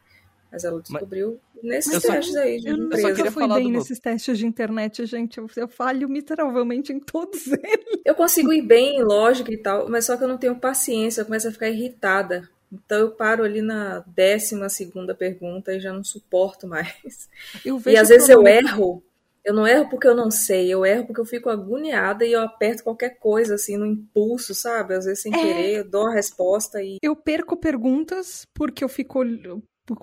Mas 0.51 0.63
ela 0.63 0.81
descobriu 0.81 1.39
mas, 1.53 1.63
nesses 1.63 2.01
testes 2.01 2.33
só, 2.33 2.39
aí 2.39 2.59
de 2.59 2.69
eu 2.69 2.77
empresa. 2.77 3.09
Eu 3.09 3.15
só 3.15 3.31
fui 3.31 3.47
bem 3.47 3.71
nesses 3.71 3.99
testes 3.99 4.39
de 4.39 4.47
internet, 4.47 5.05
gente. 5.05 5.37
Eu, 5.37 5.47
eu 5.55 5.67
falho 5.67 6.09
miseravelmente 6.09 6.91
em 6.91 6.99
todos 6.99 7.45
eles. 7.51 8.01
Eu 8.03 8.15
consigo 8.15 8.51
ir 8.51 8.63
bem 8.63 8.97
em 8.97 9.03
lógica 9.03 9.53
e 9.53 9.57
tal, 9.57 9.87
mas 9.87 10.05
só 10.05 10.17
que 10.17 10.23
eu 10.23 10.27
não 10.27 10.37
tenho 10.37 10.55
paciência, 10.55 11.21
eu 11.21 11.25
começo 11.25 11.47
a 11.47 11.51
ficar 11.51 11.69
irritada. 11.69 12.49
Então 12.71 12.97
eu 12.97 13.11
paro 13.11 13.43
ali 13.43 13.61
na 13.61 14.03
décima 14.07 14.67
segunda 14.67 15.13
pergunta 15.13 15.73
e 15.73 15.79
já 15.79 15.93
não 15.93 16.03
suporto 16.03 16.67
mais. 16.67 17.29
e 17.85 17.97
às 17.97 18.09
vezes 18.09 18.29
eu 18.29 18.47
erro 18.47 19.03
eu 19.47 19.53
não 19.53 19.65
erro 19.65 19.87
porque 19.89 20.05
eu 20.05 20.13
não 20.13 20.29
sei, 20.29 20.67
eu 20.67 20.85
erro 20.85 21.05
porque 21.05 21.21
eu 21.21 21.25
fico 21.25 21.49
agoniada 21.49 22.25
e 22.25 22.33
eu 22.33 22.41
aperto 22.41 22.83
qualquer 22.83 23.17
coisa, 23.17 23.55
assim, 23.55 23.77
no 23.77 23.85
impulso, 23.85 24.53
sabe? 24.53 24.93
Às 24.93 25.05
vezes 25.05 25.21
sem 25.21 25.33
é... 25.33 25.37
querer, 25.37 25.77
eu 25.77 25.89
dou 25.89 26.05
a 26.05 26.13
resposta 26.13 26.83
e. 26.83 26.97
Eu 27.01 27.15
perco 27.15 27.55
perguntas 27.55 28.45
porque 28.53 28.83
eu 28.83 28.89
fico 28.89 29.23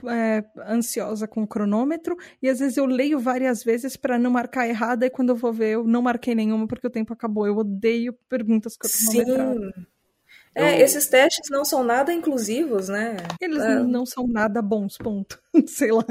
é, 0.08 0.42
ansiosa 0.66 1.28
com 1.28 1.42
o 1.42 1.46
cronômetro 1.46 2.16
e 2.42 2.48
às 2.48 2.58
vezes 2.58 2.78
eu 2.78 2.86
leio 2.86 3.18
várias 3.18 3.62
vezes 3.62 3.98
para 3.98 4.18
não 4.18 4.30
marcar 4.30 4.66
errada 4.66 5.04
e 5.04 5.10
quando 5.10 5.28
eu 5.28 5.36
vou 5.36 5.52
ver 5.52 5.72
eu 5.72 5.84
não 5.84 6.00
marquei 6.00 6.34
nenhuma 6.34 6.66
porque 6.66 6.86
o 6.86 6.90
tempo 6.90 7.12
acabou. 7.12 7.46
Eu 7.46 7.58
odeio 7.58 8.14
perguntas 8.30 8.78
cronometradas. 8.78 9.74
Sim. 9.74 9.86
É, 10.54 10.80
eu... 10.80 10.84
esses 10.84 11.08
testes 11.08 11.50
não 11.50 11.64
são 11.64 11.82
nada 11.82 12.12
inclusivos, 12.12 12.88
né? 12.88 13.16
Eles 13.40 13.60
é. 13.60 13.82
não 13.82 14.06
são 14.06 14.26
nada 14.28 14.62
bons, 14.62 14.96
ponto. 14.96 15.42
Sei 15.66 15.90
lá. 15.90 16.04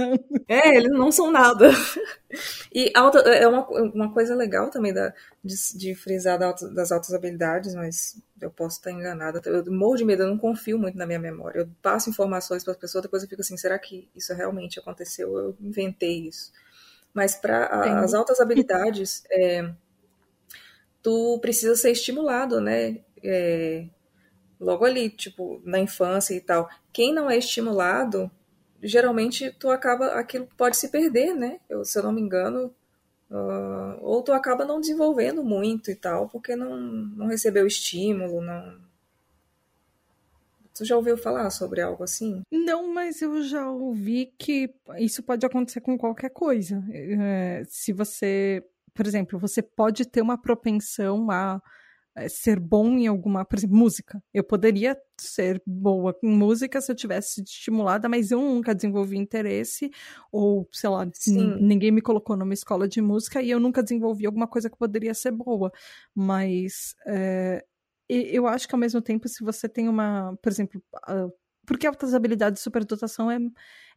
É, 0.47 0.75
eles 0.75 0.91
não 0.91 1.11
são 1.11 1.31
nada. 1.31 1.71
E 2.73 2.91
alta, 2.95 3.19
é 3.19 3.47
uma, 3.47 3.65
uma 3.67 4.13
coisa 4.13 4.35
legal 4.35 4.69
também 4.69 4.93
da, 4.93 5.13
de, 5.43 5.55
de 5.77 5.95
frisar 5.95 6.37
da 6.37 6.47
alta, 6.47 6.69
das 6.69 6.91
altas 6.91 7.13
habilidades, 7.13 7.73
mas 7.73 8.21
eu 8.41 8.51
posso 8.51 8.77
estar 8.77 8.91
enganada. 8.91 9.41
Eu 9.45 9.71
morro 9.71 9.95
de 9.95 10.03
medo, 10.03 10.23
eu 10.23 10.29
não 10.29 10.37
confio 10.37 10.77
muito 10.77 10.97
na 10.97 11.05
minha 11.05 11.19
memória. 11.19 11.59
Eu 11.59 11.69
passo 11.81 12.09
informações 12.09 12.63
para 12.63 12.73
as 12.73 12.79
pessoas, 12.79 13.03
depois 13.03 13.23
eu 13.23 13.29
fico 13.29 13.41
assim, 13.41 13.55
será 13.55 13.79
que 13.79 14.09
isso 14.13 14.33
realmente 14.33 14.77
aconteceu? 14.79 15.37
Eu 15.37 15.57
inventei 15.61 16.27
isso. 16.27 16.51
Mas 17.13 17.35
para 17.35 18.01
as 18.01 18.13
altas 18.13 18.41
habilidades, 18.41 19.23
é, 19.31 19.71
tu 21.01 21.39
precisa 21.39 21.75
ser 21.75 21.91
estimulado, 21.91 22.59
né? 22.59 22.97
É, 23.23 23.85
logo 24.63 24.85
ali, 24.85 25.09
tipo, 25.09 25.61
na 25.63 25.79
infância 25.79 26.33
e 26.33 26.41
tal. 26.41 26.69
Quem 26.91 27.13
não 27.13 27.29
é 27.29 27.37
estimulado, 27.37 28.31
geralmente 28.81 29.51
tu 29.59 29.69
acaba, 29.69 30.07
aquilo 30.13 30.47
pode 30.57 30.77
se 30.77 30.89
perder, 30.89 31.33
né? 31.33 31.59
Eu, 31.69 31.83
se 31.85 31.97
eu 31.97 32.03
não 32.03 32.11
me 32.11 32.21
engano, 32.21 32.73
uh, 33.29 33.99
ou 34.01 34.21
tu 34.23 34.31
acaba 34.31 34.65
não 34.65 34.79
desenvolvendo 34.79 35.43
muito 35.43 35.91
e 35.91 35.95
tal, 35.95 36.29
porque 36.29 36.55
não, 36.55 36.77
não 36.77 37.27
recebeu 37.27 37.67
estímulo, 37.67 38.41
não. 38.41 38.81
Tu 40.75 40.85
já 40.85 40.95
ouviu 40.97 41.15
falar 41.15 41.49
sobre 41.51 41.81
algo 41.81 42.03
assim? 42.03 42.41
Não, 42.51 42.91
mas 42.91 43.21
eu 43.21 43.43
já 43.43 43.69
ouvi 43.69 44.33
que 44.39 44.73
isso 44.97 45.21
pode 45.21 45.45
acontecer 45.45 45.81
com 45.81 45.95
qualquer 45.97 46.31
coisa. 46.31 46.83
É, 46.91 47.63
se 47.67 47.93
você, 47.93 48.65
por 48.91 49.05
exemplo, 49.05 49.37
você 49.37 49.61
pode 49.61 50.03
ter 50.03 50.21
uma 50.21 50.35
propensão 50.35 51.29
a 51.29 51.61
ser 52.29 52.59
bom 52.59 52.97
em 52.97 53.07
alguma, 53.07 53.43
por 53.43 53.57
exemplo, 53.57 53.75
música. 53.75 54.23
Eu 54.33 54.43
poderia 54.43 54.97
ser 55.19 55.61
boa 55.65 56.15
em 56.21 56.29
música 56.29 56.79
se 56.79 56.91
eu 56.91 56.95
tivesse 56.95 57.41
estimulada, 57.41 58.07
mas 58.07 58.31
eu 58.31 58.39
nunca 58.39 58.75
desenvolvi 58.75 59.17
interesse, 59.17 59.89
ou 60.31 60.67
sei 60.71 60.89
lá, 60.89 61.07
ninguém 61.59 61.91
me 61.91 62.01
colocou 62.01 62.37
numa 62.37 62.53
escola 62.53 62.87
de 62.87 63.01
música 63.01 63.41
e 63.41 63.49
eu 63.49 63.59
nunca 63.59 63.81
desenvolvi 63.81 64.25
alguma 64.25 64.47
coisa 64.47 64.69
que 64.69 64.77
poderia 64.77 65.13
ser 65.13 65.31
boa. 65.31 65.71
Mas 66.13 66.95
é, 67.07 67.65
eu 68.07 68.47
acho 68.47 68.67
que 68.67 68.75
ao 68.75 68.79
mesmo 68.79 69.01
tempo, 69.01 69.27
se 69.27 69.43
você 69.43 69.67
tem 69.67 69.87
uma, 69.89 70.37
por 70.41 70.51
exemplo, 70.51 70.83
porque 71.65 71.87
altas 71.87 72.13
habilidades 72.13 72.59
de 72.59 72.63
superdotação 72.63 73.31
é, 73.31 73.39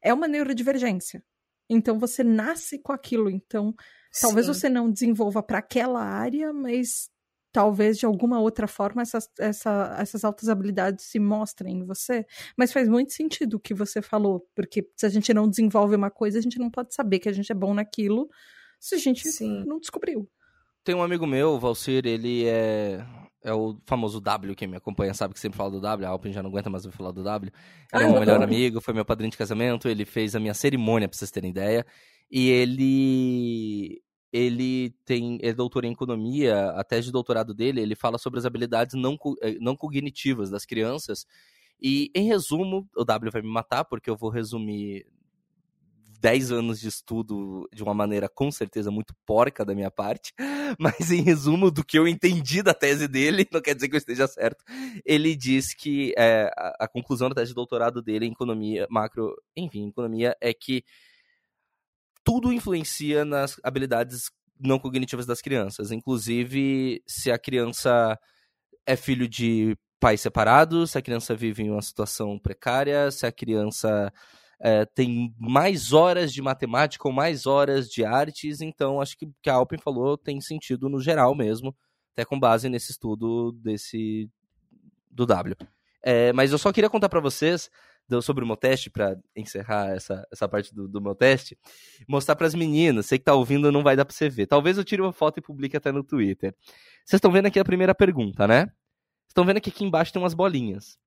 é 0.01 0.14
uma 0.14 0.28
neurodivergência. 0.28 1.22
Então 1.68 1.98
você 1.98 2.22
nasce 2.22 2.78
com 2.78 2.93
aquilo. 2.93 3.28
Então, 3.28 3.74
talvez 4.20 4.47
Sim. 4.47 4.55
você 4.55 4.68
não 4.68 4.90
desenvolva 4.90 5.43
para 5.43 5.59
aquela 5.59 6.02
área, 6.02 6.52
mas 6.52 7.10
talvez 7.56 7.96
de 7.96 8.04
alguma 8.04 8.38
outra 8.38 8.68
forma 8.68 9.00
essas, 9.00 9.30
essa, 9.38 9.96
essas 9.98 10.26
altas 10.26 10.50
habilidades 10.50 11.06
se 11.06 11.18
mostrem 11.18 11.78
em 11.78 11.86
você. 11.86 12.26
Mas 12.54 12.70
faz 12.70 12.86
muito 12.86 13.14
sentido 13.14 13.54
o 13.54 13.58
que 13.58 13.72
você 13.72 14.02
falou, 14.02 14.46
porque 14.54 14.86
se 14.94 15.06
a 15.06 15.08
gente 15.08 15.32
não 15.32 15.48
desenvolve 15.48 15.96
uma 15.96 16.10
coisa, 16.10 16.38
a 16.38 16.42
gente 16.42 16.58
não 16.58 16.70
pode 16.70 16.94
saber 16.94 17.18
que 17.18 17.30
a 17.30 17.32
gente 17.32 17.50
é 17.50 17.54
bom 17.54 17.72
naquilo 17.72 18.28
se 18.78 18.94
a 18.94 18.98
gente 18.98 19.26
Sim. 19.26 19.64
não 19.64 19.80
descobriu. 19.80 20.28
Tem 20.84 20.94
um 20.94 21.02
amigo 21.02 21.26
meu, 21.26 21.52
o 21.52 21.58
Valcir, 21.58 22.04
ele 22.04 22.44
é 22.46 23.02
é 23.42 23.54
o 23.54 23.80
famoso 23.86 24.20
W, 24.20 24.54
quem 24.54 24.68
me 24.68 24.76
acompanha 24.76 25.14
sabe 25.14 25.32
que 25.32 25.40
sempre 25.40 25.56
fala 25.56 25.70
do 25.70 25.80
W, 25.80 26.06
a 26.06 26.10
Alpin 26.10 26.32
já 26.32 26.42
não 26.42 26.50
aguenta 26.50 26.68
mais 26.68 26.84
falar 26.86 27.12
do 27.12 27.22
W. 27.22 27.50
Ele 27.94 28.04
é 28.04 28.06
meu 28.06 28.20
melhor 28.20 28.42
amigo, 28.42 28.82
foi 28.82 28.92
meu 28.92 29.04
padrinho 29.04 29.30
de 29.30 29.38
casamento, 29.38 29.88
ele 29.88 30.04
fez 30.04 30.36
a 30.36 30.40
minha 30.40 30.52
cerimônia, 30.52 31.08
pra 31.08 31.16
vocês 31.16 31.30
terem 31.30 31.50
ideia. 31.50 31.86
E 32.30 32.50
ele 32.50 34.02
ele 34.32 34.90
tem 35.05 35.39
é 35.43 35.53
doutor 35.53 35.85
em 35.85 35.93
economia, 35.93 36.70
a 36.70 36.85
tese 36.85 37.07
de 37.07 37.12
doutorado 37.12 37.55
dele, 37.55 37.81
ele 37.81 37.94
fala 37.94 38.19
sobre 38.19 38.39
as 38.39 38.44
habilidades 38.44 38.94
não, 38.94 39.16
eh, 39.43 39.57
não 39.61 39.77
cognitivas 39.77 40.51
das 40.51 40.65
crianças. 40.65 41.27
E, 41.81 42.11
em 42.15 42.27
resumo, 42.27 42.89
o 42.97 43.05
W 43.05 43.31
vai 43.31 43.43
me 43.43 43.48
matar, 43.48 43.85
porque 43.85 44.09
eu 44.09 44.16
vou 44.16 44.31
resumir 44.31 45.07
10 46.20 46.51
anos 46.53 46.81
de 46.81 46.89
estudo 46.89 47.69
de 47.73 47.82
uma 47.82 47.94
maneira 47.94 48.28
com 48.28 48.51
certeza 48.51 48.90
muito 48.90 49.15
porca 49.24 49.65
da 49.65 49.74
minha 49.74 49.90
parte, 49.90 50.32
mas 50.78 51.11
em 51.11 51.23
resumo 51.23 51.70
do 51.70 51.85
que 51.85 51.98
eu 51.98 52.09
entendi 52.09 52.62
da 52.62 52.74
tese 52.74 53.07
dele, 53.07 53.47
não 53.53 53.61
quer 53.61 53.74
dizer 53.74 53.89
que 53.89 53.94
eu 53.94 53.98
esteja 53.98 54.27
certo, 54.27 54.65
ele 55.05 55.36
diz 55.36 55.74
que 55.74 56.12
é, 56.16 56.51
a, 56.57 56.85
a, 56.85 56.89
conclusão 56.89 57.28
da 57.28 57.35
tese 57.35 57.51
de 57.51 57.55
doutorado 57.55 58.03
dele 58.03 58.27
em 58.27 58.32
economia 58.32 58.86
macro, 58.90 59.35
enfim, 59.57 59.89
economia, 59.89 60.36
é 60.40 60.53
que 60.53 60.82
tudo 62.27 62.53
influencia 62.53 63.24
nas 63.24 63.57
habilidades 63.62 64.32
não 64.59 64.81
cognitivas 64.81 65.27
das 65.27 65.40
crianças, 65.40 65.93
inclusive 65.93 67.01
se 67.07 67.31
a 67.31 67.39
criança 67.39 68.19
é 68.85 68.97
filho 68.97 69.28
de 69.28 69.77
pais 70.01 70.20
separados, 70.20 70.90
se 70.90 70.98
a 70.98 71.03
criança 71.03 71.36
vive 71.36 71.62
em 71.62 71.70
uma 71.70 71.81
situação 71.81 72.36
precária, 72.36 73.12
se 73.12 73.27
a 73.27 73.32
criança 73.32 74.12
é, 74.61 74.85
tem 74.86 75.32
mais 75.39 75.93
horas 75.93 76.32
de 76.32 76.43
matemática 76.43 77.07
ou 77.07 77.15
mais 77.15 77.47
horas 77.47 77.89
de 77.89 78.05
artes, 78.05 78.61
então 78.61 79.01
acho 79.01 79.16
que 79.16 79.27
o 79.27 79.35
que 79.40 79.48
a 79.48 79.55
Alpen 79.55 79.78
falou 79.78 80.19
tem 80.19 80.40
sentido 80.40 80.89
no 80.89 81.01
geral 81.01 81.32
mesmo, 81.32 81.77
até 82.12 82.24
com 82.24 82.40
base 82.40 82.69
nesse 82.69 82.90
estudo 82.90 83.53
desse 83.53 84.28
do 85.11 85.24
W. 85.27 85.55
É, 86.03 86.32
mas 86.32 86.51
eu 86.51 86.59
só 86.59 86.73
queria 86.73 86.90
contar 86.90 87.09
para 87.09 87.20
vocês 87.20 87.70
sobre 88.22 88.44
o 88.44 88.46
meu 88.46 88.56
teste, 88.56 88.90
para 88.90 89.18
encerrar 89.34 89.90
essa, 89.94 90.26
essa 90.32 90.48
parte 90.48 90.74
do, 90.74 90.88
do 90.88 91.00
meu 91.00 91.14
teste, 91.14 91.58
mostrar 92.08 92.36
para 92.36 92.46
as 92.46 92.54
meninas, 92.54 93.06
sei 93.06 93.18
que 93.18 93.24
tá 93.24 93.34
ouvindo, 93.34 93.72
não 93.72 93.82
vai 93.82 93.96
dar 93.96 94.04
para 94.04 94.14
você 94.14 94.28
ver. 94.28 94.46
Talvez 94.46 94.78
eu 94.78 94.84
tire 94.84 95.02
uma 95.02 95.12
foto 95.12 95.38
e 95.38 95.42
publique 95.42 95.76
até 95.76 95.90
no 95.90 96.04
Twitter. 96.04 96.54
Vocês 97.04 97.18
estão 97.18 97.30
vendo 97.30 97.46
aqui 97.46 97.58
a 97.58 97.64
primeira 97.64 97.94
pergunta, 97.94 98.46
né? 98.46 98.68
Estão 99.28 99.44
vendo 99.44 99.60
que 99.60 99.70
aqui 99.70 99.84
embaixo 99.84 100.12
tem 100.12 100.22
umas 100.22 100.34
bolinhas. 100.34 100.98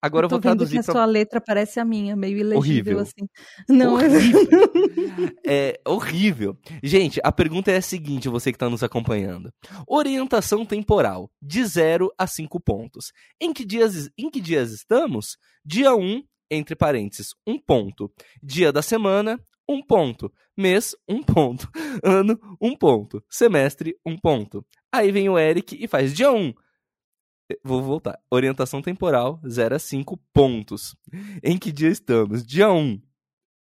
Agora 0.00 0.24
eu, 0.24 0.26
eu 0.26 0.30
vou 0.30 0.40
traduzir. 0.40 0.74
Que 0.74 0.78
a 0.78 0.82
pra... 0.84 0.92
sua 0.92 1.04
letra 1.04 1.40
parece 1.40 1.80
a 1.80 1.84
minha, 1.84 2.14
meio 2.14 2.38
ilegível 2.38 2.58
horrível. 2.58 2.98
assim. 3.00 3.28
Não, 3.68 3.98
é 3.98 4.06
horrível. 4.06 4.40
é 5.44 5.80
horrível. 5.84 6.58
Gente, 6.82 7.20
a 7.22 7.32
pergunta 7.32 7.70
é 7.72 7.76
a 7.76 7.82
seguinte, 7.82 8.28
você 8.28 8.52
que 8.52 8.56
está 8.56 8.70
nos 8.70 8.82
acompanhando. 8.82 9.52
Orientação 9.86 10.64
temporal, 10.64 11.30
de 11.42 11.64
0 11.64 12.12
a 12.16 12.26
5 12.26 12.60
pontos. 12.60 13.12
Em 13.40 13.52
que, 13.52 13.64
dias, 13.64 14.08
em 14.16 14.30
que 14.30 14.40
dias 14.40 14.70
estamos? 14.70 15.36
Dia 15.64 15.94
1, 15.94 16.00
um, 16.00 16.22
entre 16.50 16.74
parênteses, 16.74 17.34
1 17.46 17.52
um 17.52 17.58
ponto. 17.58 18.12
Dia 18.42 18.72
da 18.72 18.82
semana, 18.82 19.40
1 19.68 19.74
um 19.74 19.82
ponto. 19.82 20.32
Mês, 20.56 20.96
1 21.08 21.14
um 21.14 21.22
ponto. 21.22 21.70
Ano, 22.02 22.38
1 22.60 22.68
um 22.68 22.76
ponto. 22.76 23.22
Semestre, 23.28 23.96
1 24.06 24.12
um 24.12 24.18
ponto. 24.18 24.64
Aí 24.92 25.10
vem 25.10 25.28
o 25.28 25.38
Eric 25.38 25.76
e 25.82 25.88
faz 25.88 26.14
dia 26.14 26.30
1. 26.30 26.36
Um, 26.36 26.54
Vou 27.64 27.82
voltar. 27.82 28.18
Orientação 28.30 28.82
temporal, 28.82 29.40
0 29.46 29.76
a 29.76 29.78
5 29.78 30.18
pontos. 30.32 30.94
Em 31.42 31.56
que 31.56 31.72
dia 31.72 31.88
estamos? 31.88 32.44
Dia 32.44 32.70
1. 32.70 33.00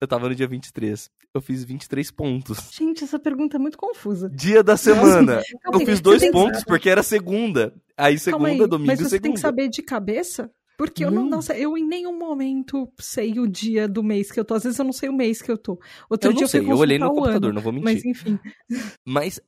Eu 0.01 0.07
tava 0.07 0.29
no 0.29 0.35
dia 0.35 0.47
23. 0.47 1.09
Eu 1.33 1.41
fiz 1.41 1.63
23 1.63 2.09
pontos. 2.11 2.69
Gente, 2.71 3.03
essa 3.03 3.19
pergunta 3.19 3.57
é 3.57 3.59
muito 3.59 3.77
confusa. 3.77 4.29
Dia 4.29 4.63
da 4.63 4.75
semana. 4.75 5.41
eu 5.71 5.79
fiz 5.81 6.01
dois 6.01 6.29
pontos 6.31 6.63
porque 6.63 6.89
era 6.89 7.03
segunda. 7.03 7.73
Aí 7.95 8.17
segunda, 8.17 8.49
aí, 8.49 8.57
domingo 8.67 8.87
mas 8.87 8.99
você 8.99 9.09
segunda. 9.09 9.21
tem 9.21 9.33
que 9.33 9.39
saber 9.39 9.69
de 9.69 9.83
cabeça? 9.83 10.51
Porque 10.77 11.03
eu 11.03 11.09
não, 11.09 11.25
não 11.25 11.41
sei, 11.41 11.65
eu 11.65 11.75
em 11.75 11.83
nenhum 11.83 12.17
momento 12.17 12.87
sei 12.99 13.39
o 13.39 13.47
dia 13.47 13.87
do 13.87 14.03
mês 14.03 14.31
que 14.31 14.39
eu 14.39 14.45
tô. 14.45 14.53
Às 14.53 14.63
vezes 14.63 14.77
eu 14.77 14.85
não 14.85 14.93
sei 14.93 15.09
o 15.09 15.13
mês 15.13 15.41
que 15.41 15.51
eu 15.51 15.57
tô. 15.57 15.79
Outro 16.07 16.29
eu 16.29 16.33
dia 16.33 16.41
não 16.41 16.47
sei, 16.47 16.61
eu, 16.61 16.69
eu 16.69 16.77
olhei 16.77 16.99
no 16.99 17.09
computador, 17.09 17.49
ano, 17.49 17.53
não 17.53 17.61
vou 17.61 17.73
mentir. 17.73 17.83
Mas 17.83 18.05
enfim. 18.05 18.39
Mas 19.03 19.41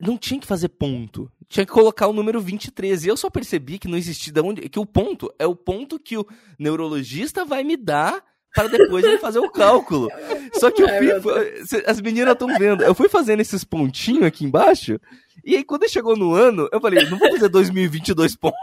não 0.00 0.18
tinha 0.18 0.40
que 0.40 0.46
fazer 0.46 0.68
ponto. 0.70 1.30
Tinha 1.48 1.64
que 1.64 1.72
colocar 1.72 2.08
o 2.08 2.12
número 2.12 2.40
23. 2.40 3.04
E 3.04 3.08
eu 3.08 3.16
só 3.16 3.30
percebi 3.30 3.78
que 3.78 3.86
não 3.86 3.96
existia. 3.96 4.32
Onde, 4.42 4.68
que 4.68 4.78
o 4.78 4.84
ponto 4.84 5.32
é 5.38 5.46
o 5.46 5.54
ponto 5.54 5.98
que 5.98 6.18
o 6.18 6.26
neurologista 6.58 7.44
vai 7.44 7.62
me 7.62 7.76
dar 7.76 8.24
para 8.52 8.68
depois 8.68 9.04
ele 9.04 9.18
fazer 9.18 9.38
o 9.38 9.50
cálculo. 9.50 10.08
Só 10.54 10.72
que 10.72 10.82
eu 10.82 10.88
fui. 11.22 11.82
As 11.86 12.00
meninas 12.00 12.32
estão 12.32 12.48
vendo. 12.58 12.82
Eu 12.82 12.96
fui 12.96 13.08
fazendo 13.08 13.40
esses 13.40 13.62
pontinhos 13.62 14.24
aqui 14.24 14.44
embaixo. 14.44 15.00
E 15.44 15.56
aí, 15.56 15.64
quando 15.64 15.88
chegou 15.88 16.16
no 16.16 16.34
ano, 16.34 16.68
eu 16.72 16.80
falei, 16.80 17.08
não 17.08 17.18
vou 17.18 17.30
fazer 17.30 17.48
2022 17.48 18.36
pontos. 18.36 18.58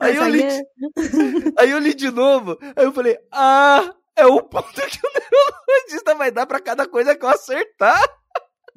Aí, 0.00 0.16
eu 0.16 0.28
li, 0.28 0.42
é... 0.42 0.62
aí 1.58 1.70
eu 1.70 1.78
li 1.78 1.94
de 1.94 2.10
novo. 2.10 2.58
Aí 2.74 2.84
eu 2.84 2.92
falei, 2.92 3.18
ah, 3.32 3.94
é 4.16 4.26
o 4.26 4.42
ponto 4.42 4.72
que 4.72 4.98
o 5.06 5.10
neurologista 5.12 6.14
vai 6.14 6.30
dar 6.30 6.46
para 6.46 6.60
cada 6.60 6.86
coisa 6.88 7.14
que 7.14 7.24
eu 7.24 7.28
acertar. 7.28 8.02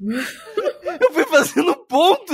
eu 0.00 1.12
fui 1.12 1.24
fazendo 1.24 1.76
ponto. 1.86 2.32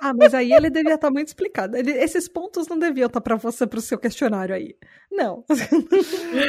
Ah, 0.00 0.14
mas 0.14 0.32
aí 0.34 0.52
ele 0.52 0.70
devia 0.70 0.94
estar 0.94 1.10
muito 1.10 1.28
explicado. 1.28 1.76
Ele, 1.76 1.92
esses 1.92 2.28
pontos 2.28 2.68
não 2.68 2.78
deviam 2.78 3.06
estar 3.06 3.20
para 3.20 3.36
você, 3.36 3.66
para 3.66 3.78
o 3.78 3.82
seu 3.82 3.98
questionário 3.98 4.54
aí. 4.54 4.76
Não. 5.10 5.44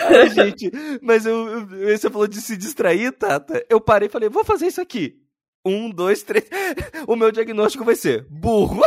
Ai, 0.10 0.30
gente, 0.30 0.72
mas 1.02 1.26
eu, 1.26 1.68
eu, 1.72 1.98
você 1.98 2.10
falou 2.10 2.28
de 2.28 2.40
se 2.40 2.56
distrair, 2.56 3.12
Tata. 3.12 3.66
Eu 3.70 3.82
parei 3.82 4.08
e 4.08 4.12
falei, 4.12 4.30
vou 4.30 4.46
fazer 4.46 4.68
isso 4.68 4.82
aqui. 4.82 5.18
Um, 5.66 5.90
dois, 5.90 6.24
três. 6.24 6.46
O 7.08 7.16
meu 7.16 7.32
diagnóstico 7.32 7.84
vai 7.84 7.96
ser 7.96 8.26
burro. 8.30 8.82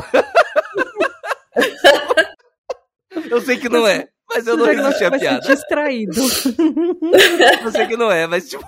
Eu 3.34 3.40
sei 3.42 3.56
que 3.56 3.68
não 3.68 3.86
é. 3.86 4.08
Mas 4.28 4.46
eu 4.46 4.56
não 4.56 4.66
resisti 4.66 5.04
a 5.04 5.10
piada. 5.10 5.42
Ser 5.42 5.54
distraído. 5.54 6.12
eu 7.62 7.70
sei 7.70 7.86
que 7.86 7.96
não 7.96 8.10
é, 8.10 8.26
mas 8.26 8.48
tipo, 8.48 8.66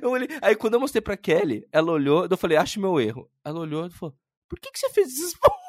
eu 0.00 0.10
olhei. 0.10 0.28
Aí 0.40 0.54
quando 0.54 0.74
eu 0.74 0.80
mostrei 0.80 1.02
pra 1.02 1.16
Kelly, 1.16 1.66
ela 1.72 1.92
olhou, 1.92 2.26
eu 2.30 2.36
falei, 2.36 2.56
acho 2.56 2.80
meu 2.80 3.00
erro. 3.00 3.28
Ela 3.44 3.60
olhou 3.60 3.86
e 3.86 3.90
falou, 3.90 4.14
por 4.48 4.58
que, 4.58 4.70
que 4.70 4.78
você 4.78 4.88
fez 4.90 5.08
esses 5.08 5.34
pontos? 5.36 5.64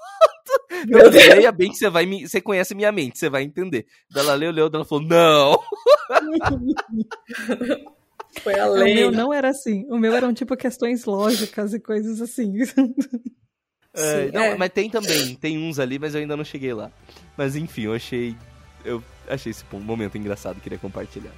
Eu 0.89 1.09
leia 1.09 1.51
bem 1.51 1.71
que 1.71 1.77
você 1.77 1.89
vai 1.89 2.05
me. 2.05 2.27
Você 2.27 2.39
conhece 2.39 2.75
minha 2.75 2.91
mente, 2.91 3.17
você 3.17 3.29
vai 3.29 3.43
entender. 3.43 3.87
Ela 4.15 4.35
leu, 4.35 4.51
leu, 4.51 4.69
ela 4.71 4.85
falou, 4.85 5.03
não! 5.03 5.59
Foi 8.41 8.59
além. 8.59 8.97
O 8.97 8.99
meu 8.99 9.11
não 9.11 9.33
era 9.33 9.49
assim. 9.49 9.85
O 9.89 9.97
meu 9.97 10.13
eram 10.13 10.33
tipo 10.33 10.55
questões 10.55 11.05
lógicas 11.05 11.73
e 11.73 11.79
coisas 11.79 12.21
assim. 12.21 12.53
É, 13.95 14.31
não, 14.31 14.43
é. 14.43 14.57
Mas 14.57 14.69
tem 14.69 14.89
também, 14.89 15.35
tem 15.35 15.57
uns 15.57 15.79
ali, 15.79 15.97
mas 15.97 16.13
eu 16.13 16.21
ainda 16.21 16.35
não 16.35 16.43
cheguei 16.43 16.73
lá. 16.73 16.91
Mas 17.37 17.55
enfim, 17.55 17.83
eu 17.83 17.93
achei 17.93 18.35
eu 18.83 19.03
achei 19.27 19.49
esse 19.49 19.65
momento 19.71 20.17
engraçado, 20.17 20.61
queria 20.61 20.77
compartilhar. 20.77 21.33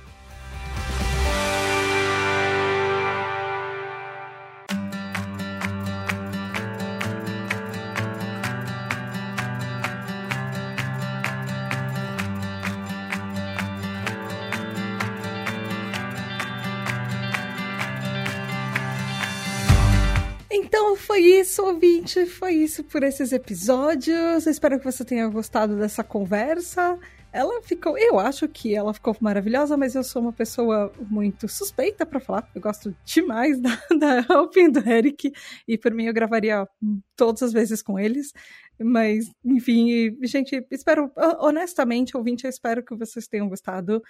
Isso, 21.57 21.65
ouvinte. 21.65 22.25
Foi 22.27 22.53
isso 22.53 22.83
por 22.83 23.01
esses 23.01 23.31
episódios. 23.31 24.45
espero 24.45 24.77
que 24.77 24.85
você 24.85 25.03
tenha 25.03 25.27
gostado 25.27 25.75
dessa 25.75 26.03
conversa. 26.03 26.99
Ela 27.33 27.61
ficou, 27.63 27.97
eu 27.97 28.19
acho 28.19 28.47
que 28.47 28.75
ela 28.75 28.93
ficou 28.93 29.15
maravilhosa, 29.19 29.75
mas 29.75 29.95
eu 29.95 30.03
sou 30.03 30.21
uma 30.21 30.31
pessoa 30.33 30.91
muito 31.09 31.47
suspeita 31.47 32.05
para 32.05 32.19
falar. 32.19 32.47
Eu 32.53 32.61
gosto 32.61 32.95
demais 33.03 33.59
da, 33.59 33.71
da 33.97 34.25
Alpin 34.35 34.69
do 34.69 34.87
Eric 34.87 35.31
e 35.67 35.77
por 35.79 35.91
mim 35.93 36.05
eu 36.05 36.13
gravaria 36.13 36.67
todas 37.15 37.41
as 37.41 37.51
vezes 37.51 37.81
com 37.81 37.97
eles. 37.97 38.31
Mas, 38.79 39.25
enfim, 39.43 40.15
gente, 40.23 40.63
espero, 40.69 41.11
honestamente, 41.39 42.15
ouvinte, 42.15 42.43
eu 42.43 42.49
espero 42.51 42.85
que 42.85 42.95
vocês 42.95 43.27
tenham 43.27 43.49
gostado 43.49 44.03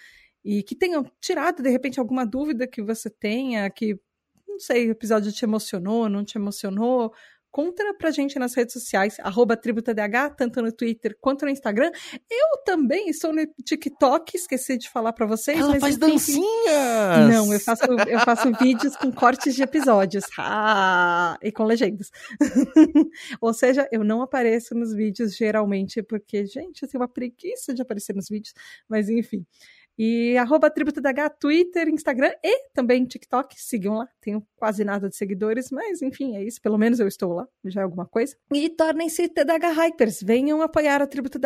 e 0.43 0.63
que 0.63 0.75
tenham 0.75 1.09
tirado, 1.21 1.63
de 1.63 1.69
repente, 1.69 1.97
alguma 1.97 2.25
dúvida 2.25 2.67
que 2.67 2.81
você 2.81 3.09
tenha, 3.09 3.69
que, 3.69 3.97
não 4.45 4.59
sei, 4.59 4.89
o 4.89 4.91
episódio 4.91 5.31
te 5.31 5.45
emocionou, 5.45 6.09
não 6.09 6.25
te 6.25 6.37
emocionou, 6.37 7.13
conta 7.57 7.91
pra 7.95 8.11
gente 8.11 8.37
nas 8.37 8.53
redes 8.53 8.71
sociais, 8.71 9.19
arroba 9.19 9.57
TribuTDH, 9.57 10.35
tanto 10.37 10.61
no 10.61 10.71
Twitter 10.71 11.17
quanto 11.19 11.43
no 11.43 11.49
Instagram. 11.49 11.89
Eu 12.29 12.63
também 12.63 13.09
estou 13.09 13.33
no 13.33 13.43
TikTok, 13.63 14.37
esqueci 14.37 14.77
de 14.77 14.87
falar 14.87 15.11
para 15.11 15.25
vocês. 15.25 15.59
Ela 15.59 15.69
mas 15.69 15.79
faz 15.79 15.97
dancinhas! 15.97 17.27
Não, 17.33 17.51
eu 17.51 17.59
faço, 17.59 17.83
eu 18.07 18.19
faço 18.19 18.51
vídeos 18.61 18.95
com 18.95 19.11
cortes 19.11 19.55
de 19.55 19.63
episódios. 19.63 20.23
Ah, 20.37 21.35
e 21.41 21.51
com 21.51 21.63
legendas. 21.63 22.11
Ou 23.41 23.51
seja, 23.55 23.89
eu 23.91 24.03
não 24.03 24.21
apareço 24.21 24.75
nos 24.75 24.93
vídeos 24.93 25.35
geralmente, 25.35 26.03
porque, 26.03 26.45
gente, 26.45 26.83
eu 26.83 26.87
tenho 26.87 27.01
uma 27.01 27.07
preguiça 27.07 27.73
de 27.73 27.81
aparecer 27.81 28.15
nos 28.15 28.29
vídeos, 28.29 28.53
mas 28.87 29.09
enfim. 29.09 29.43
E 29.97 30.37
arroba 30.37 30.69
Twitter, 30.69 31.89
Instagram 31.89 32.31
e 32.43 32.69
também 32.73 33.03
TikTok. 33.05 33.55
Sigam 33.59 33.97
lá. 33.97 34.07
Tenho 34.21 34.45
quase 34.55 34.83
nada 34.83 35.09
de 35.09 35.15
seguidores, 35.15 35.71
mas 35.71 36.01
enfim, 36.01 36.35
é 36.35 36.43
isso. 36.43 36.61
Pelo 36.61 36.77
menos 36.77 36.99
eu 36.99 37.07
estou 37.07 37.33
lá, 37.33 37.47
já 37.65 37.81
é 37.81 37.83
alguma 37.83 38.05
coisa. 38.05 38.35
E 38.53 38.69
tornem-se 38.69 39.27
TDH 39.27 39.71
Hypers. 39.75 40.21
Venham 40.21 40.61
apoiar 40.61 41.01
a 41.01 41.07
Tributo. 41.07 41.39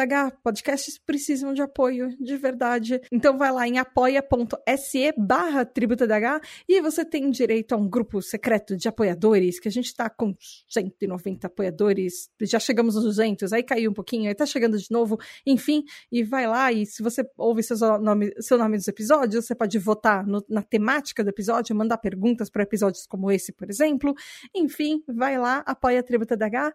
Podcasts 0.43 0.97
precisam 0.97 1.53
de 1.53 1.61
apoio, 1.61 2.15
de 2.19 2.37
verdade. 2.37 3.01
Então 3.11 3.37
vai 3.37 3.51
lá 3.51 3.67
em 3.67 3.77
apoia.se 3.77 5.13
barra 5.17 5.65
Tributo 5.65 6.05
e 6.67 6.81
você 6.81 7.05
tem 7.05 7.29
direito 7.29 7.73
a 7.73 7.77
um 7.77 7.87
grupo 7.87 8.21
secreto 8.21 8.75
de 8.75 8.87
apoiadores, 8.87 9.59
que 9.59 9.67
a 9.67 9.71
gente 9.71 9.85
está 9.85 10.09
com 10.09 10.35
190 10.67 11.47
apoiadores. 11.47 12.29
Já 12.41 12.59
chegamos 12.59 12.95
aos 12.95 13.05
200, 13.05 13.53
aí 13.53 13.63
caiu 13.63 13.91
um 13.91 13.93
pouquinho, 13.93 14.27
aí 14.27 14.35
tá 14.35 14.45
chegando 14.45 14.77
de 14.77 14.87
novo. 14.89 15.19
Enfim, 15.45 15.83
e 16.11 16.23
vai 16.23 16.47
lá 16.47 16.71
e 16.71 16.85
se 16.85 17.03
você 17.03 17.23
ouve 17.37 17.61
seus 17.63 17.81
nomes 17.81 18.31
seu 18.41 18.57
nome 18.57 18.77
dos 18.77 18.87
episódios, 18.87 19.45
você 19.45 19.55
pode 19.55 19.77
votar 19.79 20.25
no, 20.25 20.43
na 20.49 20.61
temática 20.61 21.23
do 21.23 21.29
episódio, 21.29 21.75
mandar 21.75 21.97
perguntas 21.97 22.49
para 22.49 22.63
episódios 22.63 23.05
como 23.05 23.31
esse, 23.31 23.51
por 23.51 23.69
exemplo. 23.69 24.13
Enfim, 24.55 25.03
vai 25.07 25.37
lá, 25.37 25.63
apoia 25.65 25.99
a 25.99 26.03
Tributa 26.03 26.35
DH. 26.35 26.73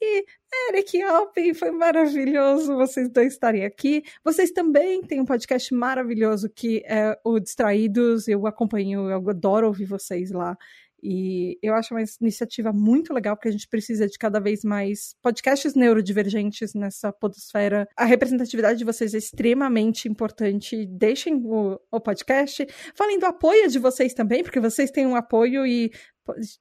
E 0.00 0.24
Eric 0.68 1.02
Alpin, 1.02 1.54
foi 1.54 1.72
maravilhoso 1.72 2.76
vocês 2.76 3.08
dois 3.08 3.32
estarem 3.32 3.64
aqui. 3.64 4.02
Vocês 4.24 4.52
também 4.52 5.02
têm 5.02 5.20
um 5.20 5.24
podcast 5.24 5.74
maravilhoso 5.74 6.48
que 6.48 6.82
é 6.86 7.18
o 7.24 7.40
Distraídos. 7.40 8.28
Eu 8.28 8.46
acompanho, 8.46 9.10
eu 9.10 9.28
adoro 9.28 9.66
ouvir 9.66 9.86
vocês 9.86 10.30
lá. 10.30 10.56
E 11.02 11.58
eu 11.62 11.74
acho 11.74 11.94
uma 11.94 12.02
iniciativa 12.20 12.72
muito 12.72 13.12
legal, 13.12 13.36
porque 13.36 13.48
a 13.48 13.52
gente 13.52 13.68
precisa 13.68 14.06
de 14.08 14.18
cada 14.18 14.40
vez 14.40 14.64
mais 14.64 15.14
podcasts 15.22 15.74
neurodivergentes 15.74 16.74
nessa 16.74 17.12
podosfera. 17.12 17.88
A 17.96 18.04
representatividade 18.04 18.78
de 18.78 18.84
vocês 18.84 19.14
é 19.14 19.18
extremamente 19.18 20.08
importante. 20.08 20.86
Deixem 20.86 21.36
o, 21.44 21.78
o 21.90 22.00
podcast. 22.00 22.66
Falem 22.94 23.18
do 23.18 23.26
apoio 23.26 23.68
de 23.68 23.78
vocês 23.78 24.12
também, 24.14 24.42
porque 24.42 24.60
vocês 24.60 24.90
têm 24.90 25.06
um 25.06 25.16
apoio 25.16 25.66
e. 25.66 25.90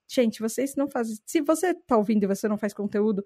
Gente, 0.08 0.40
vocês 0.40 0.76
não 0.78 0.90
fazem. 0.90 1.18
Se 1.26 1.42
você 1.42 1.74
tá 1.74 1.98
ouvindo 1.98 2.24
e 2.24 2.28
você 2.28 2.48
não 2.48 2.58
faz 2.58 2.74
conteúdo, 2.74 3.22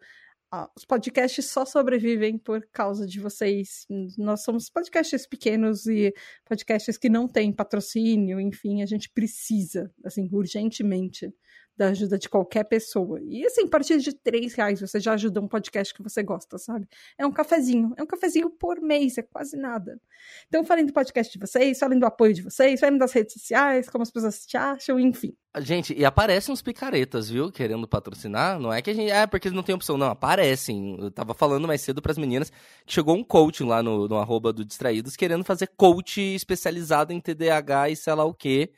os 0.76 0.84
podcasts 0.86 1.46
só 1.46 1.66
sobrevivem 1.66 2.38
por 2.38 2.68
causa 2.74 3.08
de 3.08 3.20
vocês. 3.20 3.86
Nós 4.18 4.44
somos 4.44 4.70
podcasts 4.70 5.26
pequenos 5.26 5.86
e 5.88 6.14
podcasts 6.46 6.98
que 6.98 7.10
não 7.10 7.28
têm 7.28 7.54
patrocínio, 7.54 8.40
enfim, 8.40 8.82
a 8.82 8.86
gente 8.86 9.10
precisa, 9.10 9.94
assim, 10.04 10.30
urgentemente 10.32 11.34
da 11.76 11.88
ajuda 11.88 12.18
de 12.18 12.30
qualquer 12.30 12.64
pessoa. 12.66 13.20
E 13.24 13.46
assim, 13.46 13.64
a 13.64 13.68
partir 13.68 13.98
de 14.00 14.14
três 14.14 14.54
reais 14.54 14.80
você 14.80 15.00
já 15.00 15.14
ajuda 15.14 15.42
um 15.42 15.48
podcast 15.48 15.94
que 15.94 16.04
você 16.04 16.22
gosta, 16.22 16.58
sabe? 16.58 16.88
É 17.18 17.26
um 17.26 17.32
cafezinho. 17.32 17.94
É 17.98 18.04
um 18.04 18.06
cafezinho 18.06 18.50
por 18.50 18.80
mês, 18.82 19.18
é 19.18 19.22
quase 19.22 19.58
nada. 19.58 20.00
Então, 20.48 20.64
falem 20.64 20.86
do 20.86 20.94
podcast 20.94 21.32
de 21.32 21.40
vocês, 21.40 21.80
falem 21.80 21.98
do 21.98 22.06
apoio 22.06 22.34
de 22.34 22.42
vocês, 22.42 22.80
falem 22.80 22.98
das 22.98 23.12
redes 23.12 23.34
sociais, 23.34 23.90
como 23.90 24.04
as 24.04 24.12
pessoas 24.12 24.46
te 24.46 24.58
acham, 24.58 25.00
enfim. 25.00 25.36
Gente, 25.60 25.94
e 25.94 26.06
aparecem 26.06 26.54
uns 26.54 26.62
picaretas, 26.62 27.30
viu? 27.30 27.52
Querendo 27.52 27.88
patrocinar. 27.88 28.58
Não 28.60 28.72
é 28.72 28.82
que 28.82 28.90
a 28.90 28.94
gente. 28.94 29.12
É 29.12 29.28
porque 29.28 29.50
não 29.50 29.64
tem 29.64 29.76
opção. 29.76 29.98
Não, 29.98 30.08
aparecem. 30.08 30.98
Eu 31.00 31.12
tava 31.12 31.34
falando 31.34 31.68
mais 31.68 31.82
cedo 31.82 32.02
pras 32.02 32.18
meninas 32.18 32.50
que 32.86 32.94
chegou 32.94 33.16
um 33.16 33.24
coach 33.24 33.64
lá 33.64 33.84
no, 33.84 34.08
no 34.08 34.18
arroba 34.18 34.54
do 34.54 34.64
Distraídos 34.64 35.16
querendo 35.18 35.44
fazer 35.44 35.68
coach 35.76 36.22
especializado 36.22 37.12
em 37.12 37.20
TDAH 37.20 37.90
e 37.90 37.96
sei 37.98 38.14
lá 38.14 38.24
o 38.24 38.34
quê. 38.34 38.72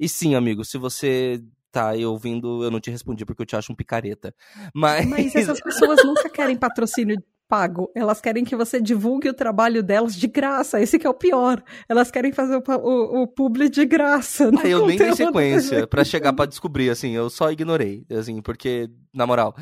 E 0.00 0.08
sim, 0.08 0.34
amigo, 0.34 0.64
se 0.64 0.78
você 0.78 1.42
tá 1.74 1.90
aí 1.90 2.06
ouvindo, 2.06 2.62
eu 2.62 2.70
não 2.70 2.80
te 2.80 2.90
respondi 2.90 3.24
porque 3.24 3.42
eu 3.42 3.46
te 3.46 3.56
acho 3.56 3.72
um 3.72 3.76
picareta. 3.76 4.32
Mas, 4.72 5.06
Mas 5.06 5.34
essas 5.34 5.58
pessoas 5.62 6.04
nunca 6.04 6.28
querem 6.28 6.56
patrocínio 6.56 7.16
pago. 7.48 7.90
Elas 7.94 8.20
querem 8.20 8.44
que 8.44 8.56
você 8.56 8.80
divulgue 8.80 9.28
o 9.28 9.34
trabalho 9.34 9.82
delas 9.82 10.14
de 10.14 10.26
graça. 10.26 10.80
Esse 10.80 10.98
que 10.98 11.06
é 11.06 11.10
o 11.10 11.14
pior. 11.14 11.62
Elas 11.88 12.10
querem 12.10 12.32
fazer 12.32 12.56
o, 12.56 12.62
o, 12.66 13.22
o 13.22 13.26
publi 13.26 13.68
de 13.68 13.84
graça. 13.84 14.50
Ah, 14.56 14.66
eu 14.66 14.86
nem 14.86 14.96
dei 14.96 15.14
sequência 15.14 15.86
para 15.86 16.04
chegar 16.04 16.32
para 16.32 16.46
descobrir, 16.46 16.90
assim, 16.90 17.12
eu 17.12 17.28
só 17.28 17.50
ignorei, 17.50 18.04
assim, 18.10 18.40
porque, 18.40 18.88
na 19.12 19.26
moral, 19.26 19.54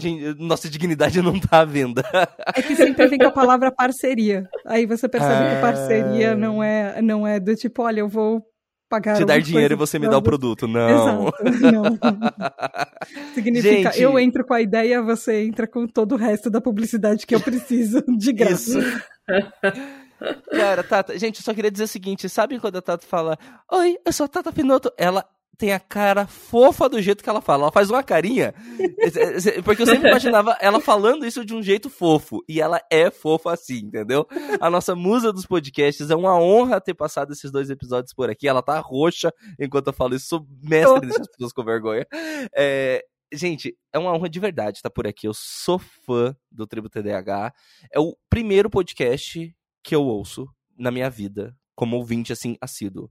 gente, 0.00 0.34
nossa 0.38 0.68
dignidade 0.68 1.20
não 1.20 1.38
tá 1.38 1.60
à 1.60 1.64
venda. 1.64 2.02
É 2.54 2.62
que 2.62 2.74
sempre 2.74 3.06
vem 3.08 3.18
com 3.18 3.26
a 3.26 3.32
palavra 3.32 3.70
parceria. 3.70 4.48
Aí 4.66 4.86
você 4.86 5.08
percebe 5.08 5.34
ah... 5.34 5.54
que 5.54 5.60
parceria 5.60 6.34
não 6.34 6.62
é, 6.62 7.02
não 7.02 7.26
é 7.26 7.38
do 7.38 7.54
tipo, 7.54 7.82
olha, 7.82 8.00
eu 8.00 8.08
vou 8.08 8.42
pagar 8.88 9.16
Te 9.16 9.24
dar 9.24 9.40
dinheiro 9.40 9.74
e 9.74 9.76
você 9.76 9.98
me 9.98 10.08
dá 10.08 10.16
o 10.16 10.22
produto. 10.22 10.66
Não. 10.66 11.28
Exato, 11.28 11.72
não. 11.72 11.98
Significa, 13.34 13.92
Gente... 13.92 14.02
eu 14.02 14.18
entro 14.18 14.44
com 14.44 14.54
a 14.54 14.60
ideia, 14.60 15.02
você 15.02 15.44
entra 15.44 15.66
com 15.66 15.86
todo 15.86 16.12
o 16.12 16.16
resto 16.16 16.50
da 16.50 16.60
publicidade 16.60 17.26
que 17.26 17.34
eu 17.34 17.40
preciso, 17.40 18.02
de 18.16 18.32
graça. 18.32 18.78
Isso. 18.78 19.02
Cara, 20.50 20.82
Tata, 20.82 21.18
gente, 21.18 21.38
eu 21.38 21.44
só 21.44 21.54
queria 21.54 21.70
dizer 21.70 21.84
o 21.84 21.88
seguinte: 21.88 22.28
sabe 22.28 22.58
quando 22.58 22.76
a 22.76 22.82
Tata 22.82 23.06
fala, 23.06 23.38
Oi, 23.70 23.96
eu 24.04 24.12
sou 24.12 24.24
a 24.24 24.28
Tata 24.28 24.52
Pinoto? 24.52 24.92
Ela 24.96 25.24
tem 25.58 25.72
a 25.72 25.80
cara 25.80 26.24
fofa 26.28 26.88
do 26.88 27.02
jeito 27.02 27.22
que 27.22 27.28
ela 27.28 27.40
fala. 27.40 27.64
Ela 27.64 27.72
faz 27.72 27.90
uma 27.90 28.02
carinha. 28.02 28.54
Porque 29.64 29.82
eu 29.82 29.86
sempre 29.86 30.06
imaginava 30.08 30.56
ela 30.60 30.80
falando 30.80 31.26
isso 31.26 31.44
de 31.44 31.52
um 31.52 31.60
jeito 31.60 31.90
fofo. 31.90 32.44
E 32.48 32.60
ela 32.60 32.80
é 32.90 33.10
fofa 33.10 33.52
assim, 33.52 33.78
entendeu? 33.78 34.24
A 34.60 34.70
nossa 34.70 34.94
musa 34.94 35.32
dos 35.32 35.44
podcasts. 35.44 36.10
É 36.10 36.14
uma 36.14 36.40
honra 36.40 36.80
ter 36.80 36.94
passado 36.94 37.32
esses 37.32 37.50
dois 37.50 37.68
episódios 37.70 38.14
por 38.14 38.30
aqui. 38.30 38.46
Ela 38.46 38.62
tá 38.62 38.78
roxa 38.78 39.32
enquanto 39.58 39.88
eu 39.88 39.92
falo 39.92 40.14
isso. 40.14 40.28
Sou 40.28 40.46
mestre 40.62 41.00
deixar 41.00 41.22
as 41.22 41.28
pessoas 41.32 41.52
com 41.52 41.64
vergonha. 41.64 42.06
É, 42.56 43.02
gente, 43.32 43.76
é 43.92 43.98
uma 43.98 44.14
honra 44.14 44.28
de 44.28 44.38
verdade 44.38 44.78
estar 44.78 44.90
por 44.90 45.08
aqui. 45.08 45.26
Eu 45.26 45.34
sou 45.34 45.80
fã 46.06 46.36
do 46.52 46.68
Tribo 46.68 46.88
TDAH. 46.88 47.52
É 47.92 47.98
o 47.98 48.16
primeiro 48.30 48.70
podcast 48.70 49.52
que 49.82 49.94
eu 49.94 50.04
ouço 50.04 50.46
na 50.78 50.92
minha 50.92 51.10
vida, 51.10 51.52
como 51.74 51.96
ouvinte, 51.96 52.32
assim, 52.32 52.56
assíduo. 52.60 53.10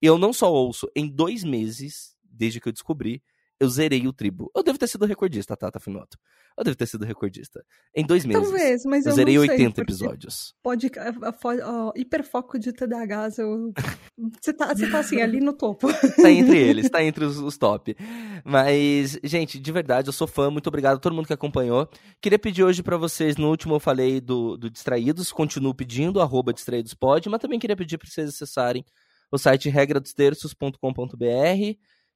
Eu 0.00 0.18
não 0.18 0.32
só 0.32 0.52
ouço, 0.52 0.90
em 0.94 1.08
dois 1.08 1.42
meses, 1.44 2.14
desde 2.24 2.60
que 2.60 2.68
eu 2.68 2.72
descobri, 2.72 3.22
eu 3.60 3.68
zerei 3.68 4.06
o 4.06 4.12
tribo. 4.12 4.50
Eu 4.54 4.62
devo 4.62 4.78
ter 4.78 4.86
sido 4.86 5.04
recordista, 5.04 5.56
Tata 5.56 5.80
Finoto. 5.80 6.16
Eu 6.56 6.62
devo 6.62 6.76
ter 6.76 6.86
sido 6.86 7.04
recordista. 7.04 7.64
Em 7.94 8.06
dois 8.06 8.24
meses. 8.24 8.42
Talvez, 8.42 8.84
mas 8.84 9.04
eu, 9.04 9.10
eu 9.10 9.16
zerei 9.16 9.34
não 9.34 9.42
80 9.42 9.80
episódios. 9.80 10.54
Pode. 10.62 10.86
Uh, 10.86 11.92
hiperfoco 11.96 12.58
de 12.58 12.72
TDAH, 12.72 13.30
eu... 13.38 13.72
você, 14.40 14.52
tá, 14.52 14.74
você 14.74 14.88
tá 14.88 15.00
assim, 15.00 15.20
ali 15.20 15.40
no 15.40 15.52
topo. 15.52 15.88
Tá 16.22 16.30
entre 16.30 16.58
eles, 16.58 16.90
tá 16.90 17.02
entre 17.02 17.24
os, 17.24 17.38
os, 17.38 17.56
top. 17.56 17.96
Mas, 18.44 19.18
gente, 19.22 19.58
de 19.58 19.72
verdade, 19.72 20.08
eu 20.08 20.12
sou 20.12 20.26
fã. 20.26 20.50
Muito 20.50 20.66
obrigado 20.66 20.96
a 20.96 21.00
todo 21.00 21.14
mundo 21.14 21.26
que 21.26 21.32
acompanhou. 21.32 21.88
Queria 22.20 22.38
pedir 22.38 22.64
hoje 22.64 22.82
para 22.82 22.96
vocês, 22.96 23.36
no 23.36 23.48
último 23.48 23.74
eu 23.74 23.80
falei 23.80 24.20
do, 24.20 24.56
do 24.56 24.70
Distraídos, 24.70 25.32
continuo 25.32 25.74
pedindo, 25.74 26.20
arroba 26.20 26.52
distraídospod, 26.52 27.28
mas 27.28 27.40
também 27.40 27.58
queria 27.58 27.76
pedir 27.76 27.98
para 27.98 28.08
vocês 28.08 28.28
acessarem 28.28 28.84
o 29.30 29.38
site 29.38 29.68
regradostterços.com.br, 29.68 30.76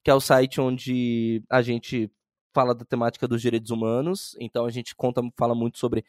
que 0.03 0.11
é 0.11 0.15
o 0.15 0.21
site 0.21 0.61
onde 0.61 1.43
a 1.51 1.63
gente 1.63 2.11
fala 2.55 2.75
da 2.75 2.85
temática 2.85 3.27
dos 3.27 3.41
direitos 3.41 3.71
humanos. 3.71 4.37
Então 4.41 4.65
a 4.67 4.71
gente 4.71 4.95
conta, 4.95 5.23
fala 5.37 5.55
muito 5.55 5.79
sobre 5.79 6.05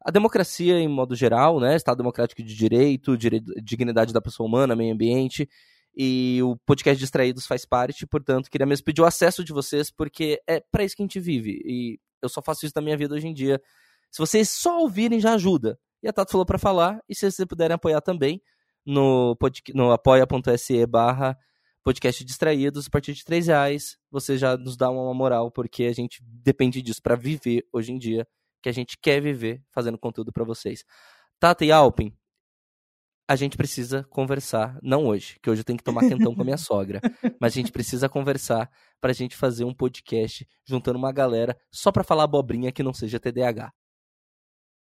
a 0.00 0.10
democracia 0.10 0.78
em 0.78 0.88
modo 0.88 1.14
geral, 1.14 1.58
né? 1.60 1.76
Estado 1.76 1.98
democrático 1.98 2.42
de 2.42 2.54
direito, 2.54 3.16
direito, 3.16 3.52
dignidade 3.62 4.12
da 4.12 4.20
pessoa 4.20 4.48
humana, 4.48 4.76
meio 4.76 4.94
ambiente. 4.94 5.48
E 5.96 6.40
o 6.42 6.56
podcast 6.64 6.98
Distraídos 6.98 7.46
faz 7.46 7.64
parte, 7.64 8.06
portanto, 8.06 8.48
queria 8.48 8.66
mesmo 8.66 8.84
pedir 8.84 9.00
o 9.00 9.04
acesso 9.04 9.42
de 9.42 9.52
vocês, 9.52 9.90
porque 9.90 10.40
é 10.46 10.60
para 10.60 10.84
isso 10.84 10.94
que 10.94 11.02
a 11.02 11.04
gente 11.04 11.18
vive. 11.18 11.60
E 11.64 11.98
eu 12.22 12.28
só 12.28 12.40
faço 12.40 12.64
isso 12.64 12.72
na 12.76 12.82
minha 12.82 12.96
vida 12.96 13.14
hoje 13.14 13.26
em 13.26 13.34
dia. 13.34 13.60
Se 14.10 14.18
vocês 14.18 14.48
só 14.48 14.80
ouvirem, 14.80 15.18
já 15.18 15.34
ajuda. 15.34 15.78
E 16.00 16.08
a 16.08 16.12
Tato 16.12 16.30
falou 16.30 16.46
para 16.46 16.58
falar, 16.58 17.00
e 17.08 17.14
se 17.14 17.28
vocês 17.28 17.48
puderem 17.48 17.74
apoiar 17.74 18.00
também, 18.00 18.40
no, 18.88 19.36
no 19.74 19.92
apoia.se 19.92 20.86
barra 20.86 21.36
podcast 21.84 22.24
distraídos, 22.24 22.86
a 22.86 22.90
partir 22.90 23.14
de 23.14 23.24
três 23.24 23.46
reais, 23.46 23.96
você 24.10 24.36
já 24.36 24.56
nos 24.56 24.76
dá 24.76 24.90
uma 24.90 25.14
moral, 25.14 25.50
porque 25.50 25.84
a 25.84 25.92
gente 25.92 26.22
depende 26.22 26.82
disso 26.82 27.00
para 27.02 27.16
viver 27.16 27.66
hoje 27.72 27.92
em 27.92 27.98
dia, 27.98 28.26
que 28.62 28.68
a 28.68 28.72
gente 28.72 28.98
quer 28.98 29.22
viver 29.22 29.62
fazendo 29.70 29.96
conteúdo 29.98 30.32
para 30.32 30.44
vocês. 30.44 30.84
Tata 31.38 31.64
e 31.64 31.72
Alpin, 31.72 32.12
a 33.26 33.36
gente 33.36 33.56
precisa 33.56 34.04
conversar, 34.10 34.78
não 34.82 35.06
hoje, 35.06 35.38
que 35.42 35.48
hoje 35.48 35.60
eu 35.60 35.64
tenho 35.64 35.78
que 35.78 35.84
tomar 35.84 36.06
quentão 36.08 36.34
com 36.34 36.42
a 36.42 36.44
minha 36.44 36.56
sogra, 36.58 37.00
mas 37.40 37.52
a 37.52 37.56
gente 37.56 37.72
precisa 37.72 38.08
conversar 38.08 38.70
pra 39.00 39.12
gente 39.12 39.36
fazer 39.36 39.64
um 39.64 39.74
podcast 39.74 40.46
juntando 40.66 40.98
uma 40.98 41.12
galera 41.12 41.58
só 41.70 41.92
pra 41.92 42.04
falar 42.04 42.24
abobrinha 42.24 42.72
que 42.72 42.82
não 42.82 42.92
seja 42.92 43.20
TDAH. 43.20 43.72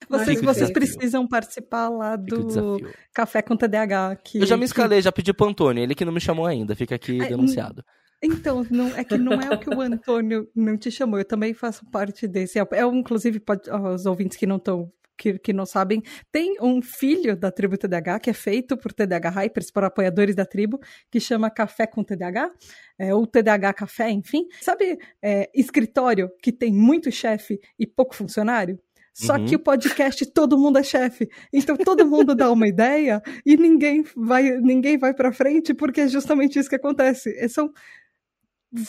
Vocês, 0.08 0.40
vocês 0.40 0.70
precisam 0.70 1.26
participar 1.26 1.88
lá 1.88 2.16
do 2.16 2.78
Café 3.12 3.42
com 3.42 3.56
TDAH. 3.56 4.16
Que, 4.24 4.38
eu 4.38 4.46
já 4.46 4.56
me 4.56 4.64
escalei, 4.64 4.98
que... 4.98 5.04
já 5.04 5.12
pedi 5.12 5.32
pro 5.32 5.46
Antônio, 5.46 5.82
ele 5.82 5.94
que 5.94 6.04
não 6.04 6.12
me 6.12 6.20
chamou 6.20 6.46
ainda, 6.46 6.74
fica 6.74 6.94
aqui 6.94 7.18
denunciado. 7.18 7.84
Então, 8.22 8.66
não, 8.70 8.88
é 8.96 9.02
que 9.02 9.16
não 9.16 9.40
é 9.40 9.54
o 9.54 9.58
que 9.58 9.70
o 9.70 9.80
Antônio 9.80 10.46
não 10.54 10.76
te 10.76 10.90
chamou, 10.90 11.18
eu 11.18 11.24
também 11.24 11.54
faço 11.54 11.88
parte 11.90 12.28
desse. 12.28 12.58
É, 12.58 12.66
é 12.72 12.84
inclusive, 12.84 13.40
pode, 13.40 13.70
os 13.70 14.04
ouvintes 14.04 14.36
que 14.36 14.46
não 14.46 14.56
estão 14.56 14.92
que, 15.16 15.38
que, 15.38 15.52
não 15.52 15.66
sabem, 15.66 16.02
tem 16.32 16.56
um 16.62 16.80
filho 16.80 17.36
da 17.36 17.50
tribo 17.50 17.76
TDH, 17.76 18.20
que 18.22 18.30
é 18.30 18.32
feito 18.32 18.74
por 18.74 18.90
TDH 18.90 19.28
Hypers, 19.28 19.70
por 19.70 19.84
apoiadores 19.84 20.34
da 20.34 20.46
tribo, 20.46 20.80
que 21.10 21.20
chama 21.20 21.50
Café 21.50 21.86
com 21.86 22.02
TDH, 22.02 22.50
é, 22.98 23.14
ou 23.14 23.26
TDH 23.26 23.74
Café, 23.74 24.10
enfim. 24.10 24.46
Sabe 24.62 24.98
é, 25.22 25.50
escritório 25.54 26.30
que 26.42 26.50
tem 26.50 26.72
muito 26.72 27.12
chefe 27.12 27.60
e 27.78 27.86
pouco 27.86 28.14
funcionário? 28.14 28.80
Só 29.12 29.34
uhum. 29.34 29.44
que 29.44 29.56
o 29.56 29.58
podcast 29.58 30.24
todo 30.26 30.58
mundo 30.58 30.78
é 30.78 30.82
chefe. 30.82 31.28
Então 31.52 31.76
todo 31.76 32.06
mundo 32.06 32.34
dá 32.34 32.50
uma 32.50 32.68
ideia 32.68 33.20
e 33.44 33.56
ninguém 33.56 34.04
vai 34.16 34.58
ninguém 34.60 34.96
vai 34.96 35.12
para 35.12 35.32
frente 35.32 35.74
porque 35.74 36.02
é 36.02 36.08
justamente 36.08 36.58
isso 36.58 36.68
que 36.68 36.76
acontece. 36.76 37.30
É, 37.38 37.48
são 37.48 37.72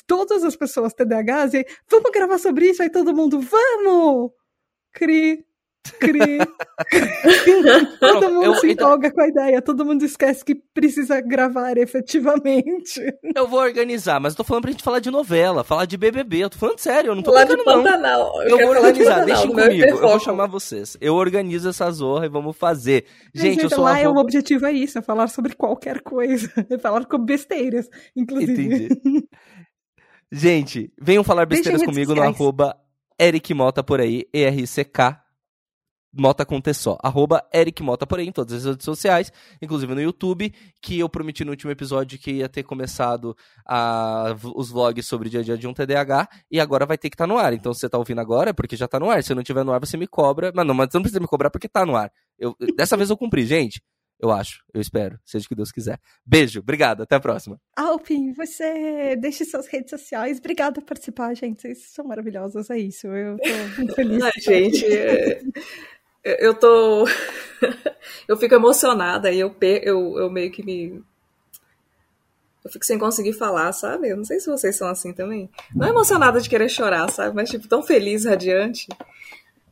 todas 0.06 0.44
as 0.44 0.56
pessoas 0.56 0.94
TDAHs 0.94 1.56
e 1.56 1.66
vamos 1.90 2.12
gravar 2.12 2.38
sobre 2.38 2.70
isso 2.70 2.84
aí 2.84 2.90
todo 2.90 3.16
mundo 3.16 3.40
vamos. 3.40 4.32
Cri 4.94 5.46
Cri. 6.00 6.38
todo 8.00 8.30
mundo 8.30 8.46
eu, 8.46 8.56
se 8.56 8.72
então 8.72 8.88
empolga 8.88 9.08
então... 9.08 9.16
com 9.16 9.22
a 9.22 9.28
ideia, 9.28 9.62
todo 9.62 9.84
mundo 9.84 10.04
esquece 10.06 10.46
que 10.46 10.56
precisa 10.56 11.20
gravar 11.22 11.76
efetivamente. 11.78 13.02
Eu 13.36 13.48
vou 13.48 13.60
organizar, 13.60 14.20
mas 14.20 14.34
eu 14.34 14.38
tô 14.38 14.44
falando 14.44 14.64
pra 14.64 14.72
gente 14.72 14.84
falar 14.84 15.00
de 15.00 15.10
novela, 15.10 15.64
falar 15.64 15.86
de 15.86 15.98
BBB, 15.98 16.44
eu 16.44 16.50
tô 16.50 16.58
falando 16.58 16.80
sério, 16.80 17.10
eu 17.10 17.16
não 17.16 17.24
tô 17.24 17.32
Falar 17.32 17.46
de 17.46 17.58
Pantanal. 17.64 18.44
Eu, 18.44 18.60
eu 18.60 18.68
vou 18.68 18.76
organizar, 18.76 19.26
deixem 19.26 19.50
comigo, 19.50 19.84
eu 19.84 20.02
vou 20.02 20.20
chamar 20.20 20.48
vocês. 20.48 20.96
Eu 21.02 21.16
organizo 21.16 21.70
essa 21.70 21.90
zorra 21.92 22.28
e 22.28 22.30
vamos 22.30 22.56
fazer. 22.56 23.06
Gente, 23.34 23.54
gente 23.54 23.64
eu 23.64 23.70
sou 23.70 23.84
lá 23.84 24.00
é 24.00 24.08
o 24.08 24.16
objetivo 24.18 24.66
é 24.68 24.72
isso, 24.72 25.00
é 25.00 25.02
falar 25.02 25.28
sobre 25.30 25.56
qualquer 25.56 26.02
coisa, 26.02 26.52
é 26.70 26.78
falar 26.78 27.06
com 27.06 27.18
besteiras, 27.18 27.90
inclusive. 28.16 28.86
Entendi. 28.86 29.28
gente, 30.32 30.94
venham 31.02 31.24
falar 31.24 31.48
besteiras 31.48 31.84
comigo 31.84 32.14
no 32.14 32.22
arroba 32.22 32.76
Eric 33.20 33.52
Mota 33.54 33.84
por 33.84 34.00
aí, 34.00 34.26
E-R-C-K 34.32 35.31
Mota 36.14 36.46
com 36.46 36.60
T 36.60 36.74
só. 36.74 36.98
Arroba 37.02 37.44
Eric 37.54 37.82
Mota, 37.82 38.06
porém, 38.06 38.28
em 38.30 38.32
todas 38.32 38.54
as 38.54 38.66
redes 38.66 38.86
sociais, 38.86 39.32
inclusive 39.62 39.94
no 39.96 40.02
YouTube, 40.02 40.54
que 40.82 41.00
eu 41.00 41.08
prometi 41.08 41.46
no 41.46 41.52
último 41.52 41.72
episódio 41.72 42.20
que 42.20 42.32
ia 42.32 42.50
ter 42.50 42.64
começado 42.64 43.36
a, 43.66 44.36
os 44.56 44.70
vlogs 44.70 45.06
sobre 45.08 45.28
o 45.28 45.32
dia 45.32 45.40
a 45.40 45.44
dia 45.44 45.58
de 45.58 45.68
um 45.68 45.74
TDAH, 45.74 46.28
e 46.50 46.60
agora 46.60 46.86
vai 46.86 46.98
ter 46.98 47.10
que 47.10 47.16
estar 47.16 47.26
tá 47.26 47.34
no 47.34 47.38
ar. 47.38 47.54
Então, 47.54 47.74
se 47.74 47.80
você 47.80 47.86
está 47.86 47.98
ouvindo 47.98 48.20
agora, 48.20 48.50
é 48.50 48.54
porque 48.54 48.76
já 48.76 48.86
está 48.86 49.00
no 49.00 49.10
ar. 49.10 49.24
Se 49.24 49.34
não 49.34 49.42
estiver 49.42 49.64
no 49.64 49.72
ar, 49.72 49.80
você 49.80 49.96
me 49.96 50.08
cobra. 50.08 50.52
Mas 50.54 50.68
não, 50.68 50.74
mas 50.74 50.90
você 50.92 50.98
não 50.98 51.04
precisa 51.04 51.20
me 51.20 51.28
cobrar 51.28 51.50
porque 51.50 51.68
está 51.68 51.86
no 51.86 51.96
ar. 51.96 52.12
Eu, 52.38 52.56
dessa 52.76 52.98
vez 52.98 53.10
eu 53.10 53.18
cumpri, 53.18 53.46
gente. 53.46 53.82
Eu 54.22 54.30
acho, 54.30 54.64
eu 54.72 54.80
espero, 54.80 55.20
seja 55.26 55.46
o 55.46 55.50
que 55.50 55.56
Deus 55.56 55.72
quiser. 55.72 56.00
Beijo, 56.24 56.60
obrigado, 56.60 57.02
até 57.02 57.16
a 57.16 57.20
próxima. 57.20 57.60
Alpin, 57.76 58.32
você 58.34 59.16
deixe 59.16 59.44
suas 59.44 59.66
redes 59.66 59.90
sociais. 59.90 60.38
Obrigada 60.38 60.80
por 60.80 60.84
participar, 60.84 61.34
gente. 61.34 61.64
Vocês 61.64 61.92
são 61.92 62.06
maravilhosos, 62.06 62.70
é 62.70 62.78
isso. 62.78 63.08
Eu 63.08 63.38
tô 63.38 63.78
muito 63.78 63.96
feliz. 63.96 64.22
Ai, 64.22 64.32
gente, 64.40 64.86
é 64.86 65.42
eu 66.24 66.54
tô. 66.54 67.06
eu 68.28 68.38
fico 68.38 68.56
emocionada 68.56 69.32
e 69.32 69.40
eu, 69.40 69.56
eu, 69.62 70.18
eu 70.18 70.30
meio 70.30 70.52
que 70.52 70.64
me. 70.64 71.04
Eu 72.64 72.70
fico 72.70 72.86
sem 72.86 73.00
conseguir 73.00 73.34
falar, 73.34 73.72
sabe? 73.74 74.10
Eu 74.10 74.18
não 74.18 74.24
sei 74.24 74.40
se 74.40 74.50
vocês 74.50 74.76
são 74.76 74.88
assim 74.88 75.14
também. 75.14 75.50
Não 75.76 75.88
é 75.88 75.90
emocionada 75.90 76.40
de 76.40 76.48
querer 76.48 76.70
chorar, 76.70 77.10
sabe? 77.10 77.36
Mas, 77.36 77.50
tipo, 77.50 77.68
tão 77.68 77.82
feliz, 77.82 78.26
radiante. 78.26 78.88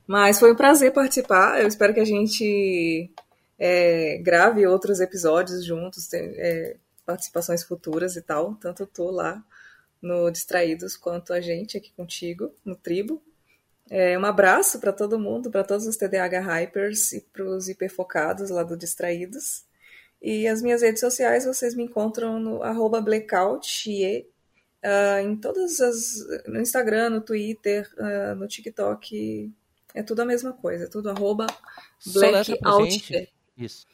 Mas 0.08 0.40
foi 0.40 0.52
um 0.52 0.56
prazer 0.56 0.92
participar. 0.92 1.62
Eu 1.62 1.68
espero 1.68 1.94
que 1.94 2.00
a 2.00 2.06
gente 2.06 3.12
é, 3.60 4.18
grave 4.18 4.66
outros 4.66 5.00
episódios 5.00 5.64
juntos, 5.64 6.12
é, 6.14 6.78
participações 7.06 7.64
futuras 7.64 8.16
e 8.16 8.22
tal. 8.24 8.56
Tanto 8.56 8.84
eu 8.84 8.88
tô 8.88 9.12
lá 9.12 9.44
no 10.02 10.32
Distraídos 10.32 10.98
quanto 10.98 11.32
a 11.32 11.40
gente 11.40 11.78
aqui 11.78 11.92
contigo, 11.96 12.52
no 12.66 12.76
Tribo. 12.76 13.22
É, 13.90 14.18
um 14.18 14.26
abraço 14.26 14.80
para 14.80 14.94
todo 14.94 15.20
mundo, 15.20 15.50
para 15.50 15.64
todos 15.64 15.88
os 15.88 15.98
TDAH 15.98 16.42
Hypers 16.42 17.14
e 17.14 17.22
para 17.22 17.44
os 17.44 17.68
hiperfocados 17.68 18.50
lá 18.50 18.64
do 18.64 18.78
Distraídos. 18.78 19.64
E 20.22 20.48
as 20.48 20.62
minhas 20.62 20.82
redes 20.82 21.00
sociais 21.00 21.46
vocês 21.46 21.74
me 21.74 21.84
encontram 21.84 22.40
no 22.40 22.62
arroba 22.62 23.02
blackout 23.02 23.90
uh, 23.90 25.20
em 25.22 25.36
todas 25.36 25.80
as. 25.80 25.98
no 26.48 26.60
Instagram, 26.60 27.10
no 27.12 27.22
Twitter, 27.22 27.90
uh, 27.98 28.36
no 28.36 28.48
TikTok. 28.48 29.52
É 29.94 30.04
tudo 30.04 30.22
a 30.22 30.26
mesma 30.26 30.54
coisa, 30.54 30.86
é 30.86 30.88
tudo 30.88 31.10
arroba 31.10 31.48
blackout. 32.06 33.32
Isso. 33.58 33.88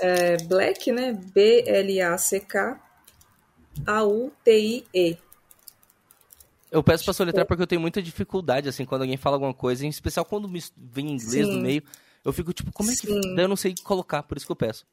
É, 0.00 0.36
black, 0.44 0.90
né? 0.90 1.12
B-L-A-C-K 1.12 2.80
A-U-T-I-E. 3.86 5.18
Eu 6.72 6.82
peço 6.82 7.04
pra 7.04 7.12
soletrar 7.12 7.44
porque 7.44 7.62
eu 7.62 7.66
tenho 7.66 7.82
muita 7.82 8.00
dificuldade, 8.00 8.66
assim, 8.66 8.86
quando 8.86 9.02
alguém 9.02 9.18
fala 9.18 9.36
alguma 9.36 9.52
coisa, 9.52 9.84
em 9.84 9.90
especial 9.90 10.24
quando 10.24 10.48
vem 10.48 11.12
inglês 11.12 11.46
Sim. 11.46 11.56
no 11.56 11.60
meio, 11.60 11.82
eu 12.24 12.32
fico 12.32 12.50
tipo, 12.54 12.72
como 12.72 12.90
é 12.90 12.94
que. 12.94 13.06
Sim. 13.06 13.38
Eu 13.38 13.46
não 13.46 13.56
sei 13.56 13.74
colocar, 13.84 14.22
por 14.22 14.38
isso 14.38 14.46
que 14.46 14.52
eu 14.52 14.56
peço. 14.56 14.86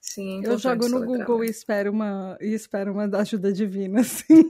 Sim, 0.00 0.42
eu 0.44 0.56
jogo 0.58 0.86
no 0.86 1.04
Google 1.04 1.40
né? 1.40 1.46
e 1.46 1.50
espero 1.50 1.90
uma 1.90 2.36
e 2.40 2.52
espero 2.52 2.92
uma 2.92 3.04
ajuda 3.18 3.52
divina, 3.52 3.98
assim. 4.02 4.46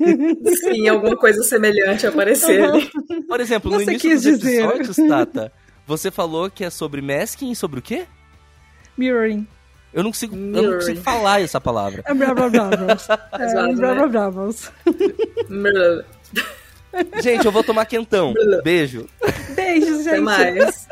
Sim, 0.61 0.89
alguma 0.89 1.17
coisa 1.17 1.43
semelhante 1.43 2.07
aparecer 2.07 2.61
uhum. 2.61 2.75
ali. 2.75 2.91
Por 3.27 3.41
exemplo, 3.41 3.71
você 3.71 3.85
no 3.87 3.91
início 3.93 4.11
dos 4.11 4.23
dizer. 4.41 4.65
episódios, 4.65 4.97
Tata, 5.09 5.53
você 5.87 6.11
falou 6.11 6.51
que 6.51 6.65
é 6.65 6.71
sobre 6.71 7.01
masking 7.01 7.53
e 7.53 7.57
sobre 7.57 7.79
o 7.79 7.83
quê? 7.83 8.07
Mirroring. 8.99 9.47
Eu 9.93 10.03
não 10.03 10.11
consigo, 10.11 10.35
eu 10.35 10.63
não 10.63 10.75
consigo 10.75 11.01
falar 11.01 11.41
essa 11.41 11.61
palavra. 11.61 12.03
É 12.05 12.13
blá 12.13 12.35
blá 12.35 12.51
blá. 12.51 12.71
É 13.33 13.75
blá 13.75 14.09
blá 14.09 14.31
blá. 14.31 16.05
Gente, 17.23 17.47
eu 17.47 17.53
vou 17.53 17.65
tomar 17.65 17.87
quentão. 17.87 18.35
Beijo. 18.63 19.07
Beijo, 19.51 20.03
gente. 20.03 20.09
Até 20.09 20.21
mais. 20.21 20.89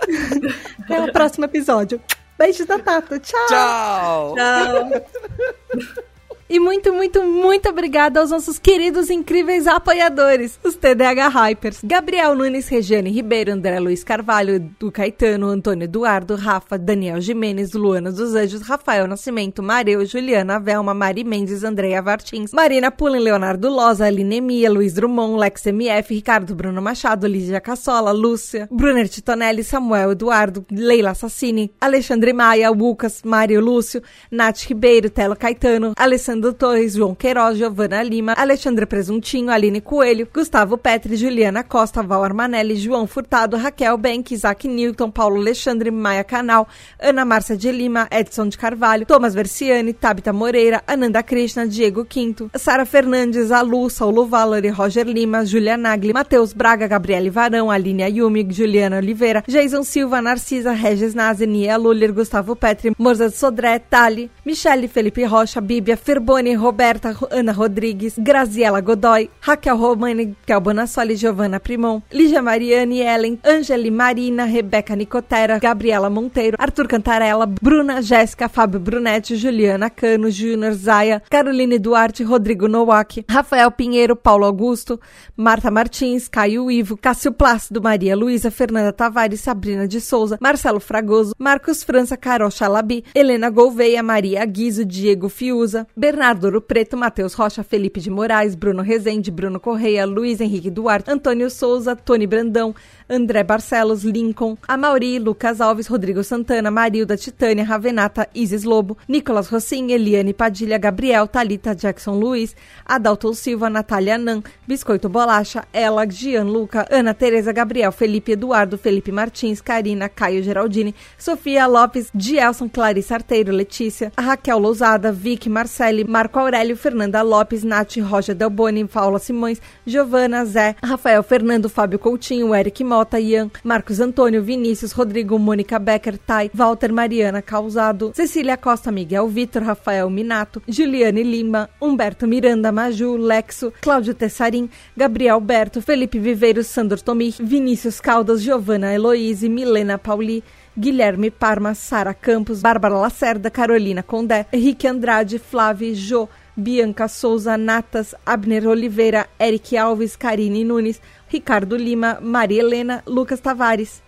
Até 0.84 1.02
o 1.02 1.12
próximo 1.12 1.44
episódio. 1.44 2.00
Beijos 2.38 2.66
da 2.66 2.78
Tata. 2.78 3.18
Tchau. 3.20 3.46
Tchau. 3.46 4.34
Tchau. 4.34 6.02
E 6.52 6.60
muito, 6.60 6.92
muito, 6.92 7.22
muito 7.22 7.66
obrigada 7.70 8.20
aos 8.20 8.30
nossos 8.30 8.58
queridos 8.58 9.08
incríveis 9.08 9.66
apoiadores, 9.66 10.60
os 10.62 10.74
TDH 10.74 11.30
Hypers, 11.32 11.78
Gabriel 11.82 12.34
Nunes, 12.34 12.68
Regiane 12.68 13.08
Ribeiro, 13.10 13.52
André 13.52 13.80
Luiz 13.80 14.04
Carvalho, 14.04 14.60
do 14.78 14.92
Caetano, 14.92 15.46
Antônio 15.46 15.84
Eduardo, 15.84 16.36
Rafa, 16.36 16.76
Daniel 16.76 17.22
Jimenez, 17.22 17.72
Luana 17.72 18.12
dos 18.12 18.34
Anjos, 18.34 18.60
Rafael 18.60 19.06
Nascimento, 19.06 19.62
Mareu, 19.62 20.04
Juliana 20.04 20.60
Velma, 20.60 20.92
Mari 20.92 21.24
Mendes, 21.24 21.64
Andréia 21.64 22.02
Vartins, 22.02 22.52
Marina 22.52 22.90
Pullen, 22.90 23.22
Leonardo 23.22 23.70
Loza, 23.70 24.04
Aline 24.04 24.36
Emia, 24.36 24.70
Luiz 24.70 24.92
Drummond, 24.92 25.40
Lex 25.40 25.64
MF, 25.64 26.12
Ricardo 26.12 26.54
Bruno 26.54 26.82
Machado, 26.82 27.26
Lígia 27.26 27.62
Cassola, 27.62 28.12
Lúcia, 28.12 28.68
Brunner 28.70 29.08
Titonelli, 29.08 29.64
Samuel 29.64 30.12
Eduardo, 30.12 30.66
Leila 30.70 31.12
Assassini, 31.12 31.72
Alexandre 31.80 32.34
Maia, 32.34 32.68
Lucas, 32.68 33.22
Mário 33.24 33.58
Lúcio, 33.62 34.02
Nath 34.30 34.64
Ribeiro, 34.68 35.08
Telo 35.08 35.34
Caetano, 35.34 35.94
Alessandro 35.96 36.41
Fernando 36.42 36.52
Torres, 36.54 36.94
João 36.94 37.14
Queiroz, 37.14 37.56
Giovana 37.56 38.02
Lima, 38.02 38.32
Alexandre 38.36 38.84
Presuntinho, 38.84 39.48
Aline 39.48 39.80
Coelho, 39.80 40.26
Gustavo 40.34 40.76
Petri, 40.76 41.14
Juliana 41.14 41.62
Costa, 41.62 42.02
Val 42.02 42.24
Armanelli, 42.24 42.74
João 42.74 43.06
Furtado, 43.06 43.56
Raquel 43.56 43.96
Benck, 43.96 44.34
Isaac 44.34 44.66
Newton, 44.66 45.08
Paulo 45.08 45.36
Alexandre, 45.36 45.92
Maia 45.92 46.24
Canal, 46.24 46.66
Ana 47.00 47.24
Márcia 47.24 47.56
de 47.56 47.70
Lima, 47.70 48.08
Edson 48.10 48.48
de 48.48 48.58
Carvalho, 48.58 49.06
Thomas 49.06 49.34
Versiani, 49.34 49.92
Tabita 49.92 50.32
Moreira, 50.32 50.82
Ananda 50.84 51.22
Krishna, 51.22 51.64
Diego 51.64 52.04
Quinto, 52.04 52.50
Sara 52.56 52.84
Fernandes, 52.84 53.52
Alu, 53.52 53.88
Saulo 53.88 54.26
Valori, 54.26 54.70
Roger 54.70 55.06
Lima, 55.06 55.46
Julia 55.46 55.76
Nagli, 55.76 56.12
Matheus 56.12 56.52
Braga, 56.52 56.88
Gabriele 56.88 57.30
Varão, 57.30 57.70
Aline 57.70 58.02
Ayumi, 58.02 58.44
Juliana 58.50 58.96
Oliveira, 58.96 59.44
Jason 59.46 59.84
Silva, 59.84 60.20
Narcisa, 60.20 60.72
Regis 60.72 61.14
Nazi, 61.14 61.46
Nia 61.46 61.76
Luller, 61.78 62.12
Gustavo 62.12 62.56
Petri, 62.56 62.92
Morza 62.98 63.30
Sodré, 63.30 63.78
Tali, 63.78 64.28
Michele 64.44 64.88
Felipe 64.88 65.24
Rocha, 65.24 65.60
Bíblia, 65.60 65.96
Ferbo 65.96 66.31
Boni, 66.32 66.56
Roberta, 66.56 67.14
Ana 67.30 67.52
Rodrigues, 67.52 68.14
Graziela 68.16 68.80
Godoy, 68.80 69.28
Raquel 69.42 69.76
Romani, 69.76 70.34
Kel 70.46 70.60
Bonassoli, 70.62 71.14
Giovanna 71.14 71.60
Primon, 71.60 72.02
Lígia 72.10 72.40
Mariane, 72.40 73.00
Ellen, 73.02 73.38
Angeli 73.44 73.90
Marina, 73.90 74.46
Rebeca 74.46 74.96
Nicotera, 74.96 75.58
Gabriela 75.58 76.08
Monteiro, 76.08 76.56
Arthur 76.58 76.88
Cantarella, 76.88 77.46
Bruna, 77.46 78.00
Jéssica, 78.00 78.48
Fábio 78.48 78.80
Brunetti, 78.80 79.36
Juliana 79.36 79.90
Cano, 79.90 80.30
Júnior 80.30 80.72
Zaia, 80.72 81.22
Caroline 81.28 81.78
Duarte, 81.78 82.24
Rodrigo 82.24 82.66
Nowak, 82.66 83.26
Rafael 83.28 83.70
Pinheiro, 83.70 84.16
Paulo 84.16 84.46
Augusto, 84.46 84.98
Marta 85.36 85.70
Martins, 85.70 86.28
Caio 86.28 86.70
Ivo, 86.70 86.96
Cássio 86.96 87.32
Plácido, 87.32 87.82
Maria 87.82 88.16
Luísa, 88.16 88.50
Fernanda 88.50 88.90
Tavares, 88.90 89.42
Sabrina 89.42 89.86
de 89.86 90.00
Souza, 90.00 90.38
Marcelo 90.40 90.80
Fragoso, 90.80 91.34
Marcos 91.38 91.84
França, 91.84 92.16
Carol 92.16 92.50
Chalabi, 92.50 93.04
Helena 93.14 93.50
Gouveia, 93.50 94.02
Maria 94.02 94.42
Guizo, 94.46 94.82
Diego 94.82 95.28
Fiuza, 95.28 95.86
Ber 95.94 96.11
Bernardo 96.12 96.46
Ouro 96.46 96.60
Preto, 96.60 96.94
Matheus 96.94 97.32
Rocha, 97.32 97.62
Felipe 97.62 97.98
de 97.98 98.10
Moraes, 98.10 98.54
Bruno 98.54 98.82
Rezende, 98.82 99.30
Bruno 99.30 99.58
Correia, 99.58 100.04
Luiz 100.04 100.42
Henrique 100.42 100.70
Duarte, 100.70 101.10
Antônio 101.10 101.48
Souza, 101.48 101.96
Tony 101.96 102.26
Brandão, 102.26 102.74
André 103.08 103.42
Barcelos, 103.42 104.04
Lincoln, 104.04 104.58
Amauri, 104.68 105.18
Lucas 105.18 105.58
Alves, 105.58 105.88
Rodrigo 105.88 106.22
Santana, 106.22 106.70
Marilda, 106.70 107.16
Titânia, 107.16 107.64
Ravenata, 107.64 108.28
Isis 108.34 108.64
Lobo, 108.64 108.98
Nicolas 109.08 109.48
Rossim, 109.48 109.88
Eliane 109.90 110.34
Padilha, 110.34 110.76
Gabriel, 110.76 111.26
Talita, 111.26 111.74
Jackson 111.74 112.18
Luiz, 112.18 112.54
Adalto 112.86 113.34
Silva, 113.34 113.70
Natália 113.70 114.18
Nan, 114.18 114.42
Biscoito 114.68 115.08
Bolacha, 115.08 115.64
Ela, 115.72 116.06
Gianluca, 116.06 116.86
Ana 116.90 117.14
Tereza, 117.14 117.54
Gabriel, 117.54 117.90
Felipe 117.90 118.32
Eduardo, 118.32 118.76
Felipe 118.76 119.10
Martins, 119.10 119.62
Karina, 119.62 120.10
Caio 120.10 120.42
Geraldini, 120.42 120.94
Sofia 121.16 121.66
Lopes, 121.66 122.10
Gielson, 122.14 122.68
Clarice 122.68 123.14
Arteiro, 123.14 123.50
Letícia, 123.50 124.12
Raquel 124.14 124.60
Lousada, 124.60 125.10
Vicky, 125.10 125.48
Marcele, 125.48 126.01
Marco 126.04 126.38
Aurélio, 126.38 126.76
Fernanda 126.76 127.22
Lopes, 127.22 127.64
Nath, 127.64 127.96
Roger 127.98 128.34
Delboni, 128.34 128.84
Paula 128.86 129.18
Simões, 129.18 129.60
Giovana, 129.86 130.44
Zé, 130.44 130.76
Rafael 130.82 131.22
Fernando, 131.22 131.68
Fábio 131.68 131.98
Coutinho, 131.98 132.54
Eric 132.54 132.82
Mota, 132.82 133.18
Ian, 133.18 133.50
Marcos 133.64 134.00
Antônio, 134.00 134.42
Vinícius, 134.42 134.92
Rodrigo, 134.92 135.38
Mônica 135.38 135.78
Becker, 135.78 136.18
Tai, 136.18 136.50
Walter 136.54 136.92
Mariana 136.92 137.42
Causado, 137.42 138.12
Cecília 138.14 138.56
Costa, 138.56 138.90
Miguel 138.90 139.28
Vitor, 139.28 139.62
Rafael 139.62 140.08
Minato, 140.10 140.62
Juliane 140.68 141.22
Lima, 141.22 141.68
Humberto 141.80 142.26
Miranda, 142.26 142.72
Maju, 142.72 143.16
Lexo, 143.16 143.72
Cláudio 143.80 144.14
Tessarim, 144.14 144.68
Gabriel 144.96 145.40
Berto, 145.40 145.80
Felipe 145.80 146.18
Viveiros, 146.18 146.66
Sandor 146.66 147.00
Tomi, 147.00 147.34
Vinícius 147.40 148.00
Caldas, 148.00 148.42
Giovana 148.42 148.92
Heloise, 148.92 149.48
Milena 149.48 149.98
Pauli, 149.98 150.42
Guilherme 150.76 151.30
Parma, 151.30 151.74
Sara 151.74 152.14
Campos, 152.14 152.62
Bárbara 152.62 152.96
Lacerda, 152.98 153.50
Carolina 153.50 154.02
Condé, 154.02 154.46
Henrique 154.52 154.86
Andrade, 154.86 155.38
Flávio 155.38 155.94
Jô, 155.94 156.28
Bianca 156.56 157.08
Souza, 157.08 157.56
Natas, 157.56 158.14
Abner 158.24 158.66
Oliveira, 158.66 159.28
Eric 159.38 159.76
Alves, 159.76 160.16
Karine 160.16 160.64
Nunes, 160.64 161.00
Ricardo 161.30 161.76
Lima, 161.76 162.18
Maria 162.20 162.62
Helena, 162.62 163.02
Lucas 163.06 163.40
Tavares. 163.40 164.02